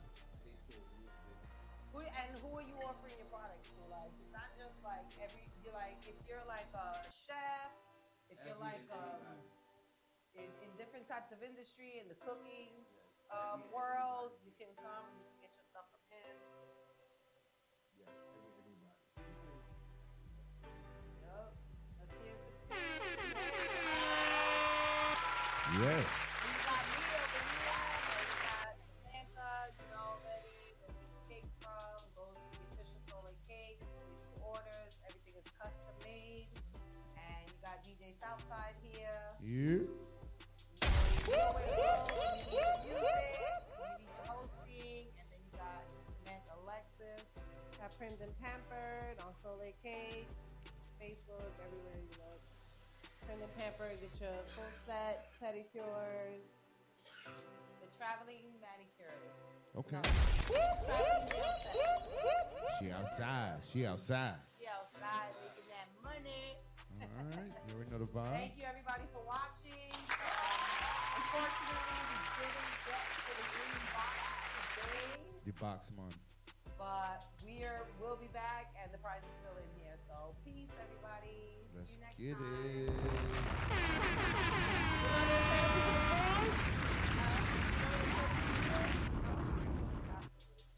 Who, 1.96 2.04
and 2.04 2.32
who 2.44 2.52
are 2.60 2.68
you 2.68 2.76
offering 2.84 3.16
your 3.16 3.32
products 3.32 3.72
to? 3.72 3.82
Like, 3.88 4.12
it's 4.20 4.36
not 4.36 4.52
just 4.60 4.76
like 4.84 5.08
every. 5.24 5.48
You're 5.64 5.72
like, 5.72 5.96
if 6.04 6.20
you're 6.28 6.44
like 6.44 6.68
a 6.76 7.00
chef, 7.24 7.72
if 8.28 8.38
you're 8.44 8.60
like 8.60 8.84
um, 8.92 9.24
in, 10.36 10.52
in 10.60 10.70
different 10.76 11.08
types 11.08 11.32
of 11.32 11.40
industry, 11.40 12.04
in 12.04 12.12
the 12.12 12.20
cooking 12.20 12.84
um, 13.32 13.64
world, 13.72 14.36
you 14.44 14.52
can 14.60 14.70
come 14.76 15.08
you 39.50 39.84
got 47.80 47.98
Primed 47.98 48.22
and 48.22 48.32
Pampered 48.42 49.18
on 49.26 49.34
Soleil 49.42 49.74
Cakes, 49.82 50.34
Facebook, 51.02 51.50
everywhere 51.66 51.98
you 51.98 52.10
look. 52.20 52.42
Primed 53.26 53.42
and 53.42 53.58
Pampered, 53.58 54.00
get 54.00 54.22
your 54.22 54.38
full 54.54 54.66
sets, 54.86 55.28
pedicures. 55.42 56.46
The 57.82 57.88
traveling 57.98 58.46
manicurist. 58.62 59.40
Okay. 59.76 60.02
She 62.80 62.92
outside. 62.92 63.58
She 63.74 63.86
outside 63.86 64.49
right. 67.38 67.52
You 67.68 67.76
already 67.76 67.92
know 67.92 68.00
the 68.00 68.12
vibe. 68.12 68.32
Thank 68.38 68.58
you 68.58 68.64
everybody 68.68 69.04
for 69.14 69.22
watching. 69.26 69.92
Unfortunately, 71.20 72.00
we 72.10 72.46
didn't 72.46 72.74
get 72.88 73.04
to 73.26 73.32
the 73.38 73.46
green 73.54 73.82
box 73.94 74.14
today, 74.76 75.12
The 75.46 75.54
box 75.60 75.80
month. 75.98 76.18
but 76.78 77.26
we 77.46 77.64
are 77.66 77.86
we'll 78.02 78.18
be 78.18 78.30
back 78.34 78.74
and 78.82 78.92
the 78.94 78.98
prize 79.00 79.22
is 79.22 79.34
still 79.44 79.58
in 79.60 79.70
here. 79.82 79.96
So 80.08 80.34
peace, 80.46 80.74
everybody. 80.80 81.66
Let's 81.78 81.92
See 81.92 82.02
you 82.18 82.34
next 82.34 82.40
get 82.40 82.40
time. 82.40 82.50
it. 82.88 84.00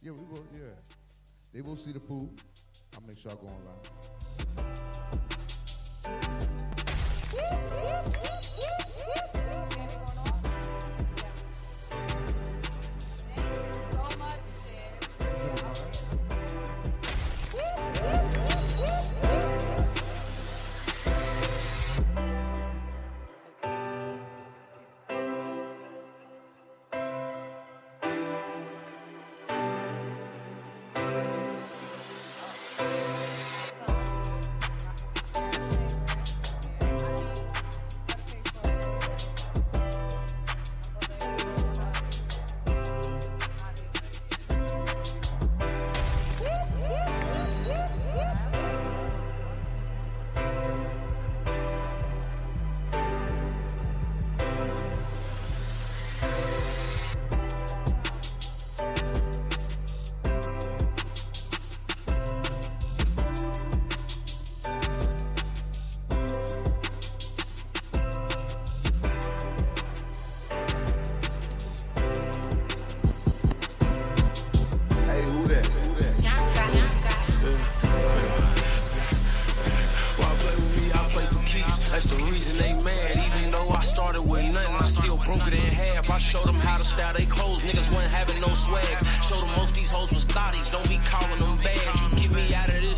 Yeah, 0.03 0.11
we 0.11 0.19
will. 0.31 0.43
Yeah, 0.53 0.73
they 1.53 1.61
will 1.61 1.75
see 1.75 1.91
the 1.91 1.99
food. 1.99 2.29
I'll 2.95 3.07
make 3.07 3.17
sure 3.19 3.31
I 3.31 3.35
go 3.35 3.47
online. 3.47 4.40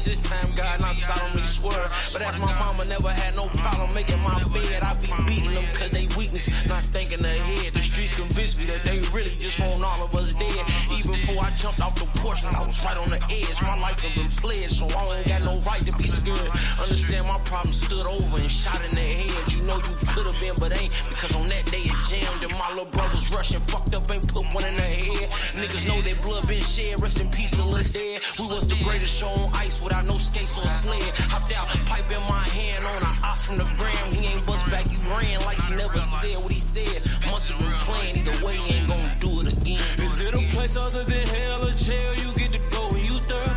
This 0.06 0.20
time, 0.20 0.52
God, 0.56 0.73
not 0.94 1.18
solemnly 1.18 1.48
swear. 1.48 1.84
But 2.14 2.22
as 2.22 2.38
my 2.40 2.54
mama 2.60 2.86
never 2.86 3.10
had 3.10 3.36
no 3.36 3.48
problem 3.58 3.94
making 3.94 4.20
my 4.22 4.38
bed, 4.54 4.84
I 4.84 4.94
be 5.02 5.10
beating 5.26 5.54
them 5.54 5.66
cause 5.74 5.90
they 5.90 6.06
weakness. 6.18 6.46
Not 6.68 6.84
thinking 6.94 7.24
ahead. 7.26 7.74
The 7.74 7.82
streets 7.82 8.16
convinced 8.16 8.58
me 8.58 8.66
that 8.66 8.84
they 8.86 9.02
really 9.10 9.34
just 9.38 9.60
want 9.60 9.82
all 9.82 10.06
of 10.06 10.16
us 10.16 10.36
dead. 10.36 10.64
Even 10.94 11.18
before 11.18 11.42
I 11.44 11.50
jumped 11.58 11.82
off 11.82 11.96
the 11.96 12.08
porch, 12.20 12.44
I 12.46 12.62
was 12.62 12.78
right 12.86 12.98
on 12.98 13.10
the 13.10 13.22
edge. 13.34 13.58
My 13.62 13.78
life 13.82 14.00
has 14.02 14.14
been 14.14 14.30
pledged, 14.38 14.78
so 14.78 14.86
I 14.86 15.18
ain't 15.18 15.28
got 15.28 15.42
no 15.44 15.58
right 15.66 15.84
to 15.86 15.94
be 15.98 16.08
scared. 16.08 16.52
Understand 16.78 17.28
my 17.28 17.40
problem 17.46 17.74
stood 17.74 18.06
over 18.06 18.38
and 18.38 18.52
shot 18.52 18.78
in 18.90 18.94
the 18.96 19.08
head. 19.08 19.42
You 19.54 19.62
know 19.66 19.78
you 19.78 19.96
could 20.14 20.28
have 20.30 20.38
been, 20.38 20.56
but 20.60 20.72
ain't. 20.78 20.94
Because 21.10 21.34
on 21.36 21.48
that 21.50 21.66
day 21.74 21.84
it 21.84 21.98
jammed 22.06 22.42
and 22.44 22.54
my 22.54 22.70
little 22.78 22.92
brothers 22.94 23.26
rushing. 23.34 23.62
Fucked 23.66 23.96
up, 23.96 24.10
ain't 24.12 24.28
put 24.30 24.46
one 24.54 24.66
in 24.66 24.76
the 24.78 24.86
head. 24.86 25.30
Niggas 25.58 25.88
know 25.88 26.02
their 26.02 26.20
blood 26.22 26.48
been 26.48 26.62
shed. 26.62 27.02
Rest 27.02 27.20
in 27.20 27.30
peace, 27.32 27.52
the 27.52 27.66
little 27.66 27.86
dead. 27.92 28.22
We 28.38 28.46
was 28.46 28.68
the 28.68 28.78
greatest 28.84 29.14
show 29.14 29.32
on 29.42 29.50
ice 29.54 29.82
without 29.82 30.06
no 30.06 30.18
skates 30.18 30.58
or 30.58 30.70
sled. 30.84 31.12
Hopped 31.32 31.56
out, 31.56 31.68
pipe 31.88 32.08
in 32.12 32.24
my 32.28 32.44
hand 32.52 32.84
on 32.84 33.00
a 33.08 33.12
op 33.24 33.40
from 33.40 33.56
the 33.56 33.68
gram. 33.80 34.04
He 34.12 34.28
ain't 34.28 34.44
bust 34.44 34.68
back, 34.68 34.84
he 34.84 35.00
ran 35.08 35.40
like 35.48 35.60
he 35.64 35.72
never 35.80 36.00
said 36.04 36.36
what 36.44 36.52
he 36.52 36.60
said. 36.60 37.00
Must 37.32 37.48
have 37.48 37.60
been 37.60 37.78
playing, 37.88 38.20
either 38.20 38.36
way, 38.44 38.56
he 38.60 38.76
ain't 38.76 38.88
gonna 38.92 39.16
do 39.24 39.32
it 39.42 39.48
again. 39.56 39.88
Is 40.04 40.20
it 40.20 40.36
a 40.36 40.44
place 40.52 40.76
other 40.76 41.04
than 41.08 41.24
hell 41.40 41.64
or 41.64 41.76
jail? 41.80 42.12
You 42.20 42.30
get 42.36 42.52
to 42.60 42.62
go 42.76 42.92
when 42.92 43.04
you 43.08 43.16
third. 43.16 43.56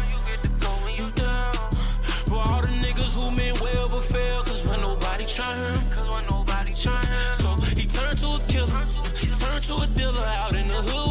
You 0.96 1.10
down. 1.18 1.52
For 2.30 2.38
all 2.38 2.62
the 2.62 2.72
niggas 2.78 3.12
who 3.18 3.34
meant 3.34 3.58
well 3.60 3.88
but 3.90 4.06
failed, 4.06 4.46
cause 4.46 4.68
when 4.68 4.80
nobody 4.80 5.26
trying. 5.26 5.82
So 7.34 7.48
he 7.74 7.84
turned 7.90 8.18
to 8.22 8.28
a 8.30 8.40
killer, 8.46 8.82
turned 9.34 9.64
to 9.66 9.74
a 9.82 9.86
dealer 9.98 10.26
out 10.40 10.54
in 10.54 10.66
the 10.68 10.80
hood 10.88 11.05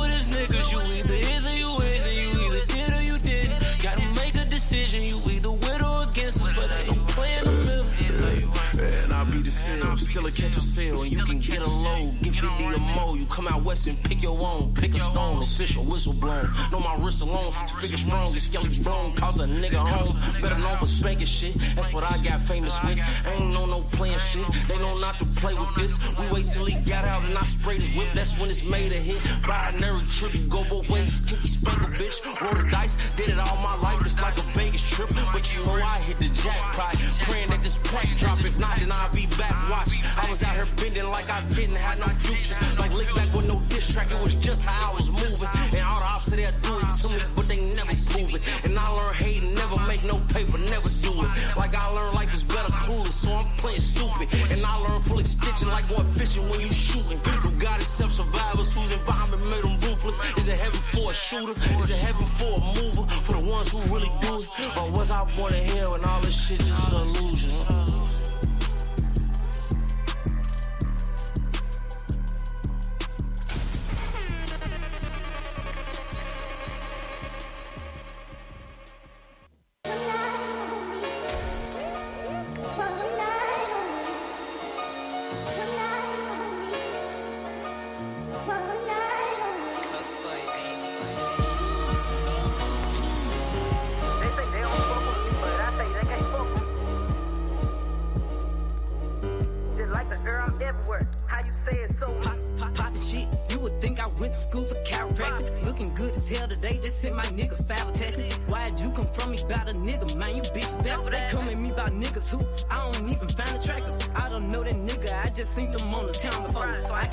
still 10.15 10.27
a 10.27 10.31
catch 10.31 10.55
a 10.55 10.61
sale, 10.61 11.01
and 11.01 11.11
you 11.11 11.21
can 11.25 11.39
get 11.39 11.59
a 11.59 11.67
load, 11.67 12.13
get 12.21 12.35
50 12.35 12.47
or 12.47 12.79
more. 12.95 13.17
You 13.17 13.25
come 13.25 13.49
out 13.49 13.63
west 13.63 13.87
and 13.87 14.01
pick 14.03 14.23
your 14.23 14.39
own, 14.39 14.73
pick 14.73 14.95
a 14.95 14.99
stone, 14.99 15.43
official 15.43 15.83
whistle 15.83 16.13
blown. 16.13 16.47
Know 16.71 16.79
my 16.79 16.95
wrist 17.03 17.21
alone, 17.21 17.51
six 17.51 17.75
figures 17.75 17.99
strong, 17.99 18.31
get 18.31 18.41
skelly 18.41 18.79
blown, 18.79 19.13
cause 19.15 19.39
a 19.39 19.45
nigga 19.45 19.75
home. 19.75 20.15
Better 20.41 20.57
known 20.59 20.77
for 20.77 20.85
spanking 20.85 21.27
shit, 21.27 21.55
that's 21.75 21.91
what 21.91 22.05
I 22.05 22.15
got 22.23 22.41
famous 22.43 22.81
with. 22.83 22.97
Ain't 23.27 23.51
no 23.51 23.65
no 23.65 23.81
playing 23.91 24.19
shit, 24.19 24.47
they 24.69 24.77
know 24.77 24.95
not 24.99 25.19
to 25.19 25.25
play 25.41 25.53
with 25.53 25.75
this. 25.75 25.99
We 26.17 26.31
wait 26.31 26.47
till 26.47 26.63
he 26.63 26.79
got 26.89 27.03
out 27.03 27.25
and 27.25 27.37
I 27.37 27.43
sprayed 27.43 27.81
his 27.81 27.91
whip, 27.97 28.07
that's 28.13 28.39
when 28.39 28.49
it's 28.49 28.63
made 28.63 28.93
a 28.93 29.01
hit. 29.09 29.19
Binary 29.45 30.05
trip, 30.15 30.31
go 30.47 30.63
both 30.69 30.89
ways, 30.89 31.19
kinky 31.27 31.47
spanker 31.49 31.91
bitch. 31.99 32.23
Roll 32.39 32.55
the 32.55 32.71
dice, 32.71 32.95
did 33.15 33.29
it 33.29 33.39
all 33.39 33.59
my 33.59 33.75
life, 33.83 33.99
it's 34.05 34.21
like 34.21 34.37
a 34.37 34.45
Vegas 34.55 34.89
trip. 34.89 35.09
But 35.33 35.43
you 35.51 35.59
know 35.65 35.75
I 35.75 35.99
hit 36.07 36.19
the 36.23 36.31
jackpot, 36.31 36.95
praying 37.27 37.49
that 37.49 37.61
this 37.61 37.79
pack 37.83 38.07
drop. 38.15 38.39
If 38.39 38.57
not, 38.61 38.77
then 38.77 38.93
I'll 38.93 39.11
be 39.11 39.27
back. 39.35 39.51
Watch, 39.69 40.04
I 40.17 40.29
was 40.29 40.43
out 40.43 40.55
here 40.55 40.69
bending 40.77 41.09
like 41.09 41.29
I 41.29 41.41
didn't 41.53 41.77
have 41.77 41.99
no 41.99 42.09
future. 42.13 42.55
Like 42.79 42.93
lick 42.93 43.09
back 43.15 43.29
with 43.33 43.47
no 43.47 43.61
diss 43.69 43.93
track, 43.93 44.09
it 44.11 44.21
was 44.21 44.35
just 44.35 44.65
how 44.65 44.91
I 44.91 44.93
was 44.93 45.09
moving. 45.09 45.49
And 45.73 45.83
all 45.85 45.99
the 45.99 46.09
opposite, 46.09 46.37
they'll 46.37 46.61
do 46.61 46.73
it 46.79 46.89
to 46.89 47.07
me, 47.09 47.19
but 47.35 47.45
they 47.47 47.59
never 47.75 47.95
prove 48.11 48.31
it. 48.35 48.41
And 48.65 48.77
I 48.77 48.87
learned 48.89 49.15
hating, 49.15 49.53
never 49.55 49.77
make 49.87 50.03
no 50.05 50.17
paper, 50.31 50.57
never 50.69 50.89
do 51.01 51.13
it. 51.23 51.29
Like 51.57 51.75
I 51.75 51.85
learned 51.91 52.15
life 52.15 52.33
is 52.33 52.43
better 52.43 52.71
cooler, 52.85 53.11
so 53.11 53.31
I'm 53.31 53.47
playing 53.57 53.81
stupid. 53.81 54.27
And 54.51 54.61
I 54.63 54.73
learned 54.87 55.03
fully 55.03 55.23
stitching 55.23 55.69
like 55.69 55.87
going 55.89 56.07
fishing 56.15 56.43
when 56.49 56.61
you 56.61 56.71
shooting. 56.71 57.19
You 57.43 57.51
got 57.59 57.81
self 57.81 58.11
survivors 58.11 58.73
whose 58.73 58.91
environment 58.91 59.43
made 59.51 59.63
them 59.63 59.75
ruthless. 59.85 60.17
Is 60.37 60.47
it 60.47 60.57
heaven 60.57 60.81
for 60.93 61.11
a 61.11 61.13
shooter? 61.13 61.55
Is 61.79 61.89
it 61.89 61.99
heaven 62.01 62.25
for 62.25 62.51
a 62.55 62.61
mover? 62.75 63.05
For 63.25 63.33
the 63.37 63.43
ones 63.45 63.71
who 63.71 63.79
really 63.93 64.11
do 64.21 64.41
it? 64.41 64.47
Or 64.77 64.91
was 64.91 65.11
I 65.11 65.23
born 65.37 65.53
in 65.53 65.65
hell 65.75 65.95
and 65.95 66.05
all 66.05 66.21
this 66.21 66.35
shit 66.35 66.59
just 66.59 66.91
an 66.91 67.01
illusion? 67.03 67.84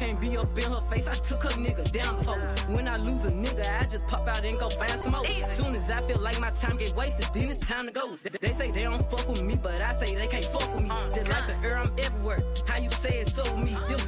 Can't 0.02 0.20
be 0.20 0.36
up 0.36 0.58
in 0.58 0.64
her 0.64 0.80
face. 0.90 1.06
I 1.06 1.14
took 1.14 1.42
her 1.44 1.50
nigga 1.50 1.90
down 1.92 2.16
before. 2.16 2.38
When 2.74 2.88
I 2.88 2.96
lose 2.96 3.24
a 3.24 3.30
nigga, 3.30 3.64
I 3.80 3.84
just 3.84 4.08
pop 4.08 4.26
out 4.26 4.44
and 4.44 4.58
go 4.58 4.68
find 4.68 5.00
some 5.00 5.12
more. 5.12 5.24
Soon 5.54 5.74
as 5.76 5.90
I 5.90 6.00
feel 6.02 6.20
like 6.20 6.40
my 6.40 6.50
time 6.50 6.76
get 6.76 6.94
wasted, 6.96 7.26
then 7.32 7.48
it's 7.48 7.58
time 7.58 7.86
to 7.86 7.92
go. 7.92 8.16
They- 8.16 8.52
say 8.52 8.70
they 8.70 8.82
don't 8.82 9.10
fuck 9.10 9.26
with 9.28 9.42
me, 9.42 9.54
but 9.62 9.80
I 9.80 9.92
say 9.94 10.14
they 10.14 10.26
can't 10.26 10.44
fuck 10.44 10.74
with 10.74 10.82
me. 10.82 10.90
Uh, 10.90 11.08
just 11.12 11.28
like 11.28 11.46
the 11.46 11.54
uh. 11.54 11.68
air, 11.68 11.78
I'm 11.78 11.90
everywhere. 11.98 12.40
How 12.66 12.78
you 12.78 12.90
say 12.90 13.20
it 13.20 13.21
so 13.21 13.21
me? 13.21 13.21
Them 13.21 13.21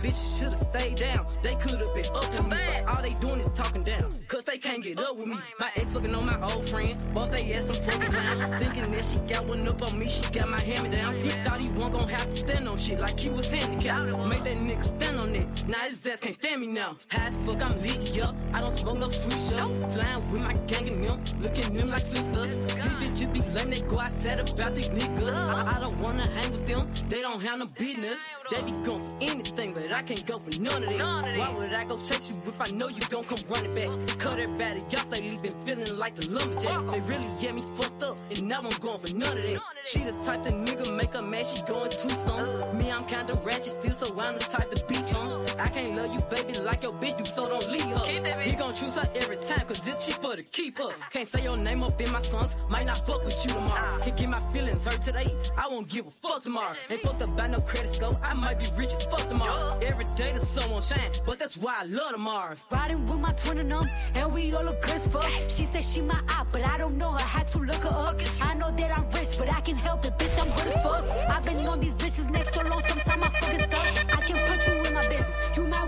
bitches 0.04 0.38
should've 0.38 0.58
stayed 0.58 0.96
down. 0.96 1.26
They 1.42 1.54
could've 1.54 1.94
been 1.94 2.06
up 2.14 2.30
to 2.32 2.42
me, 2.42 2.50
but 2.50 2.88
all 2.88 3.02
they 3.02 3.14
doing 3.20 3.40
is 3.40 3.52
talking 3.52 3.80
down. 3.80 4.20
Cause 4.28 4.44
they 4.44 4.58
can't 4.58 4.82
get 4.82 5.00
up 5.00 5.16
with 5.16 5.28
me. 5.28 5.36
My 5.58 5.70
ex 5.76 5.92
fucking 5.92 6.14
on 6.14 6.26
my 6.26 6.38
old 6.52 6.68
friend. 6.68 6.94
Both 7.14 7.30
they 7.30 7.54
ass 7.54 7.66
some 7.66 7.82
fucking 7.84 8.10
clowns. 8.10 8.40
Thinking 8.62 8.92
that 8.92 9.04
she 9.04 9.18
got 9.32 9.46
one 9.46 9.66
up 9.66 9.80
on 9.82 9.98
me, 9.98 10.08
she 10.08 10.22
got 10.30 10.48
my 10.48 10.60
hand 10.60 10.82
me 10.82 10.90
down. 10.90 11.14
He 11.14 11.30
thought 11.44 11.60
he 11.60 11.68
wasn't 11.70 11.92
gonna 11.94 12.12
have 12.12 12.30
to 12.30 12.36
stand 12.36 12.68
on 12.68 12.76
shit 12.76 13.00
like 13.00 13.18
he 13.18 13.30
was 13.30 13.50
handicapped. 13.50 14.18
Made 14.28 14.44
that 14.44 14.58
nigga 14.68 14.84
stand 14.84 15.18
on 15.18 15.34
it. 15.34 15.68
Now 15.68 15.78
his 15.88 16.06
ass 16.06 16.20
can't 16.20 16.34
stand 16.34 16.60
me 16.60 16.66
now. 16.66 16.96
High 17.10 17.28
as 17.28 17.38
fuck, 17.38 17.62
I'm 17.62 17.80
lit, 17.80 18.14
yup. 18.14 18.34
I 18.52 18.60
don't 18.60 18.72
smoke 18.72 18.98
no 18.98 19.10
sweet 19.10 19.40
shots. 19.48 19.94
Slime 19.94 20.32
with 20.32 20.42
my 20.42 20.54
gang 20.66 20.88
and 20.92 21.04
them. 21.04 21.20
Look 21.40 21.58
at 21.58 21.72
them 21.72 21.90
like 21.90 22.02
sisters. 22.02 22.58
These 22.58 22.96
bitches 23.00 23.32
be 23.32 23.40
lame, 23.54 23.70
they 23.70 23.80
go 23.80 24.00
outside 24.00 24.40
about 24.40 24.74
these 24.74 24.90
niggas. 24.90 25.32
I, 25.32 25.76
I 25.76 25.80
don't 25.80 25.98
wanna 26.00 26.26
hang 26.28 26.52
with 26.52 26.66
them. 26.66 26.90
They 27.08 27.22
don't 27.22 27.40
have 27.40 27.58
no 27.58 27.66
business. 27.66 28.18
They 28.50 28.64
be 28.64 28.72
going 28.84 29.08
for 29.08 29.16
anything, 29.22 29.72
but 29.72 29.93
I 29.94 30.02
can't 30.02 30.26
go 30.26 30.38
for 30.38 30.50
none 30.60 30.82
of 30.82 30.88
that. 30.88 30.98
Why 30.98 31.54
would 31.56 31.72
I 31.72 31.84
go 31.84 31.94
chase 31.94 32.30
you 32.30 32.42
if 32.44 32.60
I 32.60 32.66
know 32.74 32.88
you 32.88 33.00
gon' 33.10 33.22
come 33.24 33.38
running 33.48 33.70
back? 33.70 34.18
Cut 34.18 34.40
everybody 34.40 34.80
off 34.96 35.10
lately, 35.10 35.38
been 35.40 35.52
feeling 35.62 35.98
like 35.98 36.16
the 36.16 36.28
lumberjack. 36.30 36.90
They 36.90 37.00
really 37.00 37.28
get 37.40 37.54
me 37.54 37.62
fucked 37.62 38.02
up, 38.02 38.18
and 38.30 38.48
now 38.48 38.58
I'm 38.58 38.76
going 38.80 38.98
for 38.98 39.14
none 39.14 39.38
of 39.38 39.44
that. 39.44 39.60
She 39.86 40.00
the 40.00 40.12
type 40.24 40.42
that 40.44 40.52
nigga 40.54 40.96
make 40.96 41.10
her 41.10 41.22
mad, 41.22 41.46
she 41.46 41.62
going 41.62 41.90
too 41.90 42.08
some. 42.10 42.76
Me, 42.76 42.90
I'm 42.90 43.04
kinda 43.06 43.34
ratchet 43.44 43.78
still, 43.78 43.94
so 43.94 44.06
I'm 44.18 44.34
the 44.34 44.40
type 44.40 44.70
to 44.70 44.84
be 44.86 44.96
some. 44.96 45.30
I 45.58 45.68
can't 45.68 45.96
love 45.96 46.12
you, 46.12 46.20
baby, 46.30 46.58
like 46.60 46.82
your 46.82 46.92
bitch 46.92 47.16
do, 47.16 47.24
so 47.24 47.48
don't 47.48 47.70
leave 47.70 47.82
her. 47.82 48.40
He 48.40 48.54
gon' 48.54 48.74
choose 48.74 48.96
her 48.96 49.06
every 49.14 49.36
time, 49.36 49.66
cause 49.66 49.86
it's 49.86 50.06
cheaper 50.06 50.36
to 50.36 50.42
keep 50.42 50.78
her. 50.78 50.90
Can't 51.10 51.28
say 51.28 51.42
your 51.42 51.56
name 51.56 51.82
up 51.82 52.00
in 52.00 52.10
my 52.10 52.20
songs, 52.20 52.54
might 52.68 52.86
not 52.86 52.98
fuck 53.06 53.24
with 53.24 53.44
you 53.44 53.52
tomorrow. 53.52 53.98
Can 54.00 54.16
get 54.16 54.28
my 54.28 54.40
feelings 54.52 54.84
hurt 54.84 55.00
today, 55.00 55.26
I 55.56 55.68
won't 55.68 55.88
give 55.88 56.06
a 56.06 56.10
fuck 56.10 56.42
tomorrow. 56.42 56.74
Ain't 56.90 57.00
fucked 57.00 57.22
up 57.22 57.36
by 57.36 57.48
no 57.48 57.58
credit 57.60 57.94
score, 57.94 58.12
I 58.22 58.34
might 58.34 58.58
be 58.58 58.66
rich 58.76 58.92
as 58.94 59.04
fuck 59.04 59.28
tomorrow. 59.28 59.78
Every 59.82 60.06
day 60.16 60.32
the 60.32 60.40
sun 60.40 60.70
won't 60.70 60.84
shine, 60.84 61.10
but 61.26 61.38
that's 61.38 61.56
why 61.56 61.76
I 61.80 61.84
love 61.84 62.12
tomorrow. 62.12 62.54
Riding 62.70 63.06
with 63.06 63.20
my 63.20 63.32
twin 63.32 63.58
and 63.58 63.70
them, 63.70 63.86
and 64.14 64.32
we 64.32 64.52
all 64.54 64.64
look 64.64 64.82
good 64.82 64.96
as 64.96 65.08
fuck. 65.08 65.28
She 65.48 65.64
said 65.64 65.84
she 65.84 66.00
my 66.00 66.20
op, 66.30 66.50
but 66.52 66.66
I 66.66 66.78
don't 66.78 66.98
know 66.98 67.10
her. 67.10 67.20
Had 67.20 67.48
to 67.48 67.58
look 67.58 67.82
her 67.82 67.88
up. 67.88 68.20
I 68.42 68.54
know 68.54 68.70
that 68.70 68.98
I'm 68.98 69.10
rich, 69.10 69.38
but 69.38 69.52
I 69.52 69.60
can 69.60 69.76
help 69.76 70.04
it, 70.04 70.16
bitch. 70.18 70.40
I'm 70.40 70.48
good 70.48 70.66
as 70.66 70.82
fuck. 70.82 71.04
I've 71.30 71.44
been 71.44 71.66
on 71.66 71.80
these 71.80 71.96
bitches 71.96 72.30
next 72.30 72.54
so 72.54 72.62
long, 72.62 72.80
sometimes 72.80 73.22
I 73.22 73.28
fucking 73.28 73.60
stuck. 73.60 74.18
I 74.18 74.26
can 74.26 74.38
put 74.48 74.66
you 74.66 74.82
in 74.84 74.94
my 74.94 75.08
business. 75.08 75.43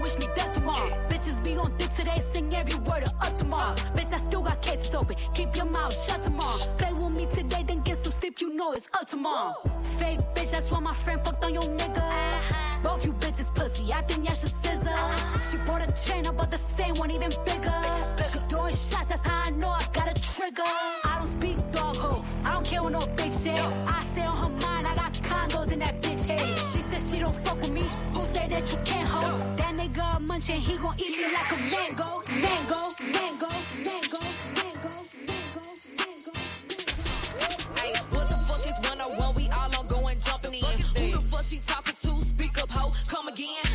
Wish 0.07 0.19
me 0.19 0.29
dead 0.37 0.53
tomorrow. 0.53 0.89
Bitches 1.09 1.43
be 1.43 1.57
on 1.57 1.77
dick 1.79 1.93
today, 1.97 2.21
sing 2.33 2.55
every 2.55 2.79
word 2.89 3.03
of 3.03 3.13
up 3.21 3.35
tomorrow. 3.35 3.75
Bitch, 3.93 4.13
I 4.15 4.19
still 4.19 4.41
got 4.41 4.63
cases 4.63 4.95
open. 4.95 5.17
Keep 5.35 5.57
your 5.57 5.65
mouth 5.65 5.93
shut 5.93 6.23
tomorrow. 6.23 6.59
Play 6.79 6.93
with 6.93 7.17
me 7.17 7.27
today, 7.27 7.65
then 7.67 7.81
get 7.81 7.99
some 7.99 8.13
sleep. 8.13 8.41
You 8.41 8.55
know 8.55 8.71
it's 8.73 8.89
up 8.95 9.09
tomorrow. 9.09 9.55
Fake 9.99 10.21
bitch, 10.37 10.53
that's 10.53 10.71
why 10.71 10.79
my 10.79 10.95
friend 10.95 11.21
fucked 11.25 11.45
on 11.45 11.55
your 11.55 11.65
nigga. 11.65 12.07
Both 12.85 13.05
you 13.05 13.15
bitches 13.15 13.53
pussy, 13.53 13.93
I 13.93 14.01
think 14.03 14.27
y'all 14.27 14.37
should 14.37 14.53
scissor. 14.53 14.97
She 15.51 15.57
bought 15.67 15.83
a 15.83 15.91
chain, 16.01 16.25
I 16.25 16.31
bought 16.31 16.53
the 16.53 16.59
same 16.59 16.95
one, 16.95 17.11
even 17.11 17.33
bigger. 17.45 17.75
She 18.31 18.39
throwing 18.49 18.75
shots, 18.75 19.09
that's 19.09 19.27
how 19.27 19.43
I 19.47 19.51
know 19.51 19.71
I 19.71 19.85
got 19.93 20.07
a 20.07 20.15
trigger. 20.23 20.63
I 20.63 21.19
don't 21.21 21.31
speak 21.33 21.57
dog 21.73 21.97
ho, 21.97 22.25
I 22.45 22.53
don't 22.53 22.65
care 22.65 22.81
what 22.81 22.93
no 22.93 23.01
bitch 23.01 23.33
say. 23.33 23.59
I 23.59 24.05
say 24.05 24.23
on 24.23 24.37
her 24.37 24.51
mind, 24.51 24.87
I 24.87 24.95
got 24.95 25.15
condos 25.15 25.73
in 25.73 25.81
that 25.81 26.01
bitch 26.01 26.27
head. 26.27 26.47
She 26.59 26.81
said 26.89 27.03
she 27.03 27.19
don't 27.19 27.35
fuck 27.45 27.61
with 27.61 27.73
me. 27.73 27.83
Who 28.15 28.25
say 28.25 28.47
that 28.47 28.71
you 28.71 28.79
can't 28.85 28.96
nigga 30.37 30.49
a 30.51 30.51
munching, 30.51 30.61
he 30.61 30.77
gon' 30.77 30.95
eat 30.99 31.17
me 31.17 31.25
like 31.33 31.53
a 31.53 31.57
mango, 31.71 32.23
mango, 32.41 32.91
mango, 33.13 33.49
mango, 33.85 34.19
mango, 34.55 34.91
mango, 35.27 35.63
mango. 35.97 36.33
Hey, 37.77 37.93
what 38.11 38.29
the 38.29 38.37
fuck 38.47 38.63
is 38.65 38.89
101? 38.89 39.35
We 39.35 39.49
all 39.51 39.77
on 39.79 39.87
going 39.89 40.21
jumping 40.21 40.55
in. 40.55 40.63
Who 40.63 41.17
the 41.17 41.23
fuck 41.31 41.45
she 41.45 41.61
talking 41.67 41.95
to? 42.03 42.25
Speak 42.25 42.59
up, 42.59 42.71
ho. 42.71 42.93
Come 43.09 43.29
again. 43.29 43.66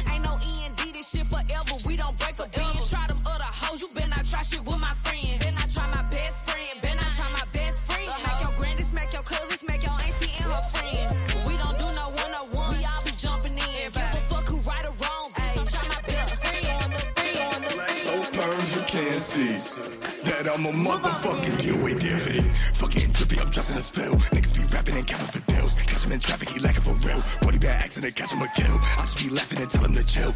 I'm 20.54 20.66
a 20.66 20.72
motherfucking 20.72 21.64
POA 21.64 21.96
David. 21.96 22.44
Fucking 22.76 23.12
drippy, 23.14 23.40
I'm 23.40 23.50
dressing 23.50 23.78
a 23.78 23.80
spill. 23.80 24.16
Niggas 24.36 24.52
be 24.52 24.68
rapping 24.76 24.98
and 24.98 25.08
capping 25.08 25.32
for 25.32 25.40
deals. 25.48 25.74
Catch 25.88 26.04
him 26.04 26.12
in 26.12 26.20
traffic, 26.20 26.50
he 26.50 26.60
lacking 26.60 26.84
for 26.84 26.92
real. 27.08 27.24
Body 27.42 27.58
bad 27.58 27.80
accident, 27.80 28.14
catch 28.16 28.34
him 28.34 28.42
a 28.42 28.50
kill. 28.52 28.76
I 29.00 29.08
just 29.08 29.16
be 29.24 29.30
laughing 29.32 29.62
and 29.62 29.70
tell 29.72 29.86
him 29.86 29.96
to 29.96 30.04
chill. 30.06 30.36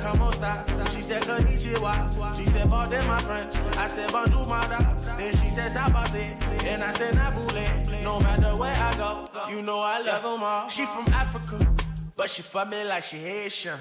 Hola, 0.00 0.12
como 0.12 0.30
esta? 0.30 0.64
She 0.92 1.00
said, 1.00 1.22
Konnichiwa. 1.22 2.36
She 2.36 2.44
said, 2.46 2.68
Pardon 2.70 3.06
my 3.06 3.18
French. 3.18 3.56
I 3.76 3.88
said, 3.88 4.10
Bonjour, 4.12 4.46
madame. 4.46 4.96
Then 5.16 5.36
she 5.36 5.50
said, 5.50 5.72
Sabase. 5.72 6.64
And 6.66 6.82
I 6.82 6.92
said, 6.92 7.14
Nabule. 7.14 8.04
No 8.04 8.20
matter 8.20 8.56
where 8.56 8.74
I 8.74 8.94
go, 8.96 9.28
you 9.50 9.62
know 9.62 9.80
I 9.80 10.00
love 10.00 10.22
them 10.22 10.42
all. 10.42 10.68
She 10.68 10.86
from 10.86 11.06
Africa. 11.12 11.66
But 12.16 12.30
she 12.30 12.42
fuck 12.42 12.68
me 12.68 12.84
like 12.84 13.04
she 13.04 13.18
Haitian. 13.18 13.78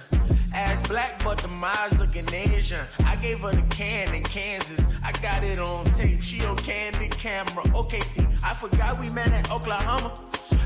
Ass 0.53 0.87
black, 0.87 1.23
but 1.23 1.37
the 1.37 1.49
eyes 1.61 1.97
looking 1.99 2.25
Asian. 2.33 2.79
I 3.05 3.15
gave 3.17 3.39
her 3.39 3.51
the 3.51 3.61
can 3.69 4.13
in 4.15 4.23
Kansas. 4.23 4.79
I 5.03 5.11
got 5.21 5.43
it 5.43 5.59
on 5.59 5.85
tape. 5.93 6.21
She 6.21 6.43
on 6.43 6.57
candid 6.57 7.11
camera. 7.11 7.63
Okay, 7.75 7.99
see, 7.99 8.25
I 8.43 8.55
forgot 8.55 8.99
we 8.99 9.09
met 9.09 9.27
in 9.27 9.51
Oklahoma. 9.51 10.13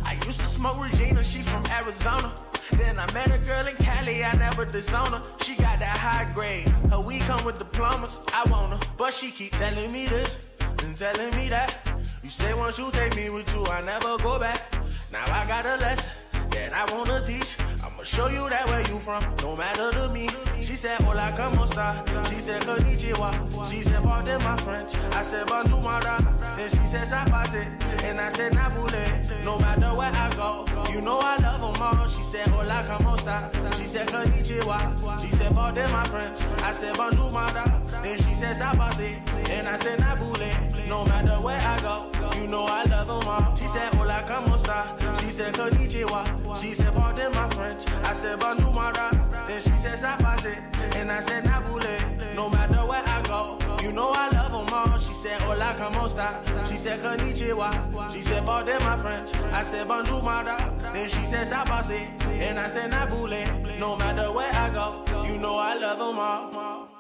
I 0.06 0.14
used 0.26 0.40
to 0.40 0.46
smoke 0.46 0.82
Regina. 0.82 1.24
She 1.24 1.42
from 1.42 1.64
Arizona. 1.70 2.34
Then 2.78 3.00
I 3.00 3.12
met 3.14 3.28
a 3.28 3.40
girl 3.46 3.68
in 3.68 3.76
Cali. 3.76 4.24
I 4.24 4.34
never 4.34 4.66
disown 4.66 5.12
her. 5.12 5.22
She 5.44 5.56
got 5.56 5.80
that 5.80 5.98
high 5.98 6.32
grade. 6.34 6.68
Her 6.90 7.00
weed 7.00 7.22
come 7.22 7.44
with 7.46 7.58
diplomas. 7.58 8.20
I 8.34 8.50
want 8.50 8.74
her, 8.74 8.80
but 8.98 9.14
she 9.14 9.32
keep 9.32 9.52
telling 9.54 9.92
me 9.92 10.08
this 10.08 10.50
and 10.84 10.96
telling 10.96 11.36
me 11.36 11.50
that. 11.50 11.78
You 12.24 12.30
say 12.30 12.54
once 12.54 12.78
you 12.78 12.92
take 12.92 13.16
me 13.16 13.30
with 13.30 13.54
you, 13.56 13.64
I 13.66 13.82
never 13.82 14.18
go 14.18 14.40
back. 14.40 14.62
Now 15.12 15.24
I 15.28 15.46
got 15.48 15.66
a 15.66 15.78
lesson 15.78 16.12
that 16.52 16.74
I 16.74 16.84
wanna 16.96 17.24
teach. 17.24 17.63
Show 18.14 18.28
you 18.28 18.48
that 18.48 18.68
where 18.70 18.82
you 18.82 19.00
from, 19.00 19.24
no 19.42 19.56
matter 19.56 19.90
to 19.92 20.14
me. 20.14 20.28
She 20.62 20.76
said, 20.76 21.02
Hola, 21.02 21.34
como 21.36 21.64
esta? 21.64 22.04
She 22.30 22.40
said, 22.40 22.62
Konnichiwa. 22.62 23.72
She 23.72 23.82
said, 23.82 24.04
Pardon 24.04 24.44
my 24.44 24.56
French. 24.58 24.94
I 25.16 25.24
said, 25.24 25.48
Bonjour, 25.48 25.82
madame. 25.82 26.26
Then 26.56 26.70
she 26.70 26.86
said, 26.86 27.08
Sabase. 27.08 28.04
And 28.04 28.20
I 28.20 28.30
said, 28.30 28.52
Nabule. 28.52 29.44
No 29.44 29.58
matter 29.58 29.88
where 29.98 30.12
I 30.14 30.30
go, 30.36 30.64
you 30.94 31.02
know 31.02 31.18
I 31.20 31.38
love 31.38 31.60
them 31.60 31.82
all. 31.82 32.08
She 32.08 32.22
said, 32.22 32.48
Hola, 32.50 32.84
como 32.86 33.16
esta? 33.16 33.50
She 33.80 33.86
said, 33.86 34.08
Konnichiwa. 34.10 35.22
She 35.24 35.32
said, 35.36 35.52
Pardon 35.56 35.92
my 35.92 36.04
French. 36.04 36.40
I 36.62 36.72
said, 36.72 36.96
Bonjour, 36.96 37.32
madame. 37.32 37.82
Then 38.04 38.18
she 38.20 38.34
said, 38.36 38.58
said. 38.58 39.50
And 39.50 39.68
I 39.68 39.78
said, 39.78 40.00
not 40.00 40.20
bullet. 40.20 40.56
No 40.90 41.06
matter 41.06 41.36
where 41.42 41.60
I 41.60 41.80
go, 41.80 42.12
you 42.40 42.48
know 42.48 42.66
I 42.66 42.84
love 42.84 43.08
them 43.08 43.28
all. 43.28 43.56
She 43.56 43.66
said, 43.66 43.94
hola, 43.94 44.24
como 44.28 44.56
esta? 44.56 44.86
She 45.22 45.30
said, 45.32 45.54
konnichiwa. 45.54 46.62
She 46.62 46.74
said, 46.74 46.94
pardon 46.94 47.32
my 47.32 47.50
French. 47.50 47.86
I 48.06 48.14
said, 48.14 48.40
my 48.40 48.92
Then 49.48 49.62
she 49.62 49.72
stop, 49.98 50.24
I 50.24 50.36
said. 50.38 50.96
And 50.96 51.12
I 51.12 51.20
said, 51.22 51.46
not 51.46 51.66
bullet. 51.66 52.02
No 52.36 52.50
matter 52.50 52.86
where 52.86 53.04
I 53.06 53.22
go, 53.24 53.60
you 53.82 53.92
know 53.92 54.12
I 54.14 54.30
love 54.30 54.52
them 54.52 54.78
all. 54.78 54.98
She 54.98 55.14
said, 55.14 55.40
hola, 55.42 55.76
esta? 56.04 56.68
She 56.68 56.78
said, 56.78 57.00
konnichiwa. 57.00 58.12
She 58.14 58.22
said, 58.22 58.46
pardon 58.46 58.84
my 58.84 58.98
French. 58.98 59.34
I 59.52 59.64
said, 59.64 59.88
my 59.88 60.02
Then 60.94 61.10
she 61.10 61.26
stop, 61.26 61.70
I 61.70 61.82
said. 61.82 62.08
And 62.42 62.60
I 62.60 62.68
said, 62.68 62.90
not 62.92 63.10
bullet. 63.10 63.48
No 63.80 63.96
matter 63.96 64.32
where 64.32 64.52
I 64.54 64.70
go, 64.70 65.06
you 65.28 65.38
know 65.38 65.58
I 65.58 65.76
love 65.76 66.00
them 66.00 66.20
all. 66.20 66.93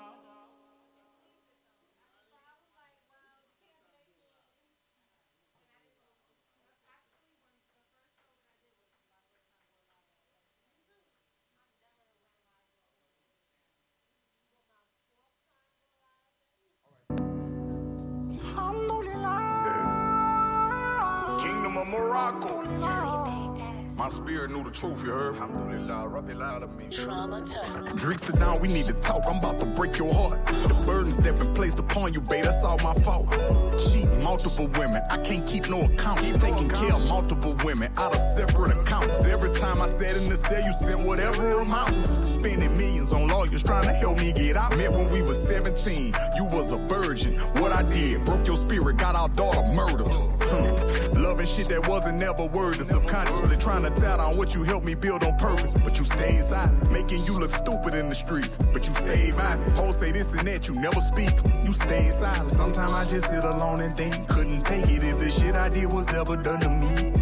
Morocco. 22.39 23.33
My 23.95 24.09
spirit 24.09 24.49
knew 24.51 24.63
the 24.63 24.71
truth, 24.71 25.03
you 25.03 25.11
heard? 25.11 25.35
Drink, 27.95 28.19
sit 28.19 28.39
down, 28.39 28.59
we 28.59 28.67
need 28.67 28.87
to 28.87 28.93
talk. 28.93 29.21
I'm 29.27 29.37
about 29.37 29.59
to 29.59 29.65
break 29.65 29.97
your 29.97 30.11
heart. 30.11 30.45
The 30.47 30.83
burdens 30.85 31.17
that 31.17 31.35
been 31.35 31.53
placed 31.53 31.79
upon 31.79 32.13
you, 32.13 32.21
babe, 32.21 32.45
that's 32.45 32.63
all 32.63 32.79
my 32.79 32.95
fault. 32.95 33.29
Cheat 33.77 34.09
multiple 34.23 34.67
women, 34.79 35.03
I 35.11 35.17
can't 35.17 35.45
keep 35.45 35.69
no 35.69 35.81
account. 35.81 36.19
Taking 36.19 36.69
care 36.69 36.93
of 36.93 37.07
multiple 37.07 37.55
women 37.63 37.93
out 37.97 38.15
of 38.15 38.21
separate 38.33 38.75
accounts. 38.75 39.23
Every 39.25 39.53
time 39.53 39.81
I 39.81 39.87
sat 39.87 40.17
in 40.17 40.27
the 40.27 40.37
cell, 40.37 40.63
you 40.63 40.73
sent 40.73 41.05
whatever 41.07 41.59
amount. 41.59 42.25
Spending 42.25 42.75
millions 42.75 43.13
on 43.13 43.27
lawyers 43.27 43.61
trying 43.61 43.83
to 43.83 43.93
help 43.93 44.17
me 44.17 44.33
get 44.33 44.57
out. 44.57 44.75
Met 44.75 44.91
when 44.91 45.11
we 45.11 45.21
was 45.21 45.41
17, 45.43 46.13
you 46.35 46.45
was 46.45 46.71
a 46.71 46.77
virgin. 46.77 47.37
What 47.61 47.71
I 47.71 47.83
did, 47.83 48.25
broke 48.25 48.47
your 48.47 48.57
spirit, 48.57 48.97
got 48.97 49.15
our 49.15 49.29
daughter 49.29 49.63
murdered. 49.75 50.07
Loving 51.15 51.45
shit 51.45 51.69
that 51.69 51.87
wasn't 51.87 52.17
never 52.17 52.45
worded, 52.47 52.85
subconsciously 52.85 53.57
trying 53.57 53.83
to 53.83 53.91
tell 53.91 54.19
on 54.19 54.37
what 54.37 54.55
you 54.55 54.63
helped 54.63 54.85
me 54.85 54.95
build 54.95 55.23
on 55.23 55.35
purpose. 55.37 55.73
But 55.73 55.97
you 55.97 56.05
stayed 56.05 56.43
silent, 56.43 56.91
making 56.91 57.25
you 57.25 57.37
look 57.39 57.51
stupid 57.51 57.93
in 57.93 58.07
the 58.07 58.15
streets. 58.15 58.57
But 58.57 58.87
you 58.87 58.93
stayed 58.93 59.35
violent. 59.35 59.77
Hoes 59.77 59.97
say 59.97 60.11
this 60.11 60.31
and 60.33 60.47
that, 60.47 60.67
you 60.67 60.75
never 60.75 60.99
speak. 61.01 61.33
You 61.63 61.73
stayed 61.73 62.13
silent. 62.13 62.51
Sometimes 62.51 62.91
I 62.91 63.05
just 63.05 63.29
sit 63.29 63.43
alone 63.43 63.81
and 63.81 63.95
think, 63.95 64.27
couldn't 64.27 64.63
take 64.63 64.85
it 64.89 65.03
if 65.03 65.17
the 65.17 65.29
shit 65.29 65.55
I 65.55 65.69
did 65.69 65.91
was 65.91 66.11
ever 66.13 66.35
done 66.35 66.59
to 66.61 66.69
me. 66.69 67.13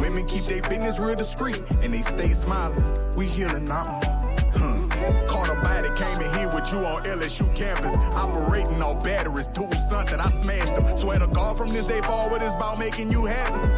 Women 0.00 0.24
keep 0.26 0.44
their 0.44 0.62
business 0.62 0.98
real 0.98 1.14
discreet 1.14 1.62
and 1.82 1.92
they 1.92 2.02
stay 2.02 2.32
smiling. 2.32 2.82
We 3.16 3.26
healing. 3.26 3.66
Huh. 3.66 4.13
You 6.74 6.86
on 6.86 7.02
LSU 7.04 7.54
campus. 7.54 7.94
Operating 8.14 8.82
off 8.82 9.02
batteries, 9.04 9.46
two 9.48 9.68
son 9.88 10.06
that 10.06 10.20
I 10.20 10.30
smashed 10.42 10.74
them. 10.74 10.96
Swear 10.96 11.18
to 11.18 11.26
God 11.28 11.56
from 11.56 11.68
this 11.68 11.86
day 11.86 12.00
forward, 12.02 12.42
it's 12.42 12.54
about 12.54 12.78
making 12.78 13.10
you 13.10 13.24
happy. 13.24 13.68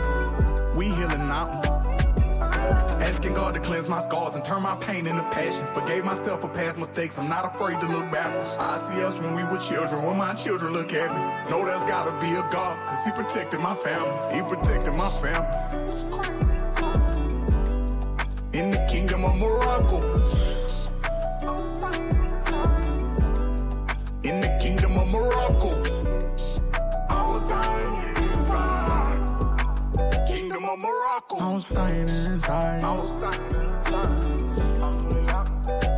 We 0.79 0.87
healing 0.87 1.27
now. 1.27 1.45
Asking 3.01 3.35
God 3.35 3.55
to 3.55 3.61
cleanse 3.61 3.89
my 3.89 4.01
scars 4.01 4.35
and 4.35 4.45
turn 4.45 4.63
my 4.63 4.77
pain 4.77 5.07
into 5.07 5.23
passion. 5.31 5.67
Forgave 5.73 6.05
myself 6.05 6.41
for 6.41 6.49
past 6.49 6.79
mistakes, 6.79 7.19
I'm 7.19 7.29
not 7.29 7.45
afraid 7.45 7.81
to 7.81 7.87
look 7.87 8.11
backwards. 8.11 8.57
I 8.59 8.79
see 8.91 9.03
us 9.05 9.19
when 9.19 9.35
we 9.35 9.45
were 9.45 9.59
children, 9.59 10.03
when 10.03 10.17
my 10.17 10.35
children 10.35 10.73
look 10.73 10.93
at 10.93 11.11
me. 11.15 11.51
Know 11.51 11.65
there's 11.65 11.85
gotta 11.85 12.13
be 12.21 12.33
a 12.33 12.43
God, 12.51 12.77
cause 12.89 13.05
He 13.05 13.13
protected 13.13 13.61
my 13.61 13.75
family. 13.75 14.37
He 14.37 14.43
protected 14.43 14.95
my 14.95 15.11
family. 15.21 15.87
In 18.53 18.71
the 18.71 18.87
kingdom 18.91 19.25
of 19.25 19.39
Morocco. 19.39 20.26
I 25.59 27.31
was 27.31 27.49
dying 27.49 27.97
inside. 28.33 29.23
Kingdom 30.29 30.65
of 30.65 30.79
Morocco. 30.79 31.37
I 31.37 31.55
was 31.55 31.65
dying 31.65 32.09
inside. 32.09 32.83
I 32.83 32.93
was 32.93 33.11
dying 33.19 33.41
inside. 33.53 34.37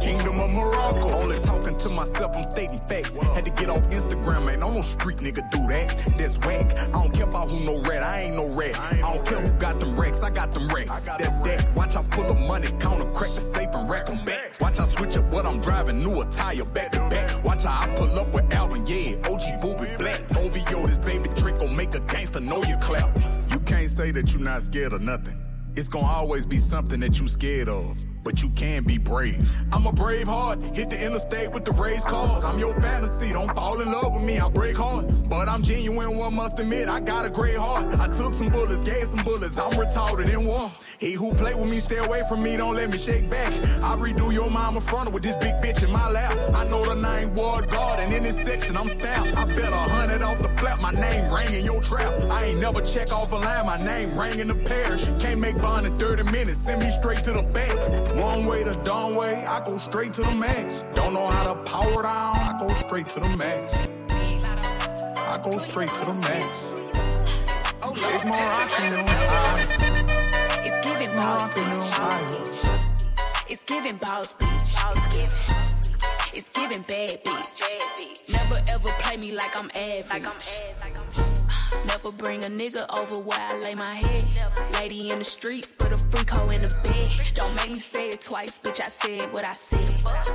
Kingdom 0.00 0.40
of 0.40 0.50
Morocco. 0.50 1.08
Only 1.08 1.38
talking 1.40 1.76
to 1.76 1.88
myself, 1.90 2.36
I'm 2.36 2.44
stating 2.50 2.78
facts. 2.86 3.16
Had 3.34 3.44
to 3.46 3.50
get 3.50 3.68
off 3.68 3.82
Instagram, 3.90 4.46
man. 4.46 4.62
I'm 4.62 4.74
no 4.74 4.82
street 4.82 5.16
nigga 5.18 5.50
do 5.50 5.58
that. 5.68 5.88
That's 6.16 6.38
whack. 6.38 6.78
I 6.78 6.86
don't 6.92 7.12
care 7.12 7.26
about 7.26 7.50
who 7.50 7.58
no 7.64 7.80
rat. 7.82 8.02
I 8.02 8.22
ain't 8.22 8.36
no 8.36 8.48
rat. 8.48 8.78
I 8.78 9.00
don't 9.00 9.26
care 9.26 9.40
who 9.40 9.50
got 9.58 9.80
them 9.80 9.98
racks. 9.98 10.22
I 10.22 10.30
got 10.30 10.52
them 10.52 10.68
racks. 10.68 11.04
That's 11.04 11.44
that. 11.44 11.74
Watch 11.74 11.96
I 11.96 12.02
pull 12.10 12.26
up 12.26 12.38
money 12.46 12.68
counter, 12.78 13.10
crack 13.10 13.34
the 13.34 13.40
safe 13.40 13.74
and 13.74 13.90
rack 13.90 14.06
them 14.06 14.24
back. 14.24 14.60
Watch 14.60 14.78
I 14.78 14.86
switch 14.86 15.16
up 15.16 15.32
what 15.32 15.46
I'm 15.46 15.60
driving, 15.60 16.00
new 16.00 16.20
attire 16.20 16.64
back 16.64 16.92
to 16.92 16.98
back. 17.10 17.44
Watch 17.44 17.64
how 17.64 17.82
I 17.82 17.88
pull 17.96 18.10
up 18.18 18.32
with 18.32 18.52
Alvin, 18.52 18.86
yeah. 18.86 19.17
Gangster 22.28 22.40
know 22.40 22.62
you 22.64 22.76
clap. 22.78 23.16
You 23.50 23.60
can't 23.60 23.90
say 23.90 24.10
that 24.10 24.32
you're 24.32 24.42
not 24.42 24.62
scared 24.62 24.92
of 24.92 25.02
nothing. 25.02 25.40
It's 25.76 25.88
gonna 25.88 26.06
always 26.06 26.44
be 26.44 26.58
something 26.58 27.00
that 27.00 27.18
you're 27.18 27.28
scared 27.28 27.68
of. 27.68 27.96
But 28.28 28.42
you 28.42 28.50
can 28.50 28.84
be 28.84 28.98
brave. 28.98 29.50
I'm 29.72 29.86
a 29.86 29.92
brave 29.92 30.28
heart, 30.28 30.58
hit 30.76 30.90
the 30.90 31.02
interstate 31.02 31.50
with 31.50 31.64
the 31.64 31.72
race 31.72 32.04
cars. 32.04 32.44
I'm 32.44 32.58
your 32.58 32.78
fantasy, 32.78 33.32
don't 33.32 33.54
fall 33.56 33.80
in 33.80 33.90
love 33.90 34.12
with 34.12 34.22
me, 34.22 34.38
I 34.38 34.50
break 34.50 34.76
hearts. 34.76 35.22
But 35.22 35.48
I'm 35.48 35.62
genuine, 35.62 36.14
one 36.14 36.36
must 36.36 36.58
admit, 36.58 36.90
I 36.90 37.00
got 37.00 37.24
a 37.24 37.30
great 37.30 37.56
heart. 37.56 37.86
I 37.98 38.06
took 38.08 38.34
some 38.34 38.50
bullets, 38.50 38.82
gave 38.82 39.06
some 39.06 39.24
bullets, 39.24 39.56
I'm 39.56 39.72
retarded 39.72 40.28
in 40.28 40.44
war. 40.44 40.70
He 40.98 41.12
who 41.12 41.32
play 41.32 41.54
with 41.54 41.70
me, 41.70 41.78
stay 41.78 41.98
away 41.98 42.20
from 42.28 42.42
me, 42.42 42.56
don't 42.58 42.74
let 42.74 42.90
me 42.90 42.98
shake 42.98 43.30
back. 43.30 43.50
I 43.82 43.96
redo 43.96 44.30
your 44.30 44.50
mama 44.50 44.82
frontal 44.82 45.14
with 45.14 45.22
this 45.22 45.36
big 45.36 45.54
bitch 45.62 45.82
in 45.82 45.90
my 45.90 46.10
lap. 46.10 46.36
I 46.54 46.68
know 46.68 46.84
the 46.84 47.00
name 47.00 47.34
Ward 47.34 47.70
Guard, 47.70 48.00
and 48.00 48.12
in 48.12 48.24
this 48.24 48.44
section 48.44 48.76
I'm 48.76 48.88
stamped. 48.88 49.38
I 49.38 49.44
bet 49.46 49.72
a 49.72 49.76
hundred 49.76 50.20
off 50.22 50.38
the 50.40 50.48
flap, 50.58 50.82
my 50.82 50.90
name 50.90 51.32
rang 51.32 51.54
in 51.54 51.64
your 51.64 51.80
trap. 51.80 52.12
I 52.28 52.46
ain't 52.46 52.60
never 52.60 52.82
check 52.82 53.10
off 53.10 53.32
a 53.32 53.36
line, 53.36 53.64
my 53.64 53.82
name 53.82 54.12
rang 54.18 54.38
in 54.40 54.48
the 54.48 54.56
parish. 54.56 55.06
Can't 55.18 55.40
make 55.40 55.62
bond 55.62 55.86
in 55.86 55.92
30 55.92 56.24
minutes, 56.32 56.64
send 56.64 56.82
me 56.82 56.90
straight 56.90 57.22
to 57.24 57.32
the 57.32 57.42
bank. 57.54 58.17
One 58.18 58.46
way 58.46 58.64
to 58.64 58.74
done 58.82 59.14
way, 59.14 59.46
I 59.46 59.64
go 59.64 59.78
straight 59.78 60.12
to 60.14 60.22
the 60.22 60.34
max. 60.34 60.82
Don't 60.94 61.14
know 61.14 61.28
how 61.28 61.54
to 61.54 61.62
power 61.62 62.02
down, 62.02 62.34
I 62.36 62.56
go 62.58 62.66
straight 62.74 63.08
to 63.10 63.20
the 63.20 63.28
max. 63.36 63.76
I 64.10 65.40
go 65.44 65.52
straight 65.58 65.88
to 65.88 66.04
the 66.04 66.14
max. 66.14 66.72
Oh, 67.80 67.94
it's 67.94 68.24
more 68.24 68.36
rockin' 68.36 68.98
on 68.98 69.06
high. 69.06 69.68
It's 70.64 70.84
giving 70.84 71.16
boss 71.16 71.50
bitch. 71.50 71.90
It's 73.48 73.62
giving 73.62 73.96
boss 73.98 74.34
bitch. 74.34 74.74
It's 76.34 76.48
giving 76.48 76.82
bad 76.82 77.22
bitch. 77.22 78.28
Never 78.28 78.60
ever 78.68 78.90
play 78.98 79.16
me 79.16 79.32
like 79.32 79.56
I'm 79.56 79.70
average. 79.76 81.27
Never 81.88 82.12
bring 82.12 82.44
a 82.44 82.48
nigga 82.48 82.84
over 82.98 83.18
where 83.18 83.40
I 83.40 83.56
lay 83.58 83.74
my 83.74 83.94
head. 83.94 84.24
Lady 84.74 85.10
in 85.10 85.18
the 85.18 85.24
streets, 85.24 85.74
but 85.76 85.90
a 85.92 85.96
freak 85.96 86.30
hoe 86.30 86.48
in 86.50 86.62
the 86.62 86.74
bed. 86.84 87.08
Don't 87.34 87.54
make 87.54 87.70
me 87.70 87.76
say 87.78 88.10
it 88.10 88.20
twice, 88.20 88.58
bitch. 88.58 88.80
I 88.80 88.88
said 88.88 89.32
what 89.32 89.44
I 89.44 89.52
said. 89.52 89.88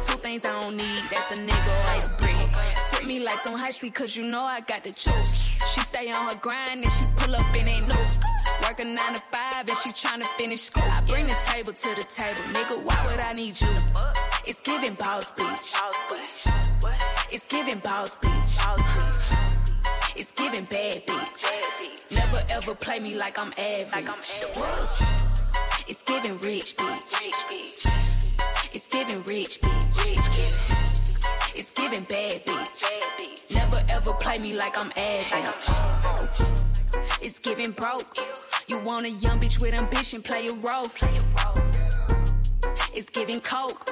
Two 0.08 0.18
things 0.18 0.46
I 0.46 0.60
don't 0.62 0.76
need, 0.76 1.04
that's 1.12 1.38
a 1.38 1.42
nigga 1.42 1.72
or 1.88 1.94
his 2.00 2.12
bread. 2.14 2.52
Sit 2.92 3.06
me 3.06 3.20
like 3.20 3.38
some 3.40 3.58
heisty, 3.58 3.94
cause 3.94 4.16
you 4.18 4.26
know 4.26 4.42
I 4.42 4.62
got 4.62 4.84
the 4.84 4.92
juice. 4.92 5.60
She 5.72 5.80
stay 5.82 6.12
on 6.12 6.26
her 6.26 6.40
grind 6.40 6.84
and 6.84 6.92
she 6.92 7.06
pull 7.18 7.36
up 7.36 7.56
and 7.56 7.70
ain't 7.70 7.88
loose. 7.88 8.18
Work 8.64 8.80
a 8.80 8.86
nine 8.86 9.14
to 9.14 9.22
five 9.32 9.68
and 9.68 9.78
she 9.78 9.90
tryna 9.90 10.26
finish 10.38 10.62
school. 10.62 10.84
I 10.84 11.02
bring 11.08 11.28
the 11.28 11.38
table 11.46 11.74
to 11.74 11.90
the 11.96 12.04
table, 12.04 12.44
nigga. 12.54 12.84
Why 12.84 13.08
would 13.10 13.20
I 13.20 13.34
need 13.34 13.60
you? 13.62 13.70
It's 14.46 14.62
giving 14.62 14.94
boss 14.96 15.32
bitch. 15.34 15.76
It's 17.32 17.46
giving 17.46 17.80
boss 17.80 18.18
bitch. 18.18 19.13
It's 20.16 20.32
giving 20.34 20.66
bad 20.66 21.08
bitch. 21.08 22.12
Never 22.12 22.44
ever 22.50 22.76
play 22.76 23.00
me 23.00 23.16
like 23.16 23.40
I'm 23.40 23.52
average. 23.58 24.08
It's 25.88 26.04
giving 26.04 26.38
rich 26.38 26.78
bitch. 26.78 27.82
It's 28.74 28.88
giving 28.90 29.24
rich 29.24 29.60
bitch. 29.60 31.56
It's 31.56 31.72
giving 31.72 32.04
bad 32.04 32.46
bitch. 32.46 33.50
Never 33.50 33.84
ever 33.90 34.14
play 34.14 34.38
me 34.38 34.54
like 34.54 34.78
I'm 34.78 34.92
average. 34.96 35.68
It's 37.22 37.40
giving 37.40 37.72
broke. 37.72 38.16
You 38.68 38.80
want 38.80 39.08
a 39.08 39.12
young 39.12 39.40
bitch 39.40 39.60
with 39.60 39.74
ambition, 39.74 40.22
play 40.22 40.48
a 40.48 40.54
role. 40.54 40.90
It's 42.94 43.10
giving 43.10 43.42
coke. 43.42 43.90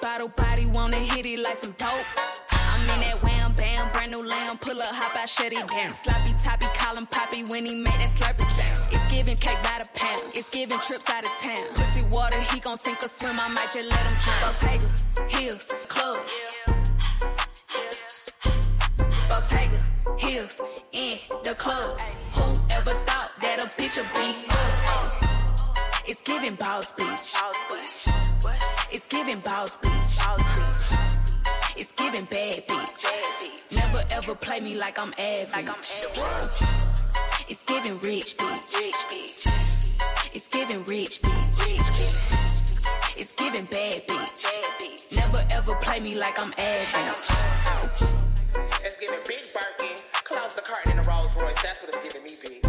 Bottle 0.00 0.28
body 0.36 0.66
wanna 0.66 0.96
hit 0.96 1.26
it 1.26 1.40
like 1.40 1.56
some 1.56 1.72
dope 1.78 2.06
bam. 3.58 3.92
Brand 3.92 4.10
new 4.12 4.22
lamb, 4.24 4.56
pull 4.58 4.80
up, 4.80 4.94
hop 4.94 5.20
out, 5.20 5.28
shut 5.28 5.52
it 5.52 5.66
down. 5.68 5.92
Sloppy 5.92 6.32
toppy, 6.42 6.66
call 6.74 6.96
him 6.96 7.06
poppy 7.06 7.42
when 7.44 7.64
he 7.66 7.74
make 7.74 7.98
that 8.00 8.10
slurpy 8.16 8.46
sound. 8.56 8.94
It's 8.94 9.06
giving 9.12 9.36
cake 9.36 9.60
by 9.62 9.82
the 9.82 9.88
pound. 9.98 10.22
It's 10.34 10.50
giving 10.50 10.78
trips 10.78 11.10
out 11.10 11.24
of 11.24 11.32
town. 11.42 11.60
Pussy 11.74 12.04
water, 12.10 12.40
he 12.52 12.60
gon' 12.60 12.78
sink 12.78 13.02
or 13.02 13.08
swim. 13.08 13.36
I 13.38 13.48
might 13.48 13.70
just 13.74 13.90
let 13.90 14.04
him 14.06 14.16
drown. 14.24 14.40
Bottega, 14.46 14.88
heels, 15.28 15.64
club. 15.88 16.16
Bottega, 19.28 19.80
heels, 20.16 20.60
in 20.92 21.18
the 21.44 21.54
club. 21.54 21.98
Who 22.34 22.46
ever 22.70 22.94
thought 23.08 23.32
that 23.42 23.58
a 23.64 23.68
bitch 23.76 23.98
would 23.98 24.10
be 24.14 24.28
up? 24.50 25.08
It's 26.06 26.22
giving 26.22 26.54
boss 26.54 26.94
bitch. 26.94 27.36
It's 28.90 29.06
giving 29.08 29.40
boss 29.40 29.76
bitch. 29.76 30.18
It's 31.76 31.92
giving 31.92 32.24
bad 32.24 32.66
bitch. 32.66 32.77
Never 34.28 34.40
play 34.40 34.60
me 34.60 34.76
like 34.76 34.98
I'm 34.98 35.14
average. 35.18 35.52
Like 35.54 35.68
I'm. 35.70 35.80
It's 37.48 37.64
giving 37.64 37.98
rich 38.00 38.36
bitch. 38.36 38.74
rich, 38.76 38.94
bitch. 39.08 40.34
It's 40.34 40.48
giving 40.48 40.84
rich, 40.84 41.22
bitch. 41.22 41.58
Rich, 41.64 41.80
bitch. 41.96 43.16
It's 43.16 43.32
giving 43.32 43.64
bad, 43.64 44.06
bitch. 44.06 44.44
Bad, 45.10 45.16
Never 45.16 45.46
ever 45.50 45.74
play 45.76 46.00
me 46.00 46.14
like 46.14 46.38
I'm 46.38 46.52
average. 46.58 47.30
It's 48.84 48.98
giving 48.98 49.20
big 49.26 49.46
Birkin, 49.54 49.96
Close 50.24 50.54
the 50.54 50.60
cart 50.60 50.86
in 50.90 50.98
a 50.98 51.02
Rolls 51.04 51.34
Royce. 51.42 51.62
That's 51.62 51.80
what 51.80 51.88
it's 51.88 51.98
giving 52.02 52.22
me, 52.22 52.28
bitch. 52.28 52.67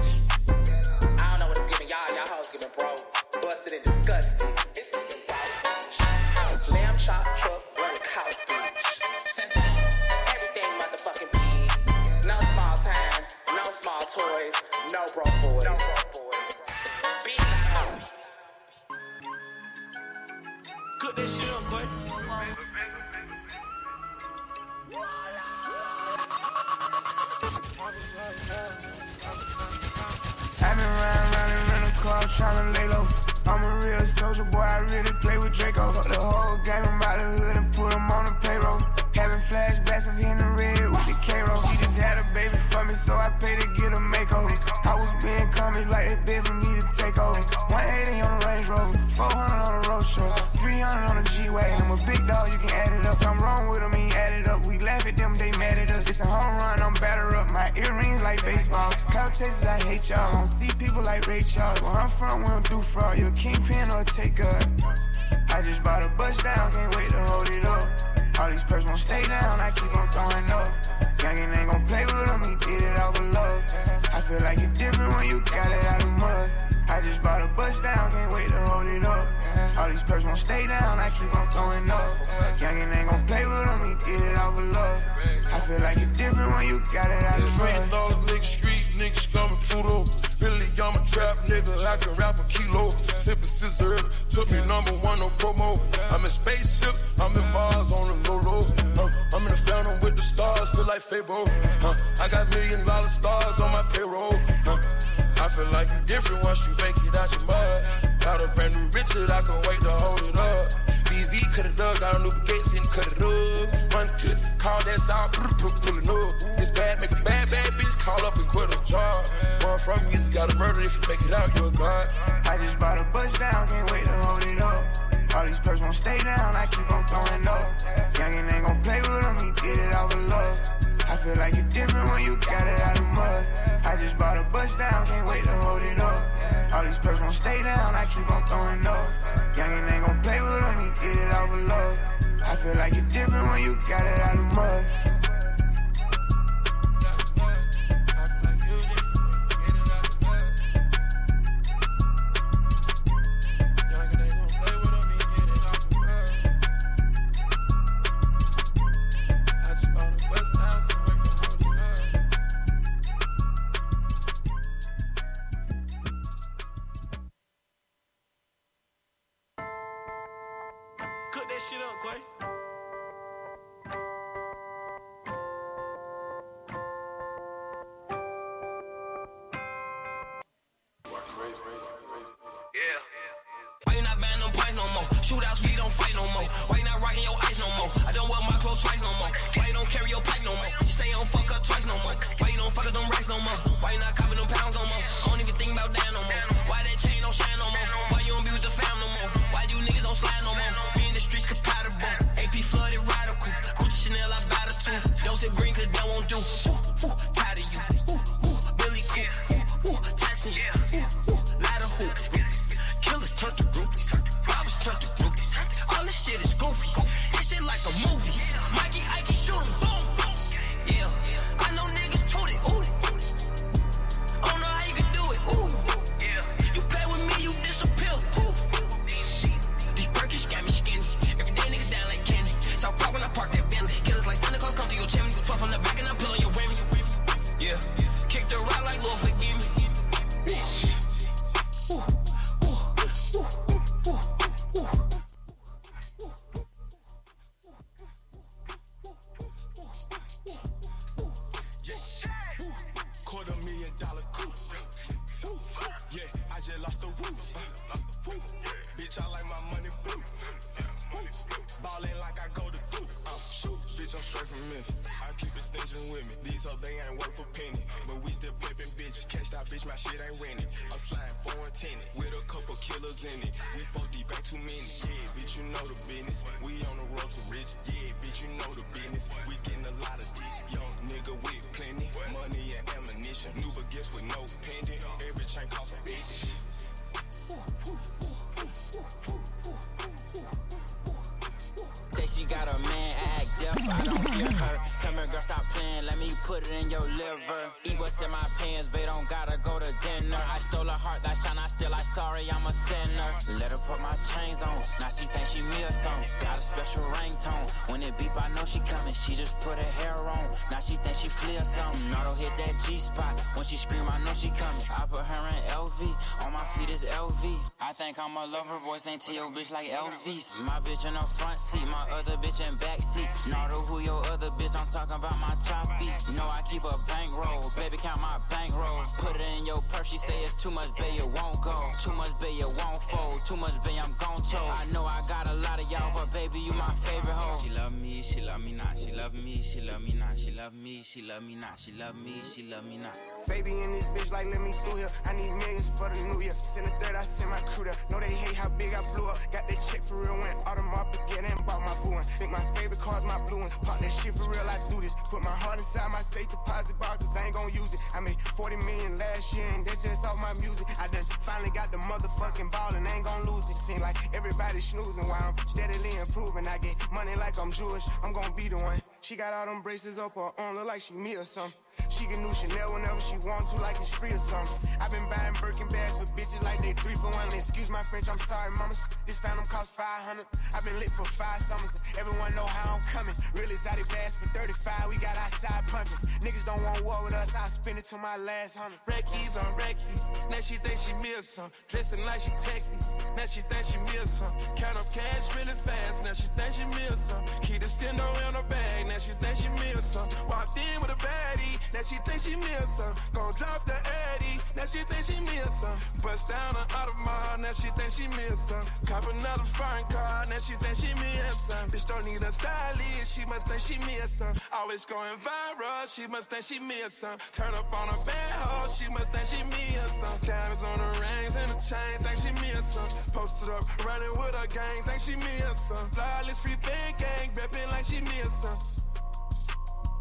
G 312.85 312.99
spot, 312.99 313.33
when 313.55 313.65
she 313.65 313.75
scream, 313.75 314.03
I 314.09 314.17
know 314.23 314.33
she 314.33 314.49
coming. 314.49 314.85
I 314.97 315.05
put 315.09 315.19
her 315.19 315.47
in 315.47 315.59
LV, 315.73 316.45
on 316.45 316.53
my 316.53 316.65
feet 316.75 316.89
is 316.89 317.03
LV. 317.05 317.73
I 317.81 317.93
think 317.93 318.17
I'm 318.17 318.35
a 318.37 318.45
lover, 318.45 318.79
boy, 318.83 318.97
ain't 319.07 319.21
to 319.23 319.33
your 319.33 319.51
bitch 319.51 319.71
like 319.71 319.89
Elvis. 319.89 320.63
My 320.65 320.79
bitch 320.79 321.07
in 321.07 321.13
the 321.13 321.21
front 321.21 321.59
seat, 321.59 321.85
my 321.87 322.05
other 322.11 322.37
bitch 322.37 322.59
in 322.67 322.75
back 322.77 322.99
seat. 323.01 323.29
Nardo, 323.49 323.75
who 323.75 324.01
your 324.01 324.19
other 324.27 324.49
bitch? 324.57 324.75
I'm 324.79 324.87
talking 324.87 325.15
about 325.15 325.35
my 325.41 325.55
choppy. 325.65 326.07
No, 326.35 326.47
I 326.47 326.61
keep 326.69 326.83
a 326.83 326.93
bankroll, 327.07 327.71
baby, 327.75 327.97
count 327.97 328.21
my 328.21 328.37
bankroll. 328.49 329.03
Put 329.17 329.35
it 329.35 329.45
in 329.59 329.65
your 329.65 329.81
purse, 329.89 330.07
she 330.07 330.17
say 330.17 330.43
it's 330.43 330.55
too 330.55 330.71
much, 330.71 330.89
babe, 330.97 331.19
it 331.19 331.27
won't 331.27 331.61
go. 331.61 331.75
Too 332.03 332.13
much, 332.13 332.37
babe, 332.39 332.59
it 332.59 332.71
won't 332.77 332.99
fold. 333.11 333.41
Too 333.45 333.57
much, 333.57 333.75
babe, 333.83 333.99
I'm 334.03 334.15
gon' 334.19 334.39
choke. 334.49 334.69
I 334.71 334.85
know 334.91 335.05
I 335.05 335.19
got 335.27 335.49
a 335.49 335.53
lot 335.53 335.83
of 335.83 335.89
y'all, 335.91 336.11
but 336.15 336.33
baby, 336.33 336.59
you 336.59 336.71
my 336.73 336.93
favorite 337.03 337.33
hoe. 337.33 337.61
She 337.63 337.69
love 337.71 337.93
me, 337.93 338.21
she 338.21 338.41
love 338.41 338.63
me 338.63 338.71
not. 338.73 338.97
She 338.97 339.11
love 339.11 339.33
me, 339.33 339.61
she 339.61 339.81
love 339.81 340.01
me 340.01 340.13
not. 340.17 340.37
She 340.37 340.51
love 340.51 340.73
me, 340.73 341.03
she 341.03 341.21
love 341.21 341.43
me 341.43 341.55
not. 341.55 341.79
She 341.79 341.91
love 341.93 342.15
me, 342.23 342.41
she 342.43 342.63
love 342.69 342.85
me 342.85 342.97
not. 343.01 343.17
Baby 343.47 343.71
in 343.81 343.93
this 343.97 344.05
bitch 344.13 344.31
like 344.31 344.45
let 344.45 344.61
me 344.61 344.71
through 344.85 345.01
here. 345.01 345.09
I 345.25 345.33
need 345.33 345.49
millions 345.57 345.89
for 345.97 346.05
the 346.05 346.21
new 346.29 346.39
year. 346.39 346.53
Send 346.53 346.85
a 346.85 346.91
third, 347.01 347.15
I 347.15 347.21
send 347.21 347.49
my 347.49 347.57
crew 347.73 347.85
there. 347.85 347.97
Know 348.11 348.19
they 348.21 348.29
hate 348.29 348.53
how 348.53 348.69
big 348.77 348.93
I 348.93 349.01
blew 349.09 349.25
up. 349.25 349.41
Got 349.51 349.65
that 349.65 349.79
check 349.89 350.05
for 350.05 350.21
real, 350.21 350.37
went 350.37 350.61
Audemars 350.69 351.09
Piguet 351.09 351.49
and 351.49 351.65
bought 351.65 351.81
my 351.81 351.95
boo 352.03 352.13
one. 352.13 352.23
Think 352.23 352.51
my 352.51 352.61
favorite 352.77 353.01
car's 353.01 353.25
my 353.25 353.41
blue 353.49 353.65
one. 353.65 353.69
Pop 353.81 353.97
that 353.97 354.13
shit 354.21 354.37
for 354.37 354.45
real, 354.45 354.61
I 354.69 354.77
do 354.93 355.01
this. 355.01 355.15
Put 355.33 355.41
my 355.43 355.55
heart 355.65 355.79
inside 355.79 356.13
my 356.13 356.21
safe 356.21 356.49
deposit 356.49 356.99
box, 356.99 357.25
cause 357.25 357.35
I 357.41 357.47
ain't 357.49 357.55
gon' 357.55 357.73
use 357.73 357.89
it. 357.89 358.01
I 358.13 358.19
made 358.21 358.37
40 358.53 358.75
million 358.85 359.15
last 359.17 359.49
year 359.57 359.65
and 359.73 359.81
that's 359.81 360.03
just 360.05 360.21
off 360.25 360.37
my 360.37 360.53
music. 360.61 360.85
I 361.01 361.07
done 361.09 361.25
finally 361.41 361.73
got 361.73 361.89
the 361.89 361.97
motherfucking 362.05 362.69
ball 362.71 362.93
and 362.93 363.07
ain't 363.09 363.25
gon' 363.25 363.49
lose 363.49 363.65
it. 363.65 363.77
Seem 363.81 363.99
like 363.99 364.17
everybody 364.37 364.79
snoozing 364.79 365.25
while 365.25 365.41
I'm 365.41 365.57
steadily 365.65 366.13
improving. 366.21 366.67
I 366.69 366.77
get 366.77 366.93
money 367.11 367.33
like 367.41 367.57
I'm 367.57 367.71
Jewish, 367.71 368.05
I'm 368.23 368.31
gon' 368.31 368.53
be 368.53 368.69
the 368.69 368.77
one. 368.77 368.99
She 369.21 369.35
got 369.35 369.53
all 369.53 369.65
them 369.65 369.81
braces 369.81 370.17
up 370.17 370.35
her 370.35 370.51
arm, 370.57 370.77
look 370.77 370.87
like 370.87 371.01
she 371.01 371.13
me 371.13 371.35
or 371.35 371.45
something. 371.45 371.73
She 372.09 372.25
can 372.25 372.41
do 372.41 372.51
Chanel 372.53 372.93
whenever 372.93 373.19
she 373.21 373.35
want 373.43 373.67
to, 373.69 373.81
like 373.81 373.97
it's 373.99 374.09
free 374.09 374.31
or 374.31 374.39
something. 374.39 374.79
I've 375.01 375.11
been 375.11 375.27
buying 375.29 375.53
Birkin 375.59 375.87
bags 375.89 376.17
for 376.17 376.25
bitches 376.35 376.63
like 376.63 376.79
they 376.79 376.93
three 376.93 377.15
for 377.15 377.31
one. 377.31 377.47
Excuse 377.51 377.89
my 377.89 378.03
French, 378.03 378.29
I'm 378.29 378.39
sorry, 378.39 378.71
mamas. 378.75 379.03
This 379.25 379.37
phantom 379.39 379.65
cost 379.65 379.95
500. 379.95 380.45
I've 380.75 380.85
been 380.85 380.99
lit 380.99 381.11
for 381.11 381.25
five 381.25 381.61
summers. 381.61 382.01
Everyone 382.19 382.53
know 382.55 382.65
how 382.65 382.95
I'm 382.95 383.03
coming. 383.11 383.35
Real 383.55 383.69
exotic 383.69 384.07
bags 384.09 384.35
for 384.35 384.47
35. 384.51 385.07
We 385.09 385.17
got 385.17 385.37
outside 385.37 385.87
pumping. 385.87 386.19
Niggas 386.41 386.65
don't 386.65 386.81
want 386.83 387.03
war 387.03 387.19
with 387.23 387.35
us. 387.35 387.55
I'll 387.55 387.67
spend 387.67 387.97
it 387.97 388.05
till 388.05 388.19
my 388.19 388.37
last 388.37 388.77
hundred. 388.77 388.99
Reckies 389.07 389.57
on 389.57 389.71
Recky. 389.79 390.07
Now 390.51 390.61
she 390.61 390.75
think 390.77 390.97
she 390.99 391.13
me 391.23 391.35
or 391.35 391.41
some. 391.41 391.71
Dressing 391.87 392.23
like 392.25 392.41
she 392.41 392.51
text 392.59 392.91
me. 392.91 392.99
Now 393.37 393.45
she 393.45 393.61
think 393.61 393.83
she 393.85 393.97
me 394.11 394.21
or 394.21 394.27
some. 394.27 394.51
Count 394.75 394.97
up 394.97 395.07
cash 395.11 395.45
really 395.55 395.75
fast. 395.75 396.23
Now 396.23 396.33
she 396.33 396.47
think 396.55 396.73
she 396.73 396.85
me 396.85 397.03
or 397.07 397.19
some. 397.19 397.43
Keep 397.61 397.81
the 397.81 397.89
stendo 397.89 398.27
in 398.47 398.53
her 398.55 398.67
bag. 398.67 399.07
Now 399.07 399.17
she 399.17 399.33
think 399.39 399.55
she 399.55 399.69
me 399.79 399.93
or 399.93 400.03
some. 400.03 400.27
Walked 400.47 400.77
in 400.77 400.95
with 401.01 401.11
a 401.11 401.19
baddie. 401.19 401.77
Now 401.93 402.01
she 402.05 402.17
think 402.21 402.41
she 402.41 402.53
some. 402.85 403.13
Gon' 403.33 403.51
drop 403.57 403.81
the 403.85 403.97
Addy. 403.97 404.61
Now 404.77 404.85
she 404.85 405.01
think 405.09 405.25
she 405.25 405.33
some. 405.73 405.97
Bust 406.21 406.49
down 406.49 406.75
an 406.77 406.87
Audemars. 406.93 407.61
Now 407.61 407.73
she 407.73 407.89
think 407.97 408.13
she 408.13 408.29
some. 408.53 408.85
Cop 409.07 409.25
another 409.25 409.65
foreign 409.65 410.05
car. 410.05 410.45
Now 410.49 410.59
she 410.59 410.73
think 410.77 410.95
she 410.95 411.09
some. 411.57 411.87
Bitch 411.89 412.05
don't 412.05 412.25
need 412.25 412.41
a 412.45 412.51
stylist. 412.53 413.33
She 413.33 413.45
must 413.45 413.67
think 413.67 413.81
she 413.81 413.97
some. 414.27 414.53
Always 414.73 415.05
going 415.05 415.33
viral. 415.41 416.05
She 416.05 416.27
must 416.27 416.49
think 416.49 416.63
she 416.63 416.77
some. 417.09 417.37
Turn 417.51 417.73
up 417.73 417.89
on 417.93 418.09
a 418.09 418.17
bad 418.21 418.51
hoe. 418.53 418.93
She 418.93 419.09
must 419.09 419.29
think 419.33 419.49
she 419.49 419.61
some. 420.07 420.37
Diamonds 420.45 420.83
on 420.83 420.97
the 420.97 421.09
rings 421.19 421.55
and 421.57 421.71
the 421.73 421.79
chain. 421.81 422.21
Think 422.21 422.37
she 422.37 422.53
or 422.53 422.83
some. 422.85 423.09
Posted 423.33 423.73
up 423.73 424.05
running 424.05 424.33
with 424.37 424.53
a 424.61 424.67
gang. 424.69 425.01
Think 425.09 425.21
she 425.25 425.33
or 425.33 425.73
some. 425.73 426.05
Flawless 426.13 426.61
free 426.61 426.77
big 426.85 427.17
gang. 427.17 427.49
Reppin' 427.57 427.89
like 427.89 428.05
she 428.05 428.21
some. 428.45 428.77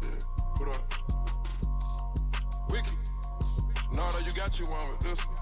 Yeah, 0.01 0.17
put 0.57 0.67
up. 0.73 0.98
Wiki. 2.71 2.91
Nardo, 3.93 4.19
you 4.19 4.31
got 4.33 4.59
you 4.59 4.65
one 4.65 4.89
with 4.91 4.99
this 4.99 5.25
one. 5.25 5.35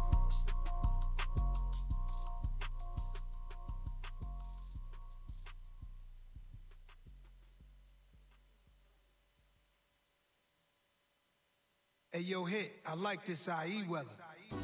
Hey, 12.18 12.24
yo, 12.24 12.46
hit. 12.46 12.82
I 12.84 12.96
like 12.96 13.26
this 13.26 13.48
IE 13.48 13.84
weather. 13.84 14.08
Uh, 14.52 14.56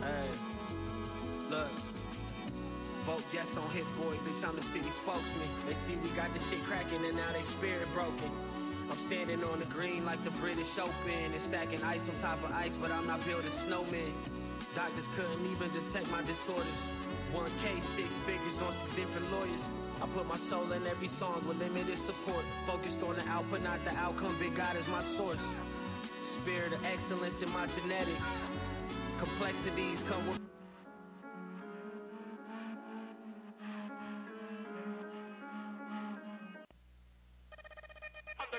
hey, 0.00 0.28
look. 1.48 1.68
Vote 3.04 3.24
yes 3.32 3.56
on 3.56 3.70
Hit 3.70 3.84
Boy, 3.96 4.16
bitch. 4.24 4.44
I'm 4.44 4.56
the 4.56 4.62
city 4.62 4.90
spokesman. 4.90 5.48
They 5.66 5.74
see 5.74 5.96
we 5.96 6.08
got 6.10 6.32
the 6.32 6.40
shit 6.40 6.62
cracking 6.64 7.04
and 7.04 7.16
now 7.16 7.32
they 7.32 7.42
spirit 7.42 7.86
broken. 7.94 8.30
I'm 8.92 8.98
standing 8.98 9.42
on 9.44 9.58
the 9.58 9.64
green 9.64 10.04
like 10.04 10.22
the 10.22 10.30
British 10.32 10.78
Open 10.78 11.32
and 11.32 11.40
stacking 11.40 11.82
ice 11.82 12.10
on 12.10 12.14
top 12.16 12.44
of 12.44 12.52
ice, 12.52 12.76
but 12.76 12.92
I'm 12.92 13.06
not 13.06 13.24
building 13.24 13.50
snowmen. 13.50 14.12
Doctors 14.74 15.08
couldn't 15.16 15.46
even 15.46 15.70
detect 15.72 16.10
my 16.10 16.20
disorders. 16.24 16.68
1K, 17.32 17.80
six 17.80 18.18
figures 18.18 18.60
on 18.60 18.70
six 18.74 18.92
different 18.92 19.32
lawyers. 19.32 19.70
I 20.02 20.06
put 20.08 20.28
my 20.28 20.36
soul 20.36 20.70
in 20.72 20.86
every 20.86 21.08
song 21.08 21.42
with 21.48 21.58
limited 21.58 21.96
support. 21.96 22.44
Focused 22.66 23.02
on 23.02 23.16
the 23.16 23.26
output, 23.30 23.62
not 23.62 23.82
the 23.82 23.96
outcome. 23.96 24.36
Big 24.38 24.54
God 24.54 24.76
is 24.76 24.86
my 24.88 25.00
source. 25.00 25.42
Spirit 26.22 26.74
of 26.74 26.84
excellence 26.84 27.40
in 27.40 27.50
my 27.50 27.66
genetics. 27.68 28.46
Complexities 29.16 30.04
come 30.06 30.28
with. 30.28 30.51
Me 38.50 38.58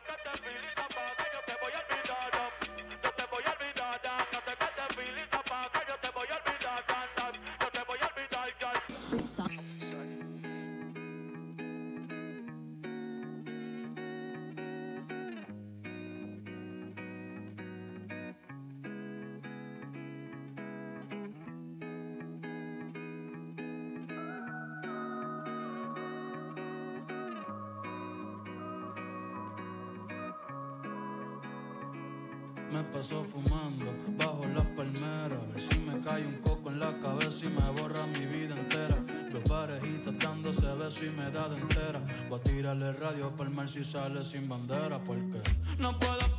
paso 33.04 33.26
fumando 33.26 33.94
bajo 34.18 34.46
las 34.46 34.66
palmeras. 34.78 35.40
A 35.42 35.52
ver 35.52 35.62
si 35.62 35.76
me 35.80 36.00
cae 36.00 36.26
un 36.26 36.36
coco 36.42 36.70
en 36.70 36.80
la 36.80 36.98
cabeza 37.00 37.46
y 37.46 37.50
me 37.50 37.82
borra 37.82 38.08
mi 38.08 38.26
vida 38.26 38.56
entera. 38.58 38.98
Veo 39.30 39.44
parejitas 39.44 40.18
dándose 40.20 40.66
besos 40.76 41.04
y 41.04 41.10
me 41.10 41.30
da 41.30 41.50
de 41.50 41.58
entera. 41.58 42.02
Voy 42.30 42.40
a 42.40 42.44
tirarle 42.44 42.94
radio 42.94 43.30
para 43.36 43.50
el 43.50 43.56
mar 43.56 43.68
si 43.68 43.84
sale 43.84 44.24
sin 44.24 44.48
bandera. 44.48 45.04
Porque 45.04 45.42
no 45.80 46.00
puedo 46.00 46.33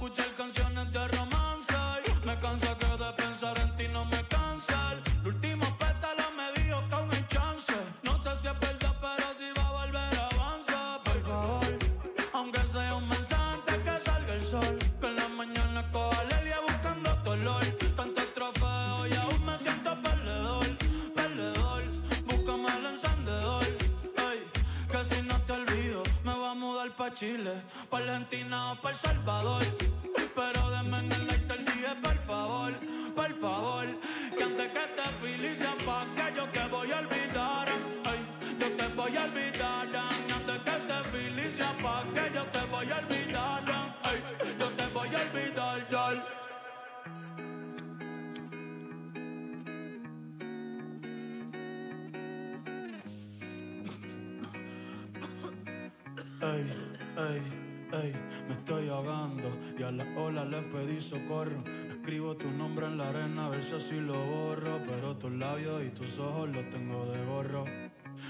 Escribo 61.88 62.36
tu 62.36 62.50
nombre 62.50 62.84
en 62.86 62.98
la 62.98 63.08
arena, 63.08 63.46
a 63.46 63.48
ver 63.48 63.62
si 63.62 63.74
así 63.74 63.98
lo 63.98 64.12
borro. 64.12 64.78
Pero 64.84 65.16
tus 65.16 65.32
labios 65.32 65.82
y 65.82 65.88
tus 65.88 66.18
ojos 66.18 66.50
los 66.50 66.68
tengo 66.68 67.06
de 67.06 67.24
gorro. 67.24 67.64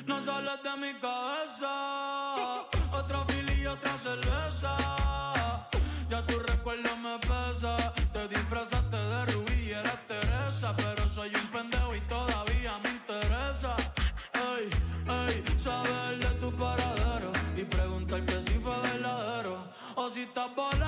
No 0.06 0.20
sales 0.20 0.62
de 0.62 0.76
mi 0.81 0.92
cabeza, 1.00 2.66
otra 2.92 3.18
fila 3.26 3.52
y 3.52 3.66
otra 3.66 3.92
cerveza. 3.98 4.76
Ya 6.08 6.24
tu 6.24 6.39
recuerdo 6.39 6.97
me 6.98 7.18
pesa, 7.18 7.92
te 8.12 8.28
disfrazaste 8.28 8.97
de 8.97 9.26
rubí 9.26 9.60
y 9.66 9.70
eras 9.73 10.00
Teresa. 10.06 10.73
Pero 10.76 11.08
soy 11.08 11.31
un 11.34 11.48
pendejo 11.48 11.97
y 11.97 12.00
todavía 12.02 12.78
me 12.84 12.90
interesa. 12.90 13.74
Ey, 14.34 14.70
ey, 15.08 15.44
saber 15.58 16.18
de 16.18 16.31
tu 16.39 16.52
paradero 16.55 17.32
y 17.56 17.64
preguntarte 17.64 18.40
si 18.44 18.56
fue 18.60 18.78
verdadero 18.82 19.66
o 19.97 20.08
si 20.08 20.20
estás 20.20 20.55
volando. 20.55 20.83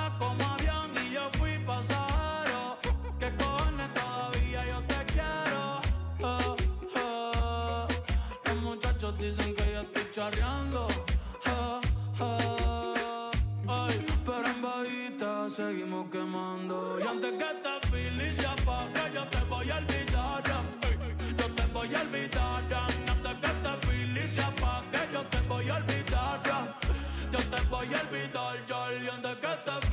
voy 27.76 27.94
a 27.94 28.00
olvidar, 28.00 28.56
Jolly, 28.68 29.04
y 29.04 29.08
antes 29.08 29.34
que 29.36 29.48
te 29.64 29.85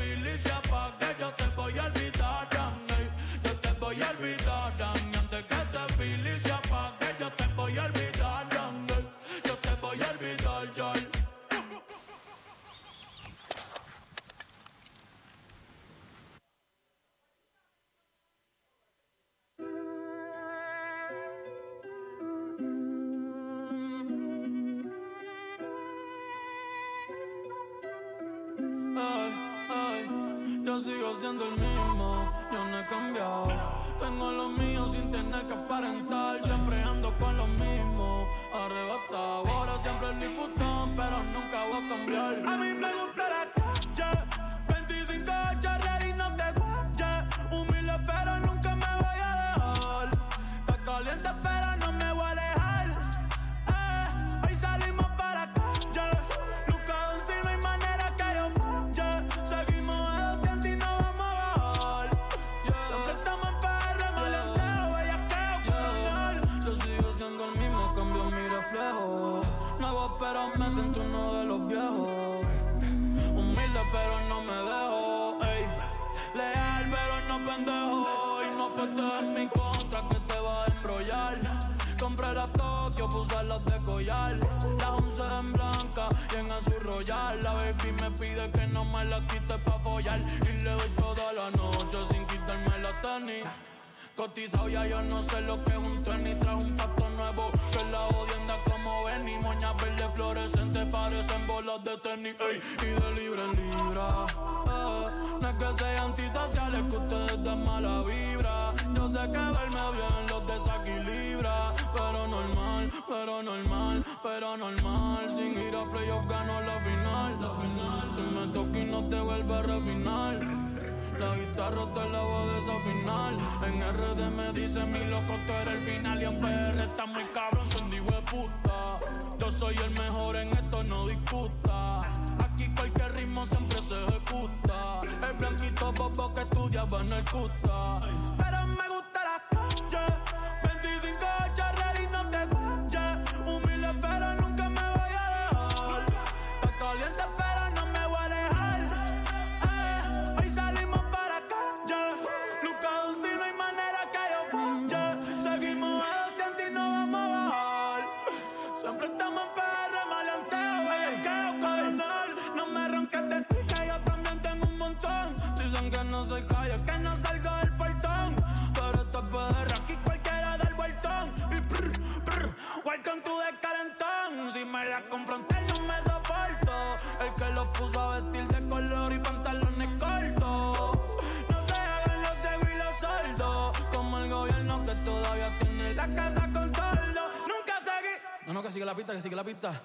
así 189.18 189.30
que 189.30 189.36
la 189.36 189.44
pista. 189.44 189.83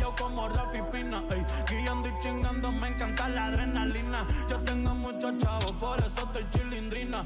Yo 0.00 0.14
como 0.16 0.48
Rafi 0.48 0.80
Pina. 0.90 1.22
Ey, 1.30 1.44
guiando 1.68 2.08
y 2.08 2.18
chingando, 2.20 2.72
me 2.72 2.88
encanta 2.88 3.28
la 3.28 3.46
adrenalina. 3.46 4.26
Yo 4.48 4.58
tengo 4.60 4.94
muchos 4.94 5.38
chavos, 5.38 5.72
por 5.72 5.98
eso 5.98 6.22
estoy 6.26 6.46
chilindrina. 6.50 7.24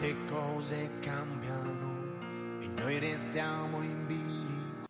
Quante 0.00 0.16
cose 0.30 0.90
cambiano 1.00 2.58
e 2.62 2.68
noi 2.68 2.98
restiamo 2.98 3.82
in 3.82 4.06
bilico. 4.06 4.88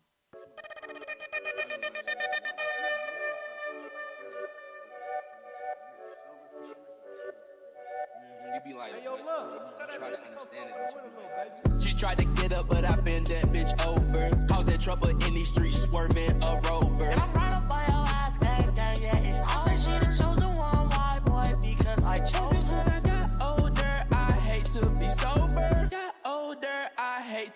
You 8.55 8.61
be 8.65 8.73
like, 8.79 8.93
Hey, 8.93 9.03
yo, 9.05 9.13
what? 9.13 9.25
look. 9.25 9.77
Tell 9.79 9.87
that 9.89 9.99
Try 9.99 10.11
to 10.11 10.17
to 10.17 10.23
understand 10.23 10.71
it. 10.71 10.75
with 10.95 11.05
a 11.05 11.09
little, 11.17 11.75
baby. 11.75 11.83
She 11.85 11.93
tried 11.99 12.19
to 12.19 12.25
get 12.41 12.53
up, 12.53 12.69
but 12.69 12.85
I 12.85 12.95
been 13.01 13.25
that 13.25 13.47
bitch 13.53 13.75
over. 13.87 14.31
Causing 14.47 14.79
trouble 14.79 15.09
in 15.09 15.35
these 15.35 15.49
streets, 15.49 15.83
swerving 15.83 16.41
a 16.43 16.61
rover. 16.69 16.80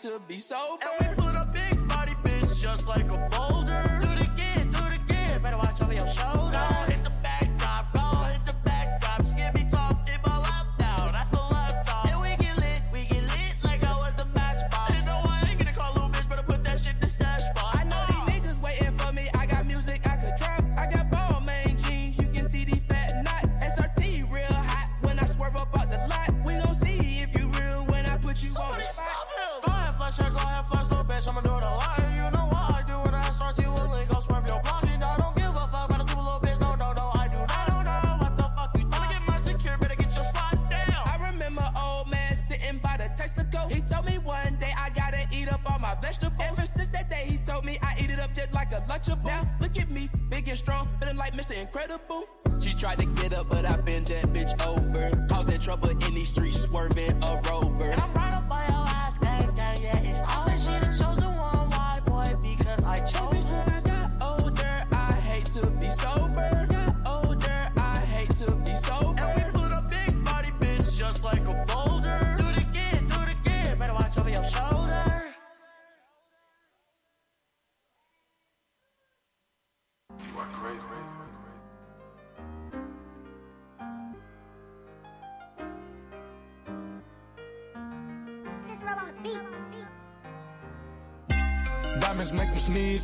To 0.04 0.20
be 0.28 0.38
sober. 0.38 0.84
And 1.00 1.16
we 1.16 1.24
put 1.24 1.34
a 1.34 1.46
big 1.50 1.88
body 1.88 2.12
bitch 2.22 2.60
just 2.60 2.86
like 2.86 3.10
a 3.10 3.28
boulder. 3.30 3.53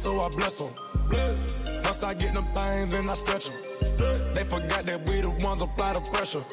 So 0.01 0.19
I 0.19 0.29
bless 0.31 0.59
them. 0.59 0.71
Once 1.85 2.03
I 2.03 2.15
get 2.15 2.33
them 2.33 2.47
things, 2.55 2.93
then 2.93 3.11
I 3.11 3.15
stretch 3.15 3.51
them. 3.51 3.59
They 4.35 4.45
forgot 4.45 4.83
that 4.89 5.07
we 5.07 5.21
the 5.21 5.29
ones 5.29 5.61
apply 5.61 5.93
the 5.93 6.01
pressure. 6.11 6.45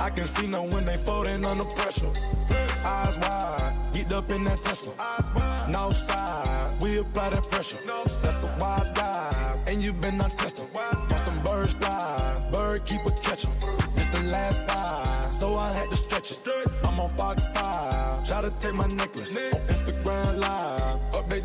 I 0.00 0.10
can 0.10 0.26
see 0.28 0.48
no 0.48 0.62
when 0.62 0.84
they 0.86 0.96
folding 0.98 1.44
under 1.44 1.64
pressure. 1.64 2.12
Eyes 2.86 3.18
wide, 3.18 3.74
get 3.92 4.12
up 4.12 4.30
in 4.30 4.44
that 4.44 4.58
Tesla. 4.58 4.94
No 5.68 5.90
side, 5.90 6.80
we 6.80 6.98
apply 6.98 7.30
that 7.30 7.50
pressure. 7.50 7.80
That's 8.22 8.44
a 8.44 8.56
wise 8.60 8.92
guy, 8.92 9.58
and 9.66 9.82
you 9.82 9.92
been 9.92 10.20
untested. 10.20 10.72
Watch 10.72 11.08
them 11.08 11.42
birds 11.44 11.74
fly, 11.74 12.48
bird 12.52 12.84
keep 12.84 13.04
a 13.04 13.10
catch 13.10 13.44
'em. 13.46 13.54
It's 13.96 14.06
the 14.16 14.22
last 14.30 14.62
five, 14.68 15.32
so 15.32 15.56
I 15.56 15.72
had 15.72 15.90
to 15.90 15.96
stretch 15.96 16.30
it. 16.30 16.38
I'm 16.84 17.00
on 17.00 17.10
Fox 17.16 17.44
5, 17.54 18.24
try 18.28 18.40
to 18.40 18.50
take 18.60 18.74
my 18.74 18.86
necklace. 18.86 19.36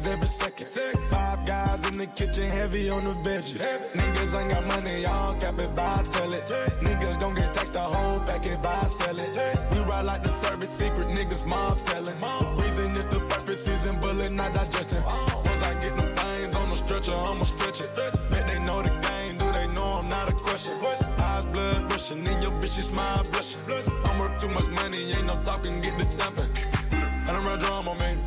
Updates 0.03 0.11
every 0.11 0.27
second. 0.27 0.99
Five 1.09 1.45
guys 1.45 1.88
in 1.88 1.98
the 1.98 2.07
kitchen, 2.07 2.49
heavy 2.49 2.90
on 2.90 3.03
the 3.03 3.14
veggies. 3.30 3.61
Niggas 3.93 4.40
ain't 4.40 4.51
got 4.51 4.65
money, 4.67 5.01
y'all 5.01 5.33
cap 5.35 5.59
it, 5.59 5.75
buy, 5.75 6.01
tell 6.11 6.33
it. 6.33 6.45
Niggas 6.82 7.19
gon' 7.19 7.35
get 7.35 7.53
taxed 7.53 7.73
the 7.73 7.80
whole 7.80 8.19
packet, 8.22 8.61
buy, 8.61 8.82
sell 8.82 9.17
it. 9.19 9.59
We 9.72 9.80
ride 9.80 10.06
like 10.06 10.23
the 10.23 10.30
service 10.30 10.69
secret, 10.69 11.07
niggas 11.09 11.45
mob 11.45 11.77
telling. 11.77 12.17
Reason 12.57 12.91
is 12.91 12.98
the 12.98 13.19
perfect 13.30 13.57
season, 13.57 13.99
bullet 13.99 14.32
not 14.32 14.53
digesting. 14.53 15.03
Once 15.03 15.61
I 15.61 15.73
get 15.80 15.95
them 15.95 16.15
things 16.15 16.56
on 16.56 16.69
the 16.69 16.75
stretcher, 16.75 17.15
I'ma 17.15 17.43
stretch 17.43 17.82
it. 17.82 17.95
Bet 17.95 18.48
they 18.48 18.59
know 18.59 18.82
the 18.82 18.90
game, 18.90 19.38
do 19.38 19.51
they 19.51 19.67
know 19.67 19.99
I'm 19.99 20.09
not 20.09 20.32
a 20.32 20.35
question? 20.35 20.75
Eyes 20.83 21.45
blood 21.53 21.91
rushing, 21.91 22.27
and 22.27 22.43
your 22.43 22.51
bitch 22.51 22.77
is 22.77 22.88
smile 22.88 23.23
blushing. 23.32 23.61
I'm 24.06 24.19
worth 24.19 24.41
too 24.41 24.49
much 24.49 24.67
money, 24.69 25.11
ain't 25.14 25.25
no 25.25 25.41
talking, 25.43 25.82
get 25.82 25.98
the 25.98 26.06
dumping. 26.17 26.49
I 26.91 27.32
don't 27.32 27.45
run 27.45 27.59
drum 27.59 27.88
on 27.88 28.22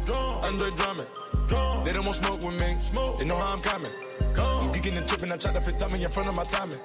They 0.47 1.93
don't 1.93 2.05
want 2.05 2.17
smoke 2.17 2.43
with 2.43 2.61
me, 2.61 2.77
they 3.19 3.25
know 3.25 3.37
how 3.37 3.53
I'm 3.53 3.59
coming. 3.59 3.91
I'm 4.21 4.73
geeking 4.73 4.97
and 4.97 5.09
tripping, 5.09 5.33
I 5.33 5.37
try 5.37 5.53
to 5.53 5.61
fit 5.61 5.79
time 5.79 5.95
in 5.95 6.09
front 6.11 6.29
of 6.29 6.37
my 6.37 6.45
timing. 6.45 6.79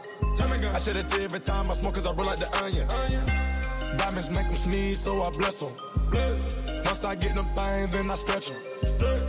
I 0.65 0.79
shed 0.79 0.97
a 0.97 1.03
tear 1.03 1.25
every 1.25 1.39
time 1.41 1.69
I 1.69 1.73
smoke 1.75 1.93
cause 1.93 2.07
I 2.07 2.11
roll 2.11 2.25
like 2.25 2.39
the 2.39 2.49
onion. 2.57 2.87
Diamonds 3.97 4.29
make 4.31 4.47
them 4.47 4.55
sneeze, 4.55 4.99
so 4.99 5.21
I 5.21 5.29
bless 5.37 5.59
them. 5.59 5.71
Once 6.85 7.03
I 7.03 7.15
get 7.15 7.35
them 7.35 7.47
things, 7.55 7.91
then 7.91 8.09
I 8.09 8.15
stretch 8.15 8.49
them. 8.49 8.61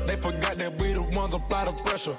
They 0.06 0.16
forgot 0.16 0.54
that 0.54 0.80
we 0.80 0.94
the 0.94 1.02
ones 1.02 1.34
apply 1.34 1.66
the 1.66 1.82
pressure. 1.84 2.16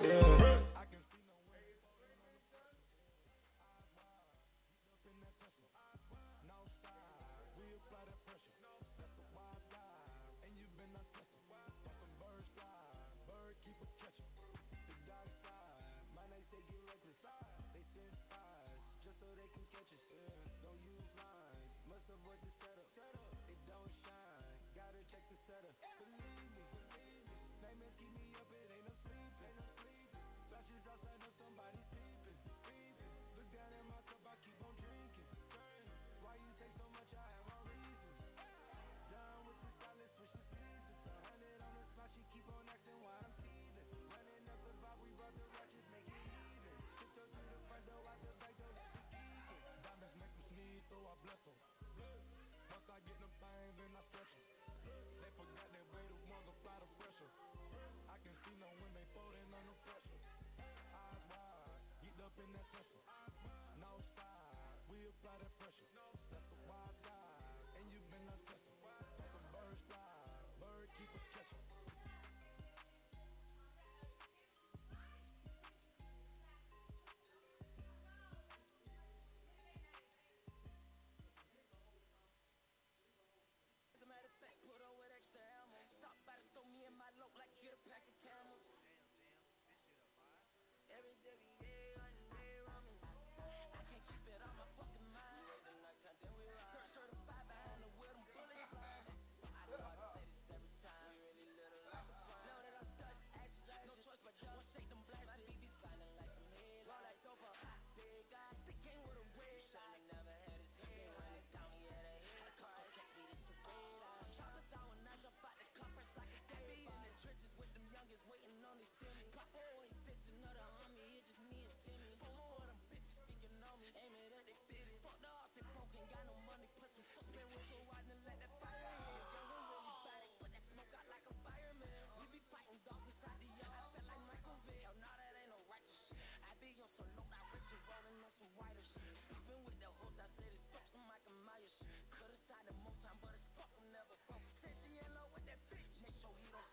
on 136.83 136.91
so 136.91 137.07
low, 137.15 137.23
that 137.31 137.39
reach 137.55 137.71
it 137.71 137.79
rolling 137.87 138.19
on 138.19 138.27
some 138.35 138.51
whiter 138.59 138.83
shit. 138.83 139.15
Even 139.31 139.55
with 139.63 139.79
the 139.79 139.87
whole 139.95 140.11
time, 140.19 140.27
slid 140.35 140.51
his 140.51 140.59
throat, 140.67 140.83
some 140.83 140.99
Michael 141.07 141.31
Myers 141.47 141.71
shit. 141.79 141.95
Could've 142.11 142.35
signed 142.35 142.67
him 142.67 142.75
more 142.83 142.91
time, 142.99 143.15
but 143.23 143.31
it's 143.31 143.47
fuck, 143.55 143.71
I'm 143.79 143.87
never 143.95 144.19
broke. 144.27 144.43
Since 144.51 144.83
he 144.83 144.99
with 145.31 145.47
that 145.47 145.63
bitch, 145.71 146.03
make 146.03 146.11
sure 146.19 146.35
he 146.43 146.51
don't 146.51 146.72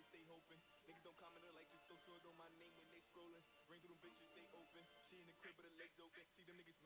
they 0.00 0.08
stay 0.16 0.24
hoping. 0.32 0.56
Niggas 0.88 1.04
don't 1.04 1.20
comment 1.20 1.44
on 1.44 1.52
like 1.52 1.68
just 1.68 1.84
throw 1.84 2.00
swords 2.08 2.24
on 2.24 2.32
my 2.40 2.48
name 2.56 2.72
when 2.80 2.88
they 2.88 3.04
scrolling. 3.04 3.44
Ring 3.68 3.84
through 3.84 3.92
them 3.92 4.00
bitches, 4.00 4.32
they 4.32 4.48
open. 4.56 4.80
She 5.04 5.20
in 5.20 5.28
the 5.28 5.36
crib 5.44 5.52
with 5.60 5.68
her 5.68 5.76
legs 5.76 6.00
open. 6.00 6.24
See 6.40 6.44
them 6.48 6.56
niggas 6.56 6.79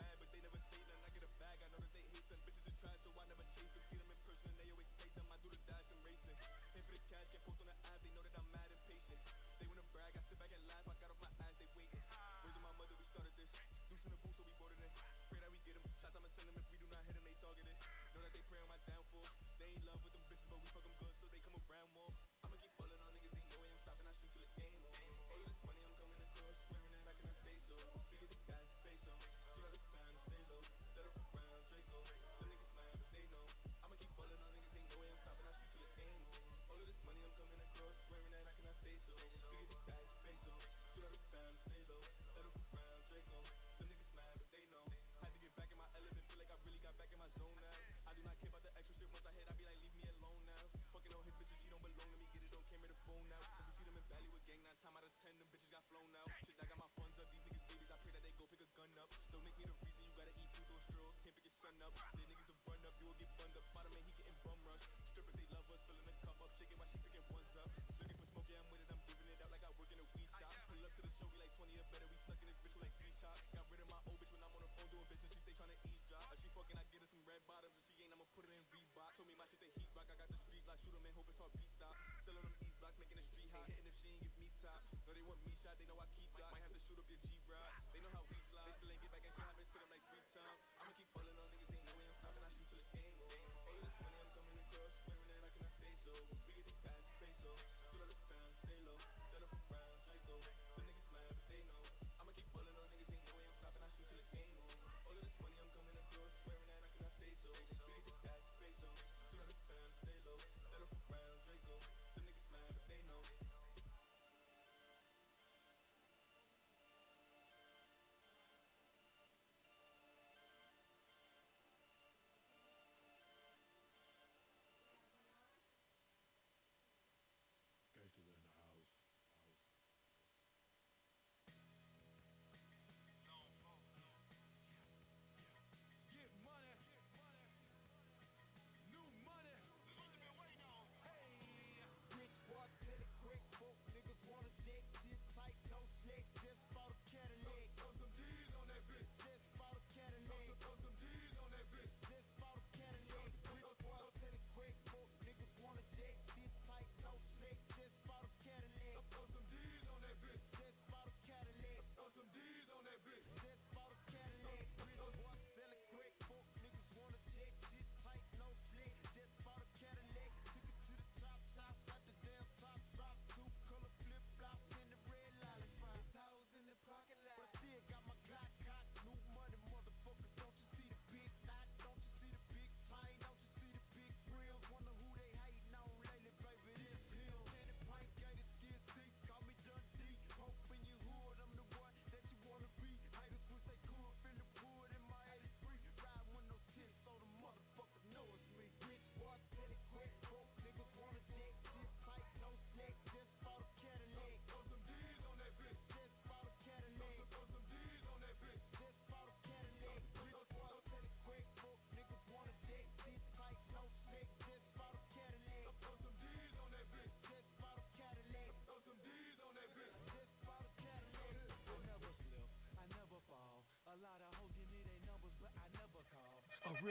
hope 81.14 81.30
it's 81.30 81.38
hard 81.38 81.52
beats 81.54 81.70
stop. 81.78 81.94
Still 82.22 82.34
on 82.38 82.44
them 82.44 82.58
east 82.66 82.74
blocks, 82.82 82.98
making 82.98 83.18
the 83.22 83.26
street 83.30 83.46
hot. 83.54 83.70
Hitting 83.70 83.86
if 83.86 83.94
she 84.02 84.10
ain't 84.10 84.22
give 84.26 84.34
me 84.34 84.50
top. 84.58 84.82
know 85.06 85.14
they 85.14 85.22
want 85.22 85.38
me 85.46 85.54
shot, 85.62 85.78
they 85.78 85.86
know 85.86 85.98
I 86.02 86.06
keep. 86.18 86.23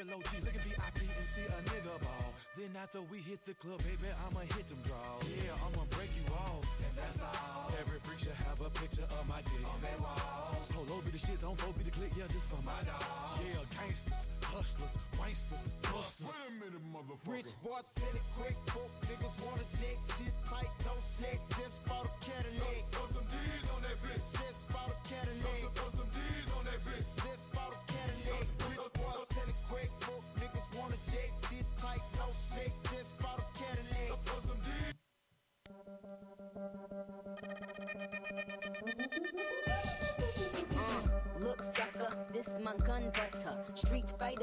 Real 0.04 0.20
OG, 0.20 0.32
look 0.44 0.56
at 0.56 0.64
VIP 0.64 1.00
and 1.08 1.28
see 1.32 1.46
a 1.48 1.60
nigga 1.72 1.96
ball. 2.04 2.34
Then 2.58 2.72
after 2.76 3.02
we 3.08 3.20
hit 3.20 3.40
the 3.46 3.54
club, 3.56 3.80
baby, 3.84 4.12
I'ma 4.28 4.42
hit 4.56 4.68
them 4.68 4.82
draws. 4.84 5.24
Yeah, 5.32 5.56
I'ma 5.64 5.84
break 5.96 6.12
you 6.16 6.26
off. 6.34 6.66
And 6.84 6.96
that's 6.98 7.20
all. 7.24 7.72
Every 7.80 8.00
freak 8.04 8.20
should 8.20 8.38
have 8.46 8.60
a 8.60 8.70
picture 8.70 9.08
of 9.08 9.24
my 9.28 9.40
dick. 9.48 9.64
On 9.64 9.80
their 9.82 10.00
walls. 10.04 10.68
Polo 10.72 11.02
be 11.02 11.12
the 11.12 11.22
shits, 11.22 11.44
on 11.48 11.56
four 11.56 11.74
be 11.74 11.84
the 11.88 11.96
click, 11.96 12.12
yeah, 12.18 12.28
just 12.30 12.50
for 12.52 12.62
my 12.64 12.78
dog. 12.84 13.04
Yeah, 13.42 13.64
gangsters, 13.80 14.28
hustlers, 14.44 14.96
wanksters, 15.18 15.64
busters. 15.88 16.28
Wait 16.28 16.48
a 16.48 16.54
minute, 16.60 16.84
motherfucker. 16.92 17.32
Rich 17.32 17.52
boy, 17.64 17.80
sell 17.82 18.14
it 18.14 18.28
quick, 18.36 18.58
broke 18.70 18.94
niggas 19.08 19.36
wanna 19.40 19.66
jet, 19.80 19.98
shit 20.20 20.36
tight, 20.46 20.72
no 20.86 20.94
slack. 21.16 21.40
Just 21.58 21.80
bought 21.88 22.08
a 22.08 22.14
Cadillac. 22.22 22.84
Throw 22.92 23.08
some 23.14 23.28
D's 23.32 23.68
on 23.72 23.82
that 23.88 23.98
bitch. 24.04 24.26
Just 24.36 24.62
bought 24.70 24.92
a 24.92 24.98
Cadillac. 25.08 25.73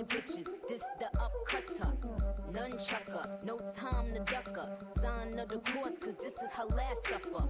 Fighter 0.00 0.22
bitches, 0.22 0.46
this 0.68 0.82
the 0.98 1.06
upcutter. 1.18 1.92
Nunchucker, 2.50 3.44
no 3.44 3.58
time 3.76 4.12
to 4.14 4.20
duck 4.20 4.44
ducker. 4.46 4.68
Sign 5.00 5.38
of 5.38 5.48
the 5.48 5.58
course, 5.58 5.92
cause 6.00 6.14
this 6.16 6.32
is 6.32 6.52
her 6.54 6.64
last 6.64 7.06
supper. 7.06 7.46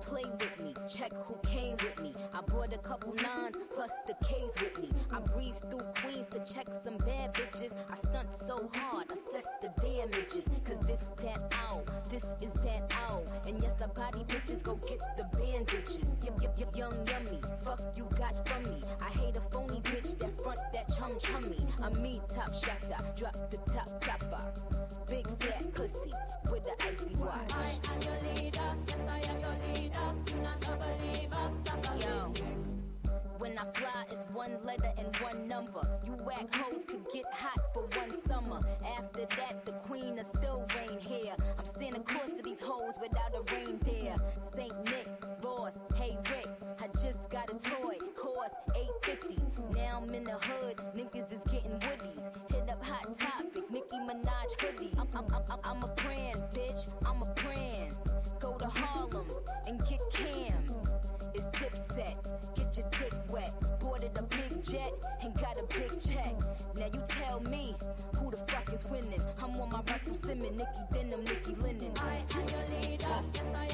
Play 0.00 0.24
with 0.24 0.60
me, 0.62 0.74
check 0.88 1.12
who 1.26 1.34
came 1.48 1.76
with 1.82 2.00
me. 2.00 2.14
I 2.34 2.40
brought 2.42 2.72
a 2.72 2.78
couple 2.78 3.14
nines 3.14 3.56
plus 3.74 3.90
the 4.06 4.14
K's 4.26 4.52
with 4.60 4.78
me. 4.78 4.90
I 5.10 5.20
breeze 5.20 5.60
through 5.70 5.86
Queens 5.96 6.26
to 6.32 6.38
check 6.40 6.66
some 6.84 6.98
bad 6.98 7.34
bitches. 7.34 7.72
I 7.90 7.96
stunt 7.96 8.28
so 8.46 8.70
hard, 8.74 9.06
assess 9.10 9.46
the 9.62 9.68
damages. 9.80 10.44
Cause 10.64 10.86
this 10.86 11.10
that 11.22 11.54
ow, 11.68 11.82
this 12.10 12.30
is 12.40 12.52
that 12.64 12.92
ow. 13.08 13.24
And 13.46 13.62
yes, 13.62 13.74
I 13.82 13.86
body 13.86 14.24
bitches, 14.24 14.62
go 14.62 14.74
get 14.74 15.00
the 15.16 15.26
bandages. 15.38 16.14
Yep, 16.24 16.40
yep, 16.42 16.58
yep, 16.58 16.76
young 16.76 17.06
yummy. 17.06 17.40
Fuck 17.60 17.80
you 17.96 18.08
got 18.18 18.46
from 18.48 18.62
me. 18.64 18.75
Front 20.46 20.72
that 20.72 20.88
chum 20.96 21.10
chummy. 21.18 21.58
I'm 21.82 22.00
me 22.00 22.20
top 22.32 22.54
shatter, 22.54 23.02
drop 23.16 23.34
the 23.50 23.58
top 23.72 24.00
topper. 24.00 24.52
Big 25.08 25.26
fat 25.42 25.74
pussy 25.74 26.12
with 26.52 26.62
the 26.62 26.74
icy 26.84 27.14
watch. 27.16 27.52
I 27.52 27.92
am 27.92 28.00
your 28.02 28.34
leader, 28.34 28.60
yes 28.86 28.96
I 29.08 29.18
am 29.30 29.40
your 29.40 29.56
leader. 29.74 30.08
You 30.30 30.42
not 30.42 30.68
a 30.68 30.76
believer, 30.82 31.46
a 31.72 32.06
Yo. 32.06 32.32
When 33.38 33.58
I 33.58 33.64
fly, 33.74 34.04
it's 34.10 34.24
one 34.32 34.56
letter 34.64 34.92
and 34.96 35.14
one 35.16 35.48
number. 35.48 35.86
You 36.06 36.12
whack 36.24 36.52
hoes 36.54 36.84
could 36.86 37.04
get 37.12 37.24
hot 37.32 37.60
for 37.74 37.82
one 37.98 38.14
summer. 38.28 38.60
After 38.98 39.26
that, 39.36 39.64
the 39.64 39.72
queen 39.72 40.14
will 40.14 40.24
still 40.38 40.66
reign 40.76 40.98
here. 40.98 41.34
I'm 41.58 41.66
Santa 41.78 42.00
Claus 42.00 42.30
to 42.36 42.42
these 42.42 42.60
hoes 42.60 42.94
without 43.00 43.34
a 43.34 43.42
reindeer. 43.52 44.16
Saint 44.54 44.84
Nick, 44.84 45.08
Ross, 45.42 45.74
hey 45.96 46.16
Rick, 46.30 46.48
I 46.80 46.86
just 47.02 47.25
got 48.36 48.46
a 48.46 48.48
toy, 48.48 48.48
cost 48.48 48.54
850. 48.76 49.36
Now 49.74 50.02
I'm 50.02 50.14
in 50.14 50.24
the 50.24 50.32
hood, 50.32 50.76
niggas 50.94 51.32
is 51.32 51.40
getting 51.50 51.78
woodies. 51.80 52.30
Hit 52.50 52.70
up 52.70 52.84
Hot 52.84 53.18
Topic, 53.18 53.70
Nicki 53.70 53.96
Minaj 53.96 54.56
hoodies. 54.58 54.98
I'm, 54.98 55.24
I'm, 55.34 55.42
I'm, 55.50 55.58
I'm 55.64 55.82
a 55.82 55.94
brand, 55.94 56.42
bitch, 56.52 56.94
I'm 57.06 57.22
a 57.22 57.32
brand. 57.34 57.98
Go 58.40 58.56
to 58.58 58.66
Harlem 58.66 59.26
and 59.66 59.80
get 59.88 60.00
Cam. 60.12 60.64
It's 61.34 61.46
Dipset, 61.46 62.54
get 62.54 62.76
your 62.76 62.88
dick 62.90 63.14
wet. 63.30 63.54
Boarded 63.80 64.16
a 64.18 64.22
big 64.24 64.64
jet 64.64 64.92
and 65.22 65.34
got 65.34 65.58
a 65.58 65.64
big 65.78 66.00
check. 66.00 66.34
Now 66.76 66.86
you 66.92 67.02
tell 67.08 67.40
me 67.40 67.74
who 68.16 68.30
the 68.30 68.38
fuck 68.48 68.72
is 68.72 68.82
winning. 68.90 69.20
I'm 69.42 69.50
on 69.60 69.70
my 69.70 69.80
Russell 69.90 70.16
Simmons, 70.24 70.50
Nicki 70.50 70.82
Denim, 70.92 71.24
Nicki 71.24 71.54
Linen. 71.54 71.92
I 72.00 72.22
am 72.34 72.46
your 72.48 72.80
leader, 72.80 73.06
yes 73.08 73.42
I 73.54 73.65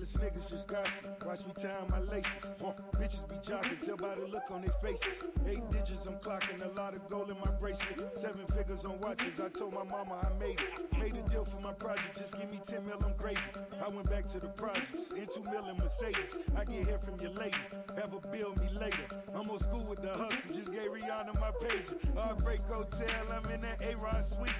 Jealous 0.00 0.16
niggas 0.16 0.50
just 0.50 0.68
gossip. 0.68 1.26
Watch 1.26 1.44
me 1.44 1.52
tie 1.60 1.84
my 1.90 2.00
laces. 2.00 2.46
Uh, 2.64 2.72
bitches 2.96 3.28
be 3.28 3.36
jogging, 3.46 3.76
tell 3.84 3.98
by 3.98 4.14
the 4.14 4.26
look 4.28 4.44
on 4.50 4.62
their 4.62 4.72
faces. 4.82 5.22
Eight 5.46 5.60
digits, 5.70 6.06
I'm 6.06 6.14
clocking 6.14 6.64
a 6.64 6.68
lot 6.74 6.94
of 6.94 7.06
gold 7.06 7.28
in 7.28 7.36
my 7.38 7.50
bracelet. 7.60 8.00
Seven 8.16 8.46
figures 8.46 8.86
on 8.86 8.98
watches. 9.00 9.40
I 9.40 9.50
told 9.50 9.74
my 9.74 9.84
mama 9.84 10.14
I 10.24 10.38
made 10.38 10.58
it. 10.58 10.98
Made 10.98 11.16
a 11.16 11.28
deal 11.28 11.44
for 11.44 11.60
my 11.60 11.72
project, 11.74 12.16
just 12.16 12.34
give 12.38 12.50
me 12.50 12.60
10 12.66 12.86
mil, 12.86 12.98
I'm 13.04 13.14
gravy. 13.18 13.40
I 13.84 13.88
went 13.88 14.08
back 14.08 14.26
to 14.28 14.40
the 14.40 14.48
projects, 14.48 15.12
in 15.12 15.26
two 15.26 15.44
mil 15.44 15.68
in 15.68 15.76
Mercedes. 15.76 16.38
I 16.56 16.64
get 16.64 16.86
here 16.86 16.98
from 16.98 17.20
your 17.20 17.32
lady, 17.32 17.56
have 17.96 18.14
a 18.14 18.26
bill 18.28 18.54
me 18.56 18.68
later. 18.78 19.04
I'm 19.34 19.50
old 19.50 19.60
school 19.60 19.84
with 19.84 20.02
the 20.02 20.10
hustle, 20.10 20.52
just 20.52 20.72
gave 20.72 20.90
Rihanna 20.90 21.38
my 21.40 21.50
pager. 21.60 21.96
Heartbreak 22.16 22.60
Hotel, 22.60 23.08
I'm 23.32 23.50
in 23.50 23.60
that 23.60 23.82
A-Rod 23.82 24.24
suite. 24.24 24.54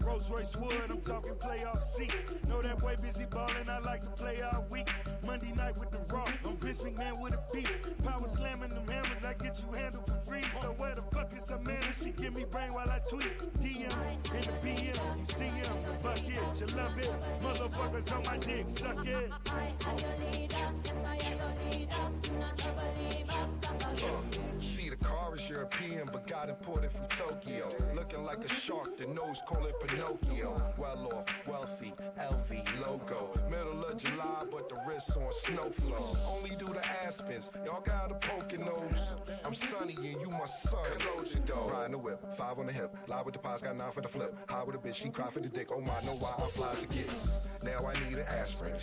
Rolls 0.00 0.30
Royce 0.30 0.56
Wood, 0.56 0.90
I'm 0.90 1.00
talking 1.00 1.34
playoff 1.34 1.78
seat. 1.78 2.14
Know 2.48 2.62
that 2.62 2.78
boy 2.78 2.96
busy 3.02 3.26
ballin', 3.26 3.68
I 3.68 3.78
like 3.80 4.00
to 4.02 4.10
play 4.10 4.34
week. 4.70 4.73
Monday 5.26 5.52
night 5.52 5.78
with 5.78 5.90
the 5.90 6.02
Raw, 6.12 6.24
I'm 6.44 6.56
Vince 6.56 6.82
McMahon 6.82 7.22
with 7.22 7.34
a 7.34 7.42
beat. 7.52 7.98
Power 8.04 8.26
slamming 8.26 8.70
them 8.70 8.86
hammers, 8.88 9.24
I 9.24 9.34
get 9.34 9.62
you 9.62 9.72
handled 9.72 10.06
for 10.06 10.18
free. 10.26 10.42
So 10.60 10.74
where 10.78 10.94
the 10.94 11.02
fuck 11.12 11.32
is 11.32 11.48
her 11.48 11.58
man? 11.60 11.82
She 11.94 12.10
give 12.10 12.34
me 12.34 12.44
brain 12.50 12.72
while 12.72 12.90
I 12.90 12.98
tweet. 13.08 13.38
DM 13.38 13.94
in 14.34 14.40
the 14.40 14.52
BM, 14.62 15.18
you 15.18 15.26
see 15.26 15.44
him, 15.44 15.62
the 15.86 15.98
bucket, 16.02 16.26
you 16.60 16.66
love 16.76 16.98
it. 16.98 17.12
Motherfuckers 17.42 18.12
on 18.16 18.22
my 18.24 18.36
dick, 18.38 18.68
suck 18.68 19.06
it. 19.06 19.30
See, 23.94 24.02
the 24.30 24.73
car 25.04 25.34
is 25.34 25.48
European, 25.48 26.08
but 26.12 26.26
got 26.26 26.48
imported 26.48 26.90
from 26.90 27.06
Tokyo. 27.08 27.68
Looking 27.94 28.24
like 28.24 28.44
a 28.44 28.48
shark, 28.48 28.96
the 28.96 29.06
nose 29.06 29.42
call 29.46 29.64
it 29.66 29.74
Pinocchio. 29.86 30.60
Well 30.78 31.12
off, 31.12 31.26
wealthy, 31.46 31.92
LV 32.18 32.80
logo. 32.80 33.30
Middle 33.50 33.84
of 33.84 33.96
July, 33.96 34.44
but 34.50 34.68
the 34.68 34.76
wrists 34.86 35.16
on 35.16 35.30
snow 35.32 35.70
flow. 35.70 36.16
Only 36.26 36.56
do 36.56 36.66
the 36.66 36.82
Aspens, 37.04 37.50
y'all 37.64 37.82
got 37.82 38.10
a 38.10 38.14
poking 38.14 38.64
nose. 38.64 39.14
I'm 39.44 39.54
sunny 39.54 39.94
and 39.96 40.20
you 40.20 40.30
my 40.30 40.46
son. 40.46 40.84
Close 40.98 41.36
your. 41.46 41.70
Riding 41.70 41.92
the 41.92 41.98
whip, 41.98 42.20
five 42.34 42.58
on 42.58 42.66
the 42.66 42.72
hip. 42.72 42.94
Live 43.06 43.26
with 43.26 43.34
the 43.34 43.40
pies, 43.40 43.62
got 43.62 43.76
nine 43.76 43.90
for 43.90 44.00
the 44.00 44.08
flip. 44.08 44.34
High 44.48 44.64
with 44.64 44.76
a 44.76 44.78
bitch, 44.78 44.94
she 44.94 45.10
cry 45.10 45.28
for 45.28 45.40
the 45.40 45.48
dick. 45.48 45.68
Oh 45.70 45.80
my, 45.80 46.00
know 46.06 46.16
why 46.18 46.32
I 46.38 46.46
fly 46.48 46.74
to 46.74 46.86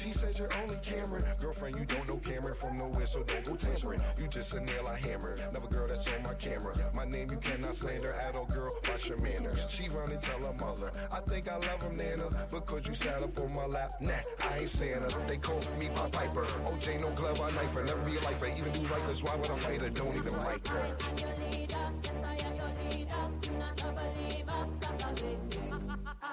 She 0.02 0.12
said 0.12 0.36
you're 0.40 0.50
only 0.64 0.78
Cameron. 0.78 1.24
Girlfriend, 1.40 1.76
you 1.76 1.86
don't 1.86 2.08
know 2.08 2.18
Cameron 2.18 2.56
from 2.56 2.76
nowhere, 2.76 3.06
so 3.06 3.22
don't 3.22 3.44
go 3.44 3.56
tampering. 3.56 4.02
You 4.18 4.28
just 4.30 4.52
a 4.56 4.60
nail 4.60 4.88
I 4.88 4.98
hammer. 4.98 5.38
Never 5.54 5.68
girl 5.68 5.88
that's 5.88 6.12
on 6.12 6.24
my 6.24 6.34
camera. 6.34 6.76
My 6.96 7.06
name 7.06 7.30
you 7.30 7.38
cannot 7.38 7.76
slander 7.76 8.12
at 8.14 8.34
girl. 8.50 8.74
Watch 8.90 9.10
your 9.10 9.22
manners. 9.22 9.70
She 9.70 9.90
run 9.90 10.10
and 10.12 10.20
tell 10.20 10.40
her 10.40 10.54
mother. 10.54 10.92
I 11.12 11.20
think 11.30 11.52
I 11.52 11.58
love 11.58 11.84
him, 11.84 11.98
Nana. 11.98 12.32
Because 12.50 12.88
you 12.88 12.96
sat 12.96 13.22
up 13.22 13.38
on 13.38 13.54
my 13.54 13.68
lap. 13.68 13.92
Nah, 14.02 14.14
I 14.50 14.58
ain't 14.62 14.70
Santa. 14.70 15.16
They 15.28 15.38
call 15.38 15.60
me 15.78 15.90
my 15.90 16.10
piper. 16.10 16.46
OJ, 16.66 17.00
no 17.00 17.12
glove, 17.12 17.40
I 17.40 17.52
knife 17.52 17.76
her. 17.76 17.84
Never 17.84 18.04
be 18.04 18.18
a 18.18 18.22
lifer. 18.22 18.48
Even 18.58 18.72
do 18.72 18.82
right, 18.82 19.04
cause 19.04 19.24
why 19.24 19.36
would 19.36 19.52
I 19.52 19.56
fight 19.60 19.82
her? 19.82 19.90
Don't 19.92 20.16
even 20.16 20.34
like 20.38 20.68
her. 20.68 22.21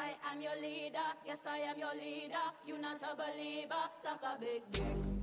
I 0.08 0.32
am 0.32 0.40
your 0.40 0.56
leader, 0.62 1.08
yes 1.26 1.40
I 1.46 1.58
am 1.58 1.78
your 1.78 1.92
leader. 1.94 2.46
You 2.64 2.78
not 2.78 3.02
a 3.02 3.14
believer, 3.14 3.74
suck 4.02 4.22
a 4.22 4.40
big 4.40 4.62
dick. 4.72 5.18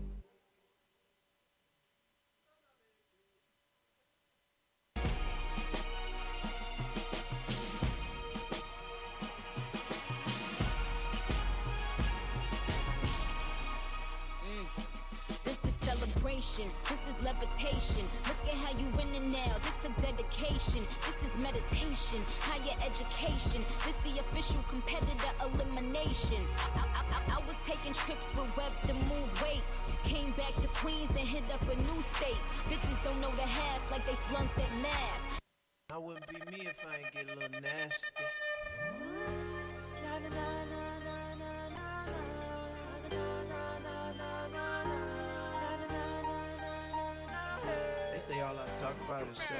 Celebration, 16.46 16.72
this 16.90 17.00
is 17.10 17.24
levitation. 17.24 18.06
Look 18.28 18.38
at 18.48 18.56
how 18.56 18.78
you 18.78 18.88
winning 18.96 19.32
now. 19.32 19.56
This 19.64 19.76
took 19.82 19.96
dedication. 19.98 20.84
This 21.06 21.16
is 21.26 21.42
meditation, 21.42 22.22
higher 22.40 22.76
education. 22.86 23.64
This 23.86 23.96
the 24.04 24.20
official 24.20 24.64
competitor 24.68 25.32
elimination. 25.42 26.42
I, 26.76 26.86
I, 26.94 27.04
I, 27.12 27.38
I 27.38 27.40
was 27.46 27.56
taking 27.66 27.94
trips 27.94 28.28
with 28.36 28.58
Web 28.58 28.72
to 28.88 28.94
move 28.94 29.42
weight. 29.42 29.64
Came 30.04 30.32
back 30.32 30.54
to 30.62 30.68
Queens, 30.68 31.10
then 31.10 31.26
hit 31.26 31.52
up 31.52 31.62
a 31.64 31.76
new 31.76 32.02
state. 32.16 32.40
Bitches 32.70 33.02
don't 33.04 33.20
know 33.20 33.32
the 33.32 33.44
half 33.44 33.92
like 33.92 34.06
they 34.06 34.16
flunked 34.30 34.58
at 34.58 34.72
math. 34.82 35.40
I 35.92 35.98
wouldn't 35.98 36.28
be 36.28 36.40
me 36.52 36.68
if 36.68 36.80
I 36.86 36.98
ain't 36.98 37.14
get 37.14 37.36
a 37.36 37.40
little 37.40 37.62
nasty. 37.62 38.06
Say 48.28 48.42
all 48.42 48.58
I 48.58 48.66
talk 48.82 48.96
about 49.08 49.22
is 49.32 49.38
sex. 49.38 49.54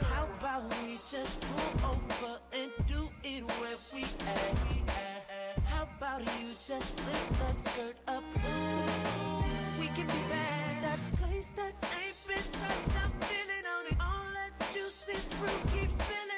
How 0.00 0.26
about 0.40 0.64
we 0.82 0.98
just 1.08 1.38
pull 1.40 1.90
over 1.90 2.40
and 2.52 2.72
do 2.88 3.08
it 3.22 3.44
where 3.60 3.76
we 3.94 4.02
at? 4.26 5.62
How 5.66 5.86
about 5.96 6.20
you 6.40 6.48
just 6.48 6.70
lift 7.06 7.30
that 7.38 7.60
skirt 7.60 7.94
up? 8.08 8.24
Ooh, 8.24 9.78
we 9.78 9.86
can 9.94 10.06
be 10.06 10.22
bad. 10.28 10.82
That 10.82 10.98
place 11.22 11.46
that 11.54 11.74
ain't 11.94 12.18
been 12.26 12.46
touched, 12.58 12.90
I'm 13.04 13.12
feeling 13.20 13.66
on 13.70 13.86
it. 13.86 13.96
All 14.00 14.30
that 14.34 14.52
juicy 14.74 15.18
fruit 15.38 15.62
keeps 15.72 15.94
spilling 15.94 16.35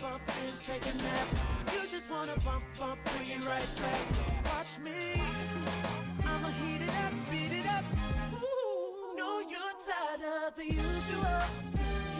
bump 0.00 0.22
and 0.42 0.54
take 0.66 0.86
a 0.92 0.96
nap. 0.96 1.28
You 1.72 1.82
just 1.90 2.10
wanna 2.10 2.36
bump, 2.44 2.64
bump, 2.78 2.98
bring 3.04 3.28
it 3.36 3.42
right 3.46 3.70
back. 3.82 4.04
Watch 4.50 4.78
me. 4.86 5.20
I'ma 6.24 6.48
heat 6.60 6.82
it 6.88 6.94
up, 7.04 7.12
beat 7.30 7.52
it 7.60 7.66
up. 7.66 7.84
Know 9.16 9.40
you're 9.52 9.76
tired 9.84 10.24
of 10.36 10.56
the 10.56 10.64
usual, 10.64 11.40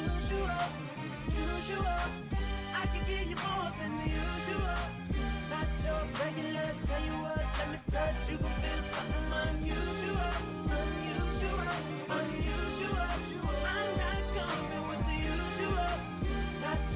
usual, 0.05 0.63
usual. 1.49 2.01
I 2.81 2.85
can 2.93 3.03
give 3.09 3.27
you 3.33 3.39
more 3.49 3.73
than 3.81 3.93
the 4.01 4.09
usual. 4.29 4.79
Not 5.53 5.69
your 5.85 6.03
regular, 6.21 6.69
tell 6.87 7.03
you 7.09 7.17
what, 7.25 7.45
let 7.59 7.69
me 7.73 7.79
touch. 7.91 8.21
You 8.31 8.37
gon' 8.45 8.57
feel 8.63 8.83
something 8.93 9.29
unusual, 9.45 10.33
unusual, 10.81 11.73
unusual. 12.19 12.80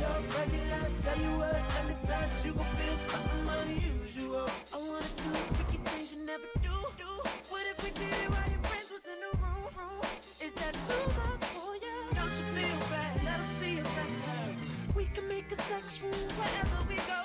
Your 0.04 0.20
regular, 0.38 0.84
tell 1.04 1.20
you 1.26 1.34
what, 1.40 1.56
let 1.76 1.84
me 1.88 1.96
touch. 2.08 2.34
You 2.44 2.52
gon' 2.52 2.72
feel 2.80 2.96
something 3.08 3.46
unusual. 3.60 4.48
I 4.74 4.78
wanna 4.90 5.12
do 5.24 5.30
freaky 5.56 5.78
things 5.88 6.08
you 6.14 6.20
never 6.26 6.50
do. 6.68 6.76
do. 7.02 7.10
What 7.52 7.64
if 7.72 7.78
we 7.84 7.90
did 8.02 8.12
it 8.24 8.30
while 8.34 8.50
your 8.54 8.62
friends 8.68 8.90
was 8.96 9.04
in 9.12 9.18
the 9.24 9.32
room? 9.44 9.64
room? 9.78 10.02
Is 10.46 10.52
that 10.60 10.74
too 10.88 11.06
much 11.22 11.44
for 11.56 11.72
you? 11.86 11.96
Don't 12.18 12.34
you 12.40 12.46
feel 12.58 12.80
bad? 12.92 13.14
Let 13.28 13.38
'em 13.40 13.48
see 13.60 13.74
your 13.80 13.88
sex 13.96 14.10
life. 14.28 14.60
We 14.98 15.04
can 15.14 15.26
make 15.34 15.48
a 15.56 15.58
sex 15.72 15.86
room 16.04 16.28
wherever 16.40 16.78
we 16.90 16.96
go. 17.12 17.20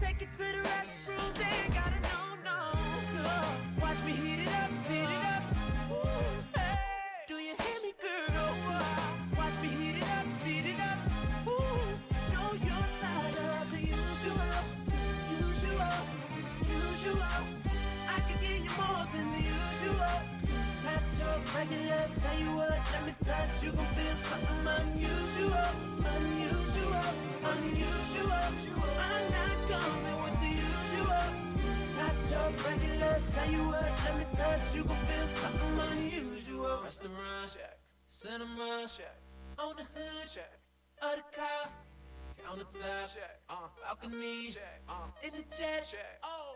Take 0.00 0.22
it 0.26 0.32
to 0.40 0.46
the 0.56 0.62
restroom. 0.72 1.30
They 1.42 1.58
gotta 1.78 2.00
know, 2.08 2.24
no, 2.48 2.58
no. 3.18 3.36
Watch 3.84 4.00
me 4.08 4.12
heat 4.24 4.40
it 4.46 4.52
up. 4.64 4.81
Your 21.22 21.38
regular, 21.54 22.04
tell 22.18 22.38
you 22.40 22.50
what, 22.58 22.82
let 22.92 23.02
me 23.06 23.14
touch. 23.24 23.62
You 23.62 23.70
gon' 23.70 23.86
feel 23.94 24.16
something 24.26 24.66
unusual, 24.78 25.70
unusual, 26.14 27.10
unusual. 27.52 28.42
I'm 29.06 29.24
not 29.38 29.58
coming 29.70 30.18
with 30.24 30.38
the 30.42 30.50
usual. 30.66 31.26
Not 31.98 32.18
your 32.26 32.48
regular, 32.66 33.14
tell 33.34 33.50
you 33.54 33.62
what, 33.70 33.92
let 34.04 34.14
me 34.18 34.26
touch. 34.34 34.74
You 34.74 34.82
gon' 34.82 35.02
feel 35.06 35.26
something 35.38 35.74
unusual. 35.92 36.80
Restaurant, 36.82 37.54
check. 37.54 37.78
Cinema, 38.08 38.88
check. 38.96 39.16
On 39.58 39.76
the 39.76 39.84
hood, 39.94 40.26
check. 40.34 40.58
Of 41.02 41.16
the 41.18 41.38
car. 41.38 41.70
On 42.50 42.58
the 42.58 42.64
top, 42.64 43.10
uh, 43.48 43.54
balcony, 43.80 44.54
uh, 44.88 45.08
in 45.22 45.30
the 45.32 45.44
jet, 45.56 45.94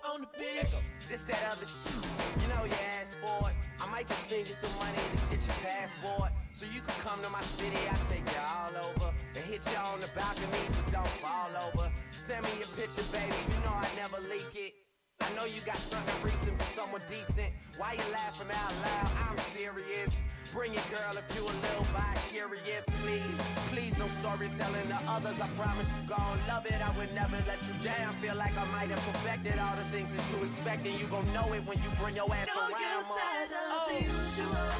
on 0.04 0.20
the 0.20 0.26
beach. 0.38 0.72
This, 1.08 1.22
that, 1.24 1.40
other 1.50 1.64
shit. 1.64 1.94
You 2.42 2.48
know 2.52 2.64
you 2.64 2.76
asked 3.00 3.16
for 3.18 3.48
it. 3.48 3.54
I 3.80 3.90
might 3.90 4.06
just 4.06 4.28
send 4.28 4.46
you 4.46 4.52
some 4.52 4.72
money 4.76 4.92
to 4.92 5.16
get 5.30 5.46
your 5.46 5.56
passport. 5.64 6.32
So 6.52 6.66
you 6.74 6.80
can 6.80 6.94
come 7.00 7.22
to 7.22 7.30
my 7.30 7.40
city, 7.40 7.76
I 7.88 7.96
take 8.12 8.26
you 8.28 8.40
all 8.44 8.74
over. 8.90 9.14
And 9.34 9.44
hit 9.44 9.64
you 9.64 9.78
on 9.78 10.00
the 10.00 10.08
balcony, 10.14 10.62
just 10.74 10.92
don't 10.92 11.06
fall 11.22 11.50
over. 11.68 11.90
Send 12.12 12.44
me 12.44 12.50
your 12.58 12.68
picture, 12.76 13.06
baby, 13.12 13.32
you 13.48 13.58
know 13.64 13.72
I 13.72 13.88
never 13.96 14.20
leak 14.28 14.52
it. 14.54 14.74
I 15.20 15.34
know 15.34 15.44
you 15.44 15.60
got 15.64 15.78
something 15.78 16.24
recent 16.24 16.58
for 16.58 16.64
someone 16.64 17.00
decent. 17.08 17.52
Why 17.78 17.94
you 17.94 18.12
laughing 18.12 18.50
out 18.52 18.72
loud? 18.84 19.10
I'm 19.28 19.38
serious. 19.38 20.26
Bring 20.56 20.72
it, 20.72 20.88
girl, 20.88 21.12
if 21.20 21.28
you 21.36 21.44
a 21.44 21.52
little 21.52 21.84
bi 21.92 22.16
curious, 22.32 22.88
please. 23.04 23.36
Please 23.68 23.98
no 23.98 24.06
storytelling 24.08 24.88
to 24.88 24.98
others. 25.06 25.38
I 25.38 25.48
promise 25.48 25.86
you 25.92 26.08
gon' 26.08 26.38
love 26.48 26.64
it. 26.64 26.80
I 26.80 26.90
would 26.96 27.12
never 27.12 27.36
let 27.46 27.60
you 27.68 27.74
down. 27.84 28.14
Feel 28.24 28.36
like 28.36 28.56
I 28.56 28.64
might 28.72 28.88
have 28.88 29.04
perfected 29.12 29.58
all 29.60 29.76
the 29.76 29.84
things 29.92 30.14
that 30.16 30.24
you 30.32 30.42
expect, 30.42 30.86
and 30.86 30.98
you 30.98 31.06
gon' 31.08 31.28
know 31.34 31.52
it 31.52 31.60
when 31.68 31.76
you 31.84 31.90
bring 32.00 32.16
your 32.16 32.32
ass 32.32 32.48
Know 32.48 32.72
around. 32.72 32.80
you're 32.80 33.04
tired 33.04 33.52
of 33.52 33.68
Oh. 33.68 33.84
the 33.92 34.00
usual, 34.00 34.72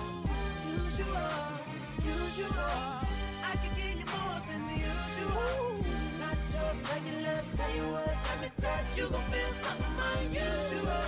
usual, 0.81 1.37
usual. 2.25 3.05
I 3.45 3.53
can 3.61 3.73
give 3.77 4.01
you 4.01 4.09
more 4.17 4.41
than 4.49 4.61
the 4.73 4.79
usual. 4.81 5.77
Not 6.25 6.41
your 6.57 6.73
regular. 6.89 7.39
Tell 7.53 7.73
you 7.77 7.87
what, 7.93 8.17
let 8.17 8.39
me 8.41 8.49
touch. 8.65 8.89
You 8.97 9.07
gon' 9.13 9.29
feel 9.29 9.53
something 9.61 9.95
unusual, 10.25 11.05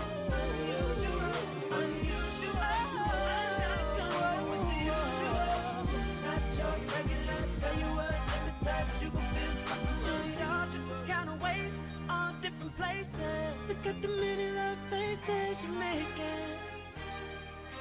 Tell 7.60 7.76
you 7.76 7.90
what, 7.98 8.14
touch. 8.62 9.02
You 9.02 9.10
feel 9.10 9.54
something 9.66 10.48
all 10.48 10.66
different 10.66 11.06
kind 11.08 11.28
of 11.28 11.42
ways, 11.42 11.74
all 12.08 12.32
different 12.40 12.76
places. 12.76 13.54
Look 13.68 13.84
at 13.86 14.00
the 14.00 14.08
many 14.08 14.50
love 14.52 14.78
faces 14.90 15.64
you're 15.64 15.72
making. 15.72 16.50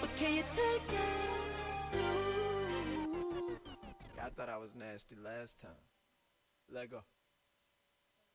But 0.02 0.16
can 0.16 0.34
you 0.34 0.44
take 0.56 0.94
it? 0.94 1.38
I 4.24 4.30
thought 4.30 4.50
I 4.50 4.58
was 4.58 4.74
nasty 4.76 5.16
last 5.16 5.62
time. 5.62 5.72
Let 6.70 6.90
go. 6.90 7.02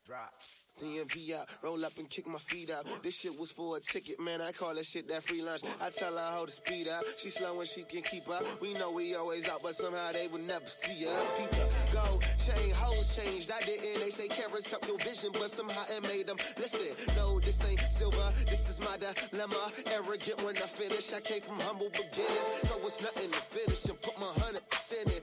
Drop. 0.07 0.33
DMV 0.81 1.35
out, 1.37 1.47
roll 1.63 1.85
up 1.85 1.93
and 1.99 2.09
kick 2.09 2.27
my 2.27 2.39
feet 2.39 2.71
out. 2.71 2.87
This 3.03 3.21
shit 3.21 3.39
was 3.39 3.51
for 3.53 3.77
a 3.77 3.81
ticket, 3.81 4.19
man. 4.21 4.41
I 4.41 4.53
call 4.53 4.75
that 4.75 4.87
shit 4.87 5.09
that 5.09 5.23
free 5.23 5.43
lunch. 5.43 5.63
I 5.81 5.91
tell 5.91 6.13
her 6.13 6.27
how 6.33 6.45
to 6.45 6.51
speed 6.51 6.89
up. 6.89 7.05
She 7.17 7.31
slow 7.31 7.57
when 7.57 7.67
she 7.67 7.83
can 7.83 8.03
keep 8.03 8.29
up. 8.29 8.43
We 8.61 8.75
know 8.75 8.91
we 8.91 9.15
always 9.15 9.49
out, 9.49 9.63
but 9.63 9.75
somehow 9.75 10.13
they 10.13 10.27
would 10.29 10.47
never 10.47 10.67
see 10.67 11.07
us. 11.07 11.31
People 11.39 11.69
go, 11.93 12.21
change, 12.39 12.73
hoes 12.73 13.15
changed. 13.17 13.51
I 13.53 13.61
didn't. 13.61 14.01
They 14.01 14.11
say 14.11 14.29
cameras 14.29 14.67
help 14.67 14.87
your 14.87 14.99
vision, 14.99 15.31
but 15.33 15.51
somehow 15.51 15.85
it 15.95 16.03
made 16.03 16.27
them 16.27 16.39
listen. 16.57 16.97
No, 17.17 17.39
this 17.39 17.63
ain't 17.69 17.81
silver. 17.93 18.33
This 18.47 18.69
is 18.71 18.81
my 18.81 18.97
dilemma. 18.97 19.73
Arrogant 19.87 20.43
when 20.45 20.57
I 20.57 20.67
finish. 20.67 21.13
I 21.13 21.21
came 21.21 21.43
from 21.43 21.61
humble 21.61 21.91
beginnings, 21.91 22.49
so 22.65 22.79
it's 22.85 23.03
nothing 23.03 23.31
to 23.31 23.41
finish 23.41 23.85
and 23.85 24.01
put 24.03 24.19
my 24.19 24.33
hundred 24.43 24.69
percent 24.71 25.07
in. 25.13 25.23